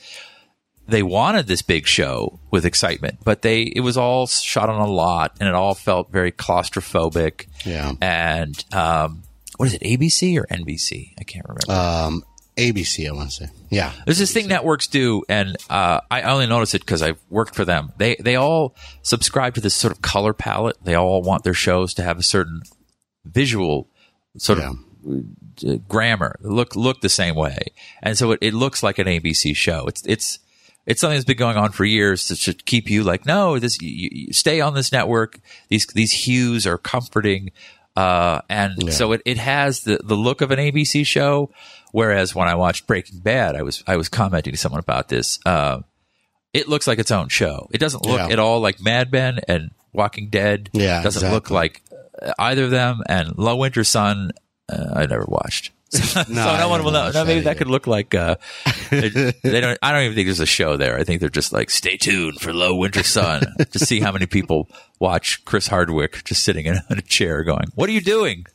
they 0.87 1.01
wanted 1.03 1.47
this 1.47 1.61
big 1.61 1.87
show 1.87 2.39
with 2.51 2.65
excitement, 2.65 3.19
but 3.23 3.41
they 3.41 3.63
it 3.63 3.79
was 3.81 3.97
all 3.97 4.27
shot 4.27 4.69
on 4.69 4.79
a 4.79 4.87
lot, 4.91 5.35
and 5.39 5.49
it 5.49 5.55
all 5.55 5.73
felt 5.75 6.11
very 6.11 6.31
claustrophobic. 6.31 7.47
Yeah. 7.65 7.93
And 8.01 8.63
um, 8.73 9.23
what 9.57 9.67
is 9.67 9.73
it, 9.73 9.81
ABC 9.81 10.37
or 10.39 10.45
NBC? 10.47 11.13
I 11.19 11.23
can't 11.23 11.45
remember. 11.47 11.71
Um, 11.71 12.23
ABC, 12.57 13.07
I 13.07 13.11
want 13.11 13.29
to 13.31 13.35
say. 13.35 13.49
Yeah. 13.69 13.91
There's 14.05 14.17
this 14.19 14.31
thing 14.31 14.47
networks 14.47 14.87
do, 14.87 15.23
and 15.27 15.57
uh, 15.69 15.99
I 16.09 16.21
only 16.21 16.47
notice 16.47 16.73
it 16.73 16.79
because 16.79 17.01
I've 17.01 17.19
worked 17.29 17.53
for 17.55 17.65
them. 17.65 17.91
They 17.97 18.15
they 18.19 18.35
all 18.35 18.75
subscribe 19.01 19.55
to 19.55 19.61
this 19.61 19.75
sort 19.75 19.91
of 19.91 20.01
color 20.01 20.33
palette. 20.33 20.77
They 20.83 20.95
all 20.95 21.21
want 21.21 21.43
their 21.43 21.53
shows 21.53 21.93
to 21.95 22.03
have 22.03 22.17
a 22.19 22.23
certain 22.23 22.61
visual 23.25 23.89
sort 24.37 24.59
Yeah. 24.59 24.69
of 24.71 24.77
uh, 25.67 25.75
grammar 25.87 26.37
look 26.41 26.75
look 26.75 27.01
the 27.01 27.09
same 27.09 27.35
way, 27.35 27.57
and 28.01 28.17
so 28.17 28.31
it, 28.31 28.39
it 28.41 28.53
looks 28.53 28.83
like 28.83 28.99
an 28.99 29.07
ABC 29.07 29.55
show. 29.55 29.85
It's 29.87 30.03
it's 30.05 30.39
it's 30.85 31.01
something 31.01 31.15
that's 31.15 31.25
been 31.25 31.37
going 31.37 31.57
on 31.57 31.71
for 31.71 31.85
years 31.85 32.27
to, 32.27 32.35
to 32.35 32.53
keep 32.53 32.89
you 32.89 33.03
like 33.03 33.25
no 33.25 33.57
this 33.59 33.81
you, 33.81 34.09
you 34.11 34.33
stay 34.33 34.61
on 34.61 34.73
this 34.73 34.91
network. 34.91 35.39
These 35.69 35.87
these 35.87 36.11
hues 36.11 36.65
are 36.67 36.77
comforting. 36.77 37.51
Uh, 37.97 38.41
and 38.49 38.91
so 38.93 39.13
it, 39.13 39.21
it 39.25 39.37
has 39.37 39.83
the, 39.83 39.97
the 40.03 40.15
look 40.15 40.41
of 40.41 40.51
an 40.51 40.59
ABC 40.59 41.05
show. 41.05 41.49
Whereas 41.93 42.35
when 42.35 42.45
I 42.49 42.55
watched 42.55 42.87
Breaking 42.87 43.19
Bad, 43.19 43.55
I 43.55 43.61
was, 43.61 43.85
I 43.87 43.95
was 43.95 44.09
commenting 44.09 44.51
to 44.51 44.57
someone 44.59 44.79
about 44.79 45.07
this. 45.07 45.39
Uh, 45.45 45.79
it 46.51 46.67
looks 46.67 46.87
like 46.87 46.99
its 46.99 47.09
own 47.11 47.29
show. 47.29 47.69
It 47.71 47.77
doesn't 47.77 48.05
look 48.05 48.19
Yeah. 48.19 48.27
at 48.33 48.37
all 48.39 48.59
like 48.59 48.81
Mad 48.81 49.13
Men 49.13 49.39
and 49.47 49.71
Walking 49.93 50.27
Dead. 50.29 50.69
Yeah, 50.73 51.01
doesn't 51.03 51.31
look 51.31 51.49
like 51.49 51.81
uh, 52.21 52.33
either 52.37 52.65
of 52.65 52.71
them. 52.71 53.01
And 53.07 53.37
Low 53.37 53.55
Winter 53.55 53.85
Sun, 53.85 54.31
uh, 54.67 54.87
I 54.93 55.05
never 55.05 55.23
watched. 55.25 55.71
so 55.89 56.21
I 56.21 56.59
no 56.59 56.69
one 56.69 56.83
will 56.83 56.91
know. 56.91 57.11
No, 57.11 57.23
maybe 57.25 57.41
that 57.41 57.51
either. 57.51 57.57
could 57.59 57.67
look 57.67 57.87
like. 57.87 58.13
Uh, 58.15 58.35
they 58.89 59.61
don't. 59.61 59.77
I 59.81 59.91
don't 59.91 60.03
even 60.03 60.15
think 60.15 60.27
there's 60.27 60.39
a 60.39 60.45
show 60.45 60.77
there. 60.77 60.97
I 60.97 61.03
think 61.03 61.19
they're 61.19 61.29
just 61.29 61.53
like, 61.53 61.69
stay 61.69 61.95
tuned 61.97 62.39
for 62.41 62.53
Low 62.53 62.75
Winter 62.75 63.03
Sun 63.03 63.43
to 63.71 63.79
see 63.79 63.99
how 63.99 64.11
many 64.11 64.25
people 64.25 64.67
watch 64.99 65.45
Chris 65.45 65.67
Hardwick 65.67 66.23
just 66.23 66.43
sitting 66.43 66.65
in 66.65 66.79
a 66.89 67.01
chair 67.01 67.43
going, 67.43 67.67
"What 67.75 67.87
are 67.89 67.93
you 67.93 68.01
doing? 68.01 68.45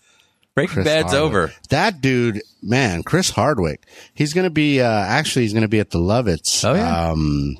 Breaking 0.55 0.75
Chris 0.75 0.85
Bad's 0.85 1.13
Hardwick. 1.13 1.23
over." 1.23 1.53
That 1.71 2.01
dude, 2.01 2.43
man, 2.63 3.03
Chris 3.05 3.31
Hardwick. 3.31 3.87
He's 4.13 4.33
going 4.35 4.45
to 4.45 4.51
be, 4.51 4.81
uh, 4.81 4.89
actually, 4.91 5.43
he's 5.43 5.53
going 5.53 5.63
to 5.63 5.69
be 5.69 5.81
at 5.81 5.91
the 5.91 5.99
Lovitz. 5.99 6.65
Oh, 6.69 6.75
yeah? 6.75 7.11
Um, 7.11 7.57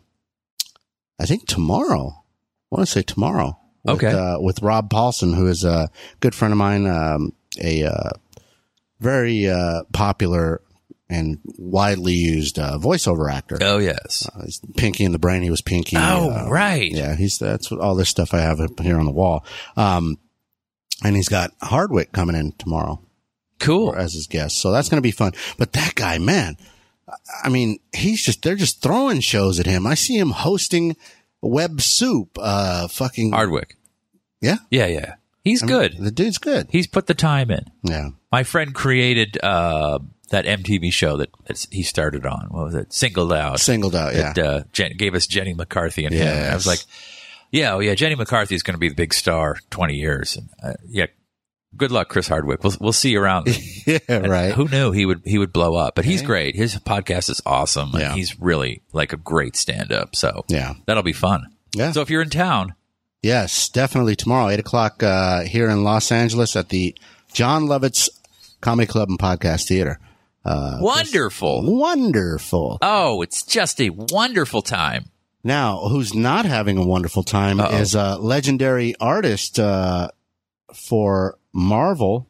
I 1.21 1.27
think 1.27 1.47
tomorrow. 1.47 2.25
I 2.73 2.77
want 2.77 2.87
to 2.89 2.93
say 2.93 3.03
tomorrow. 3.03 3.57
With, 3.85 4.03
Okay. 4.05 4.13
Uh, 4.13 4.39
with 4.41 4.61
Rob 4.63 4.91
Paulsen, 4.91 5.35
who 5.35 5.47
is 5.47 5.65
a 5.65 5.91
good 6.21 6.35
friend 6.35 6.53
of 6.53 6.59
mine, 6.59 6.87
um, 6.87 7.33
a, 7.61 7.85
uh, 7.85 8.11
very, 9.01 9.49
uh, 9.49 9.83
popular 9.93 10.61
and 11.09 11.39
widely 11.59 12.13
used, 12.15 12.59
uh, 12.59 12.79
voiceover 12.79 13.33
actor. 13.33 13.59
Oh 13.61 13.79
yes. 13.79 14.29
Uh, 14.33 14.43
he's 14.45 14.61
Pinky 14.77 15.03
in 15.05 15.11
the 15.13 15.19
Brain. 15.19 15.43
He 15.43 15.51
was 15.51 15.61
Pinky. 15.63 15.97
Oh 15.97 16.31
uh, 16.31 16.49
right. 16.49 16.91
Yeah, 16.91 17.17
he's 17.17 17.39
that's 17.39 17.71
what 17.71 17.81
all 17.81 17.97
this 17.97 18.09
stuff 18.09 18.33
I 18.33 18.39
have 18.41 18.61
up 18.61 18.79
here 18.79 18.97
on 18.99 19.07
the 19.07 19.11
wall. 19.13 19.45
Um, 19.77 20.19
and 21.03 21.17
he's 21.17 21.29
got 21.29 21.53
Hardwick 21.63 22.13
coming 22.13 22.37
in 22.37 22.53
tomorrow 22.53 23.01
Cool. 23.59 23.95
as 23.95 24.13
his 24.13 24.27
guest, 24.29 24.59
so 24.61 24.71
that's 24.71 24.89
going 24.89 24.99
to 24.99 25.07
be 25.07 25.11
fun. 25.11 25.33
But 25.59 25.73
that 25.73 25.95
guy, 25.97 26.19
man, 26.19 26.57
I 27.43 27.49
mean, 27.49 27.79
he's 27.93 28.25
just 28.25 28.43
they're 28.43 28.55
just 28.55 28.81
throwing 28.83 29.21
shows 29.21 29.59
at 29.59 29.67
him. 29.67 29.87
I 29.87 29.95
see 29.95 30.17
him 30.17 30.31
hosting 30.31 30.97
Web 31.43 31.81
Soup. 31.81 32.29
Uh, 32.41 32.87
fucking 32.87 33.33
Hardwick. 33.33 33.77
yeah, 34.41 34.59
Yeah, 34.71 34.87
yeah. 34.87 35.15
He's 35.43 35.63
I 35.63 35.67
mean, 35.67 35.77
good. 35.77 35.97
The 35.99 36.11
dude's 36.11 36.39
good. 36.39 36.67
He's 36.71 36.87
put 36.87 37.07
the 37.07 37.15
time 37.15 37.51
in. 37.51 37.65
Yeah, 37.83 38.11
My 38.31 38.43
friend 38.43 38.75
created 38.75 39.39
uh, 39.43 39.99
that 40.31 40.45
MTV 40.45 40.93
show 40.93 41.17
that 41.17 41.31
he 41.71 41.83
started 41.83 42.27
on. 42.27 42.49
What 42.51 42.65
was 42.67 42.75
it? 42.75 42.93
Singled 42.93 43.33
Out. 43.33 43.59
singled 43.61 43.97
out. 43.97 44.15
Yeah, 44.15 44.33
That 44.35 44.39
uh, 44.47 44.63
Jen, 44.73 44.97
gave 44.97 45.15
us 45.15 45.27
Jenny 45.27 45.55
McCarthy 45.55 46.05
and 46.05 46.15
him. 46.15 46.27
And 46.29 46.51
I 46.51 46.55
was 46.55 46.67
like, 46.67 46.81
yeah, 47.51 47.75
oh 47.75 47.79
yeah, 47.81 47.95
Jenny 47.95 48.15
McCarthy 48.17 48.55
is 48.55 48.63
going 48.63 48.75
to 48.75 48.79
be 48.79 48.89
the 48.91 48.95
big 48.95 49.15
star 49.15 49.57
twenty 49.71 49.95
years. 49.97 50.37
And 50.37 50.49
uh, 50.63 50.75
yeah, 50.87 51.07
good 51.77 51.91
luck, 51.91 52.09
Chris 52.09 52.29
Hardwick. 52.29 52.63
We'll 52.63 52.75
we'll 52.81 52.93
see 52.93 53.11
you 53.13 53.21
around. 53.21 53.49
yeah, 53.87 53.99
And 54.09 54.29
right. 54.29 54.53
Who 54.53 54.69
knew 54.69 54.93
he 54.93 55.05
would 55.07 55.23
he 55.25 55.39
would 55.39 55.53
blow 55.53 55.75
up? 55.75 55.95
But 55.97 56.05
he's 56.05 56.23
great. 56.23 56.55
His 56.55 56.77
podcast 56.77 57.31
is 57.31 57.41
awesome. 57.47 57.91
and 57.95 58.01
Yeah. 58.03 58.15
he's 58.15 58.39
really 58.39 58.83
like 58.93 59.13
a 59.13 59.17
great 59.17 59.57
stand 59.57 59.91
up. 59.91 60.15
So 60.15 60.45
Yeah. 60.49 60.75
that'll 60.87 61.03
be 61.03 61.13
fun. 61.13 61.47
Yeah. 61.75 61.91
So 61.93 62.03
if 62.03 62.11
you're 62.11 62.23
in 62.23 62.31
town, 62.31 62.75
Yes, 63.23 63.69
definitely 63.69 64.17
tomorrow, 64.17 64.49
eight 64.49 64.61
o'clock 64.61 65.03
uh, 65.03 65.43
here 65.43 65.69
in 65.69 65.85
Los 65.85 66.11
Angeles 66.11 66.57
at 66.57 66.71
the 66.71 66.97
Jon 67.33 67.65
Lovitz 67.67 68.09
Comedy 68.61 68.87
Club 68.87 69.11
and 69.11 69.19
Podcast 69.19 69.69
Theater. 69.69 69.99
Uh, 70.45 70.79
wonderful. 70.81 71.63
Wonderful. 71.79 72.79
Oh, 72.81 73.21
it's 73.21 73.43
just 73.43 73.79
a 73.81 73.91
wonderful 73.91 74.63
time. 74.63 75.11
Now, 75.45 75.81
who's 75.89 76.15
not 76.15 76.47
having 76.47 76.79
a 76.79 76.87
wonderful 76.87 77.23
time 77.23 77.61
Uh-oh. 77.61 77.77
is 77.77 77.95
a 77.95 78.17
legendary 78.17 78.95
artist 79.01 79.59
uh, 79.59 80.09
for 80.75 81.39
Marvel. 81.53 82.27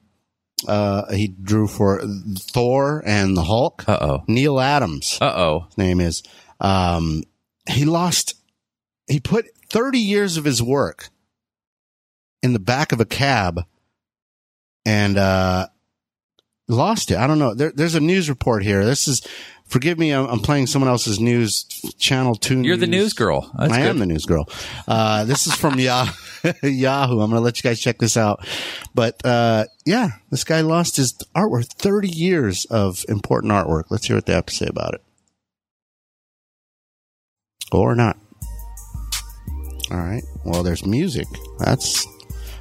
Uh, 0.66 1.10
he 1.12 1.28
drew 1.28 1.66
for 1.68 2.02
Thor 2.38 3.02
and 3.06 3.36
the 3.36 3.44
Hulk. 3.44 3.84
Uh 3.88 3.98
oh. 4.00 4.24
Neal 4.26 4.60
Adams, 4.60 5.18
Uh 5.20 5.32
oh. 5.34 5.60
his 5.68 5.78
name 5.78 6.00
is. 6.00 6.22
Um, 6.60 7.22
he 7.68 7.84
lost. 7.84 8.34
He 9.10 9.20
put 9.20 9.46
30 9.70 9.98
years 9.98 10.36
of 10.36 10.44
his 10.44 10.62
work 10.62 11.08
in 12.42 12.52
the 12.52 12.58
back 12.58 12.92
of 12.92 13.00
a 13.00 13.04
cab, 13.04 13.64
and 14.86 15.18
uh, 15.18 15.66
lost 16.68 17.10
it. 17.10 17.18
I 17.18 17.26
don't 17.26 17.38
know. 17.38 17.54
There, 17.54 17.72
there's 17.74 17.94
a 17.94 18.00
news 18.00 18.28
report 18.30 18.62
here. 18.62 18.84
This 18.84 19.08
is. 19.08 19.26
Forgive 19.66 20.00
me, 20.00 20.10
I'm, 20.10 20.26
I'm 20.26 20.40
playing 20.40 20.66
someone 20.66 20.88
else's 20.88 21.20
news 21.20 21.62
channel. 21.96 22.34
Two. 22.34 22.60
You're 22.60 22.76
the 22.76 22.88
news 22.88 23.12
girl. 23.12 23.52
That's 23.56 23.72
I 23.72 23.82
good. 23.82 23.86
am 23.86 23.98
the 24.00 24.06
news 24.06 24.24
girl. 24.26 24.48
Uh, 24.88 25.24
this 25.26 25.46
is 25.46 25.54
from 25.54 25.78
Yah- 25.78 26.10
Yahoo. 26.64 27.20
I'm 27.20 27.30
going 27.30 27.38
to 27.38 27.40
let 27.40 27.62
you 27.62 27.70
guys 27.70 27.78
check 27.78 27.98
this 27.98 28.16
out. 28.16 28.44
But, 28.96 29.24
uh, 29.24 29.66
yeah, 29.86 30.08
this 30.30 30.42
guy 30.42 30.62
lost 30.62 30.96
his 30.96 31.12
artwork, 31.36 31.66
30 31.66 32.08
years 32.08 32.64
of 32.64 33.04
important 33.08 33.52
artwork. 33.52 33.84
Let's 33.90 34.08
hear 34.08 34.16
what 34.16 34.26
they 34.26 34.32
have 34.32 34.46
to 34.46 34.54
say 34.56 34.66
about 34.66 34.94
it. 34.94 35.02
Or 37.70 37.94
not. 37.94 38.18
All 39.90 39.98
right. 39.98 40.22
Well, 40.44 40.62
there's 40.62 40.84
music. 40.86 41.26
That's, 41.58 42.06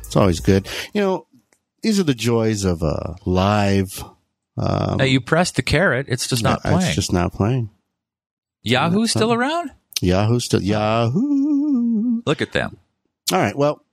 it's 0.05 0.15
always 0.15 0.39
good. 0.39 0.67
You 0.93 1.01
know, 1.01 1.27
these 1.81 1.99
are 1.99 2.03
the 2.03 2.13
joys 2.13 2.63
of, 2.65 2.81
uh, 2.83 3.13
live. 3.25 4.03
Um, 4.57 4.97
Now 4.97 5.03
you 5.05 5.21
press 5.21 5.51
the 5.51 5.61
carrot. 5.61 6.07
It's 6.09 6.27
just 6.27 6.43
not 6.43 6.61
playing. 6.61 6.81
It's 6.81 6.95
just 6.95 7.13
not 7.13 7.33
playing. 7.33 7.69
Yahoo's 8.63 9.11
still 9.11 9.31
around? 9.33 9.71
Yahoo 10.01 10.39
still, 10.39 10.61
Yahoo. 10.61 12.21
Look 12.25 12.41
at 12.41 12.51
them. 12.51 12.77
All 13.31 13.39
right. 13.39 13.55
Well, 13.55 13.83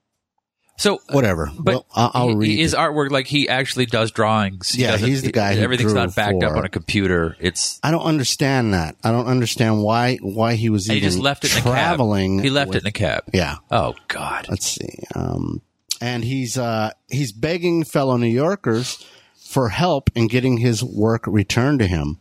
So, 0.79 0.99
whatever. 1.09 1.51
but 1.57 1.73
well, 1.73 1.85
I'll, 1.95 2.11
I'll 2.13 2.35
read 2.35 2.57
his 2.59 2.73
it. 2.73 2.77
arwork, 2.77 3.09
like 3.09 3.25
he 3.25 3.49
actually 3.49 3.87
does 3.87 4.11
drawings. 4.11 4.69
He 4.69 4.83
Yeah, 4.83 4.97
he's 4.97 5.23
the 5.23 5.31
guy 5.31 5.55
who 5.55 5.61
Everything's 5.61 5.93
not 5.93 6.15
backed 6.15 6.43
up 6.43 6.55
on 6.55 6.65
a 6.65 6.69
computer. 6.69 7.35
It's 7.39 7.79
I 7.83 7.89
don't 7.89 8.03
understand 8.05 8.75
that. 8.75 8.95
I 9.03 9.11
don't 9.11 9.25
understand 9.27 9.81
why 9.83 10.17
why 10.21 10.53
he 10.53 10.69
was 10.69 10.87
and 10.87 10.95
he 10.95 11.01
just 11.01 11.17
left 11.17 11.45
it 11.45 11.51
in 11.53 11.57
a 11.59 11.61
traveling. 11.61 12.37
cab. 12.37 12.43
He 12.43 12.49
left 12.51 12.69
with- 12.69 12.75
it 12.77 12.83
in 12.83 12.87
a 12.87 12.91
cab. 12.91 13.23
Yeah. 13.33 13.55
Oh 13.71 13.95
God. 14.07 14.45
Let's 14.49 14.67
see. 14.67 14.99
Um, 15.15 15.61
and 15.99 16.23
he's 16.23 16.57
uh, 16.59 16.91
he's 17.09 17.31
begging 17.31 17.83
fellow 17.83 18.17
New 18.17 18.27
Yorkers 18.27 19.03
for 19.35 19.69
help 19.69 20.11
in 20.13 20.27
getting 20.27 20.57
his 20.57 20.83
work 20.83 21.23
returned 21.25 21.79
to 21.79 21.87
him. 21.87 22.19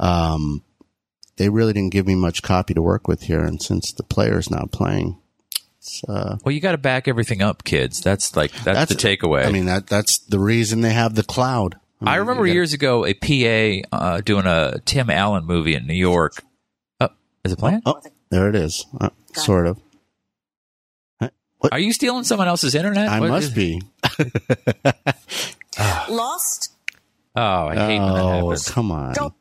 Um, 0.00 0.64
they 1.36 1.48
really 1.50 1.72
didn't 1.72 1.92
give 1.92 2.06
me 2.06 2.14
much 2.14 2.42
copy 2.42 2.72
to 2.74 2.80
work 2.82 3.06
with 3.06 3.22
here, 3.22 3.40
and 3.42 3.60
since 3.62 3.92
the 3.92 4.02
player's 4.02 4.50
not 4.50 4.70
playing, 4.72 5.18
it's, 5.82 6.04
uh, 6.04 6.38
Well, 6.44 6.52
you 6.52 6.60
got 6.60 6.72
to 6.72 6.78
back 6.78 7.08
everything 7.08 7.42
up, 7.42 7.64
kids. 7.64 8.00
That's 8.00 8.36
like 8.36 8.52
that's, 8.62 8.88
the 8.88 8.94
takeaway. 8.94 9.44
I 9.44 9.50
mean, 9.50 9.64
that 9.66 9.88
that's 9.88 10.18
the 10.18 10.38
reason 10.38 10.80
they 10.80 10.92
have 10.92 11.16
the 11.16 11.24
cloud. 11.24 11.74
I 12.00 12.04
mean, 12.12 12.20
remember 12.20 12.44
gotta- 12.44 12.54
years 12.54 12.72
ago 12.72 13.04
a 13.04 13.14
PA 13.14 13.88
uh, 13.96 14.20
doing 14.20 14.46
a 14.46 14.78
Tim 14.84 15.10
Allen 15.10 15.44
movie 15.44 15.74
in 15.74 15.88
New 15.88 15.94
York. 15.94 16.44
Oh, 17.00 17.08
is 17.44 17.52
it 17.52 17.58
playing? 17.58 17.82
Oh, 17.84 18.00
there 18.30 18.48
it 18.48 18.54
is. 18.54 18.86
Uh, 19.00 19.10
sort 19.34 19.66
of. 19.66 19.78
Are 21.70 21.78
you 21.78 21.92
stealing 21.92 22.24
someone 22.24 22.48
else's 22.48 22.74
internet? 22.74 23.08
I 23.08 23.20
What 23.20 23.28
must 23.30 23.48
is- 23.48 23.54
be. 23.54 23.82
Lost? 26.08 26.72
Oh, 27.34 27.40
I 27.68 27.74
hate 27.76 27.98
when 28.00 28.12
that 28.14 28.20
Oh, 28.20 28.28
happens. 28.50 28.70
come 28.70 28.90
on. 28.92 29.14
Don't- 29.14 29.34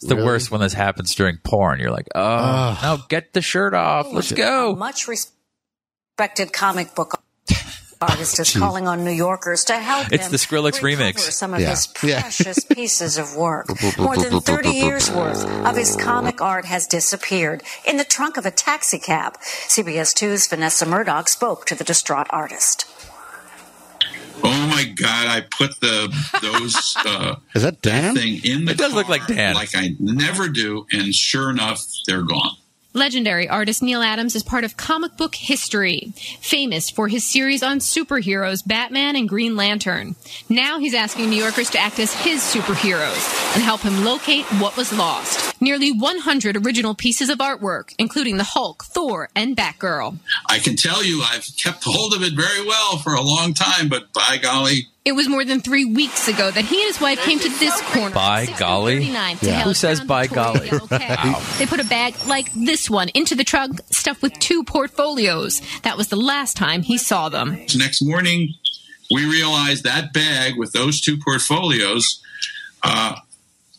It's 0.00 0.08
the 0.08 0.14
Really? 0.16 0.26
worst 0.26 0.50
when 0.50 0.60
this 0.60 0.74
happens 0.74 1.14
during 1.14 1.38
porn. 1.38 1.80
You're 1.80 1.90
like, 1.90 2.08
oh, 2.14 2.20
Ugh. 2.22 2.78
no, 2.82 2.98
get 3.08 3.32
the 3.32 3.40
shirt 3.40 3.72
off. 3.74 4.06
Let's 4.12 4.30
A 4.30 4.34
go. 4.34 4.74
much 4.76 5.08
respected 5.08 6.52
comic 6.52 6.94
book 6.94 7.22
Artist 8.02 8.38
is 8.38 8.54
calling 8.54 8.86
on 8.86 9.04
New 9.04 9.10
Yorkers 9.10 9.64
to 9.64 9.74
help 9.78 10.12
It's 10.12 10.26
him 10.26 10.32
the 10.32 10.36
Skrillex 10.36 10.82
recover 10.82 11.02
remix. 11.14 11.18
Some 11.32 11.54
of 11.54 11.60
Yeah. 11.60 11.70
his 11.70 11.88
Yeah. 12.02 12.20
precious 12.20 12.60
pieces 12.68 13.16
of 13.16 13.34
work. 13.36 13.68
More 13.98 14.16
than 14.18 14.38
30 14.42 14.68
years 14.68 15.10
worth 15.10 15.42
of 15.46 15.76
his 15.76 15.96
comic 15.96 16.42
art 16.42 16.66
has 16.66 16.86
disappeared 16.86 17.62
in 17.86 17.96
the 17.96 18.04
trunk 18.04 18.36
of 18.36 18.44
a 18.44 18.50
taxi 18.50 18.98
cab. 18.98 19.38
CBS 19.40 20.12
2's 20.12 20.46
Vanessa 20.46 20.84
Murdock 20.84 21.28
spoke 21.28 21.64
to 21.64 21.74
the 21.74 21.84
distraught 21.84 22.26
artist. 22.28 22.84
Oh 24.44 24.66
my 24.68 24.84
God! 24.84 25.26
I 25.26 25.40
put 25.40 25.80
the 25.80 26.08
those 26.42 26.96
uh, 27.04 27.36
Is 27.54 27.62
that 27.62 27.82
Dan? 27.82 28.14
thing 28.14 28.40
in 28.44 28.64
the. 28.64 28.72
It 28.72 28.78
does 28.78 28.94
look 28.94 29.08
like 29.08 29.26
Dan. 29.26 29.54
Like 29.54 29.74
I 29.74 29.90
never 29.98 30.48
do, 30.48 30.86
and 30.92 31.14
sure 31.14 31.50
enough, 31.50 31.82
they're 32.06 32.22
gone. 32.22 32.56
Legendary 32.96 33.46
artist 33.46 33.82
Neal 33.82 34.00
Adams 34.00 34.34
is 34.34 34.42
part 34.42 34.64
of 34.64 34.78
comic 34.78 35.18
book 35.18 35.34
history, 35.34 36.14
famous 36.40 36.88
for 36.88 37.08
his 37.08 37.26
series 37.26 37.62
on 37.62 37.78
superheroes 37.78 38.66
Batman 38.66 39.16
and 39.16 39.28
Green 39.28 39.54
Lantern. 39.54 40.16
Now 40.48 40.78
he's 40.78 40.94
asking 40.94 41.28
New 41.28 41.36
Yorkers 41.36 41.68
to 41.70 41.78
act 41.78 41.98
as 41.98 42.14
his 42.14 42.40
superheroes 42.40 43.54
and 43.54 43.62
help 43.62 43.82
him 43.82 44.02
locate 44.02 44.46
what 44.62 44.78
was 44.78 44.96
lost. 44.96 45.60
Nearly 45.60 45.92
100 45.92 46.64
original 46.64 46.94
pieces 46.94 47.28
of 47.28 47.36
artwork, 47.36 47.94
including 47.98 48.38
the 48.38 48.44
Hulk, 48.44 48.84
Thor, 48.84 49.28
and 49.36 49.54
Batgirl. 49.54 50.18
I 50.48 50.58
can 50.58 50.76
tell 50.76 51.04
you, 51.04 51.22
I've 51.22 51.46
kept 51.62 51.84
hold 51.84 52.14
of 52.14 52.22
it 52.22 52.32
very 52.32 52.66
well 52.66 52.96
for 52.96 53.12
a 53.12 53.20
long 53.20 53.52
time, 53.52 53.90
but 53.90 54.10
by 54.14 54.38
golly, 54.40 54.86
It 55.06 55.12
was 55.12 55.28
more 55.28 55.44
than 55.44 55.60
three 55.60 55.84
weeks 55.84 56.26
ago 56.26 56.50
that 56.50 56.64
he 56.64 56.82
and 56.82 56.86
his 56.88 57.00
wife 57.00 57.20
came 57.20 57.38
to 57.38 57.48
this 57.48 57.80
corner. 57.92 58.12
By 58.12 58.46
golly? 58.58 59.04
Yeah. 59.04 59.62
Who 59.62 59.72
says 59.72 60.00
by 60.00 60.26
Victoria 60.26 60.52
golly? 60.52 60.66
yellow 60.66 60.86
cab. 60.88 61.42
They 61.58 61.66
put 61.66 61.78
a 61.78 61.84
bag 61.84 62.16
like 62.26 62.52
this 62.54 62.90
one 62.90 63.10
into 63.10 63.36
the 63.36 63.44
trunk, 63.44 63.80
stuffed 63.90 64.20
with 64.20 64.36
two 64.40 64.64
portfolios. 64.64 65.62
That 65.82 65.96
was 65.96 66.08
the 66.08 66.16
last 66.16 66.56
time 66.56 66.82
he 66.82 66.98
saw 66.98 67.28
them. 67.28 67.50
next 67.76 68.02
morning, 68.02 68.54
we 69.08 69.24
realized 69.24 69.84
that 69.84 70.12
bag 70.12 70.58
with 70.58 70.72
those 70.72 71.00
two 71.00 71.16
portfolios 71.24 72.20
uh, 72.82 73.14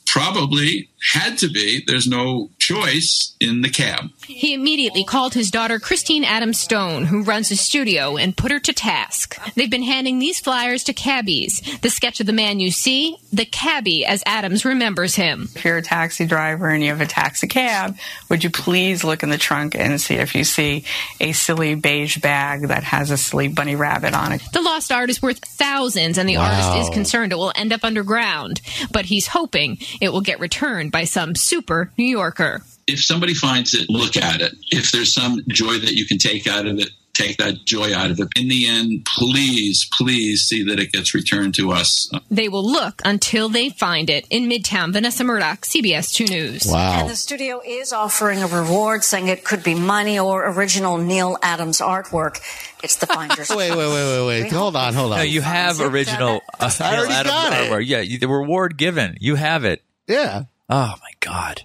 probably 0.05 0.89
had 1.13 1.37
to 1.39 1.47
be. 1.49 1.83
There's 1.85 2.07
no 2.07 2.49
choice 2.57 3.35
in 3.39 3.61
the 3.61 3.69
cab. 3.69 4.09
He 4.25 4.53
immediately 4.53 5.03
called 5.03 5.33
his 5.35 5.51
daughter 5.51 5.79
Christine 5.79 6.23
Adams 6.23 6.59
Stone, 6.59 7.05
who 7.05 7.23
runs 7.23 7.51
a 7.51 7.55
studio, 7.55 8.17
and 8.17 8.35
put 8.35 8.51
her 8.51 8.59
to 8.59 8.73
task. 8.73 9.37
They've 9.55 9.69
been 9.69 9.83
handing 9.83 10.19
these 10.19 10.39
flyers 10.39 10.83
to 10.85 10.93
cabbies. 10.93 11.61
The 11.81 11.89
sketch 11.89 12.19
of 12.19 12.25
the 12.25 12.33
man 12.33 12.59
you 12.59 12.71
see, 12.71 13.17
the 13.31 13.45
cabbie 13.45 14.05
as 14.05 14.23
Adams 14.25 14.65
remembers 14.65 15.15
him. 15.15 15.47
if 15.55 15.63
you're 15.63 15.77
a 15.77 15.81
taxi 15.81 16.25
driver 16.25 16.67
and 16.69 16.83
you 16.83 16.89
have 16.89 16.99
a 17.01 17.05
taxi 17.05 17.47
cab, 17.47 17.95
would 18.29 18.43
you 18.43 18.49
please 18.49 19.03
look 19.03 19.23
in 19.23 19.29
the 19.29 19.37
trunk 19.37 19.75
and 19.75 20.01
see 20.01 20.15
if 20.15 20.35
you 20.35 20.43
see 20.43 20.83
a 21.19 21.31
silly 21.31 21.75
beige 21.75 22.17
bag 22.17 22.67
that 22.69 22.83
has 22.83 23.11
a 23.11 23.17
silly 23.17 23.47
bunny 23.47 23.75
rabbit 23.75 24.13
on 24.13 24.31
it? 24.33 24.41
The 24.51 24.61
lost 24.61 24.91
art 24.91 25.09
is 25.09 25.21
worth 25.21 25.39
thousands, 25.39 26.17
and 26.17 26.27
the 26.27 26.37
Wow. 26.37 26.51
artist 26.51 26.89
is 26.89 26.93
concerned 26.93 27.31
it 27.31 27.35
will 27.37 27.53
end 27.55 27.71
up 27.71 27.83
underground. 27.83 28.61
But 28.91 29.05
he's 29.05 29.27
hoping 29.27 29.77
it 30.01 30.11
will 30.11 30.21
get 30.21 30.39
returned 30.39 30.86
by 30.89 31.03
some 31.05 31.35
super 31.35 31.91
New 31.97 32.05
Yorker. 32.05 32.61
If 32.87 33.03
somebody 33.03 33.33
finds 33.33 33.73
it, 33.73 33.89
look 33.89 34.15
at 34.17 34.41
it. 34.41 34.53
If 34.71 34.91
there's 34.91 35.13
some 35.13 35.41
joy 35.49 35.77
that 35.79 35.93
you 35.93 36.05
can 36.05 36.17
take 36.17 36.47
out 36.47 36.65
of 36.65 36.79
it, 36.79 36.89
take 37.13 37.37
that 37.37 37.65
joy 37.65 37.93
out 37.95 38.11
of 38.11 38.19
it. 38.19 38.27
In 38.39 38.47
the 38.47 38.67
end, 38.67 39.05
please, 39.17 39.89
please 39.97 40.43
see 40.43 40.63
that 40.63 40.79
it 40.79 40.91
gets 40.91 41.13
returned 41.15 41.55
to 41.55 41.71
us. 41.71 42.09
They 42.29 42.47
will 42.47 42.65
look 42.65 43.01
until 43.03 43.49
they 43.49 43.69
find 43.71 44.09
it. 44.09 44.25
In 44.29 44.47
Midtown, 44.47 44.93
Vanessa 44.93 45.23
Murdock, 45.23 45.61
CBS 45.61 46.13
2 46.13 46.25
News. 46.25 46.67
Wow. 46.67 46.99
And 47.01 47.09
the 47.09 47.15
studio 47.15 47.59
is 47.65 47.91
offering 47.91 48.41
a 48.43 48.47
reward, 48.47 49.03
saying 49.03 49.27
it 49.29 49.43
could 49.43 49.63
be 49.63 49.73
money 49.75 50.19
or 50.19 50.47
original 50.47 50.97
Neal 50.99 51.37
Adams 51.41 51.79
artwork. 51.81 52.39
It's 52.83 52.97
the 52.97 53.07
finder's. 53.07 53.49
Wait, 53.57 53.71
wait, 53.71 53.77
wait, 53.77 53.87
wait, 53.87 54.27
wait. 54.43 54.51
Hold 54.53 54.75
on, 54.75 54.93
hold 54.93 55.11
on. 55.11 55.17
No, 55.17 55.23
you 55.23 55.41
have 55.41 55.81
original. 55.81 56.41
Uh, 56.59 56.69
Neal 56.79 57.11
Adams 57.11 57.33
artwork. 57.33 57.85
Yeah, 57.85 58.03
the 58.17 58.27
reward 58.27 58.77
given. 58.77 59.17
You 59.19 59.35
have 59.35 59.65
it. 59.65 59.81
yeah. 60.07 60.43
Oh 60.69 60.95
my 61.01 61.11
god, 61.19 61.63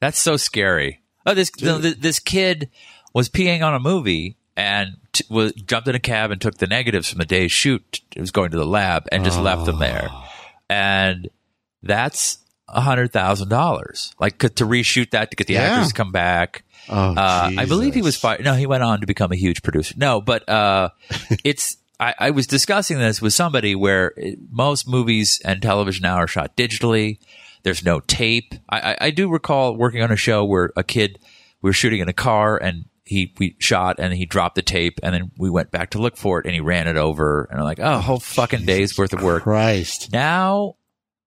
that's 0.00 0.18
so 0.18 0.36
scary. 0.36 1.00
Oh, 1.26 1.34
this 1.34 1.50
th- 1.50 1.96
this 1.98 2.18
kid 2.18 2.70
was 3.14 3.28
peeing 3.28 3.62
on 3.62 3.74
a 3.74 3.80
movie 3.80 4.36
and 4.56 4.96
t- 5.12 5.24
was 5.30 5.52
jumped 5.52 5.88
in 5.88 5.94
a 5.94 5.98
cab 6.00 6.30
and 6.30 6.40
took 6.40 6.58
the 6.58 6.66
negatives 6.66 7.08
from 7.08 7.18
the 7.18 7.24
day's 7.24 7.52
shoot. 7.52 8.00
It 8.14 8.20
was 8.20 8.30
going 8.30 8.50
to 8.50 8.56
the 8.58 8.66
lab 8.66 9.04
and 9.10 9.24
just 9.24 9.40
left 9.40 9.64
them 9.66 9.78
there, 9.78 10.10
and 10.68 11.28
that's 11.82 12.38
a 12.68 12.80
hundred 12.80 13.12
thousand 13.12 13.48
dollars. 13.48 14.14
Like 14.20 14.38
to 14.38 14.48
to 14.50 14.64
reshoot 14.66 15.10
that 15.10 15.30
to 15.30 15.36
get 15.36 15.46
the 15.46 15.54
Yeah. 15.54 15.62
actors 15.62 15.88
to 15.88 15.94
come 15.94 16.12
back. 16.12 16.64
Oh, 16.88 17.14
Uh, 17.14 17.50
I 17.56 17.64
believe 17.64 17.94
he 17.94 18.02
was 18.02 18.16
fired. 18.16 18.44
No, 18.44 18.52
he 18.54 18.66
went 18.66 18.82
on 18.82 19.00
to 19.00 19.06
become 19.06 19.32
a 19.32 19.36
huge 19.36 19.62
producer. 19.62 19.94
No, 19.96 20.20
but 20.20 20.46
uh, 20.48 20.90
it's. 21.44 21.78
I, 22.00 22.12
I 22.18 22.30
was 22.30 22.48
discussing 22.48 22.98
this 22.98 23.22
with 23.22 23.32
somebody 23.32 23.74
where 23.76 24.12
it, 24.16 24.36
most 24.50 24.86
movies 24.88 25.40
and 25.44 25.62
television 25.62 26.02
now 26.02 26.16
are 26.16 26.26
shot 26.26 26.56
digitally. 26.56 27.18
There's 27.64 27.84
no 27.84 28.00
tape. 28.00 28.54
I, 28.68 28.92
I, 28.92 28.96
I 29.00 29.10
do 29.10 29.28
recall 29.28 29.76
working 29.76 30.02
on 30.02 30.12
a 30.12 30.16
show 30.16 30.44
where 30.44 30.70
a 30.76 30.84
kid 30.84 31.18
we 31.60 31.70
were 31.70 31.74
shooting 31.74 32.00
in 32.00 32.08
a 32.08 32.14
car 32.14 32.56
and 32.56 32.84
he 33.04 33.34
we 33.38 33.56
shot 33.58 33.96
and 33.98 34.14
he 34.14 34.26
dropped 34.26 34.54
the 34.54 34.62
tape 34.62 35.00
and 35.02 35.14
then 35.14 35.30
we 35.36 35.50
went 35.50 35.70
back 35.70 35.90
to 35.90 35.98
look 35.98 36.16
for 36.16 36.38
it 36.38 36.46
and 36.46 36.54
he 36.54 36.60
ran 36.60 36.88
it 36.88 36.96
over 36.96 37.48
and 37.50 37.58
I'm 37.58 37.64
like, 37.64 37.80
oh, 37.80 37.94
a 37.94 38.00
whole 38.00 38.20
fucking 38.20 38.64
day's 38.64 38.96
worth 38.96 39.12
of 39.12 39.22
work. 39.22 39.42
Christ. 39.42 40.12
Now 40.12 40.76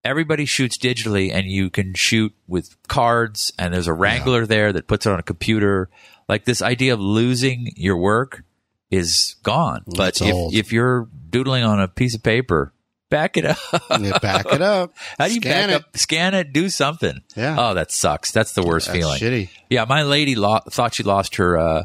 everybody 0.04 0.44
shoots 0.44 0.78
digitally 0.78 1.32
and 1.32 1.46
you 1.46 1.70
can 1.70 1.94
shoot 1.94 2.32
with 2.46 2.76
cards 2.88 3.52
and 3.58 3.74
there's 3.74 3.88
a 3.88 3.92
wrangler 3.92 4.46
there 4.46 4.72
that 4.72 4.86
puts 4.86 5.06
it 5.06 5.12
on 5.12 5.18
a 5.18 5.24
computer. 5.24 5.90
Like 6.28 6.44
this 6.44 6.62
idea 6.62 6.94
of 6.94 7.00
losing 7.00 7.72
your 7.76 7.96
work 7.96 8.44
is 8.90 9.36
gone. 9.42 9.82
But 9.86 10.20
if, 10.20 10.34
old. 10.34 10.54
if 10.54 10.72
you're 10.72 11.08
doodling 11.30 11.64
on 11.64 11.80
a 11.80 11.88
piece 11.88 12.14
of 12.14 12.22
paper, 12.22 12.72
back 13.10 13.36
it 13.36 13.44
up. 13.46 13.56
Yeah, 14.00 14.18
back 14.18 14.46
it 14.52 14.62
up. 14.62 14.92
How 15.18 15.28
do 15.28 15.34
you 15.34 15.40
Scan 15.40 15.68
back 15.68 15.70
it. 15.70 15.74
up? 15.86 15.96
Scan 15.96 16.34
it. 16.34 16.52
Do 16.52 16.68
something. 16.68 17.20
Yeah. 17.36 17.56
Oh, 17.58 17.74
that 17.74 17.90
sucks. 17.92 18.30
That's 18.32 18.52
the 18.52 18.62
worst 18.62 18.86
That's 18.88 18.98
feeling. 18.98 19.20
shitty. 19.20 19.50
Yeah, 19.70 19.84
my 19.88 20.02
lady 20.02 20.34
lo- 20.34 20.60
thought 20.70 20.94
she 20.94 21.02
lost 21.02 21.36
her 21.36 21.58
uh, 21.58 21.84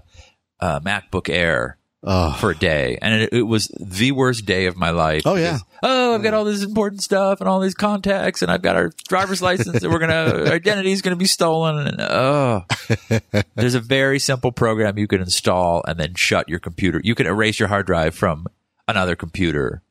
uh, 0.59 0.79
MacBook 0.81 1.29
Air 1.29 1.77
Oh, 2.05 2.33
for 2.33 2.51
a 2.51 2.55
day, 2.57 2.97
and 3.01 3.13
it, 3.13 3.29
it 3.31 3.43
was 3.43 3.69
the 3.79 4.11
worst 4.11 4.45
day 4.45 4.65
of 4.65 4.75
my 4.75 4.89
life. 4.89 5.21
Oh, 5.25 5.35
yeah. 5.35 5.53
Because, 5.53 5.63
oh, 5.83 6.15
I've 6.15 6.21
got 6.21 6.33
all 6.33 6.43
this 6.43 6.61
important 6.61 7.01
stuff 7.01 7.39
and 7.39 7.47
all 7.47 7.61
these 7.61 7.75
contacts, 7.75 8.41
and 8.41 8.51
I've 8.51 8.61
got 8.61 8.75
our 8.75 8.91
driver's 9.07 9.41
license, 9.41 9.81
and 9.81 9.89
we're 9.93 9.99
gonna 9.99 10.43
our 10.49 10.53
identity 10.53 10.91
is 10.91 11.01
gonna 11.01 11.15
be 11.15 11.27
stolen. 11.27 11.87
And 11.87 12.01
oh, 12.01 12.65
there's 13.55 13.75
a 13.75 13.79
very 13.79 14.19
simple 14.19 14.51
program 14.51 14.97
you 14.97 15.07
can 15.07 15.21
install 15.21 15.81
and 15.87 15.97
then 15.97 16.13
shut 16.15 16.49
your 16.49 16.59
computer. 16.59 16.99
You 17.01 17.15
can 17.15 17.25
erase 17.25 17.57
your 17.57 17.69
hard 17.69 17.85
drive 17.85 18.15
from 18.15 18.47
another 18.85 19.15
computer. 19.15 19.81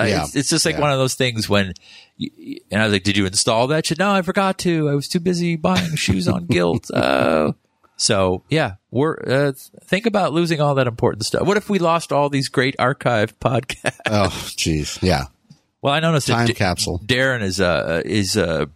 Uh, 0.00 0.06
Yeah. 0.06 0.22
it's, 0.24 0.36
it's 0.36 0.48
just 0.50 0.64
like 0.66 0.74
Yeah. 0.76 0.80
one 0.82 0.92
of 0.92 0.98
those 0.98 1.14
things 1.14 1.48
when, 1.48 1.74
you, 2.16 2.60
and 2.70 2.80
I 2.80 2.84
was 2.84 2.92
like, 2.92 3.02
"Did 3.04 3.16
you 3.16 3.26
install 3.26 3.66
that?" 3.68 3.86
Said, 3.86 3.98
"No, 3.98 4.10
I 4.10 4.22
forgot 4.22 4.58
to. 4.60 4.88
I 4.88 4.94
was 4.94 5.08
too 5.08 5.20
busy 5.20 5.56
buying 5.56 5.94
shoes 5.96 6.28
on 6.28 6.46
Gilt." 6.50 6.90
Oh, 6.94 7.54
so 7.96 8.42
yeah, 8.48 8.74
we're 8.90 9.16
uh, 9.26 9.52
think 9.84 10.06
about 10.06 10.32
losing 10.32 10.60
all 10.60 10.74
that 10.76 10.86
important 10.86 11.24
stuff. 11.26 11.46
What 11.46 11.56
if 11.56 11.68
we 11.70 11.78
lost 11.78 12.12
all 12.12 12.28
these 12.28 12.48
great 12.48 12.74
archive 12.78 13.38
podcasts? 13.40 13.98
oh, 14.06 14.28
jeez. 14.56 15.00
Yeah. 15.02 15.24
Well, 15.82 15.94
I 15.94 16.00
noticed 16.00 16.28
Time 16.28 16.40
that 16.46 16.46
D- 16.48 16.54
capsule. 16.54 17.00
Darren 17.04 17.42
is 17.42 17.58
uh 17.60 18.02
is 18.04 18.36
uh 18.36 18.66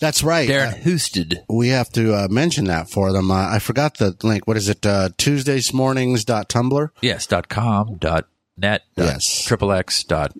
That's 0.00 0.22
right. 0.22 0.48
Darren 0.48 0.72
Uh, 0.72 0.76
Hoosted. 0.78 1.44
we 1.50 1.68
have 1.68 1.90
to 1.90 2.14
uh, 2.14 2.28
mention 2.30 2.64
that 2.66 2.88
for 2.88 3.12
them. 3.12 3.30
Uh, 3.30 3.48
I 3.50 3.58
forgot 3.58 3.98
the 3.98 4.16
link. 4.22 4.46
What 4.46 4.56
is 4.56 4.66
it? 4.70 4.86
Uh, 4.86 5.10
Tuesdaysmornings.tumblr. 5.18 6.88
Yes. 7.02 7.26
dot 7.26 7.48
com. 7.50 7.96
Dot 7.96 8.26
net. 8.56 8.82
Dot 8.96 9.06
Yes. 9.06 9.44
Triple 9.44 9.72
X. 9.72 10.04
Dot 10.04 10.32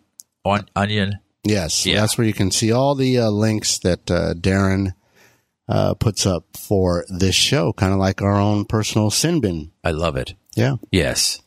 on, 0.48 0.68
onion. 0.76 1.18
Yes, 1.44 1.86
Yeah. 1.86 2.00
that's 2.00 2.18
where 2.18 2.26
you 2.26 2.32
can 2.34 2.50
see 2.50 2.72
all 2.72 2.94
the 2.94 3.18
uh, 3.18 3.30
links 3.30 3.78
that 3.78 4.10
uh, 4.10 4.34
Darren 4.34 4.92
uh, 5.68 5.94
puts 5.94 6.26
up 6.26 6.44
for 6.56 7.04
this 7.08 7.34
show, 7.34 7.72
kind 7.72 7.92
of 7.92 7.98
like 7.98 8.20
our 8.22 8.34
own 8.40 8.64
personal 8.64 9.10
sin 9.10 9.40
bin. 9.40 9.70
I 9.84 9.90
love 9.92 10.16
it. 10.16 10.34
Yeah. 10.54 10.76
Yes. 10.90 11.40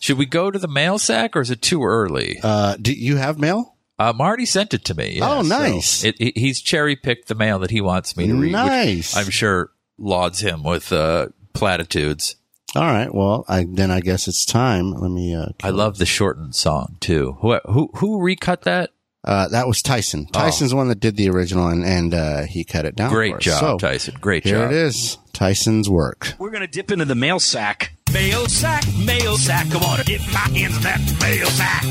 Should 0.00 0.18
we 0.18 0.26
go 0.26 0.50
to 0.50 0.58
the 0.58 0.68
mail 0.68 0.98
sack 0.98 1.36
or 1.36 1.40
is 1.40 1.50
it 1.50 1.62
too 1.62 1.82
early? 1.84 2.38
Uh, 2.42 2.76
do 2.80 2.92
you 2.92 3.16
have 3.16 3.38
mail? 3.38 3.74
Uh, 3.98 4.12
Marty 4.14 4.44
sent 4.46 4.74
it 4.74 4.84
to 4.84 4.94
me. 4.94 5.16
yeah, 5.18 5.30
Oh, 5.38 5.42
so 5.42 5.48
nice. 5.48 6.04
it, 6.04 6.16
he's 6.36 6.60
cherry 6.60 6.96
picked 6.96 7.28
the 7.28 7.34
mail 7.34 7.58
that 7.60 7.70
he 7.70 7.80
wants 7.80 8.16
me 8.16 8.26
to 8.26 8.34
read. 8.34 8.52
Nice. 8.52 9.16
I'm 9.16 9.30
sure 9.30 9.70
lauds 9.98 10.40
him 10.40 10.62
with 10.62 10.92
uh, 10.92 11.28
platitudes. 11.54 12.36
All 12.76 12.86
right. 12.86 13.12
Well, 13.12 13.44
I, 13.48 13.66
then 13.68 13.90
I 13.90 14.00
guess 14.00 14.28
it's 14.28 14.44
time. 14.44 14.92
Let 14.92 15.10
me. 15.10 15.34
Uh, 15.34 15.46
I 15.62 15.70
love 15.70 15.98
the 15.98 16.06
shortened 16.06 16.54
song 16.54 16.96
too. 17.00 17.36
Who 17.40 17.58
who 17.64 17.90
who 17.96 18.20
recut 18.22 18.62
that? 18.62 18.90
uh, 19.24 19.48
that 19.48 19.66
was 19.66 19.82
Tyson. 19.82 20.26
Tyson's 20.26 20.70
the 20.70 20.76
one 20.76 20.86
that 20.88 21.00
did 21.00 21.16
the 21.16 21.28
original, 21.30 21.66
and, 21.66 21.84
and 21.84 22.14
uh, 22.14 22.42
he 22.42 22.62
cut 22.62 22.84
it 22.84 22.94
down. 22.94 23.10
for 23.10 23.16
Great 23.16 23.34
us. 23.34 23.42
job, 23.42 23.58
So, 23.60 23.78
Tyson. 23.78 24.14
Great 24.20 24.44
Here 24.44 24.54
job. 24.60 24.70
Here 24.70 24.78
it 24.78 24.86
is. 24.86 25.18
Tyson's 25.32 25.90
work. 25.90 26.34
We're 26.38 26.50
gonna 26.50 26.66
dip 26.68 26.92
into 26.92 27.04
the 27.06 27.16
mail 27.16 27.40
sack. 27.40 27.92
Mail 28.12 28.46
sack, 28.46 28.84
mail 29.04 29.36
sack. 29.36 29.68
Come 29.70 29.82
on, 29.82 29.98
dip 30.04 30.20
my 30.32 30.38
hands 30.56 30.76
in 30.76 30.82
that 30.84 31.00
mail 31.20 31.46
sack. 31.48 31.82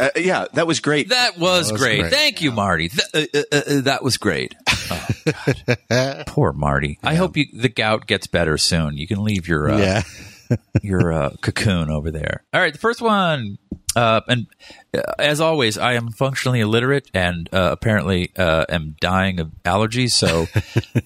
Uh, 0.00 0.08
yeah, 0.16 0.46
that 0.54 0.66
was 0.66 0.80
great. 0.80 1.10
That 1.10 1.38
was, 1.38 1.66
That 1.68 1.72
was 1.74 1.82
great. 1.82 2.00
great. 2.00 2.12
Thank 2.12 2.40
you, 2.40 2.52
Marty. 2.52 2.88
Th- 2.88 3.28
uh, 3.34 3.38
uh, 3.52 3.56
uh, 3.56 3.80
that 3.82 4.02
was 4.02 4.16
great. 4.16 4.54
Poor 6.26 6.52
Marty. 6.52 6.98
I 7.02 7.14
hope 7.14 7.36
you, 7.36 7.46
the 7.52 7.68
gout 7.68 8.06
gets 8.06 8.26
better 8.26 8.56
soon. 8.58 8.96
You 8.96 9.06
can 9.06 9.22
leave 9.22 9.46
your 9.46 9.70
uh, 9.70 9.78
yeah. 9.78 10.02
your 10.82 11.12
uh, 11.12 11.30
cocoon 11.42 11.90
over 11.90 12.10
there. 12.10 12.44
All 12.52 12.60
right, 12.60 12.72
the 12.72 12.78
first 12.78 13.00
one. 13.00 13.58
Uh, 13.96 14.20
and 14.28 14.46
uh, 14.94 15.02
as 15.18 15.40
always, 15.40 15.76
I 15.76 15.94
am 15.94 16.12
functionally 16.12 16.60
illiterate 16.60 17.10
and 17.12 17.48
uh, 17.52 17.70
apparently 17.72 18.30
uh, 18.36 18.64
am 18.68 18.96
dying 19.00 19.40
of 19.40 19.50
allergies. 19.64 20.12
So 20.12 20.46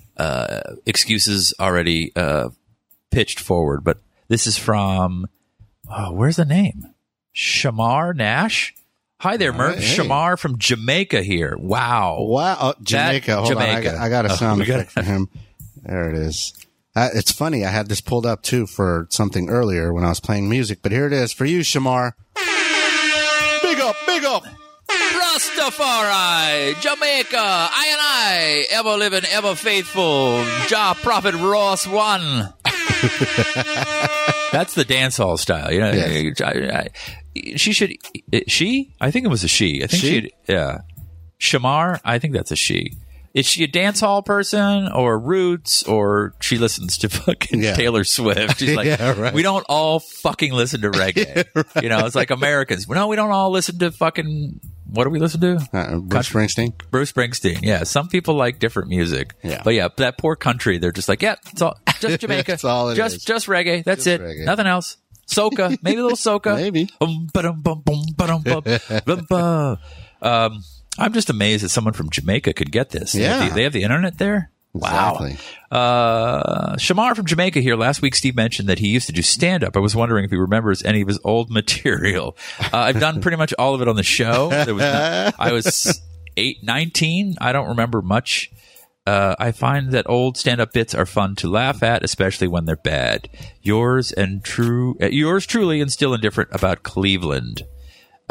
uh, 0.17 0.61
excuses 0.87 1.55
already 1.59 2.13
uh, 2.15 2.51
pitched 3.11 3.41
forward. 3.41 3.85
But 3.85 3.99
this 4.29 4.47
is 4.47 4.59
from 4.59 5.27
oh, 5.91 6.13
where's 6.13 6.37
the 6.37 6.45
name? 6.45 6.95
Shamar 7.35 8.15
Nash. 8.15 8.75
Hi 9.25 9.39
there, 9.39 9.55
Merv. 9.55 9.77
right, 9.77 9.79
hey. 9.83 9.97
Shamar 9.97 10.39
from 10.39 10.59
Jamaica 10.59 11.23
here. 11.23 11.57
Wow. 11.59 12.19
Wow. 12.21 12.59
Oh, 12.61 12.75
Jamaica. 12.83 13.37
Hold 13.37 13.53
on. 13.57 13.63
I 13.63 13.81
got, 13.81 13.95
I 13.95 14.09
got 14.11 14.27
a 14.27 14.33
Oh, 14.33 14.37
sound 14.37 14.61
we 14.61 14.67
got- 14.67 14.81
effect 14.81 14.93
for 14.93 15.03
him. 15.03 15.31
There 15.83 16.11
it 16.11 16.15
is. 16.19 16.53
Uh, 16.95 17.09
it's 17.15 17.33
funny. 17.33 17.65
I 17.65 17.71
had 17.71 17.89
this 17.89 18.03
pulled 18.03 18.27
up 18.27 18.43
too 18.43 18.67
for 18.67 19.07
something 19.09 19.49
earlier 19.49 19.95
when 19.95 20.05
I 20.05 20.11
was 20.11 20.21
playing 20.21 20.51
music, 20.51 20.81
but 20.83 20.93
here 20.93 21.07
it 21.07 21.15
is 21.15 21.33
for 21.33 21.47
you, 21.47 21.61
Shamar. 21.61 22.13
Big 23.63 23.81
up, 23.81 23.97
big 24.07 24.25
up. 24.27 24.45
Rastafari, 24.91 26.79
Jamaica, 26.83 27.39
I 27.39 27.87
and 27.93 28.01
I, 28.03 28.67
ever 28.73 28.91
living, 28.91 29.23
ever 29.31 29.55
faithful, 29.55 30.45
Jah 30.69 30.95
Prophet 31.03 31.35
Ross 31.35 31.87
One. 31.87 32.53
That's 34.53 34.75
the 34.75 34.85
dance 34.87 35.17
hall 35.17 35.39
style, 35.39 35.73
you 35.73 35.81
know. 35.81 35.91
Yes. 35.93 36.41
I- 36.43 36.51
I- 36.51 36.89
she 37.57 37.73
should. 37.73 37.93
She? 38.49 38.95
I 39.01 39.11
think 39.11 39.25
it 39.25 39.29
was 39.29 39.45
a 39.45 39.49
she. 39.49 39.83
I 39.83 39.87
think 39.87 40.03
She? 40.03 40.21
she. 40.23 40.31
Yeah. 40.49 40.79
Shamar. 41.41 42.01
I 42.05 42.19
think 42.19 42.35
that's 42.35 42.51
a 42.51 42.57
she. 42.57 42.93
Is 43.35 43.47
she 43.47 43.65
a 43.65 43.67
dance 43.67 43.99
hall 43.99 44.23
person 44.23 44.87
or 44.89 45.19
roots 45.19 45.83
or 45.83 46.35
she 46.41 46.57
listens 46.57 46.97
to 46.99 47.09
fucking 47.11 47.61
Yeah. 47.63 47.75
Taylor 47.75 48.05
Swift? 48.05 48.61
She's 48.61 48.77
like, 48.77 48.87
Yeah, 48.87 49.21
right. 49.21 49.35
we 49.35 49.43
don't 49.43 49.67
all 49.69 49.99
fucking 49.99 50.53
listen 50.53 50.83
to 50.83 50.91
reggae. 50.91 51.45
You 51.83 51.89
know, 51.89 52.07
it's 52.07 52.15
like 52.15 52.31
Americans. 52.31 52.89
No, 52.89 53.09
we 53.09 53.17
don't 53.17 53.31
all 53.33 53.51
listen 53.51 53.79
to 53.81 53.91
fucking. 53.91 54.61
What 54.87 55.05
do 55.05 55.11
we 55.11 55.19
listen 55.19 55.41
to? 55.41 55.57
Uh, 55.73 55.99
Bruce 55.99 56.31
Springsteen. 56.31 56.73
Bruce 56.93 57.11
Springsteen. 57.11 57.63
Yeah, 57.63 57.83
some 57.83 58.07
people 58.07 58.35
like 58.37 58.61
different 58.61 58.91
music. 58.91 59.35
Yeah. 59.43 59.61
but 59.65 59.75
yeah, 59.75 59.89
that 59.97 60.19
poor 60.19 60.37
country. 60.37 60.79
They're 60.79 60.93
just 60.93 61.09
like, 61.09 61.21
yeah, 61.21 61.35
it's 61.51 61.61
all 61.63 61.77
just 61.99 62.21
Jamaica. 62.21 62.53
That's 62.53 62.65
all 62.65 62.91
it 62.91 62.95
just 62.95 63.17
is. 63.17 63.25
just 63.25 63.49
reggae. 63.49 63.83
That's 63.83 64.05
Just 64.05 64.07
it. 64.07 64.21
reggae. 64.21 64.45
Nothing 64.45 64.67
else. 64.67 64.97
Soca, 65.27 65.77
maybe 65.83 65.99
a 66.01 66.03
little 66.03 66.17
soca. 66.17 66.57
Maybe. 66.57 66.89
Um, 70.23 70.63
I'm 70.99 71.13
just 71.13 71.31
amazed 71.31 71.65
that 71.65 71.69
someone 71.71 71.93
from 71.95 72.11
Jamaica 72.11 72.53
could 72.53 72.71
get 72.73 72.91
this. 72.91 73.13
They 73.13 73.23
have 73.23 73.43
Yeah. 73.43 73.49
the, 73.49 73.55
they 73.55 73.63
have 73.65 73.73
the 73.73 73.83
internet 73.83 74.19
there. 74.19 74.51
Wow. 74.73 75.19
Exactly. 75.21 75.39
Uh, 75.71 76.75
Shamar 76.77 77.15
from 77.15 77.27
Jamaica 77.27 77.61
here. 77.61 77.77
Last 77.77 78.03
week, 78.03 78.15
Steve 78.17 78.35
mentioned 78.35 78.69
that 78.69 78.79
he 78.81 78.89
used 78.89 79.07
to 79.07 79.13
do 79.13 79.23
stand 79.23 79.63
up. 79.63 79.77
I 79.77 79.81
was 79.81 79.95
wondering 79.95 80.25
if 80.25 80.31
he 80.33 80.37
remembers 80.37 80.83
any 80.83 81.01
of 81.01 81.09
his 81.09 81.19
old 81.25 81.49
material. 81.51 82.37
Uh, 82.61 82.69
I've 82.79 82.99
done 83.01 83.21
pretty 83.21 83.37
much 83.37 83.55
all 83.59 83.75
of 83.75 83.83
it 83.83 83.89
on 83.89 83.95
the 83.97 84.03
show. 84.03 84.49
There 84.51 84.75
was 84.75 84.83
no- 84.83 85.31
I 85.39 85.53
was 85.53 86.01
eight, 86.37 86.65
19. 86.65 87.37
I 87.41 87.53
don't 87.53 87.69
remember 87.69 88.03
much. 88.03 88.51
Uh, 89.07 89.35
I 89.39 89.53
find 89.53 89.93
that 89.93 90.09
old 90.09 90.39
stand-up 90.39 90.73
bits 90.73 90.95
are 90.95 91.05
fun 91.05 91.35
to 91.37 91.49
laugh 91.51 91.83
at, 91.83 92.03
especially 92.03 92.49
when 92.49 92.65
they're 92.65 92.77
bad. 92.77 93.29
Yours 93.63 94.13
and 94.13 94.43
true, 94.43 94.97
uh, 95.03 95.07
yours 95.09 95.45
truly, 95.47 95.81
and 95.83 95.93
still 95.93 96.15
indifferent 96.15 96.49
about 96.53 96.83
Cleveland. 96.83 97.63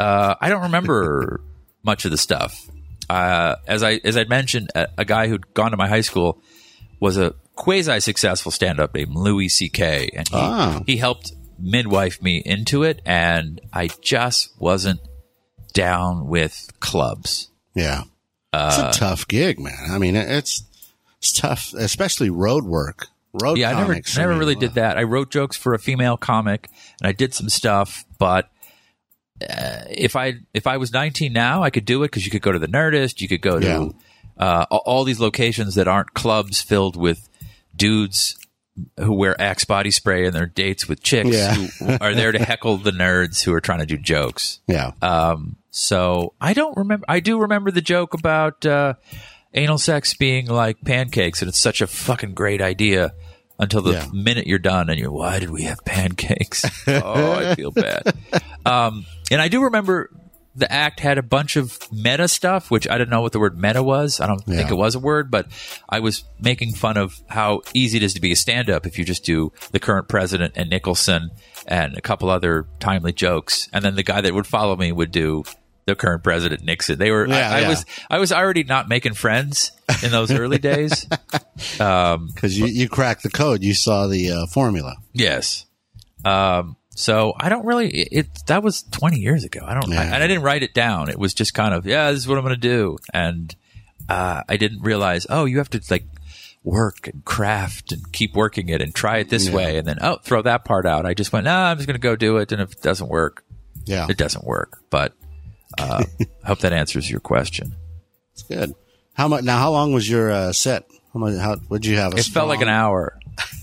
Uh, 0.00 0.34
I 0.40 0.48
don't 0.48 0.62
remember 0.62 1.40
much 1.84 2.04
of 2.04 2.10
the 2.10 2.18
stuff. 2.18 2.60
Uh, 3.08 3.54
as 3.68 3.82
I 3.84 4.00
as 4.02 4.16
I 4.16 4.24
mentioned, 4.24 4.70
a, 4.74 4.88
a 4.98 5.04
guy 5.04 5.28
who'd 5.28 5.54
gone 5.54 5.70
to 5.70 5.76
my 5.76 5.86
high 5.88 6.00
school 6.00 6.42
was 7.00 7.18
a 7.18 7.34
quasi 7.54 8.00
successful 8.00 8.50
stand 8.50 8.80
up 8.80 8.94
named 8.94 9.14
Louis 9.14 9.48
C.K. 9.50 10.10
and 10.16 10.26
he 10.28 10.34
Ah. 10.36 10.82
he 10.86 10.96
helped 10.96 11.30
midwife 11.58 12.20
me 12.20 12.42
into 12.44 12.82
it, 12.82 13.00
and 13.04 13.60
I 13.72 13.88
just 14.02 14.50
wasn't 14.58 15.00
down 15.72 16.26
with 16.26 16.68
clubs. 16.80 17.50
Yeah. 17.76 18.04
It's 18.68 18.78
Uh, 18.78 18.90
a 18.94 18.98
tough 18.98 19.26
gig, 19.28 19.58
man. 19.60 19.90
I 19.90 19.98
mean, 19.98 20.16
it's 20.16 20.62
it's 21.18 21.32
tough, 21.32 21.72
especially 21.74 22.30
road 22.30 22.64
work. 22.64 23.08
Road 23.42 23.58
yeah, 23.58 23.70
I 23.70 23.74
never 23.74 23.86
comics. 23.94 24.16
never 24.16 24.36
really 24.38 24.54
did 24.54 24.74
that. 24.74 24.96
I 24.96 25.02
wrote 25.02 25.30
jokes 25.30 25.56
for 25.56 25.74
a 25.74 25.78
female 25.78 26.16
comic, 26.16 26.68
and 27.00 27.08
I 27.08 27.12
did 27.12 27.34
some 27.34 27.48
stuff. 27.48 28.04
But 28.18 28.48
uh, 29.42 29.82
if 29.90 30.14
I 30.16 30.34
if 30.52 30.66
I 30.66 30.76
was 30.76 30.92
19 30.92 31.32
now, 31.32 31.62
I 31.62 31.70
could 31.70 31.84
do 31.84 32.02
it 32.04 32.06
because 32.12 32.24
you 32.24 32.30
could 32.30 32.42
go 32.42 32.52
to 32.52 32.58
the 32.58 32.68
Nerdist, 32.68 33.20
you 33.20 33.28
could 33.28 33.40
go 33.42 33.58
to 33.58 33.66
Yeah. 33.66 33.88
uh, 34.38 34.66
all- 34.70 34.82
all 34.86 35.04
these 35.04 35.18
locations 35.20 35.74
that 35.74 35.88
aren't 35.88 36.14
clubs 36.14 36.60
filled 36.62 36.96
with 36.96 37.28
dudes 37.74 38.36
who 38.98 39.12
wear 39.12 39.40
Axe 39.40 39.64
body 39.64 39.90
spray 39.90 40.26
and 40.26 40.34
their 40.34 40.46
dates 40.46 40.88
with 40.88 41.02
chicks 41.02 41.30
Yeah. 41.30 41.54
who 41.54 41.96
are 42.00 42.14
there 42.14 42.32
to 42.32 42.38
heckle 42.44 42.76
the 42.76 42.90
nerds 42.92 43.42
who 43.42 43.52
are 43.52 43.60
trying 43.60 43.80
to 43.80 43.86
do 43.86 43.96
jokes. 43.96 44.60
Yeah. 44.68 44.92
Um, 45.02 45.56
so 45.76 46.34
I 46.40 46.52
don't 46.54 46.76
remember. 46.76 47.04
I 47.08 47.18
do 47.20 47.40
remember 47.40 47.70
the 47.72 47.80
joke 47.80 48.14
about 48.14 48.64
uh, 48.64 48.94
anal 49.52 49.78
sex 49.78 50.14
being 50.14 50.46
like 50.46 50.80
pancakes, 50.84 51.42
and 51.42 51.48
it's 51.48 51.60
such 51.60 51.80
a 51.80 51.86
fucking 51.88 52.34
great 52.34 52.62
idea 52.62 53.12
until 53.58 53.82
the 53.82 53.92
Yeah. 53.92 54.06
minute 54.12 54.46
you're 54.46 54.58
done, 54.60 54.88
and 54.88 54.98
you're, 55.00 55.10
why 55.12 55.40
did 55.40 55.50
we 55.50 55.62
have 55.62 55.84
pancakes? 55.84 56.64
oh, 56.88 57.32
I 57.32 57.54
feel 57.56 57.70
bad. 57.72 58.14
Um, 58.64 59.04
and 59.32 59.40
I 59.40 59.48
do 59.48 59.64
remember 59.64 60.10
the 60.56 60.70
act 60.70 61.00
had 61.00 61.18
a 61.18 61.22
bunch 61.22 61.56
of 61.56 61.76
meta 61.92 62.28
stuff, 62.28 62.70
which 62.70 62.88
I 62.88 62.96
didn't 62.96 63.10
know 63.10 63.22
what 63.22 63.32
the 63.32 63.40
word 63.40 63.58
meta 63.58 63.82
was. 63.82 64.20
I 64.20 64.28
don't 64.28 64.44
think 64.44 64.70
it 64.70 64.74
was 64.76 64.94
a 64.94 65.00
word, 65.00 65.28
but 65.28 65.48
I 65.88 65.98
was 65.98 66.22
making 66.40 66.74
fun 66.74 66.96
of 66.96 67.20
how 67.26 67.62
easy 67.74 67.96
it 67.96 68.04
is 68.04 68.14
to 68.14 68.20
be 68.20 68.30
a 68.30 68.36
stand 68.36 68.70
up 68.70 68.86
if 68.86 68.96
you 68.96 69.04
just 69.04 69.24
do 69.24 69.50
the 69.72 69.80
current 69.80 70.06
president 70.08 70.52
and 70.56 70.70
Nicholson 70.70 71.30
and 71.66 71.96
a 71.96 72.00
couple 72.00 72.30
other 72.30 72.68
timely 72.78 73.12
jokes. 73.12 73.68
And 73.72 73.84
then 73.84 73.96
the 73.96 74.04
guy 74.04 74.20
that 74.20 74.32
would 74.32 74.46
follow 74.46 74.76
me 74.76 74.92
would 74.92 75.10
do 75.10 75.42
the 75.86 75.94
current 75.94 76.22
president 76.24 76.62
Nixon. 76.64 76.98
They 76.98 77.10
were, 77.10 77.26
Yeah, 77.26 77.50
I, 77.50 77.56
I 77.56 77.60
yeah. 77.60 77.68
was, 77.68 77.84
I 78.10 78.18
was 78.18 78.32
already 78.32 78.64
not 78.64 78.88
making 78.88 79.14
friends 79.14 79.70
in 80.02 80.10
those 80.10 80.30
early 80.30 80.58
days. 80.58 81.06
Because 81.78 82.58
you, 82.58 82.66
you 82.66 82.88
cracked 82.88 83.22
the 83.22 83.30
code. 83.30 83.62
You 83.62 83.74
saw 83.74 84.06
the 84.08 84.30
uh, 84.30 84.46
formula. 84.46 84.96
Yes. 85.12 85.66
Um, 86.24 86.76
so 86.90 87.32
I 87.38 87.48
don't 87.48 87.64
really. 87.64 87.88
It, 87.90 88.26
that 88.46 88.62
was 88.62 88.82
twenty 88.82 89.18
years 89.20 89.44
ago. 89.44 89.60
I 89.64 89.74
don't, 89.74 89.88
Yeah. 89.90 90.00
I, 90.00 90.04
and 90.04 90.14
I 90.16 90.26
didn't 90.26 90.42
write 90.42 90.62
it 90.62 90.74
down. 90.74 91.08
It 91.10 91.18
was 91.18 91.32
just 91.34 91.54
kind 91.54 91.72
of 91.74 91.86
yeah, 91.86 92.10
this 92.10 92.20
is 92.20 92.28
what 92.28 92.38
I'm 92.38 92.44
going 92.44 92.54
to 92.56 92.60
do, 92.60 92.98
and 93.12 93.54
uh, 94.08 94.42
I 94.48 94.56
didn't 94.56 94.82
realize. 94.82 95.26
Oh, 95.30 95.44
you 95.44 95.58
have 95.58 95.70
to 95.70 95.80
like 95.90 96.06
work 96.64 97.06
and 97.08 97.24
craft 97.24 97.92
and 97.92 98.10
keep 98.12 98.34
working 98.34 98.68
it 98.68 98.80
and 98.82 98.94
try 98.94 99.18
it 99.18 99.28
this 99.28 99.48
way, 99.50 99.78
and 99.78 99.86
then 99.86 99.98
oh, 100.00 100.16
throw 100.22 100.42
that 100.42 100.64
part 100.64 100.86
out. 100.86 101.06
I 101.06 101.14
just 101.14 101.32
went, 101.32 101.44
nah, 101.44 101.70
I'm 101.70 101.76
just 101.76 101.86
going 101.86 101.94
to 101.94 102.00
go 102.00 102.16
do 102.16 102.38
it, 102.38 102.52
and 102.52 102.60
if 102.62 102.72
it 102.72 102.82
doesn't 102.82 103.08
work, 103.08 103.44
Yeah. 103.86 104.06
it 104.08 104.16
doesn't 104.16 104.44
work. 104.44 104.78
But 104.90 105.12
I 105.78 106.04
hope 106.44 106.60
that 106.60 106.72
answers 106.72 107.10
your 107.10 107.20
question. 107.20 107.74
It's 108.32 108.42
good. 108.42 108.74
How 109.14 109.28
much? 109.28 109.44
Now, 109.44 109.58
how 109.58 109.70
long 109.70 109.92
was 109.92 110.08
your 110.08 110.30
uh, 110.30 110.52
set? 110.52 110.84
How 111.12 111.20
much? 111.20 111.38
How 111.38 111.56
would 111.68 111.86
you 111.86 111.96
have? 111.96 112.14
It 112.14 112.24
felt 112.24 112.48
like 112.48 112.60
an 112.60 112.68
hour. 112.68 113.18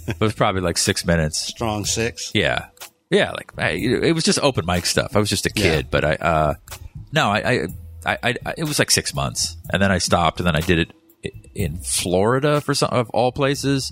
it 0.07 0.19
was 0.19 0.33
probably 0.33 0.61
like 0.61 0.77
six 0.77 1.05
minutes. 1.05 1.37
Strong 1.39 1.85
six. 1.85 2.31
Yeah, 2.33 2.67
yeah. 3.09 3.31
Like 3.31 3.51
I, 3.57 3.71
it 3.71 4.13
was 4.13 4.23
just 4.23 4.39
open 4.41 4.65
mic 4.65 4.85
stuff. 4.85 5.15
I 5.15 5.19
was 5.19 5.29
just 5.29 5.45
a 5.45 5.49
kid, 5.49 5.85
Yeah. 5.85 5.89
but 5.91 6.05
I, 6.05 6.13
uh, 6.15 6.53
no, 7.11 7.29
I, 7.29 7.37
I, 7.51 7.67
I, 8.23 8.35
I, 8.45 8.53
it 8.57 8.63
was 8.63 8.79
like 8.79 8.91
six 8.91 9.13
months, 9.13 9.57
and 9.71 9.81
then 9.81 9.91
I 9.91 9.97
stopped, 9.97 10.39
and 10.39 10.47
then 10.47 10.55
I 10.55 10.61
did 10.61 10.79
it 11.23 11.33
in 11.53 11.77
Florida 11.79 12.61
for 12.61 12.73
some 12.73 12.89
of 12.91 13.09
all 13.11 13.31
places, 13.31 13.91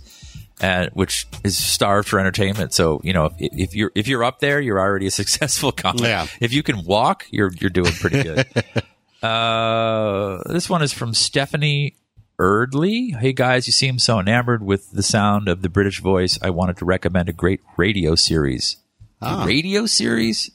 and 0.61 0.89
which 0.93 1.27
is 1.43 1.57
starved 1.57 2.07
for 2.07 2.19
entertainment. 2.19 2.73
So 2.73 3.01
you 3.03 3.13
know, 3.13 3.25
if, 3.25 3.33
if 3.39 3.75
you're 3.75 3.91
if 3.95 4.07
you're 4.07 4.23
up 4.23 4.39
there, 4.39 4.59
you're 4.59 4.79
already 4.79 5.07
a 5.07 5.11
successful 5.21 5.71
comic. 5.71 6.01
Yeah. 6.01 6.27
If 6.39 6.53
you 6.53 6.63
can 6.63 6.83
walk, 6.85 7.25
you're 7.31 7.51
you're 7.59 7.69
doing 7.69 7.91
pretty 7.93 8.23
good. 8.23 8.45
uh, 9.23 10.41
this 10.51 10.69
one 10.69 10.81
is 10.81 10.93
from 10.93 11.13
Stephanie 11.13 11.95
Erdley. 12.39 13.15
Hey 13.15 13.33
guys, 13.33 13.67
you 13.67 13.73
seem 13.73 13.99
so 13.99 14.19
enamored 14.19 14.63
with 14.63 14.91
the 14.91 15.03
sound 15.03 15.47
of 15.49 15.61
the 15.61 15.69
British 15.69 15.99
voice. 16.01 16.39
I 16.41 16.49
wanted 16.51 16.77
to 16.77 16.85
recommend 16.85 17.29
a 17.29 17.33
great 17.33 17.61
radio 17.77 18.15
series. 18.15 18.77
A 19.21 19.25
Ah. 19.25 19.45
radio 19.45 19.85
series? 19.85 20.49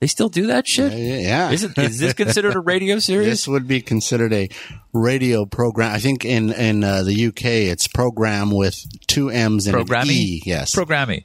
They 0.00 0.06
still 0.06 0.28
do 0.28 0.48
that 0.48 0.66
shit? 0.66 0.92
Yeah, 0.92 1.18
yeah. 1.18 1.50
Isn't 1.50 1.78
is 1.78 1.98
this 1.98 2.12
considered 2.12 2.54
a 2.54 2.60
radio 2.60 2.98
series? 3.00 3.28
This 3.28 3.48
would 3.48 3.66
be 3.66 3.80
considered 3.80 4.32
a 4.32 4.50
radio 4.92 5.46
program. 5.46 5.92
I 5.92 5.98
think 5.98 6.24
in 6.24 6.52
in 6.52 6.84
uh, 6.84 7.02
the 7.02 7.26
UK, 7.28 7.44
it's 7.44 7.88
program 7.88 8.50
with 8.50 8.84
two 9.06 9.30
M's 9.30 9.66
and 9.66 9.90
an 9.90 10.06
E. 10.10 10.42
Yes. 10.44 10.74
Programming. 10.74 11.24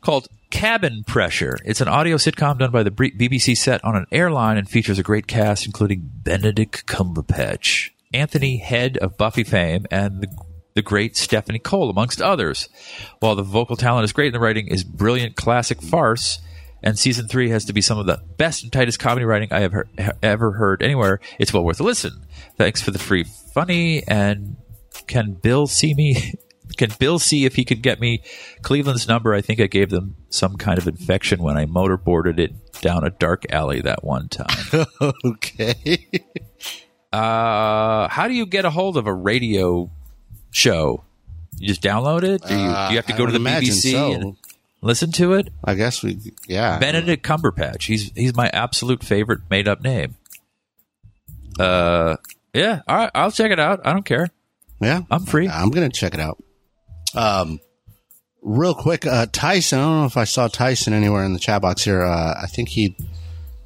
Called 0.00 0.28
Cabin 0.50 1.04
Pressure. 1.04 1.58
It's 1.64 1.80
an 1.80 1.88
audio 1.88 2.16
sitcom 2.16 2.58
done 2.58 2.70
by 2.70 2.82
the 2.82 2.90
BBC 2.90 3.56
set 3.56 3.84
on 3.84 3.96
an 3.96 4.06
airline 4.10 4.56
and 4.56 4.68
features 4.68 4.98
a 4.98 5.02
great 5.02 5.26
cast, 5.26 5.66
including 5.66 6.08
Benedict 6.22 6.86
Cumberbatch, 6.86 7.90
Anthony 8.14 8.58
Head 8.58 8.96
of 8.98 9.18
Buffy 9.18 9.44
fame, 9.44 9.84
and 9.90 10.22
the, 10.22 10.28
the 10.74 10.82
great 10.82 11.16
Stephanie 11.16 11.58
Cole, 11.58 11.90
amongst 11.90 12.22
others. 12.22 12.68
While 13.18 13.34
the 13.34 13.42
vocal 13.42 13.76
talent 13.76 14.04
is 14.04 14.12
great 14.12 14.28
and 14.28 14.34
the 14.34 14.40
writing 14.40 14.68
is 14.68 14.84
brilliant 14.84 15.36
classic 15.36 15.82
farce, 15.82 16.38
and 16.82 16.98
season 16.98 17.28
three 17.28 17.50
has 17.50 17.64
to 17.66 17.72
be 17.72 17.80
some 17.80 17.98
of 17.98 18.06
the 18.06 18.20
best 18.36 18.62
and 18.62 18.72
tightest 18.72 18.98
comedy 18.98 19.24
writing 19.24 19.48
I 19.52 19.60
have 19.60 19.72
heard, 19.72 19.88
ever 20.22 20.52
heard 20.52 20.82
anywhere. 20.82 21.20
It's 21.38 21.52
well 21.52 21.64
worth 21.64 21.80
a 21.80 21.82
listen. 21.84 22.24
Thanks 22.56 22.80
for 22.82 22.90
the 22.90 22.98
free 22.98 23.24
funny. 23.24 24.02
And 24.06 24.56
can 25.06 25.32
Bill 25.34 25.66
see 25.66 25.94
me? 25.94 26.34
Can 26.76 26.90
Bill 26.98 27.20
see 27.20 27.44
if 27.44 27.54
he 27.54 27.64
could 27.64 27.80
get 27.80 28.00
me 28.00 28.22
Cleveland's 28.62 29.06
number? 29.06 29.32
I 29.32 29.40
think 29.40 29.60
I 29.60 29.66
gave 29.66 29.88
them 29.88 30.16
some 30.30 30.56
kind 30.56 30.78
of 30.78 30.88
infection 30.88 31.40
when 31.40 31.56
I 31.56 31.64
motorboarded 31.64 32.40
it 32.40 32.52
down 32.82 33.04
a 33.04 33.08
dark 33.10 33.44
alley 33.50 33.80
that 33.82 34.02
one 34.04 34.28
time. 34.28 34.84
okay. 35.24 36.06
Uh, 37.12 38.08
how 38.08 38.26
do 38.26 38.34
you 38.34 38.44
get 38.46 38.64
a 38.64 38.70
hold 38.70 38.96
of 38.96 39.06
a 39.06 39.14
radio 39.14 39.90
show? 40.50 41.04
You 41.56 41.68
just 41.68 41.82
download 41.82 42.24
it? 42.24 42.42
Do 42.42 42.52
you, 42.54 42.60
Uh, 42.60 42.88
do 42.88 42.94
you 42.94 42.98
have 42.98 43.06
to 43.06 43.14
go 43.14 43.24
to 43.24 43.32
the 43.32 43.38
BBC 43.38 43.92
so. 43.92 44.12
and 44.12 44.36
listen 44.80 45.12
to 45.12 45.34
it? 45.34 45.48
I 45.64 45.74
guess 45.74 46.02
we, 46.02 46.18
yeah. 46.46 46.78
Benedict 46.78 47.24
Cumberbatch. 47.24 47.86
He's 47.86 48.10
he's 48.14 48.34
my 48.34 48.48
absolute 48.52 49.02
favorite 49.02 49.40
made 49.50 49.68
up 49.68 49.82
name. 49.82 50.16
Uh, 51.58 52.16
yeah. 52.52 52.82
All 52.86 52.96
right, 52.96 53.10
I'll 53.14 53.30
check 53.30 53.50
it 53.50 53.60
out. 53.60 53.80
I 53.84 53.92
don't 53.92 54.04
care. 54.04 54.28
Yeah, 54.80 55.02
I'm 55.10 55.24
free. 55.24 55.48
I'm 55.48 55.70
gonna 55.70 55.88
check 55.88 56.14
it 56.14 56.20
out. 56.20 56.42
Um, 57.14 57.60
real 58.42 58.74
quick, 58.74 59.06
uh, 59.06 59.26
Tyson. 59.32 59.78
I 59.78 59.82
don't 59.82 60.00
know 60.00 60.06
if 60.06 60.16
I 60.16 60.24
saw 60.24 60.48
Tyson 60.48 60.92
anywhere 60.92 61.24
in 61.24 61.32
the 61.32 61.38
chat 61.38 61.62
box 61.62 61.84
here. 61.84 62.02
Uh, 62.02 62.34
I 62.42 62.46
think 62.46 62.68
he 62.68 62.96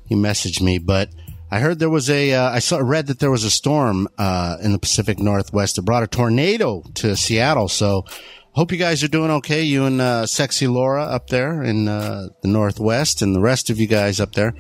he 0.07 0.15
messaged 0.15 0.61
me, 0.61 0.79
but 0.79 1.11
I 1.51 1.59
heard 1.59 1.79
there 1.79 1.91
was 1.91 2.09
a. 2.09 2.33
Uh, 2.33 2.51
I 2.51 2.61
saw 2.61 2.79
read 2.79 3.09
that 3.09 3.19
there 3.19 3.31
was 3.31 3.45
a 3.45 3.51
storm 3.51 4.09
uh, 4.19 4.57
in 4.63 4.73
the 4.73 4.79
Pacific 4.79 5.19
Northwest 5.19 5.77
that 5.77 5.83
brought 5.83 6.05
a 6.05 6.07
tornado 6.07 6.83
to 6.95 7.17
Seattle. 7.17 7.69
So, 7.69 8.05
hope 8.53 8.73
you 8.73 8.79
guys 8.79 9.03
are 9.03 9.09
doing 9.09 9.31
okay. 9.31 9.63
You 9.63 9.85
and 9.85 10.01
uh, 10.01 10.27
sexy 10.27 10.67
Laura 10.67 11.05
up 11.05 11.29
there 11.29 11.63
in 11.63 11.89
uh, 11.89 12.29
the 12.43 12.49
Northwest, 12.49 13.23
and 13.23 13.35
the 13.35 13.41
rest 13.41 13.71
of 13.71 13.79
you 13.79 13.87
guys 13.87 14.21
up 14.21 14.33
there. 14.33 14.55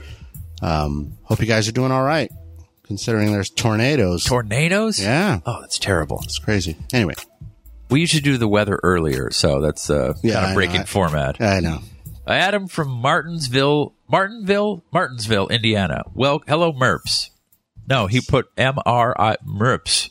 Um, 0.62 1.17
hope 1.25 1.41
you 1.41 1.47
guys 1.47 1.69
are 1.69 1.73
doing 1.73 1.91
all 1.93 2.03
right, 2.03 2.31
considering 2.83 3.33
there's 3.33 3.51
tornadoes. 3.51 4.25
Tornadoes? 4.25 5.01
yeah. 5.01 5.41
Oh, 5.47 5.61
that's 5.61 5.79
terrible. 5.79 6.21
It's 6.25 6.39
crazy. 6.39 6.77
Anyway, 6.93 7.15
We 7.89 8.01
used 8.01 8.15
to 8.15 8.21
do 8.21 8.37
the 8.37 8.49
weather 8.49 8.79
earlier, 8.83 9.31
so 9.31 9.61
that's 9.61 9.89
uh, 9.91 10.15
Yeah, 10.23 10.35
kind 10.35 10.47
of 10.51 10.55
breaking 10.55 10.81
I- 10.83 10.85
format. 10.85 11.41
I 11.41 11.61
know. 11.61 11.81
Adam 12.27 12.69
from 12.69 12.89
Martinsville, 12.91 13.95
Martinville, 14.09 14.83
Martinsville, 14.93 15.49
Indiana. 15.49 16.05
Well, 16.15 16.43
hello, 16.47 16.73
Merps. 16.73 17.31
No, 17.89 18.07
he 18.07 18.21
put 18.21 18.47
M 18.57 18.75
R 18.87 19.17
I 19.19 19.37
Merps. 19.45 20.11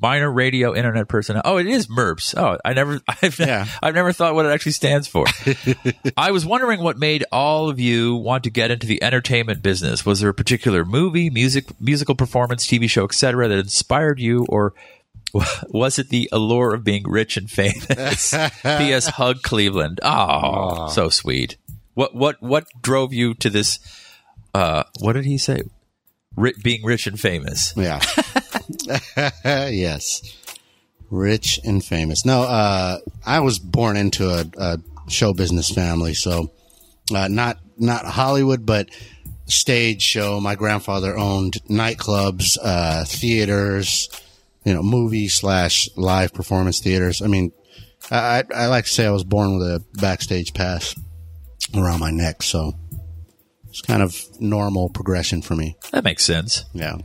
Minor 0.00 0.30
radio 0.30 0.74
internet 0.74 1.08
personnel. 1.08 1.42
Oh, 1.44 1.56
it 1.56 1.66
is 1.66 1.88
MERPS. 1.88 2.34
Oh, 2.36 2.58
I 2.64 2.72
never, 2.74 3.00
I've, 3.22 3.38
Yeah. 3.38 3.66
I've 3.82 3.94
never 3.94 4.12
thought 4.12 4.34
what 4.34 4.46
it 4.46 4.50
actually 4.50 4.72
stands 4.72 5.06
for. 5.08 5.26
I 6.16 6.30
was 6.30 6.46
wondering 6.46 6.80
what 6.80 6.98
made 6.98 7.24
all 7.32 7.68
of 7.68 7.80
you 7.80 8.16
want 8.16 8.44
to 8.44 8.50
get 8.50 8.70
into 8.70 8.86
the 8.86 9.02
entertainment 9.02 9.62
business. 9.62 10.06
Was 10.06 10.20
there 10.20 10.30
a 10.30 10.34
particular 10.34 10.84
movie, 10.84 11.30
music, 11.30 11.66
musical 11.80 12.14
performance, 12.14 12.66
TV 12.66 12.88
show, 12.88 13.04
etc., 13.04 13.48
that 13.48 13.58
inspired 13.58 14.18
you, 14.20 14.46
or 14.48 14.74
was 15.68 15.98
it 15.98 16.08
the 16.10 16.28
allure 16.32 16.74
of 16.74 16.84
being 16.84 17.02
rich 17.08 17.36
and 17.36 17.50
famous? 17.50 18.30
P.S. 18.62 19.06
Hug 19.08 19.42
Cleveland. 19.42 19.98
Oh, 20.02 20.88
so 20.88 21.08
sweet. 21.08 21.56
What 21.94 22.14
what 22.14 22.42
what 22.42 22.66
drove 22.80 23.12
you 23.12 23.34
to 23.34 23.50
this? 23.50 23.78
Uh, 24.52 24.84
what 25.00 25.14
did 25.14 25.24
he 25.24 25.38
say? 25.38 25.62
Being 26.62 26.84
rich 26.84 27.06
and 27.06 27.18
famous. 27.18 27.72
Yeah. 27.76 28.00
yes. 29.44 30.22
Rich 31.10 31.60
and 31.64 31.84
famous. 31.84 32.24
No, 32.24 32.42
uh, 32.42 32.98
I 33.24 33.40
was 33.40 33.58
born 33.58 33.96
into 33.96 34.28
a, 34.28 34.44
a 34.58 34.78
show 35.08 35.32
business 35.32 35.70
family, 35.70 36.14
so 36.14 36.50
uh, 37.14 37.28
not 37.28 37.58
not 37.78 38.04
Hollywood, 38.04 38.66
but 38.66 38.88
stage 39.46 40.02
show. 40.02 40.40
My 40.40 40.54
grandfather 40.54 41.16
owned 41.16 41.54
nightclubs, 41.68 42.56
uh, 42.62 43.04
theaters, 43.04 44.08
you 44.64 44.74
know, 44.74 44.82
movie 44.82 45.28
slash 45.28 45.88
live 45.96 46.32
performance 46.32 46.80
theaters. 46.80 47.22
I 47.22 47.26
mean, 47.26 47.52
I 48.10 48.44
I 48.54 48.66
like 48.66 48.86
to 48.86 48.90
say 48.90 49.06
I 49.06 49.10
was 49.10 49.24
born 49.24 49.58
with 49.58 49.66
a 49.66 49.84
backstage 49.94 50.54
pass 50.54 50.94
around 51.74 52.00
my 52.00 52.10
neck, 52.10 52.42
so 52.42 52.74
it's 53.74 53.82
kind 53.82 54.02
of 54.02 54.16
normal 54.40 54.88
progression 54.88 55.42
for 55.42 55.56
me. 55.56 55.76
That 55.90 56.04
makes 56.04 56.24
sense. 56.24 56.64
Yeah. 56.72 56.98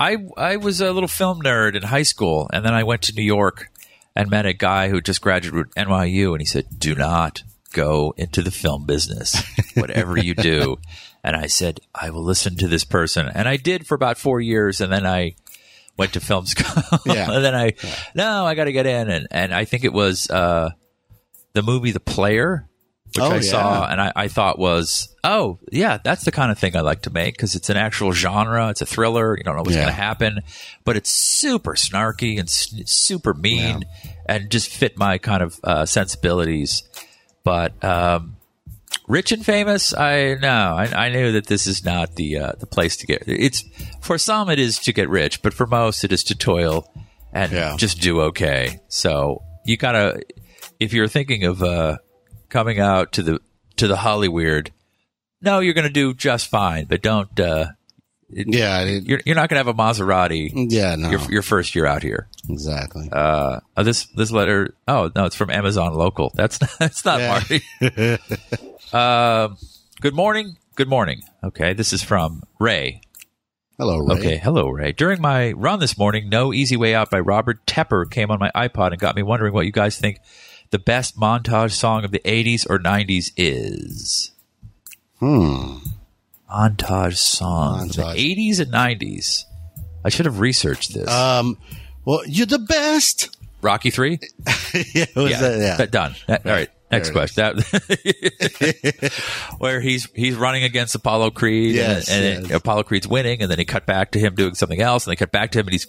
I 0.00 0.16
I 0.36 0.56
was 0.56 0.80
a 0.80 0.90
little 0.92 1.08
film 1.08 1.42
nerd 1.42 1.76
in 1.76 1.82
high 1.82 2.02
school, 2.04 2.48
and 2.52 2.64
then 2.64 2.72
I 2.74 2.84
went 2.84 3.02
to 3.02 3.14
New 3.14 3.22
York 3.22 3.68
and 4.16 4.30
met 4.30 4.46
a 4.46 4.54
guy 4.54 4.88
who 4.88 5.00
just 5.02 5.20
graduated 5.20 5.66
at 5.76 5.86
NYU, 5.86 6.32
and 6.32 6.40
he 6.40 6.46
said, 6.46 6.66
"Do 6.78 6.94
not 6.94 7.42
go 7.72 8.14
into 8.16 8.40
the 8.42 8.50
film 8.50 8.86
business, 8.86 9.42
whatever 9.74 10.16
you 10.18 10.34
do." 10.34 10.78
And 11.22 11.36
I 11.36 11.46
said, 11.48 11.80
"I 11.94 12.10
will 12.10 12.24
listen 12.24 12.56
to 12.56 12.66
this 12.68 12.84
person," 12.84 13.28
and 13.28 13.46
I 13.46 13.56
did 13.56 13.86
for 13.86 13.94
about 13.94 14.16
four 14.18 14.40
years, 14.40 14.80
and 14.80 14.90
then 14.92 15.06
I 15.06 15.34
went 15.98 16.14
to 16.14 16.20
film 16.20 16.46
school, 16.54 16.82
Yeah. 17.06 17.30
and 17.30 17.44
then 17.44 17.54
I 17.54 17.74
no, 18.14 18.46
I 18.46 18.54
got 18.54 18.64
to 18.64 18.72
get 18.72 18.86
in, 18.86 19.10
and 19.10 19.28
and 19.30 19.54
I 19.54 19.64
think 19.66 19.84
it 19.84 19.92
was 19.92 20.28
uh, 20.30 20.70
the 21.52 21.62
movie 21.62 21.90
The 21.92 22.00
Player. 22.00 22.66
Which 23.16 23.24
Oh, 23.24 23.30
I 23.32 23.34
yeah. 23.36 23.40
saw 23.42 23.86
and 23.86 24.00
I, 24.00 24.12
I 24.16 24.28
thought 24.28 24.58
was, 24.58 25.14
oh 25.22 25.58
yeah, 25.70 25.98
that's 26.02 26.24
the 26.24 26.32
kind 26.32 26.50
of 26.50 26.58
thing 26.58 26.76
I 26.76 26.80
like 26.80 27.02
to 27.02 27.10
make 27.10 27.34
because 27.36 27.54
it's 27.54 27.70
an 27.70 27.76
actual 27.76 28.12
genre. 28.12 28.70
It's 28.70 28.80
a 28.82 28.86
thriller. 28.86 29.36
You 29.36 29.44
don't 29.44 29.54
know 29.56 29.62
what's 29.62 29.74
Yeah. 29.76 29.82
going 29.82 29.94
to 29.94 30.00
happen, 30.02 30.40
but 30.84 30.96
it's 30.96 31.10
super 31.10 31.74
snarky 31.74 32.38
and 32.40 32.48
s- 32.48 32.74
super 32.86 33.32
mean 33.34 33.84
and 34.26 34.50
just 34.50 34.68
fit 34.68 34.98
my 34.98 35.18
kind 35.18 35.42
of 35.42 35.60
uh, 35.62 35.86
sensibilities. 35.86 36.82
But 37.44 37.82
um, 37.84 38.36
rich 39.06 39.30
and 39.30 39.44
famous, 39.44 39.94
I 39.94 40.34
no, 40.40 40.48
I, 40.76 41.06
I 41.06 41.08
knew 41.10 41.32
that 41.32 41.46
this 41.46 41.66
is 41.66 41.84
not 41.84 42.16
the 42.16 42.38
uh, 42.38 42.52
the 42.58 42.66
place 42.66 42.96
to 42.96 43.06
get. 43.06 43.22
It's 43.26 43.62
for 44.00 44.18
some 44.18 44.50
it 44.50 44.58
is 44.58 44.78
to 44.80 44.92
get 44.92 45.08
rich, 45.08 45.40
but 45.42 45.54
for 45.54 45.66
most 45.66 46.04
it 46.04 46.10
is 46.12 46.24
to 46.24 46.34
toil 46.34 46.90
and 47.32 47.52
Yeah. 47.52 47.76
just 47.78 48.00
do 48.00 48.22
okay. 48.22 48.80
So 48.88 49.42
you 49.64 49.76
gotta, 49.76 50.22
if 50.80 50.92
you're 50.92 51.08
thinking 51.08 51.44
of 51.44 51.62
uh, 51.62 51.98
coming 52.54 52.78
out 52.80 53.12
to 53.12 53.22
the 53.22 53.38
to 53.76 53.88
the 53.88 53.96
Hollyweird, 53.96 54.68
no, 55.42 55.58
you're 55.58 55.74
going 55.74 55.86
to 55.88 55.92
do 55.92 56.14
just 56.14 56.46
fine, 56.48 56.84
but 56.86 57.02
don't. 57.02 57.38
Uh, 57.38 57.66
Yeah. 58.30 58.80
it- 58.82 59.02
you're 59.04 59.20
you're 59.26 59.34
not 59.34 59.48
going 59.50 59.62
to 59.62 59.64
have 59.66 59.68
a 59.68 59.74
Maserati. 59.74 60.50
yeah. 60.70 60.94
No. 60.94 61.10
Your, 61.10 61.20
your 61.30 61.42
first 61.42 61.74
year 61.74 61.84
out 61.84 62.02
here. 62.02 62.28
exactly. 62.48 63.08
Uh, 63.12 63.58
oh, 63.76 63.82
this 63.82 64.06
this 64.16 64.30
letter. 64.30 64.74
Oh 64.88 65.10
no, 65.14 65.24
it's 65.26 65.36
from 65.36 65.50
Amazon 65.50 65.92
Local. 65.94 66.30
That's 66.34 66.60
not, 66.62 66.70
that's 66.78 67.04
not 67.04 67.20
Yeah. 67.20 67.28
Marty. 67.28 68.18
um, 68.92 69.56
good 70.00 70.14
morning. 70.14 70.56
Good 70.76 70.88
morning. 70.88 71.22
Okay, 71.42 71.72
this 71.74 71.92
is 71.92 72.02
from 72.02 72.42
Ray. 72.58 73.00
Hello, 73.78 73.98
Ray. 73.98 74.14
Okay, 74.16 74.36
hello 74.38 74.68
Ray. 74.68 74.92
During 74.92 75.20
my 75.20 75.52
run 75.52 75.80
this 75.80 75.98
morning, 75.98 76.28
"No 76.28 76.52
Easy 76.52 76.76
Way 76.76 76.94
Out" 76.94 77.10
by 77.10 77.18
Robert 77.20 77.66
Tepper 77.66 78.08
came 78.08 78.30
on 78.30 78.38
my 78.38 78.50
iPod 78.54 78.92
and 78.92 79.00
got 79.00 79.16
me 79.16 79.22
wondering 79.22 79.52
what 79.52 79.66
you 79.66 79.72
guys 79.72 79.98
think 79.98 80.18
the 80.74 80.78
best 80.80 81.16
montage 81.16 81.70
song 81.70 82.04
of 82.04 82.10
the 82.10 82.18
'80s 82.24 82.68
or 82.68 82.80
'90s 82.80 83.30
is. 83.36 84.32
Hmm. 85.20 85.76
Montage 86.50 87.16
song, 87.16 87.90
of 87.90 87.92
the 87.94 88.02
'80s 88.02 88.58
and 88.58 88.72
'90s. 88.72 89.44
I 90.04 90.08
should 90.08 90.26
have 90.26 90.40
researched 90.40 90.92
this. 90.92 91.08
Um. 91.08 91.58
Well, 92.04 92.22
you're 92.26 92.46
the 92.46 92.58
best. 92.58 93.36
Rocky 93.62 93.90
Three. 93.90 94.18
yeah. 94.74 95.06
Was 95.14 95.30
yeah, 95.30 95.40
that, 95.40 95.58
yeah. 95.60 95.76
that- 95.76 95.90
done. 95.92 96.16
That- 96.26 96.44
all 96.44 96.50
right. 96.50 96.68
Next 96.90 97.10
question. 97.10 97.56
That, 97.56 99.12
where 99.58 99.80
he's 99.80 100.08
he's 100.14 100.34
running 100.36 100.64
against 100.64 100.94
Apollo 100.94 101.30
Creed, 101.30 101.74
Yes, 101.74 102.08
and, 102.08 102.24
and 102.24 102.48
yes. 102.48 102.56
Apollo 102.58 102.84
Creed's 102.84 103.08
winning, 103.08 103.42
and 103.42 103.50
then 103.50 103.58
he 103.58 103.64
cut 103.64 103.84
back 103.86 104.12
to 104.12 104.18
him 104.20 104.34
doing 104.34 104.54
something 104.54 104.80
else, 104.80 105.06
and 105.06 105.12
they 105.12 105.16
cut 105.16 105.32
back 105.32 105.50
to 105.52 105.60
him, 105.60 105.66
and 105.66 105.72
he's. 105.72 105.86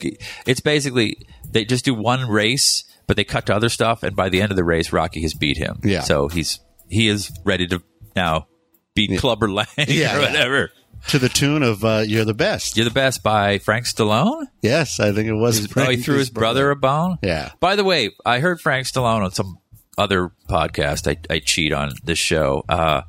It's 0.47 0.61
basically 0.61 1.27
they 1.51 1.63
just 1.65 1.85
do 1.85 1.93
one 1.93 2.27
race, 2.27 2.85
but 3.07 3.17
they 3.17 3.23
cut 3.23 3.45
to 3.47 3.55
other 3.55 3.69
stuff, 3.69 4.03
and 4.03 4.15
by 4.15 4.29
the 4.29 4.41
end 4.41 4.51
of 4.51 4.55
the 4.55 4.63
race, 4.63 4.91
Rocky 4.93 5.21
has 5.21 5.33
beat 5.33 5.57
him. 5.57 5.79
Yeah. 5.83 6.01
So 6.01 6.27
he's 6.27 6.59
he 6.89 7.07
is 7.07 7.31
ready 7.43 7.67
to 7.67 7.81
now 8.15 8.47
beat 8.93 9.19
Clubber 9.19 9.49
Lang 9.49 9.65
Yeah, 9.77 10.17
or 10.17 10.19
yeah. 10.21 10.27
whatever. 10.27 10.71
to 11.09 11.19
the 11.19 11.29
tune 11.29 11.63
of 11.63 11.83
uh, 11.83 12.03
"You're 12.05 12.25
the 12.25 12.33
Best." 12.33 12.77
You're 12.77 12.85
the 12.85 12.91
best 12.91 13.21
by 13.23 13.59
Frank 13.59 13.85
Stallone. 13.85 14.45
Yes, 14.61 14.99
I 14.99 15.11
think 15.11 15.27
it 15.27 15.33
was. 15.33 15.67
Oh, 15.77 15.89
he 15.89 15.97
threw 15.97 16.17
his 16.17 16.29
brother 16.29 16.71
a 16.71 16.75
bone. 16.75 17.17
Yeah. 17.21 17.51
By 17.59 17.75
the 17.75 17.83
way, 17.83 18.11
I 18.25 18.39
heard 18.39 18.59
Frank 18.61 18.87
Stallone 18.87 19.23
on 19.23 19.31
some 19.31 19.57
other 19.97 20.31
podcast. 20.49 21.07
I, 21.09 21.33
I 21.33 21.39
cheat 21.39 21.73
on 21.73 21.91
this 22.03 22.19
show. 22.19 22.63
Uh, 22.67 23.01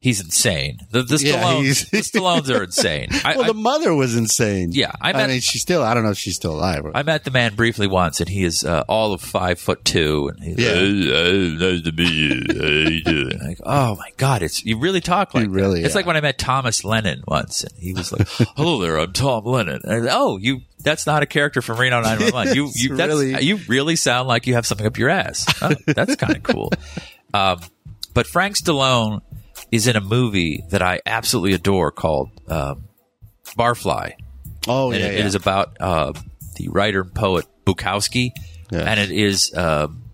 he's 0.00 0.20
insane. 0.20 0.78
The, 0.90 1.02
the 1.02 1.16
Yeah, 1.16 1.42
Stallones, 1.42 1.90
the 1.90 1.98
Stallones 1.98 2.54
are 2.54 2.62
insane. 2.64 3.08
I, 3.24 3.32
well, 3.36 3.44
I, 3.44 3.48
the 3.48 3.54
mother 3.54 3.94
was 3.94 4.16
insane. 4.16 4.70
Yeah, 4.72 4.92
I 5.00 5.12
I, 5.12 5.26
mean, 5.26 5.40
she's 5.40 5.62
still. 5.62 5.82
I 5.82 5.94
don't 5.94 6.04
know 6.04 6.10
if 6.10 6.18
she's 6.18 6.36
still 6.36 6.54
alive. 6.54 6.84
I 6.94 7.02
met 7.02 7.24
the 7.24 7.30
man 7.30 7.54
briefly 7.54 7.86
once, 7.86 8.20
and 8.20 8.28
he 8.28 8.44
is 8.44 8.64
uh, 8.64 8.84
all 8.88 9.12
of 9.12 9.20
five 9.20 9.58
foot 9.58 9.84
two, 9.84 10.28
and 10.28 10.42
he's 10.42 10.58
Yeah. 10.58 10.74
"Hey, 10.74 11.02
hey, 11.02 11.56
nice 11.58 11.82
to 11.82 11.92
meet 11.92 12.10
you. 12.10 12.40
How 12.60 12.90
you 12.90 13.02
doing? 13.04 13.38
Like, 13.40 13.58
oh 13.64 13.96
my 13.96 14.10
god, 14.16 14.42
it's 14.42 14.64
you 14.64 14.78
really 14.78 15.00
talk 15.00 15.34
like 15.34 15.44
You 15.44 15.50
really, 15.50 15.80
that. 15.80 15.86
It's 15.86 15.94
yeah. 15.94 15.98
like 15.98 16.06
when 16.06 16.16
I 16.16 16.20
met 16.20 16.38
Thomas 16.38 16.84
Lennon 16.84 17.22
once, 17.26 17.64
and 17.64 17.72
he 17.78 17.92
was 17.94 18.12
like, 18.12 18.28
"Hello 18.56 18.80
there, 18.80 18.98
I'm 18.98 19.12
Tom 19.12 19.44
Lennon." 19.44 19.80
And 19.84 19.92
I 19.92 20.00
said, 20.00 20.10
oh, 20.12 20.36
you. 20.38 20.60
That's 20.80 21.08
not 21.08 21.24
a 21.24 21.26
character 21.26 21.60
from 21.60 21.80
Reno 21.80 22.00
911. 22.02 22.54
You, 22.54 22.70
you, 22.76 22.94
that's, 22.96 23.08
really- 23.08 23.42
you 23.44 23.56
really 23.66 23.96
sound 23.96 24.28
like 24.28 24.46
you 24.46 24.54
have 24.54 24.64
something 24.64 24.86
up 24.86 24.96
your 24.96 25.08
ass. 25.08 25.44
Oh, 25.60 25.72
that's 25.86 26.14
kind 26.14 26.36
of 26.36 26.44
cool. 26.44 26.72
Um, 27.34 27.58
but 28.14 28.28
Frank 28.28 28.56
Stallone 28.56 29.20
is 29.70 29.86
in 29.86 29.96
a 29.96 30.00
movie 30.00 30.64
that 30.70 30.82
I 30.82 31.00
absolutely 31.04 31.54
adore 31.54 31.90
called 31.90 32.30
um, 32.48 32.84
Barfly. 33.56 34.12
Oh 34.66 34.90
and 34.90 35.00
yeah, 35.00 35.06
it, 35.06 35.12
yeah. 35.14 35.18
it 35.20 35.26
is 35.26 35.34
about 35.34 35.76
uh, 35.80 36.12
the 36.56 36.68
writer 36.68 37.00
and 37.00 37.14
poet 37.14 37.46
Bukowski, 37.64 38.32
and 38.70 39.00
it 39.00 39.10
is 39.10 39.54
um 39.54 40.04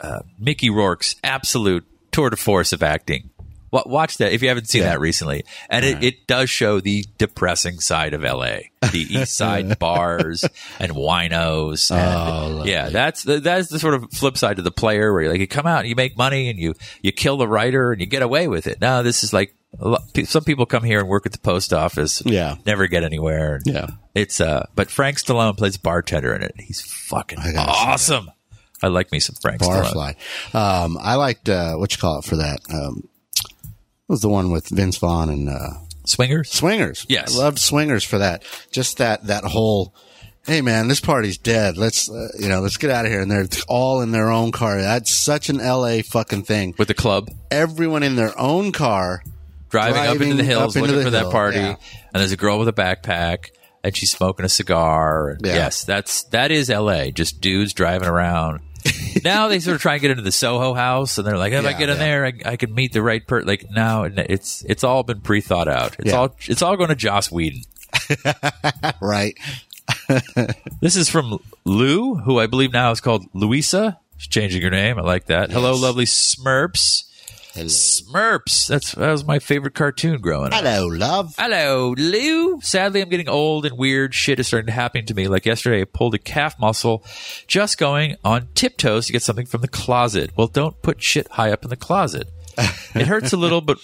uh, 0.00 0.20
Mickey 0.38 0.70
Rourke's 0.70 1.16
absolute 1.24 1.86
tour 2.12 2.30
de 2.30 2.36
force 2.36 2.72
of 2.72 2.82
acting. 2.82 3.30
Wa- 3.70 3.82
Watch 3.86 4.18
that 4.18 4.32
if 4.32 4.42
you 4.42 4.48
haven't 4.48 4.68
seen 4.68 4.82
Yeah. 4.82 4.90
that 4.90 5.00
recently, 5.00 5.44
and 5.68 5.84
it, 5.84 6.02
it 6.04 6.26
does 6.26 6.48
show 6.50 6.80
the 6.80 7.04
depressing 7.18 7.80
side 7.80 8.14
of 8.14 8.24
L.A., 8.24 8.70
the 8.92 8.98
East 9.10 9.36
Side 9.36 9.78
bars 9.78 10.44
and 10.78 10.92
winos. 10.92 11.90
And, 11.90 12.60
Oh, 12.60 12.64
yeah, 12.64 12.88
that's 12.90 13.22
the, 13.24 13.40
that's 13.40 13.68
the 13.68 13.78
sort 13.78 13.94
of 13.94 14.10
flip 14.12 14.36
side 14.38 14.56
to 14.56 14.62
the 14.62 14.70
player 14.70 15.12
where 15.12 15.22
you 15.22 15.28
like 15.30 15.40
you 15.40 15.46
come 15.48 15.66
out 15.66 15.80
and 15.80 15.88
you 15.88 15.94
make 15.96 16.16
money 16.16 16.48
and 16.48 16.58
you 16.58 16.74
you 17.02 17.12
kill 17.12 17.36
the 17.36 17.48
writer 17.48 17.92
and 17.92 18.00
you 18.00 18.06
get 18.06 18.22
away 18.22 18.48
with 18.48 18.66
it. 18.66 18.80
No, 18.80 19.02
this 19.02 19.24
is 19.24 19.32
like 19.32 19.54
a 19.80 19.88
lot, 19.88 20.02
some 20.24 20.44
people 20.44 20.64
come 20.64 20.82
here 20.84 21.00
and 21.00 21.08
work 21.08 21.26
at 21.26 21.32
the 21.32 21.38
post 21.38 21.72
office, 21.72 22.22
Yeah. 22.24 22.56
never 22.64 22.86
get 22.86 23.02
anywhere. 23.02 23.60
Yeah. 23.66 23.88
it's 24.14 24.40
uh, 24.40 24.66
but 24.74 24.90
Frank 24.90 25.18
Stallone 25.18 25.56
plays 25.56 25.76
bartender 25.76 26.32
in 26.34 26.42
it. 26.42 26.54
He's 26.58 26.80
fucking 26.80 27.38
awesome. 27.58 28.30
I 28.82 28.86
like 28.88 29.10
me 29.10 29.20
some 29.20 29.34
Frank 29.42 29.60
Stallone. 29.62 30.14
Barfly. 30.54 30.54
Um, 30.54 30.98
I 31.00 31.14
liked 31.16 31.48
uh, 31.48 31.74
what 31.76 31.92
you 31.92 31.98
call 31.98 32.18
it 32.20 32.24
for 32.24 32.36
that. 32.36 32.60
Um, 32.72 33.08
was 34.08 34.20
the 34.20 34.28
one 34.28 34.50
with 34.50 34.68
Vince 34.68 34.98
Vaughn 34.98 35.28
and 35.28 35.48
uh, 35.48 35.70
Swingers. 36.04 36.50
Swingers? 36.50 37.06
Yes. 37.08 37.36
I 37.36 37.38
loved 37.38 37.58
Swingers 37.58 38.04
for 38.04 38.18
that. 38.18 38.44
Just 38.70 38.98
that 38.98 39.26
that 39.26 39.44
whole. 39.44 39.94
Hey 40.44 40.60
man, 40.60 40.86
this 40.86 41.00
party's 41.00 41.38
dead. 41.38 41.76
Let's 41.76 42.08
uh, 42.08 42.28
you 42.38 42.48
know, 42.48 42.60
let's 42.60 42.76
get 42.76 42.90
out 42.90 43.04
of 43.04 43.10
here. 43.10 43.20
And 43.20 43.30
they're 43.30 43.46
all 43.68 44.00
in 44.02 44.12
their 44.12 44.30
own 44.30 44.52
car. 44.52 44.80
That's 44.80 45.10
such 45.10 45.48
an 45.48 45.60
L.A. 45.60 46.02
fucking 46.02 46.44
thing. 46.44 46.74
with 46.78 46.86
the 46.86 46.94
club 46.94 47.30
Everyone 47.50 48.04
in 48.04 48.14
their 48.14 48.38
own 48.38 48.70
car. 48.70 49.24
driving, 49.70 50.06
up 50.06 50.20
into 50.20 50.36
the 50.36 50.44
hills 50.44 50.76
into 50.76 50.86
looking 50.86 50.98
the 50.98 51.04
for 51.04 51.10
that 51.10 51.32
party, 51.32 51.58
yeah. 51.58 51.70
and 51.70 52.20
there's 52.20 52.30
a 52.30 52.36
girl 52.36 52.60
with 52.60 52.68
a 52.68 52.72
backpack, 52.72 53.50
and 53.82 53.96
she's 53.96 54.12
smoking 54.12 54.46
a 54.46 54.48
cigar. 54.48 55.30
And 55.30 55.44
Yeah. 55.44 55.54
Yes, 55.54 55.84
that's 55.84 56.22
that 56.24 56.52
is 56.52 56.70
L.A. 56.70 57.10
Just 57.10 57.40
dudes 57.40 57.72
driving 57.72 58.08
around. 58.08 58.60
Now 59.24 59.48
they 59.48 59.60
sort 59.60 59.74
of 59.76 59.82
try 59.82 59.94
and 59.94 60.02
get 60.02 60.10
into 60.10 60.22
the 60.22 60.32
Soho 60.32 60.74
house, 60.74 61.18
and 61.18 61.26
they're 61.26 61.38
like, 61.38 61.52
if 61.52 61.64
I 61.64 61.72
get 61.72 61.88
in 61.88 61.96
yeah. 61.96 62.04
there, 62.04 62.26
I, 62.26 62.32
I 62.44 62.56
can 62.56 62.74
meet 62.74 62.92
the 62.92 63.02
right 63.02 63.26
person. 63.26 63.46
Like 63.48 63.70
now, 63.70 64.04
it's 64.04 64.64
it's 64.64 64.84
all 64.84 65.02
been 65.02 65.20
pre 65.20 65.40
thought 65.40 65.68
out. 65.68 65.96
It's 65.98 66.10
Yeah. 66.10 66.16
all 66.18 66.36
it's 66.46 66.62
all 66.62 66.76
going 66.76 66.90
to 66.90 66.94
Joss 66.94 67.30
Whedon. 67.30 67.62
Right. 69.00 69.36
This 70.80 70.96
is 70.96 71.08
from 71.08 71.38
Lou, 71.64 72.16
who 72.16 72.38
I 72.38 72.46
believe 72.46 72.72
now 72.72 72.90
is 72.90 73.00
called 73.00 73.24
Louisa. 73.32 73.98
She's 74.18 74.28
changing 74.28 74.62
her 74.62 74.70
name. 74.70 74.98
I 74.98 75.02
like 75.02 75.26
that. 75.26 75.50
Hello, 75.50 75.74
lovely 75.74 76.04
Smurps. 76.04 77.04
Smurps. 77.64 78.68
That's 78.68 78.92
that 78.92 79.10
was 79.10 79.24
my 79.24 79.38
favorite 79.38 79.74
cartoon 79.74 80.20
growing 80.20 80.52
up. 80.52 80.62
Hello, 80.62 80.86
love. 80.86 81.34
Hello, 81.38 81.94
Lou. 81.96 82.60
Sadly, 82.60 83.02
I'm 83.02 83.08
getting 83.08 83.28
old 83.28 83.66
and 83.66 83.76
weird 83.76 84.14
shit 84.14 84.38
is 84.38 84.46
starting 84.46 84.66
to 84.66 84.72
happen 84.72 85.06
to 85.06 85.14
me. 85.14 85.28
Like 85.28 85.46
yesterday, 85.46 85.80
I 85.80 85.84
pulled 85.84 86.14
a 86.14 86.18
calf 86.18 86.58
muscle 86.58 87.04
just 87.46 87.78
going 87.78 88.16
on 88.24 88.48
tiptoes 88.54 89.06
to 89.06 89.12
get 89.12 89.22
something 89.22 89.46
from 89.46 89.62
the 89.62 89.68
closet. 89.68 90.30
Well, 90.36 90.48
don't 90.48 90.80
put 90.82 91.02
shit 91.02 91.28
high 91.32 91.50
up 91.50 91.64
in 91.64 91.70
the 91.70 91.76
closet. 91.76 92.30
It 92.94 93.06
hurts 93.08 93.34
a 93.34 93.36
little, 93.36 93.60
but 93.60 93.76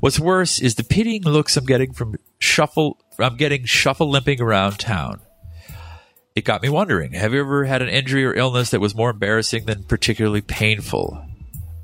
what's 0.00 0.18
worse 0.18 0.60
is 0.60 0.74
the 0.74 0.82
pitying 0.82 1.22
looks 1.22 1.56
I'm 1.56 1.66
getting 1.66 1.92
from 1.92 2.16
shuffle. 2.40 2.98
I'm 3.16 3.36
getting 3.36 3.64
shuffle 3.64 4.10
limping 4.10 4.40
around 4.40 4.80
town. 4.80 5.20
It 6.34 6.44
got 6.44 6.62
me 6.62 6.68
wondering: 6.68 7.12
Have 7.12 7.32
you 7.32 7.40
ever 7.40 7.64
had 7.64 7.82
an 7.82 7.88
injury 7.88 8.24
or 8.24 8.34
illness 8.34 8.70
that 8.70 8.80
was 8.80 8.94
more 8.94 9.10
embarrassing 9.10 9.66
than 9.66 9.84
particularly 9.84 10.40
painful? 10.40 11.24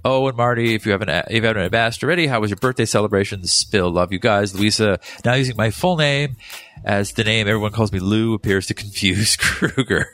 Oh, 0.04 0.26
and 0.26 0.36
Marty, 0.36 0.74
if 0.74 0.84
you 0.84 0.92
haven't 0.92 1.08
if 1.10 1.30
you 1.30 1.42
haven't 1.44 1.74
asked 1.74 2.02
already, 2.02 2.26
how 2.26 2.40
was 2.40 2.50
your 2.50 2.56
birthday 2.56 2.84
celebration? 2.84 3.44
Spill, 3.44 3.90
love 3.90 4.12
you 4.12 4.18
guys. 4.18 4.54
Louisa, 4.54 4.98
now 5.24 5.34
using 5.34 5.56
my 5.56 5.70
full 5.70 5.96
name 5.96 6.36
as 6.84 7.12
the 7.12 7.22
name 7.24 7.46
everyone 7.46 7.70
calls 7.72 7.92
me 7.92 8.00
Lou 8.00 8.34
appears 8.34 8.66
to 8.66 8.74
confuse 8.74 9.36
Kruger. 9.40 10.06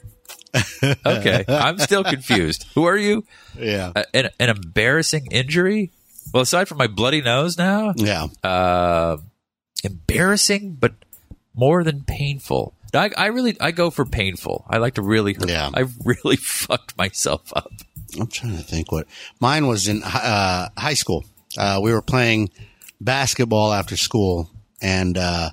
okay, 1.06 1.44
I'm 1.48 1.78
still 1.78 2.05
confused. 2.05 2.66
Who 2.74 2.85
are 2.85 2.97
you? 2.97 3.24
Yeah. 3.59 3.93
Uh, 3.97 4.02
an, 4.15 4.28
an 4.39 4.48
embarrassing 4.51 5.28
injury? 5.31 5.93
Well, 6.32 6.43
aside 6.43 6.69
from 6.69 6.78
my 6.78 6.86
bloody 6.86 7.23
nose 7.23 7.56
now, 7.56 7.93
Yeah. 7.97 8.27
uh, 8.44 9.16
embarrassing, 9.85 10.77
but 10.81 10.94
more 11.55 11.85
than 11.85 12.02
painful. 12.05 12.74
I, 12.94 13.10
I 13.16 13.27
really 13.27 13.56
I 13.60 13.70
go 13.70 13.90
for 13.90 14.05
painful. 14.05 14.65
I 14.69 14.78
like 14.78 14.94
to 14.94 15.02
really 15.02 15.35
hurt. 15.35 15.48
Yeah. 15.48 15.70
I 15.73 15.86
really 16.05 16.36
fucked 16.40 16.97
myself 16.97 17.52
up. 17.55 17.70
I'm 18.19 18.27
trying 18.28 18.56
to 18.56 18.62
think 18.62 18.90
what 18.90 19.06
mine 19.40 19.66
was 19.66 19.89
in 19.89 20.02
uh, 20.02 20.69
high 20.77 20.94
school. 20.94 21.24
Uh, 21.56 21.81
we 21.82 21.93
were 21.93 22.02
playing 22.02 22.51
basketball 23.01 23.73
after 23.73 23.97
school, 23.97 24.51
and 24.81 25.19
uh, 25.19 25.51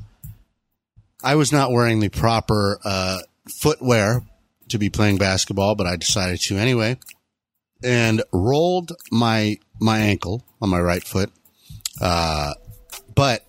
I 1.24 1.36
was 1.36 1.52
not 1.52 1.72
wearing 1.72 1.99
the 1.99 2.10
proper 2.10 2.80
uh, 2.84 3.20
footwear 3.49 4.22
to 4.70 4.78
be 4.78 4.90
playing 4.90 5.18
basketball, 5.18 5.76
but 5.76 5.88
I 5.88 5.95
decided 5.95 6.40
to 6.41 6.57
anyway, 6.57 6.98
and 7.84 8.24
rolled 8.32 8.94
my 9.12 9.57
my 9.80 9.99
ankle 9.99 10.44
on 10.62 10.70
my 10.70 10.80
right 10.80 11.03
foot. 11.03 11.32
Uh, 11.99 12.53
but 13.14 13.45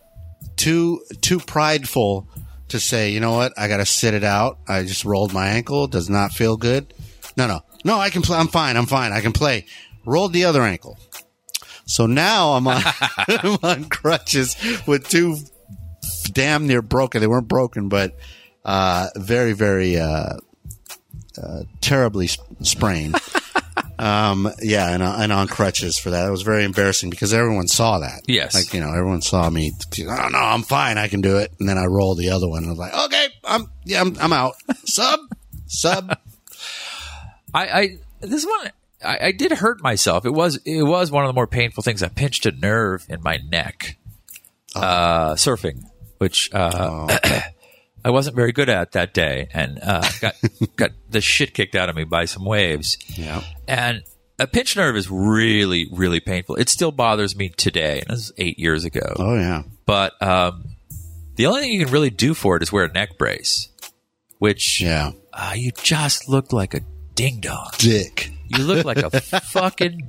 too 0.56 1.02
too 1.20 1.38
prideful 1.38 2.28
to 2.68 2.80
say, 2.80 3.10
you 3.10 3.20
know 3.20 3.32
what, 3.32 3.52
I 3.56 3.68
got 3.68 3.78
to 3.78 3.86
sit 3.86 4.14
it 4.14 4.24
out. 4.24 4.58
I 4.66 4.82
just 4.82 5.04
rolled 5.04 5.32
my 5.32 5.48
ankle. 5.48 5.86
Does 5.86 6.10
not 6.10 6.32
feel 6.32 6.56
good. 6.56 6.92
No, 7.36 7.46
no, 7.46 7.60
no. 7.84 7.98
I 7.98 8.10
can 8.10 8.22
play. 8.22 8.38
I'm 8.38 8.48
fine. 8.48 8.76
I'm 8.76 8.86
fine. 8.86 9.12
I 9.12 9.20
can 9.20 9.32
play. 9.32 9.66
Rolled 10.04 10.32
the 10.32 10.44
other 10.44 10.62
ankle. 10.62 10.98
So 11.84 12.06
now 12.06 12.52
I'm 12.52 12.66
on, 12.66 12.82
I'm 13.28 13.58
on 13.62 13.84
crutches 13.88 14.56
with 14.86 15.08
two 15.08 15.36
damn 16.32 16.66
near 16.66 16.82
broken. 16.82 17.20
They 17.20 17.26
weren't 17.26 17.48
broken, 17.48 17.88
but 17.88 18.16
uh, 18.64 19.08
very, 19.16 19.52
very 19.52 19.98
uh, 19.98 20.36
uh, 21.40 21.62
terribly 21.80 22.26
sp- 22.26 22.42
sprained. 22.62 23.16
um, 23.98 24.50
yeah, 24.62 24.92
and, 24.92 25.02
and 25.02 25.32
on 25.32 25.48
crutches 25.48 25.98
for 25.98 26.10
that. 26.10 26.26
It 26.26 26.30
was 26.30 26.42
very 26.42 26.64
embarrassing 26.64 27.10
because 27.10 27.32
everyone 27.32 27.68
saw 27.68 28.00
that. 28.00 28.22
Yes. 28.26 28.54
like 28.54 28.74
you 28.74 28.80
know, 28.80 28.88
everyone 28.88 29.22
saw 29.22 29.48
me. 29.48 29.72
Oh 30.00 30.28
no, 30.30 30.38
I'm 30.38 30.62
fine. 30.62 30.98
I 30.98 31.08
can 31.08 31.20
do 31.20 31.38
it. 31.38 31.52
And 31.58 31.68
then 31.68 31.78
I 31.78 31.86
rolled 31.86 32.18
the 32.18 32.30
other 32.30 32.48
one. 32.48 32.64
and 32.64 32.66
I 32.66 32.70
was 32.70 32.78
like, 32.78 32.94
okay, 32.94 33.28
I'm 33.44 33.70
yeah, 33.84 34.00
I'm, 34.00 34.16
I'm 34.20 34.32
out. 34.32 34.54
Sub, 34.84 35.20
sub. 35.66 36.18
I, 37.54 37.66
I 37.68 37.98
this 38.20 38.44
one 38.44 38.70
I, 39.04 39.26
I 39.26 39.32
did 39.32 39.52
hurt 39.52 39.82
myself. 39.82 40.26
It 40.26 40.32
was 40.32 40.56
it 40.64 40.82
was 40.82 41.10
one 41.10 41.24
of 41.24 41.28
the 41.28 41.34
more 41.34 41.46
painful 41.46 41.82
things. 41.82 42.02
I 42.02 42.08
pinched 42.08 42.46
a 42.46 42.52
nerve 42.52 43.06
in 43.08 43.22
my 43.22 43.38
neck, 43.50 43.96
uh, 44.74 45.34
surfing, 45.34 45.84
which 46.18 46.50
uh, 46.52 47.06
I 48.06 48.10
wasn't 48.10 48.36
very 48.36 48.52
good 48.52 48.68
at 48.68 48.92
that 48.92 49.12
day, 49.14 49.48
and 49.52 49.80
uh, 49.82 50.08
got 50.20 50.34
got 50.76 50.90
the 51.10 51.20
shit 51.20 51.54
kicked 51.54 51.74
out 51.74 51.88
of 51.88 51.96
me 51.96 52.04
by 52.04 52.24
some 52.26 52.44
waves. 52.44 52.96
Yeah. 53.18 53.42
And 53.66 54.04
a 54.38 54.46
pinched 54.46 54.76
nerve 54.76 54.94
is 54.96 55.10
really 55.10 55.88
really 55.90 56.20
painful. 56.20 56.54
It 56.54 56.68
still 56.68 56.92
bothers 56.92 57.34
me 57.36 57.48
today. 57.48 58.00
And 58.06 58.10
this 58.16 58.26
is 58.26 58.32
eight 58.38 58.58
years 58.60 58.84
ago. 58.84 59.12
Oh 59.16 59.34
yeah. 59.34 59.64
But 59.86 60.20
um, 60.22 60.64
the 61.34 61.46
only 61.46 61.62
thing 61.62 61.72
you 61.72 61.84
can 61.84 61.92
really 61.92 62.10
do 62.10 62.32
for 62.34 62.56
it 62.56 62.62
is 62.62 62.70
wear 62.70 62.84
a 62.84 62.92
neck 62.92 63.18
brace, 63.18 63.70
which 64.38 64.80
Yeah. 64.80 65.10
uh, 65.32 65.54
you 65.56 65.72
just 65.82 66.28
look 66.28 66.52
like 66.52 66.74
a 66.74 66.80
ding 67.16 67.40
dong. 67.40 67.70
Dick. 67.78 68.30
You 68.48 68.62
look 68.62 68.84
like 68.84 68.98
a 68.98 69.10
fucking 69.20 70.08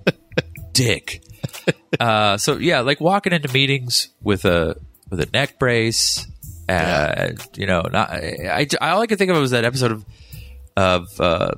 dick. 0.73 1.23
Uh, 1.99 2.37
so 2.37 2.57
yeah, 2.57 2.81
like 2.81 3.01
walking 3.01 3.33
into 3.33 3.51
meetings 3.51 4.09
with 4.21 4.45
a 4.45 4.75
with 5.09 5.19
a 5.19 5.25
neck 5.33 5.57
brace. 5.57 6.27
Uh, 6.69 7.31
You 7.55 7.65
know, 7.67 7.81
not, 7.91 8.09
I, 8.11 8.67
I 8.81 8.89
all 8.91 9.01
I 9.01 9.07
could 9.07 9.17
think 9.17 9.31
of 9.31 9.37
was 9.37 9.51
that 9.51 9.65
episode 9.65 9.91
of 9.91 10.05
of 10.75 11.19
uh, 11.21 11.51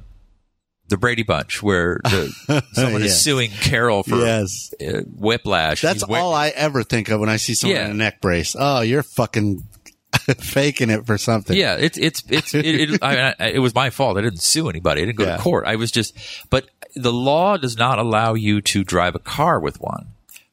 the 0.87 0.97
Brady 0.97 1.23
Bunch 1.23 1.61
where 1.61 1.99
the, 2.03 2.63
someone 2.73 3.01
Yes. 3.01 3.11
is 3.11 3.21
suing 3.21 3.51
Carol 3.51 4.03
for 4.03 4.17
Yes. 4.17 4.73
uh, 4.81 5.01
whiplash. 5.05 5.81
That's 5.81 6.03
all 6.03 6.33
I 6.33 6.49
ever 6.49 6.83
think 6.83 7.09
of 7.09 7.19
when 7.19 7.29
I 7.29 7.37
see 7.37 7.53
someone 7.53 7.77
Yeah. 7.77 7.85
in 7.85 7.91
a 7.91 7.95
neck 7.95 8.21
brace. 8.21 8.55
Oh, 8.57 8.81
you're 8.81 9.03
fucking 9.03 9.63
faking 10.39 10.89
it 10.89 11.05
for 11.05 11.17
something. 11.17 11.55
Yeah, 11.55 11.75
it's 11.75 11.97
it's 11.97 12.23
it's 12.29 12.53
it, 12.55 12.65
it, 12.65 12.99
I 13.03 13.15
mean, 13.15 13.33
I, 13.39 13.49
it 13.49 13.59
was 13.59 13.75
my 13.75 13.89
fault. 13.89 14.17
I 14.17 14.21
didn't 14.21 14.41
sue 14.41 14.69
anybody. 14.69 15.01
I 15.01 15.05
didn't 15.05 15.17
go 15.17 15.25
Yeah. 15.25 15.37
to 15.37 15.41
court. 15.43 15.65
I 15.67 15.75
was 15.75 15.91
just, 15.91 16.15
but 16.49 16.67
the 16.95 17.13
law 17.13 17.57
does 17.57 17.77
not 17.77 17.99
allow 17.99 18.33
you 18.33 18.61
to 18.61 18.83
drive 18.83 19.15
a 19.15 19.19
car 19.19 19.59
with 19.59 19.79
one. 19.79 20.07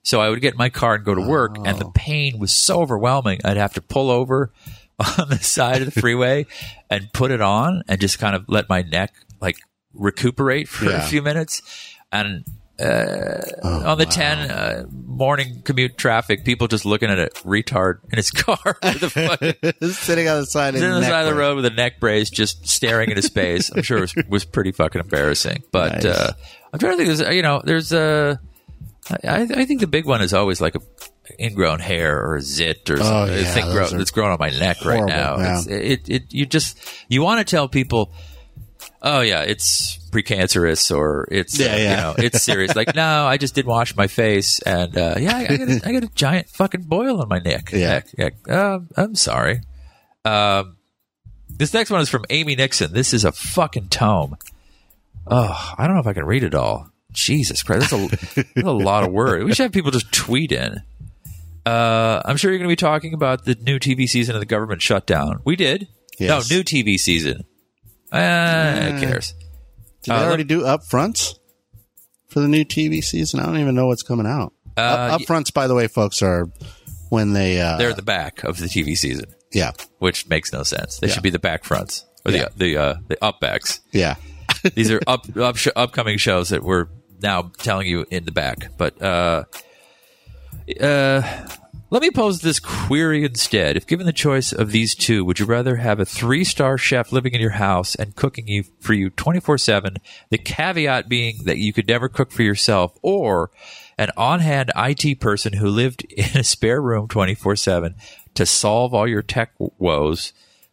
So 0.07 0.20
I 0.20 0.28
would 0.31 0.41
get 0.41 0.55
in 0.55 0.59
my 0.59 0.69
car 0.69 0.95
and 0.95 1.05
go 1.05 1.16
to 1.16 1.20
work, 1.20 1.57
and 1.57 1.66
Oh. 1.66 1.78
the 1.78 1.91
pain 1.91 2.39
was 2.39 2.53
so 2.55 2.81
overwhelming. 2.81 3.41
I'd 3.45 3.57
have 3.57 3.74
to 3.74 3.81
pull 3.81 4.09
over 4.09 4.53
on 5.19 5.28
the 5.31 5.39
side 5.39 5.83
of 5.83 5.93
the 5.93 6.01
freeway 6.01 6.47
and 6.91 7.12
put 7.12 7.33
it 7.33 7.41
on, 7.41 7.83
and 7.89 8.01
just 8.01 8.20
kind 8.20 8.37
of 8.37 8.45
let 8.49 8.69
my 8.69 8.83
neck 8.83 9.12
like 9.41 9.57
recuperate 9.95 10.69
for 10.69 10.85
Yeah. 10.85 11.05
a 11.05 11.09
few 11.09 11.23
minutes. 11.23 11.61
And 12.12 12.45
uh, 12.78 13.41
on 13.65 13.99
the 13.99 14.07
10 14.07 14.39
uh, 14.51 14.85
morning 14.93 15.62
commute 15.65 15.99
traffic, 15.99 16.45
people 16.45 16.69
just 16.69 16.85
looking 16.85 17.11
at 17.11 17.19
a 17.19 17.28
retard 17.45 17.99
in 18.12 18.16
his 18.16 18.31
car 18.45 18.57
fucking 18.83 19.55
Sitting 19.91 20.28
on 20.28 20.41
the 20.41 20.47
side 20.47 20.74
of 20.74 20.81
Sitting 20.81 20.95
on 20.95 21.01
the 21.01 21.07
side 21.09 21.23
of 21.27 21.35
the 21.35 21.39
road 21.41 21.57
with 21.57 21.65
a 21.66 21.70
neck 21.70 21.99
brace, 21.99 22.31
just 22.31 22.69
staring 22.69 23.11
into 23.11 23.23
space. 23.23 23.70
I'm 23.74 23.83
sure 23.83 23.99
it 23.99 24.03
was, 24.03 24.15
was 24.28 24.45
pretty 24.45 24.70
fucking 24.70 25.01
embarrassing. 25.01 25.65
But 25.73 25.95
Nice. 25.95 26.05
uh, 26.05 26.33
I'm 26.73 26.78
trying 26.78 26.93
to 26.93 27.05
think. 27.05 27.16
There's, 27.19 27.35
you 27.35 27.43
know, 27.43 27.61
there's 27.65 27.93
a. 27.93 28.39
I, 29.11 29.43
I 29.43 29.65
think 29.66 29.81
the 29.81 29.87
big 29.87 30.05
one 30.07 30.20
is 30.23 30.35
always 30.35 30.61
like 30.61 30.74
a, 30.74 30.81
ingrown 31.39 31.81
hair 31.81 32.20
or 32.20 32.37
a 32.37 32.41
zit 32.43 32.89
or 32.91 32.95
Oh, 32.95 33.03
something 33.03 33.37
yeah, 33.39 33.55
thing 33.55 33.70
grow, 33.73 33.87
that's 33.89 34.11
growing 34.11 34.33
on 34.33 34.39
my 34.41 34.51
neck 34.51 34.85
right 34.85 35.05
now. 35.05 35.39
yeah. 35.39 35.59
It's, 35.59 35.66
it, 35.66 36.09
it, 36.09 36.35
you 36.35 36.47
just, 36.47 36.78
you 37.09 37.23
want 37.23 37.39
to 37.47 37.51
tell 37.51 37.69
people, 37.69 38.12
oh 39.03 39.20
yeah, 39.20 39.43
it's 39.43 39.99
precancerous 40.11 40.95
or 40.97 41.28
it's, 41.31 41.59
Yeah, 41.59 41.66
uh, 41.66 41.77
yeah. 41.77 41.91
you 41.91 41.97
know, 41.97 42.15
it's 42.19 42.43
serious. 42.43 42.74
like, 42.74 42.95
no, 42.95 43.27
I 43.27 43.37
just 43.37 43.55
didn't 43.55 43.69
wash 43.69 43.95
my 43.97 44.07
face 44.07 44.61
and, 44.61 44.97
uh, 44.97 45.15
yeah, 45.19 45.37
I, 45.37 45.41
I, 45.53 45.57
got 45.57 45.69
a, 45.69 45.81
I 45.89 45.93
got 45.93 46.05
a 46.05 46.11
giant 46.15 46.49
fucking 46.49 46.83
boil 46.83 47.20
on 47.20 47.28
my 47.28 47.39
neck. 47.39 47.70
Yeah. 47.73 48.03
Neck. 48.19 48.35
Yeah. 48.49 48.74
Um, 48.74 48.89
I'm 48.97 49.15
sorry. 49.15 49.61
Um, 50.24 50.77
this 51.49 51.73
next 51.73 51.91
one 51.91 52.01
is 52.01 52.09
from 52.09 52.24
Amy 52.31 52.57
Nixon. 52.57 52.93
This 52.93 53.15
is 53.15 53.24
a 53.24 53.33
fucking 53.33 53.89
tome. 53.89 54.37
Oh, 55.28 55.74
I 55.78 55.87
don't 55.87 55.95
know 55.95 56.01
if 56.01 56.07
I 56.07 56.12
can 56.12 56.24
read 56.24 56.43
it 56.45 56.55
all. 56.55 56.91
Jesus 57.16 57.62
Christ, 57.62 57.90
that's 57.90 57.93
a, 58.36 58.44
that's 58.55 58.66
a 58.66 58.70
lot 58.70 59.02
of 59.05 59.10
words. 59.10 59.44
We 59.44 59.55
should 59.55 59.64
have 59.64 59.72
people 59.72 59.90
just 59.90 60.12
tweet 60.12 60.52
in. 60.52 60.82
Uh, 61.64 62.22
I'm 62.24 62.36
sure 62.36 62.51
you're 62.52 62.59
going 62.59 62.68
to 62.68 62.72
be 62.72 62.76
talking 62.76 63.14
about 63.14 63.44
the 63.44 63.55
new 63.56 63.78
TV 63.80 64.06
season 64.06 64.34
of 64.36 64.40
the 64.40 64.47
government 64.47 64.82
shutdown. 64.82 65.40
We 65.44 65.56
did. 65.56 65.88
Yes. 66.18 66.48
No, 66.51 66.56
new 66.56 66.62
TV 66.62 66.97
season. 66.98 67.44
Uh, 68.12 68.93
who 68.93 69.01
cares? 69.01 69.34
Did 70.02 70.12
Uh, 70.12 70.20
they 70.20 70.26
already 70.26 70.44
do 70.44 70.60
upfronts 70.62 71.34
for 72.28 72.40
the 72.40 72.48
new 72.48 72.64
TV 72.64 73.02
season? 73.02 73.40
I 73.40 73.47
don't 73.47 73.59
even 73.59 73.74
know 73.74 73.86
what's 73.88 74.02
coming 74.05 74.26
out. 74.26 74.52
Uh, 74.76 74.80
Up, 74.80 75.20
upfronts, 75.22 75.52
by 75.52 75.66
the 75.66 75.74
way, 75.74 75.88
folks, 75.88 76.22
are 76.22 76.48
when 77.09 77.32
they. 77.32 77.60
Uh, 77.60 77.78
They're 77.78 77.94
the 77.94 78.02
back 78.02 78.44
of 78.44 78.59
the 78.59 78.66
TV 78.66 78.97
season, 78.97 79.24
yeah, 79.52 79.72
which 79.98 80.28
makes 80.28 80.52
no 80.52 80.62
sense. 80.62 80.98
They 80.98 81.09
Yeah. 81.09 81.14
should 81.14 81.22
be 81.22 81.30
the 81.30 81.38
back 81.38 81.64
fronts 81.64 82.05
or 82.24 82.32
Yeah. 82.32 82.48
the 82.56 82.74
the 82.74 82.76
uh, 82.76 82.94
the 83.09 83.24
up 83.24 83.40
backs. 83.40 83.80
yeah. 83.93 84.16
These 84.74 84.90
are 84.90 85.01
up, 85.06 85.36
up 85.36 85.56
sh- 85.56 85.68
upcoming 85.76 86.18
shows 86.18 86.48
that 86.51 86.62
we're 86.62 86.86
now 87.22 87.51
telling 87.59 87.86
you 87.86 88.06
in 88.10 88.24
the 88.24 88.32
back. 88.32 88.76
But 88.76 89.01
uh, 89.02 89.44
uh, 90.80 91.47
let 91.88 92.02
me 92.02 92.10
pose 92.10 92.40
this 92.40 92.59
query 92.59 93.24
instead. 93.24 93.76
If 93.76 93.86
given 93.86 94.06
the 94.06 94.12
choice 94.12 94.52
of 94.52 94.72
these 94.72 94.94
two, 94.94 95.24
would 95.24 95.38
you 95.38 95.47
rather 95.47 95.76
have 95.76 96.01
a 96.01 96.05
three 96.05 96.43
star 96.43 96.76
chef 96.76 97.12
living 97.12 97.32
in 97.32 97.40
your 97.40 97.51
house 97.51 97.94
and 97.94 98.16
cooking 98.16 98.48
you 98.48 98.64
for 98.80 98.93
you 98.93 99.10
twenty 99.10 99.38
four 99.38 99.56
seven? 99.56 99.98
The 100.30 100.38
caveat 100.38 101.09
being 101.09 101.44
that 101.44 101.59
you 101.59 101.72
could 101.72 101.86
never 101.86 102.09
cook 102.09 102.32
for 102.32 102.43
yourself, 102.43 102.98
or 103.02 103.51
an 103.97 104.10
on 104.16 104.40
hand 104.40 104.72
IT 104.76 105.20
person 105.20 105.55
who 105.55 105.68
lived 105.68 106.02
in 106.10 106.36
a 106.36 106.44
spare 106.44 106.82
room 106.82 107.06
twenty 107.06 107.36
four 107.36 107.55
seven 107.55 107.94
to 108.34 108.44
solve 108.44 108.93
all 108.93 109.06
your 109.06 109.22
tech 109.22 109.52
woes, 109.59 110.32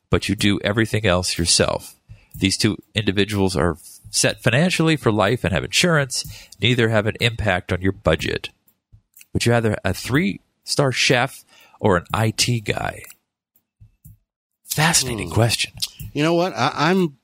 but 0.10 0.28
you 0.28 0.36
do 0.36 0.60
everything 0.64 1.06
else 1.06 1.38
yourself. 1.38 1.96
These 2.36 2.58
two 2.58 2.78
individuals 2.96 3.56
are 3.56 3.78
set 4.14 4.44
financially 4.44 4.96
for 4.96 5.12
life 5.12 5.44
and 5.44 5.52
have 5.52 5.64
insurance. 5.64 6.24
Neither 6.62 6.90
have 6.90 7.08
an 7.08 7.16
impact 7.20 7.74
on 7.74 7.82
your 7.82 7.92
budget. 7.92 8.50
Would 9.34 9.46
you 9.46 9.52
rather 9.52 9.76
a 9.84 9.94
three 9.94 10.40
star 10.64 10.92
chef 10.92 11.44
or 11.80 11.98
an 11.98 12.06
IT 12.14 12.64
guy? 12.64 13.02
Fascinating 14.66 15.32
question. 15.32 15.74
You 16.14 16.24
know 16.24 16.36
what? 16.36 16.54
I, 16.56 16.72
I'm 16.76 17.18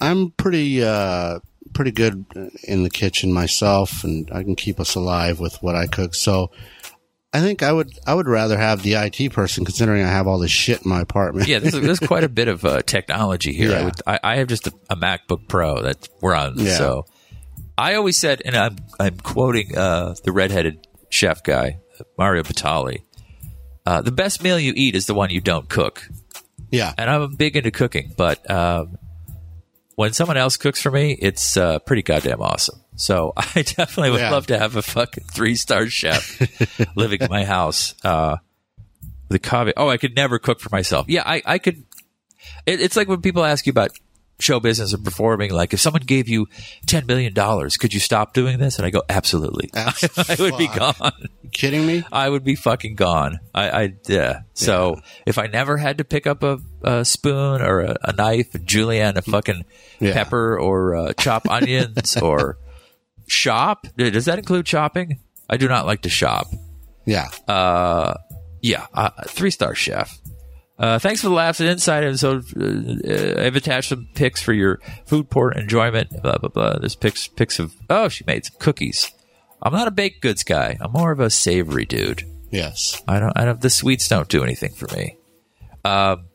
I'm 0.00 0.32
pretty 0.32 0.82
uh, 0.82 1.38
pretty 1.72 1.92
good 1.92 2.24
in 2.64 2.82
the 2.82 2.90
kitchen 2.90 3.32
myself, 3.32 4.02
and 4.02 4.28
I 4.32 4.42
can 4.42 4.56
keep 4.56 4.80
us 4.80 4.96
alive 4.96 5.38
with 5.38 5.62
what 5.62 5.76
I 5.76 5.86
cook. 5.86 6.14
So 6.14 6.50
I 7.32 7.40
think 7.40 7.62
I 7.62 7.72
would 7.72 7.90
I 8.06 8.14
would 8.14 8.26
rather 8.26 8.56
have 8.56 8.82
the 8.82 8.94
IT 8.94 9.32
person, 9.32 9.64
considering 9.64 10.02
I 10.02 10.08
have 10.08 10.26
all 10.26 10.38
this 10.38 10.50
shit 10.50 10.82
in 10.82 10.88
my 10.88 11.00
apartment. 11.02 11.46
Yeah, 11.46 11.58
there's, 11.58 11.78
there's 11.78 12.00
quite 12.00 12.24
a 12.24 12.28
bit 12.40 12.48
of 12.48 12.64
uh, 12.64 12.80
technology 12.82 13.52
here. 13.52 13.76
I, 13.76 13.84
would, 13.84 13.94
I, 14.06 14.20
I 14.24 14.36
have 14.36 14.48
just 14.48 14.66
a, 14.66 14.72
a 14.88 14.96
MacBook 14.96 15.46
Pro 15.46 15.82
that 15.82 16.08
we're 16.22 16.34
on. 16.34 16.54
Yeah. 16.58 16.76
So 16.78 17.04
I 17.76 17.94
always 17.94 18.18
said, 18.18 18.40
and 18.44 18.56
I'm 18.56 18.76
I'm 18.98 19.18
quoting 19.18 19.76
uh, 19.76 20.14
the 20.24 20.32
redheaded 20.32 20.86
chef 21.10 21.42
guy, 21.42 21.80
Mario 22.16 22.42
Batali. 22.44 23.02
Uh, 23.84 24.00
the 24.00 24.12
best 24.12 24.42
meal 24.42 24.58
you 24.58 24.72
eat 24.74 24.94
is 24.94 25.06
the 25.06 25.14
one 25.14 25.30
you 25.30 25.40
don't 25.40 25.68
cook. 25.68 26.08
yeah, 26.70 26.94
and 26.96 27.10
I'm 27.10 27.34
big 27.36 27.56
into 27.56 27.70
cooking, 27.70 28.14
but 28.16 28.50
um, 28.50 28.96
when 29.98 30.12
someone 30.12 30.36
else 30.36 30.56
cooks 30.56 30.80
for 30.80 30.92
me, 30.92 31.10
it's 31.20 31.56
uh, 31.56 31.80
pretty 31.80 32.02
goddamn 32.02 32.40
awesome. 32.40 32.78
So 32.94 33.32
I 33.36 33.62
definitely 33.62 34.10
would 34.10 34.20
Yeah. 34.20 34.30
love 34.30 34.46
to 34.46 34.56
have 34.56 34.76
a 34.76 34.82
fucking 34.82 35.24
three 35.24 35.56
star 35.56 35.88
chef 35.88 36.40
living 36.96 37.20
in 37.20 37.28
my 37.28 37.44
house. 37.44 37.96
Uh, 38.04 38.36
the 39.28 39.40
caveat, 39.40 39.74
oh, 39.76 39.88
I 39.88 39.96
could 39.96 40.14
never 40.14 40.38
cook 40.38 40.60
for 40.60 40.68
myself. 40.70 41.06
Yeah, 41.08 41.24
I, 41.26 41.42
I 41.44 41.58
could. 41.58 41.82
It, 42.64 42.80
it's 42.80 42.94
like 42.94 43.08
when 43.08 43.22
people 43.22 43.44
ask 43.44 43.66
you 43.66 43.72
about 43.72 43.90
show 44.40 44.60
business 44.60 44.94
or 44.94 44.98
performing. 44.98 45.50
Like, 45.50 45.72
if 45.74 45.80
someone 45.80 46.02
gave 46.02 46.28
you 46.28 46.46
ten 46.86 47.06
million 47.06 47.32
dollars, 47.34 47.76
could 47.76 47.92
you 47.94 48.00
stop 48.00 48.34
doing 48.34 48.58
this? 48.58 48.78
And 48.78 48.86
I 48.86 48.90
go, 48.90 49.02
absolutely. 49.08 49.70
I 49.74 50.36
would 50.38 50.56
be 50.58 50.68
gone. 50.68 51.28
Kidding 51.52 51.86
me? 51.86 52.04
I 52.12 52.28
would 52.28 52.44
be 52.44 52.54
fucking 52.54 52.94
gone. 52.94 53.40
I, 53.54 53.70
I 53.84 53.92
yeah. 54.06 54.40
So 54.54 55.00
if 55.26 55.38
I 55.38 55.46
never 55.46 55.76
had 55.76 55.98
to 55.98 56.04
pick 56.04 56.26
up 56.26 56.42
a, 56.42 56.58
a 56.82 57.04
spoon 57.04 57.62
or 57.62 57.80
a, 57.80 57.96
a 58.04 58.12
knife, 58.12 58.54
and 58.54 58.66
julienne 58.66 59.16
a 59.16 59.22
fucking 59.22 59.64
Yeah. 60.00 60.12
pepper 60.12 60.58
or 60.58 60.94
uh, 60.94 61.12
chop 61.14 61.46
onions 61.50 62.16
or 62.18 62.58
shop, 63.26 63.86
does 63.96 64.26
that 64.26 64.38
include 64.38 64.68
shopping? 64.68 65.20
I 65.50 65.56
do 65.56 65.68
not 65.68 65.86
like 65.86 66.02
to 66.02 66.08
shop. 66.10 66.46
Yeah, 67.06 67.28
Uh, 67.48 68.14
yeah, 68.60 68.86
uh, 68.92 69.10
three 69.28 69.50
star 69.50 69.74
chef. 69.74 70.18
Uh, 70.78 70.98
thanks 70.98 71.20
for 71.22 71.28
the 71.28 71.34
laughs 71.34 71.58
and 71.60 71.68
insight. 71.68 72.04
And 72.04 72.18
so 72.20 72.36
uh, 72.36 73.42
I've 73.42 73.56
attached 73.56 73.88
some 73.88 74.08
pics 74.14 74.40
for 74.40 74.52
your 74.52 74.80
food 75.06 75.28
port 75.28 75.56
enjoyment. 75.56 76.10
Blah 76.22 76.38
blah 76.38 76.48
blah. 76.50 76.78
There's 76.78 76.94
pics 76.94 77.26
pics 77.26 77.58
of 77.58 77.74
oh 77.90 78.08
she 78.08 78.24
made 78.26 78.44
some 78.46 78.56
cookies. 78.58 79.10
I'm 79.60 79.72
not 79.72 79.88
a 79.88 79.90
baked 79.90 80.22
goods 80.22 80.44
guy. 80.44 80.76
I'm 80.80 80.92
more 80.92 81.10
of 81.10 81.18
a 81.20 81.30
savory 81.30 81.84
dude. 81.84 82.22
yes. 82.50 83.02
I 83.08 83.18
don't. 83.18 83.32
I 83.36 83.44
don't. 83.44 83.60
The 83.60 83.70
sweets 83.70 84.06
don't 84.08 84.28
do 84.28 84.44
anything 84.44 84.72
for 84.72 84.86
me. 84.96 85.16
Um, 85.84 86.26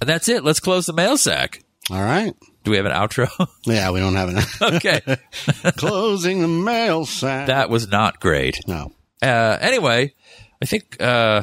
and 0.00 0.08
that's 0.08 0.28
it. 0.28 0.44
Let's 0.44 0.60
close 0.60 0.86
the 0.86 0.92
mail 0.92 1.16
sack. 1.16 1.62
All 1.90 2.00
right. 2.02 2.32
Do 2.62 2.70
we 2.70 2.76
have 2.78 2.86
an 2.86 2.92
outro? 2.92 3.28
Yeah, 3.66 3.90
we 3.90 3.98
don't 4.00 4.14
have 4.14 4.28
an 4.28 4.38
okay, 4.76 5.00
closing 5.76 6.40
the 6.42 6.48
mail 6.48 7.04
sack. 7.06 7.48
that 7.48 7.68
was 7.70 7.88
not 7.88 8.20
great. 8.20 8.60
no. 8.68 8.92
Uh, 9.22 9.56
anyway, 9.60 10.14
I 10.62 10.66
think 10.66 11.00
uh, 11.00 11.42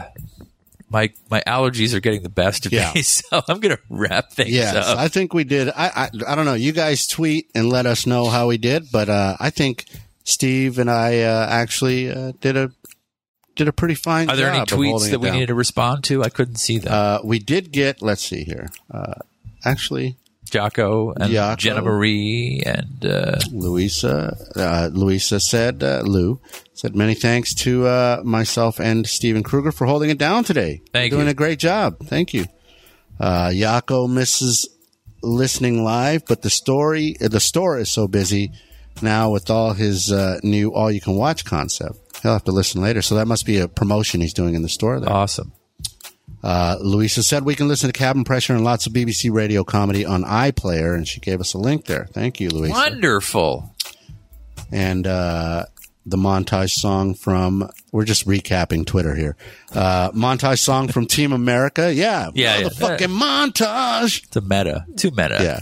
my 0.92 1.12
my 1.30 1.42
allergies 1.48 1.94
are 1.94 2.00
getting 2.00 2.22
the 2.24 2.30
best 2.30 2.66
of 2.66 2.72
Yeah. 2.74 2.92
me, 2.94 3.02
so 3.02 3.42
I'm 3.48 3.60
gonna 3.60 3.80
wrap 3.90 4.32
things 4.32 4.52
Yes, 4.52 4.76
up. 4.76 4.98
I 4.98 5.08
think 5.08 5.34
we 5.34 5.44
did. 5.44 5.70
I, 5.70 5.88
I 5.88 6.10
I 6.28 6.36
don't 6.36 6.46
know. 6.46 6.54
You 6.54 6.72
guys 6.74 7.08
tweet 7.08 7.50
and 7.56 7.70
let 7.70 7.86
us 7.86 8.06
know 8.06 8.28
how 8.30 8.48
we 8.48 8.58
did, 8.58 8.92
but 8.92 9.10
uh, 9.10 9.38
I 9.40 9.50
think 9.50 9.86
Steve 10.24 10.78
and 10.80 10.90
I 10.92 11.22
uh, 11.22 11.48
actually 11.50 12.12
uh, 12.12 12.34
did 12.42 12.58
a 12.58 12.72
did 13.56 13.68
a 13.68 13.74
pretty 13.74 13.96
fine. 13.96 14.30
Are 14.30 14.36
there 14.36 14.50
any 14.52 14.66
tweets 14.66 15.10
that 15.12 15.20
we 15.20 15.30
needed 15.32 15.48
to 15.48 15.56
respond 15.56 16.04
to? 16.06 16.24
I 16.24 16.30
couldn't 16.30 16.56
see 16.58 16.78
them. 16.80 16.94
Uh, 16.94 17.20
we 17.24 17.40
did 17.40 17.72
get. 17.72 18.02
Let's 18.02 18.22
see 18.26 18.44
here. 18.44 18.70
Uh, 18.94 19.14
actually, 19.66 20.18
Jocko 20.52 21.14
and 21.14 21.32
Jocko. 21.32 21.56
Jenna 21.56 21.82
Marie 21.82 22.62
and 22.66 23.06
uh, 23.06 23.40
Louisa. 23.52 24.38
Uh, 24.56 24.90
Louisa 24.92 25.40
said, 25.40 25.84
uh, 25.84 26.02
Lou 26.06 26.40
said, 26.74 26.96
many 26.96 27.16
thanks 27.16 27.54
to 27.56 27.88
uh, 27.88 28.22
myself 28.24 28.80
and 28.80 29.08
Steven 29.08 29.44
Kruger 29.44 29.72
for 29.72 29.88
holding 29.88 30.10
it 30.10 30.18
down 30.18 30.44
today. 30.44 30.82
Thank 30.94 31.12
You're 31.12 31.20
doing 31.20 31.30
a 31.30 31.34
great 31.34 31.60
job. 31.60 31.98
Thank 32.06 32.34
you. 32.34 32.46
Uh, 33.20 33.50
Yako 33.50 34.12
misses 34.12 34.68
listening 35.24 35.84
live, 35.84 36.26
but 36.26 36.42
the 36.42 36.50
story, 36.50 37.16
uh, 37.24 37.28
the 37.28 37.40
store 37.40 37.78
is 37.78 37.92
so 37.92 38.08
busy 38.08 38.52
now 39.02 39.32
with 39.32 39.50
all 39.50 39.74
his 39.74 40.12
uh, 40.12 40.40
new 40.44 40.74
all 40.74 40.92
you 40.92 41.02
can 41.02 41.16
watch 41.16 41.46
concept. 41.46 41.96
He'll 42.22 42.34
have 42.34 42.44
to 42.44 42.52
listen 42.52 42.82
later. 42.82 43.02
So 43.02 43.16
that 43.16 43.28
must 43.28 43.46
be 43.46 43.58
a 43.58 43.68
promotion 43.68 44.22
he's 44.22 44.34
doing 44.34 44.54
in 44.54 44.62
the 44.62 44.70
store 44.70 45.00
there. 45.00 45.10
awesome. 45.10 45.54
Uh, 46.44 46.78
Louisa 46.82 47.22
said 47.24 47.46
we 47.46 47.56
can 47.56 47.68
listen 47.68 47.92
to 47.92 47.98
Cabin 47.98 48.24
Pressure 48.24 48.54
and 48.54 48.64
lots 48.64 48.88
of 48.88 48.94
BBC 48.94 49.32
radio 49.32 49.64
comedy 49.64 50.06
on 50.06 50.24
iPlayer, 50.24 50.96
and 50.96 51.08
she 51.08 51.20
gave 51.20 51.40
us 51.40 51.54
a 51.54 51.58
link 51.58 51.86
there. 51.86 52.08
Thank 52.12 52.40
you, 52.40 52.50
Louisa. 52.50 52.74
Wonderful. 52.74 53.76
And 54.72 55.06
uh, 55.06 55.66
the 56.06 56.18
montage 56.18 56.72
song 56.72 57.14
from 57.14 57.70
we're 57.92 58.06
just 58.06 58.26
recapping 58.26 58.86
Twitter 58.86 59.14
here. 59.16 59.36
Uh, 59.74 60.12
montage 60.12 60.60
song 60.60 60.88
from 60.88 61.06
Team 61.08 61.32
America. 61.34 61.94
Yeah, 61.94 62.30
Yeah, 62.34 62.58
yeah. 62.58 62.64
the 62.64 62.70
fucking 62.72 63.10
montage. 63.10 64.24
It's 64.24 64.36
a 64.36 64.42
meta. 64.42 64.86
Too 64.98 65.12
meta. 65.12 65.38
Yeah, 65.42 65.60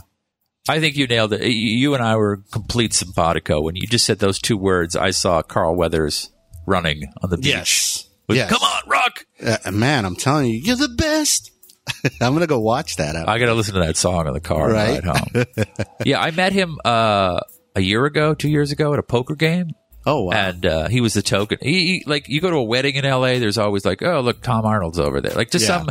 I 0.70 0.80
think 0.80 0.96
you 0.96 1.08
nailed 1.08 1.34
it. 1.34 1.44
You 1.46 1.94
and 1.96 2.04
I 2.04 2.16
were 2.16 2.42
complete 2.52 2.94
simpatico 2.94 3.62
when 3.62 3.76
you 3.76 3.88
just 3.88 4.06
said 4.06 4.20
those 4.20 4.40
two 4.40 4.58
words. 4.58 4.96
I 4.96 5.12
saw 5.12 5.42
Carl 5.42 5.76
Weathers 5.76 6.30
running 6.66 7.12
on 7.22 7.30
the 7.32 7.38
beach. 7.38 7.48
yes, 7.48 8.10
With, 8.28 8.38
yes. 8.38 8.50
Come 8.50 8.62
on, 8.62 8.82
rock! 8.88 9.26
Uh, 9.44 9.72
man. 9.72 10.06
I'm 10.06 10.16
telling 10.16 10.48
you, 10.48 10.60
you're 10.64 10.76
the 10.76 10.90
best. 10.90 11.52
I'm 12.22 12.34
gonna 12.34 12.46
go 12.48 12.60
watch 12.60 12.98
that. 12.98 13.16
Out. 13.16 13.28
I 13.30 13.40
got 13.40 13.48
to 13.48 13.54
listen 13.56 13.74
to 13.76 13.80
that 13.82 13.98
song 13.98 14.28
in 14.28 14.34
the 14.34 14.40
car 14.40 14.72
Right. 14.72 15.04
ride 15.04 15.18
home. 15.18 15.46
yeah, 16.06 16.22
I 16.22 16.32
met 16.32 16.54
him 16.54 16.78
uh, 16.86 17.40
a 17.76 17.82
year 17.82 18.06
ago, 18.06 18.34
two 18.36 18.50
years 18.50 18.72
ago 18.72 18.94
at 18.94 19.00
a 19.00 19.04
poker 19.04 19.36
game. 19.36 19.72
oh 20.06 20.26
wow. 20.26 20.32
and 20.34 20.66
uh, 20.66 20.88
he 20.88 21.02
was 21.02 21.14
the 21.14 21.22
token. 21.22 21.58
He, 21.62 21.72
he 21.86 22.04
like 22.06 22.28
you 22.30 22.42
go 22.42 22.50
to 22.52 22.58
a 22.58 22.64
wedding 22.64 22.96
in 22.96 23.06
L.A. 23.06 23.40
There's 23.40 23.58
always 23.58 23.86
like, 23.86 24.04
oh 24.04 24.20
look, 24.22 24.42
Tom 24.42 24.66
Arnold's 24.66 25.00
over 25.00 25.20
there. 25.20 25.34
Like 25.34 25.50
just 25.52 25.68
Yeah. 25.68 25.80
some 25.80 25.90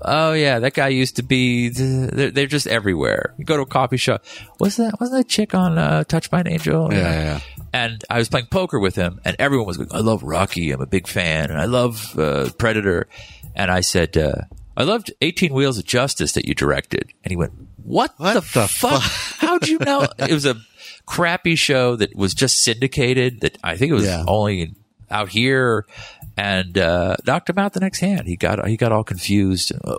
Oh 0.00 0.32
yeah, 0.32 0.60
that 0.60 0.74
guy 0.74 0.88
used 0.88 1.16
to 1.16 1.22
be. 1.22 1.68
They're, 1.70 2.30
they're 2.30 2.46
just 2.46 2.66
everywhere. 2.66 3.34
You 3.36 3.44
go 3.44 3.56
to 3.56 3.62
a 3.62 3.66
coffee 3.66 3.96
shop. 3.96 4.24
Was 4.60 4.76
that 4.76 5.00
wasn't 5.00 5.18
that 5.24 5.28
chick 5.28 5.54
on 5.54 5.76
uh, 5.76 6.04
Touched 6.04 6.30
by 6.30 6.40
an 6.40 6.48
Angel? 6.48 6.92
Yeah, 6.92 6.98
yeah. 6.98 7.40
And 7.72 8.04
I 8.08 8.18
was 8.18 8.28
playing 8.28 8.46
poker 8.46 8.78
with 8.78 8.94
him, 8.96 9.20
and 9.24 9.34
everyone 9.38 9.66
was 9.66 9.76
going, 9.76 9.90
"I 9.92 9.98
love 10.00 10.22
Rocky. 10.22 10.70
I'm 10.70 10.80
a 10.80 10.86
big 10.86 11.06
fan, 11.08 11.50
and 11.50 11.60
I 11.60 11.64
love 11.64 12.18
uh, 12.18 12.50
Predator." 12.58 13.08
And 13.56 13.70
I 13.72 13.80
said, 13.80 14.16
uh, 14.16 14.42
"I 14.76 14.84
loved 14.84 15.12
18 15.20 15.52
Wheels 15.52 15.78
of 15.78 15.84
Justice 15.84 16.32
that 16.32 16.44
you 16.46 16.54
directed." 16.54 17.10
And 17.24 17.30
he 17.32 17.36
went, 17.36 17.52
"What, 17.82 18.14
What 18.18 18.34
the, 18.34 18.40
the 18.60 18.68
fuck? 18.68 19.02
How'd 19.02 19.66
you 19.66 19.78
know?" 19.80 20.06
it 20.18 20.32
was 20.32 20.46
a 20.46 20.54
crappy 21.06 21.56
show 21.56 21.96
that 21.96 22.14
was 22.14 22.34
just 22.34 22.62
syndicated. 22.62 23.40
That 23.40 23.58
I 23.64 23.76
think 23.76 23.90
it 23.90 23.94
was 23.94 24.04
Yeah. 24.06 24.24
only 24.28 24.74
out 25.10 25.30
here, 25.30 25.86
and 26.38 26.78
uh, 26.78 27.16
knocked 27.26 27.50
him 27.50 27.58
out 27.58 27.72
the 27.72 27.80
next 27.80 27.98
hand. 28.00 28.26
He 28.28 28.36
got 28.36 28.66
he 28.68 28.76
got 28.76 28.92
all 28.92 29.04
confused. 29.04 29.72
Uh, 29.84 29.96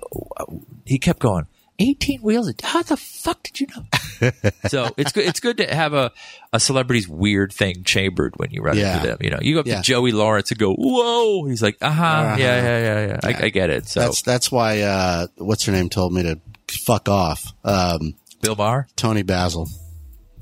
he 0.86 0.98
kept 0.98 1.20
going. 1.20 1.48
18 1.82 2.20
wheels. 2.22 2.52
How 2.62 2.82
the 2.84 2.98
fuck 2.98 3.42
did 3.44 3.62
you 3.62 3.68
know? 3.74 4.32
so 4.68 4.90
it's 4.98 5.14
good. 5.14 5.26
It's 5.26 5.40
good 5.40 5.58
to 5.58 5.74
have 5.74 5.94
a, 5.94 6.12
a 6.52 6.60
celebrity's 6.60 7.08
weird 7.08 7.54
thing 7.54 7.84
chambered 7.86 8.34
when 8.36 8.52
you 8.52 8.62
run 8.62 8.78
Yeah. 8.78 8.98
into 8.98 9.08
them. 9.08 9.18
You 9.22 9.30
know, 9.30 9.40
you 9.42 9.54
go 9.54 9.60
up 9.62 9.66
Yeah. 9.66 9.78
to 9.78 9.82
Joey 9.82 10.12
Lawrence 10.12 10.52
and 10.52 10.60
go, 10.60 10.74
"Whoa!" 10.74 11.46
He's 11.46 11.62
like, 11.62 11.78
"Uh 11.82 11.90
huh, 11.90 12.04
Uh-huh. 12.06 12.36
yeah, 12.38 12.62
yeah, 12.62 12.80
yeah, 12.80 13.08
yeah." 13.08 13.20
I, 13.24 13.46
I 13.46 13.50
get 13.50 13.70
it. 13.70 13.88
So 13.88 14.02
That's 14.02 14.22
that's 14.24 14.52
why 14.52 14.82
uh, 14.82 15.28
what's 15.38 15.64
her 15.66 15.72
name 15.72 15.88
told 15.88 16.12
me 16.14 16.24
to 16.24 16.40
fuck 16.86 17.08
off. 17.08 17.46
Um, 17.64 18.16
Bill 18.42 18.56
Maher. 18.58 18.88
Toni 18.98 19.22
Basil. 19.24 19.70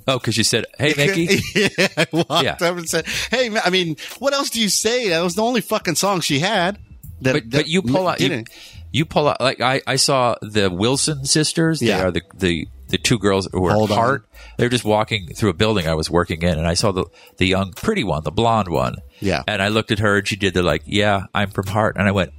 Oh, 0.07 0.17
because 0.19 0.37
you 0.37 0.43
said, 0.43 0.65
"Hey, 0.77 0.93
Mickey." 0.97 1.39
yeah, 1.55 1.67
I 1.97 2.07
walked 2.11 2.43
Yeah. 2.43 2.53
up 2.61 2.77
and 2.77 2.87
said, 2.89 3.05
"Hey, 3.31 3.49
I 3.63 3.69
mean, 3.69 3.97
what 4.19 4.33
else 4.33 4.49
do 4.49 4.61
you 4.61 4.69
say? 4.69 5.09
That 5.09 5.21
was 5.23 5.35
the 5.35 5.43
only 5.43 5.61
fucking 5.61 5.95
song 5.95 6.21
she 6.21 6.39
had." 6.39 6.79
That, 7.21 7.33
but 7.33 7.49
but 7.49 7.67
you 7.67 7.81
pull 7.81 8.07
out 8.07 8.19
you, 8.21 8.43
you 8.91 9.05
pull 9.05 9.27
out 9.27 9.41
like 9.41 9.59
I, 9.59 9.81
I 9.87 9.95
saw 9.95 10.35
the 10.41 10.69
Wilson 10.69 11.25
sisters. 11.25 11.79
They 11.79 11.87
Yeah. 11.87 12.03
are 12.05 12.11
the, 12.11 12.21
the 12.35 12.67
the 12.89 12.97
two 12.97 13.17
girls 13.19 13.49
who 13.51 13.65
are 13.65 13.73
Hold 13.73 13.91
on. 13.91 14.23
They're 14.57 14.69
just 14.69 14.85
walking 14.85 15.27
through 15.35 15.49
a 15.49 15.53
building 15.53 15.87
I 15.87 15.95
was 15.95 16.09
working 16.09 16.41
in, 16.43 16.57
and 16.57 16.67
I 16.67 16.75
saw 16.75 16.91
the 16.91 17.05
the 17.37 17.45
young 17.47 17.73
pretty 17.73 18.03
one, 18.03 18.23
the 18.23 18.31
blonde 18.31 18.69
one. 18.69 18.95
Yeah. 19.19 19.43
and 19.47 19.61
I 19.63 19.69
looked 19.69 19.91
at 19.91 19.99
her, 19.99 20.17
and 20.17 20.27
she 20.27 20.35
did 20.35 20.53
the 20.53 20.61
like, 20.63 20.83
yeah, 20.85 21.23
I'm 21.33 21.49
from 21.49 21.65
Heart, 21.67 21.97
and 21.97 22.07
I 22.07 22.11
went, 22.11 22.31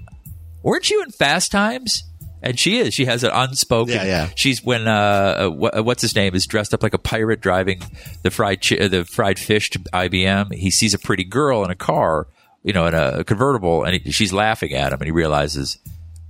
weren't 0.63 0.89
you 0.91 1.03
in 1.03 1.11
Fast 1.11 1.51
Times? 1.53 2.05
And 2.43 2.59
she 2.59 2.79
is. 2.79 2.95
She 2.95 3.05
has 3.07 3.25
an 3.25 3.31
unspoken. 3.33 3.95
Yeah, 3.95 4.05
yeah. 4.05 4.29
She's 4.37 4.63
when 4.63 4.87
uh, 4.87 5.51
uh, 5.77 5.83
what's 5.83 6.03
his 6.03 6.15
name 6.15 6.35
is 6.35 6.47
dressed 6.47 6.73
up 6.73 6.83
like 6.83 6.95
a 6.95 6.99
pirate 6.99 7.41
driving 7.41 7.83
the 8.23 8.31
fried 8.31 8.61
chi- 8.67 8.77
uh, 8.79 8.89
the 8.89 9.05
fried 9.05 9.39
fish 9.39 9.71
to 9.71 9.79
IBM. 9.81 10.55
He 10.55 10.71
sees 10.71 10.95
a 10.95 10.99
pretty 10.99 11.25
girl 11.25 11.65
in 11.65 11.71
a 11.71 11.75
car, 11.75 12.29
you 12.63 12.73
know, 12.73 12.87
in 12.87 12.95
a 12.95 13.25
convertible, 13.25 13.83
and 13.85 14.01
he, 14.01 14.13
she's 14.13 14.33
laughing 14.33 14.73
at 14.73 14.93
him, 14.93 15.01
and 15.01 15.07
he 15.07 15.11
realizes, 15.11 15.79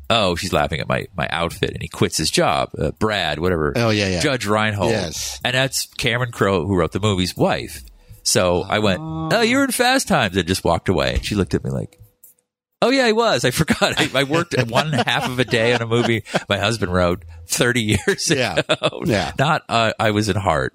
oh, 0.09 0.35
she's 0.35 0.53
laughing 0.53 0.81
at 0.81 0.89
my 0.89 1.07
my 1.17 1.29
outfit, 1.31 1.71
and 1.73 1.83
he 1.83 1.89
quits 1.89 2.17
his 2.17 2.31
job. 2.31 2.71
Uh, 2.79 2.91
Brad, 2.93 3.39
whatever. 3.39 3.75
Oh, 3.77 3.91
yeah, 3.91 4.09
yeah. 4.09 4.21
Judge 4.21 4.47
Reinhold. 4.47 4.91
Yes. 4.93 5.39
and 5.45 5.55
that's 5.55 5.87
Cameron 5.99 6.33
Crowe 6.33 6.67
who 6.67 6.75
wrote 6.77 6.93
the 6.93 7.01
movie's 7.01 7.37
wife. 7.37 7.83
So 8.23 8.63
I 8.63 8.79
went, 8.79 9.01
oh, 9.03 9.41
you're 9.43 9.65
in 9.65 9.71
Fast 9.73 10.07
Times, 10.09 10.37
and 10.37 10.47
just 10.47 10.65
walked 10.65 10.89
away. 10.89 11.15
And 11.15 11.25
she 11.25 11.35
looked 11.35 11.55
at 11.55 11.65
me 11.65 11.71
like. 11.71 11.98
Oh 12.81 12.91
yeah, 12.91 13.05
I 13.07 13.13
was. 13.13 13.45
I 13.45 13.51
forgot. 13.53 13.95
I, 13.99 14.11
I 14.15 14.25
worked 14.25 14.55
one 14.69 14.93
half 14.93 15.29
of 15.29 15.39
a 15.39 15.45
day 15.45 15.75
on 15.75 15.83
a 15.83 15.87
movie 15.87 16.23
my 16.49 16.59
husband 16.59 16.93
wrote 16.93 17.25
thirty 17.47 17.83
years 18.07 18.31
Yeah. 18.31 18.57
ago. 18.69 19.03
Yeah. 19.05 19.33
Not 19.39 19.65
uh, 19.69 19.93
I 19.99 20.11
was 20.13 20.29
in 20.29 20.37
Heart. 20.37 20.75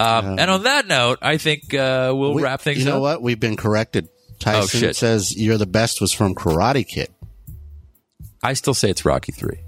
Um, 0.00 0.38
and 0.38 0.50
on 0.50 0.64
that 0.64 0.86
note, 0.88 1.18
I 1.22 1.36
think 1.36 1.72
uh, 1.74 2.12
we'll 2.14 2.34
We- 2.34 2.42
wrap 2.42 2.60
things 2.60 2.78
up. 2.78 2.84
You 2.84 2.90
know 2.90 2.96
up. 2.96 3.02
what? 3.02 3.22
We've 3.22 3.38
been 3.38 3.56
corrected. 3.56 4.08
Tyson 4.40 4.62
Oh, 4.62 4.66
shit. 4.66 4.96
says 4.96 5.36
you're 5.36 5.58
the 5.58 5.66
best 5.66 6.00
was 6.00 6.12
from 6.12 6.34
Karate 6.34 6.86
Kid. 6.86 7.08
I 8.42 8.54
still 8.54 8.74
say 8.74 8.90
it's 8.90 9.04
Rocky 9.04 9.30
Three. 9.30 9.60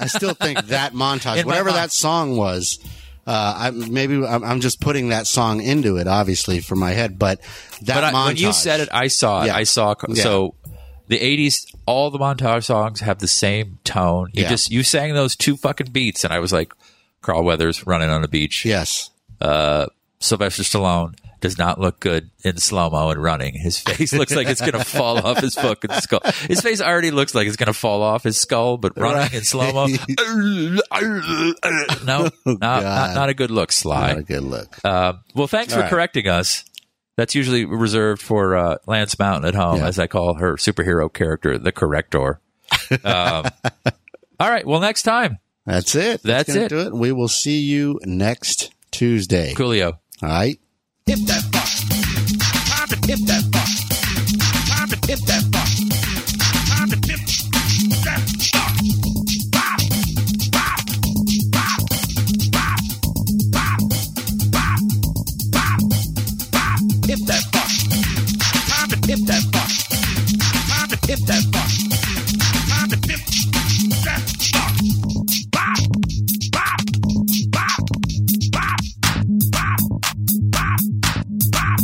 I 0.00 0.06
still 0.08 0.34
think 0.34 0.64
that 0.66 0.92
montage, 0.94 1.44
whatever 1.44 1.70
that 1.70 1.92
song 1.92 2.36
was, 2.36 2.80
uh, 3.26 3.54
I, 3.56 3.70
maybe 3.70 4.16
I'm, 4.26 4.42
I'm 4.42 4.60
just 4.60 4.80
putting 4.80 5.10
that 5.10 5.28
song 5.28 5.62
into 5.62 5.96
it, 5.96 6.08
obviously, 6.08 6.58
for 6.60 6.74
my 6.74 6.90
head. 6.90 7.18
But 7.18 7.40
that 7.82 7.94
But 7.94 8.04
I, 8.04 8.12
montage, 8.12 8.26
when 8.26 8.36
you 8.38 8.52
said 8.52 8.80
it, 8.80 8.88
I 8.92 9.06
saw 9.06 9.44
it. 9.44 9.46
Yeah. 9.46 9.56
I 9.56 9.62
saw 9.62 9.94
so 10.14 10.56
the 11.08 11.18
'80s. 11.18 11.66
All 11.86 12.10
the 12.10 12.18
montage 12.18 12.64
songs 12.64 13.00
have 13.00 13.18
the 13.18 13.28
same 13.28 13.78
tone. 13.84 14.30
You 14.32 14.42
Yeah. 14.44 14.48
just 14.50 14.70
you 14.70 14.82
sang 14.82 15.14
those 15.14 15.36
two 15.36 15.56
fucking 15.56 15.88
beats, 15.92 16.24
and 16.24 16.32
I 16.32 16.38
was 16.38 16.52
like, 16.52 16.72
Carl 17.22 17.44
Weathers 17.44 17.86
running 17.86 18.10
on 18.10 18.24
a 18.24 18.28
beach. 18.28 18.64
yes, 18.64 19.10
uh, 19.40 19.86
Sylvester 20.20 20.62
Stallone 20.62 21.14
does 21.40 21.58
not 21.58 21.78
look 21.78 22.00
good 22.00 22.30
in 22.42 22.56
slow 22.56 22.88
mo 22.88 23.10
and 23.10 23.22
running. 23.22 23.52
His 23.54 23.78
face 23.78 24.14
looks 24.14 24.34
like 24.34 24.46
it's 24.48 24.60
going 24.62 24.72
to 24.72 24.82
fall 24.84 25.18
off 25.26 25.40
his 25.40 25.54
fucking 25.54 25.90
skull. 26.00 26.20
His 26.48 26.62
face 26.62 26.80
already 26.80 27.10
looks 27.10 27.34
like 27.34 27.46
it's 27.46 27.56
going 27.56 27.66
to 27.66 27.74
fall 27.74 28.02
off 28.02 28.22
his 28.22 28.38
skull, 28.38 28.78
but 28.78 28.96
running 28.96 29.34
in 29.34 29.44
slow 29.44 29.70
mo, 29.74 29.86
no, 32.04 32.28
not, 32.46 32.60
not 32.60 33.14
not 33.14 33.28
a 33.28 33.34
good 33.34 33.50
look, 33.50 33.72
Sly. 33.72 34.08
not 34.08 34.18
a 34.18 34.22
good 34.22 34.42
look. 34.42 34.78
Uh, 34.84 35.14
well, 35.34 35.46
thanks 35.46 35.72
All 35.72 35.78
for 35.78 35.82
right. 35.82 35.90
correcting 35.90 36.28
us. 36.28 36.64
That's 37.16 37.34
usually 37.34 37.64
reserved 37.64 38.20
for 38.22 38.56
uh, 38.56 38.76
Lance 38.86 39.18
Mountain 39.18 39.48
at 39.48 39.54
home, 39.54 39.78
Yeah. 39.78 39.86
as 39.86 39.98
I 39.98 40.06
call 40.08 40.34
her 40.34 40.54
superhero 40.56 41.12
character, 41.12 41.58
the 41.58 41.72
Corrector. 41.72 42.40
Um, 43.04 43.44
all 44.40 44.50
right. 44.50 44.66
Well, 44.66 44.80
next 44.80 45.02
time, 45.02 45.38
That's 45.64 45.94
it. 45.94 46.22
That's 46.22 46.48
gonna 46.52 46.66
it. 46.66 46.68
Do 46.68 46.78
it. 46.80 46.92
We 46.94 47.12
will 47.12 47.28
see 47.28 47.60
you 47.60 47.98
next 48.04 48.72
Tuesday. 48.90 49.54
Coolio. 49.54 49.98
All 50.22 50.28
right. 50.28 50.58
Hip 51.06 51.18
that 51.20 51.42
fuck. 51.52 51.68
Time 52.78 52.88
to 52.88 53.06
hip 53.06 53.20
that 53.26 53.42
fuck. 53.52 54.78
Time 54.78 54.88
to 54.88 55.06
hip 55.06 55.18
that 55.26 55.42
Hip 71.14 71.26
that 71.26 71.44
fuck. 71.54 71.70
Time 72.68 72.88
to 72.90 72.96
hip 73.06 73.20
that 74.02 74.22
fuck. 74.50 74.74
Bop, 75.52 75.78
bop, 76.50 76.80
bop, 77.52 77.52
bop, 77.52 77.78
bop, 78.50 79.78
bop, 80.50 80.80
bop, 81.54 81.78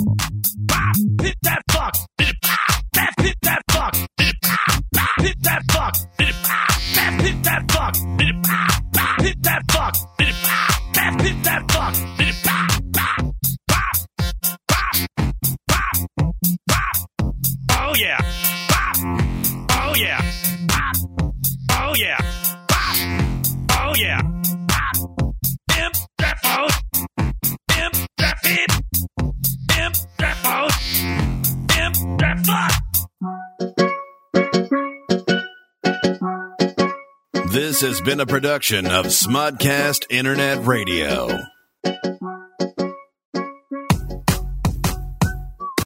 bop. 0.66 0.96
Hit 1.22 1.38
that 1.42 1.62
fuck. 1.70 1.94
That, 2.18 3.12
hit 3.20 3.36
that 3.42 3.62
fuck. 3.70 3.94
Hit 4.18 4.36
that 4.42 5.62
fuck. 5.70 5.94
Hit 6.18 6.32
that 6.34 6.42
fuck. 6.50 6.74
Hit 6.98 7.44
that 7.44 7.62
fuck. 7.70 7.94
That 9.42 9.62
fuck. 11.70 11.94
Hit 12.18 12.34
bop, 12.42 12.70
bop, 12.90 13.14
bop, 14.66 15.06
bop, 15.68 15.94
bop. 16.66 16.96
Oh 17.70 17.94
yeah. 17.96 18.18
Yeah. 20.00 20.22
Bop. 20.66 20.96
Oh 21.72 21.94
yeah. 21.94 22.16
Bop. 22.68 22.96
Oh 23.72 23.92
yeah. 23.98 24.22
Bop. 24.66 24.96
Imp. 25.78 25.94
Imp. 26.22 26.36
Imp. 27.78 27.96
Imp. 31.78 31.96
This 37.52 37.82
has 37.82 38.00
been 38.00 38.20
a 38.20 38.26
production 38.26 38.86
of 38.86 39.04
Smodcast 39.06 40.06
Internet 40.08 40.64
Radio. 40.64 41.28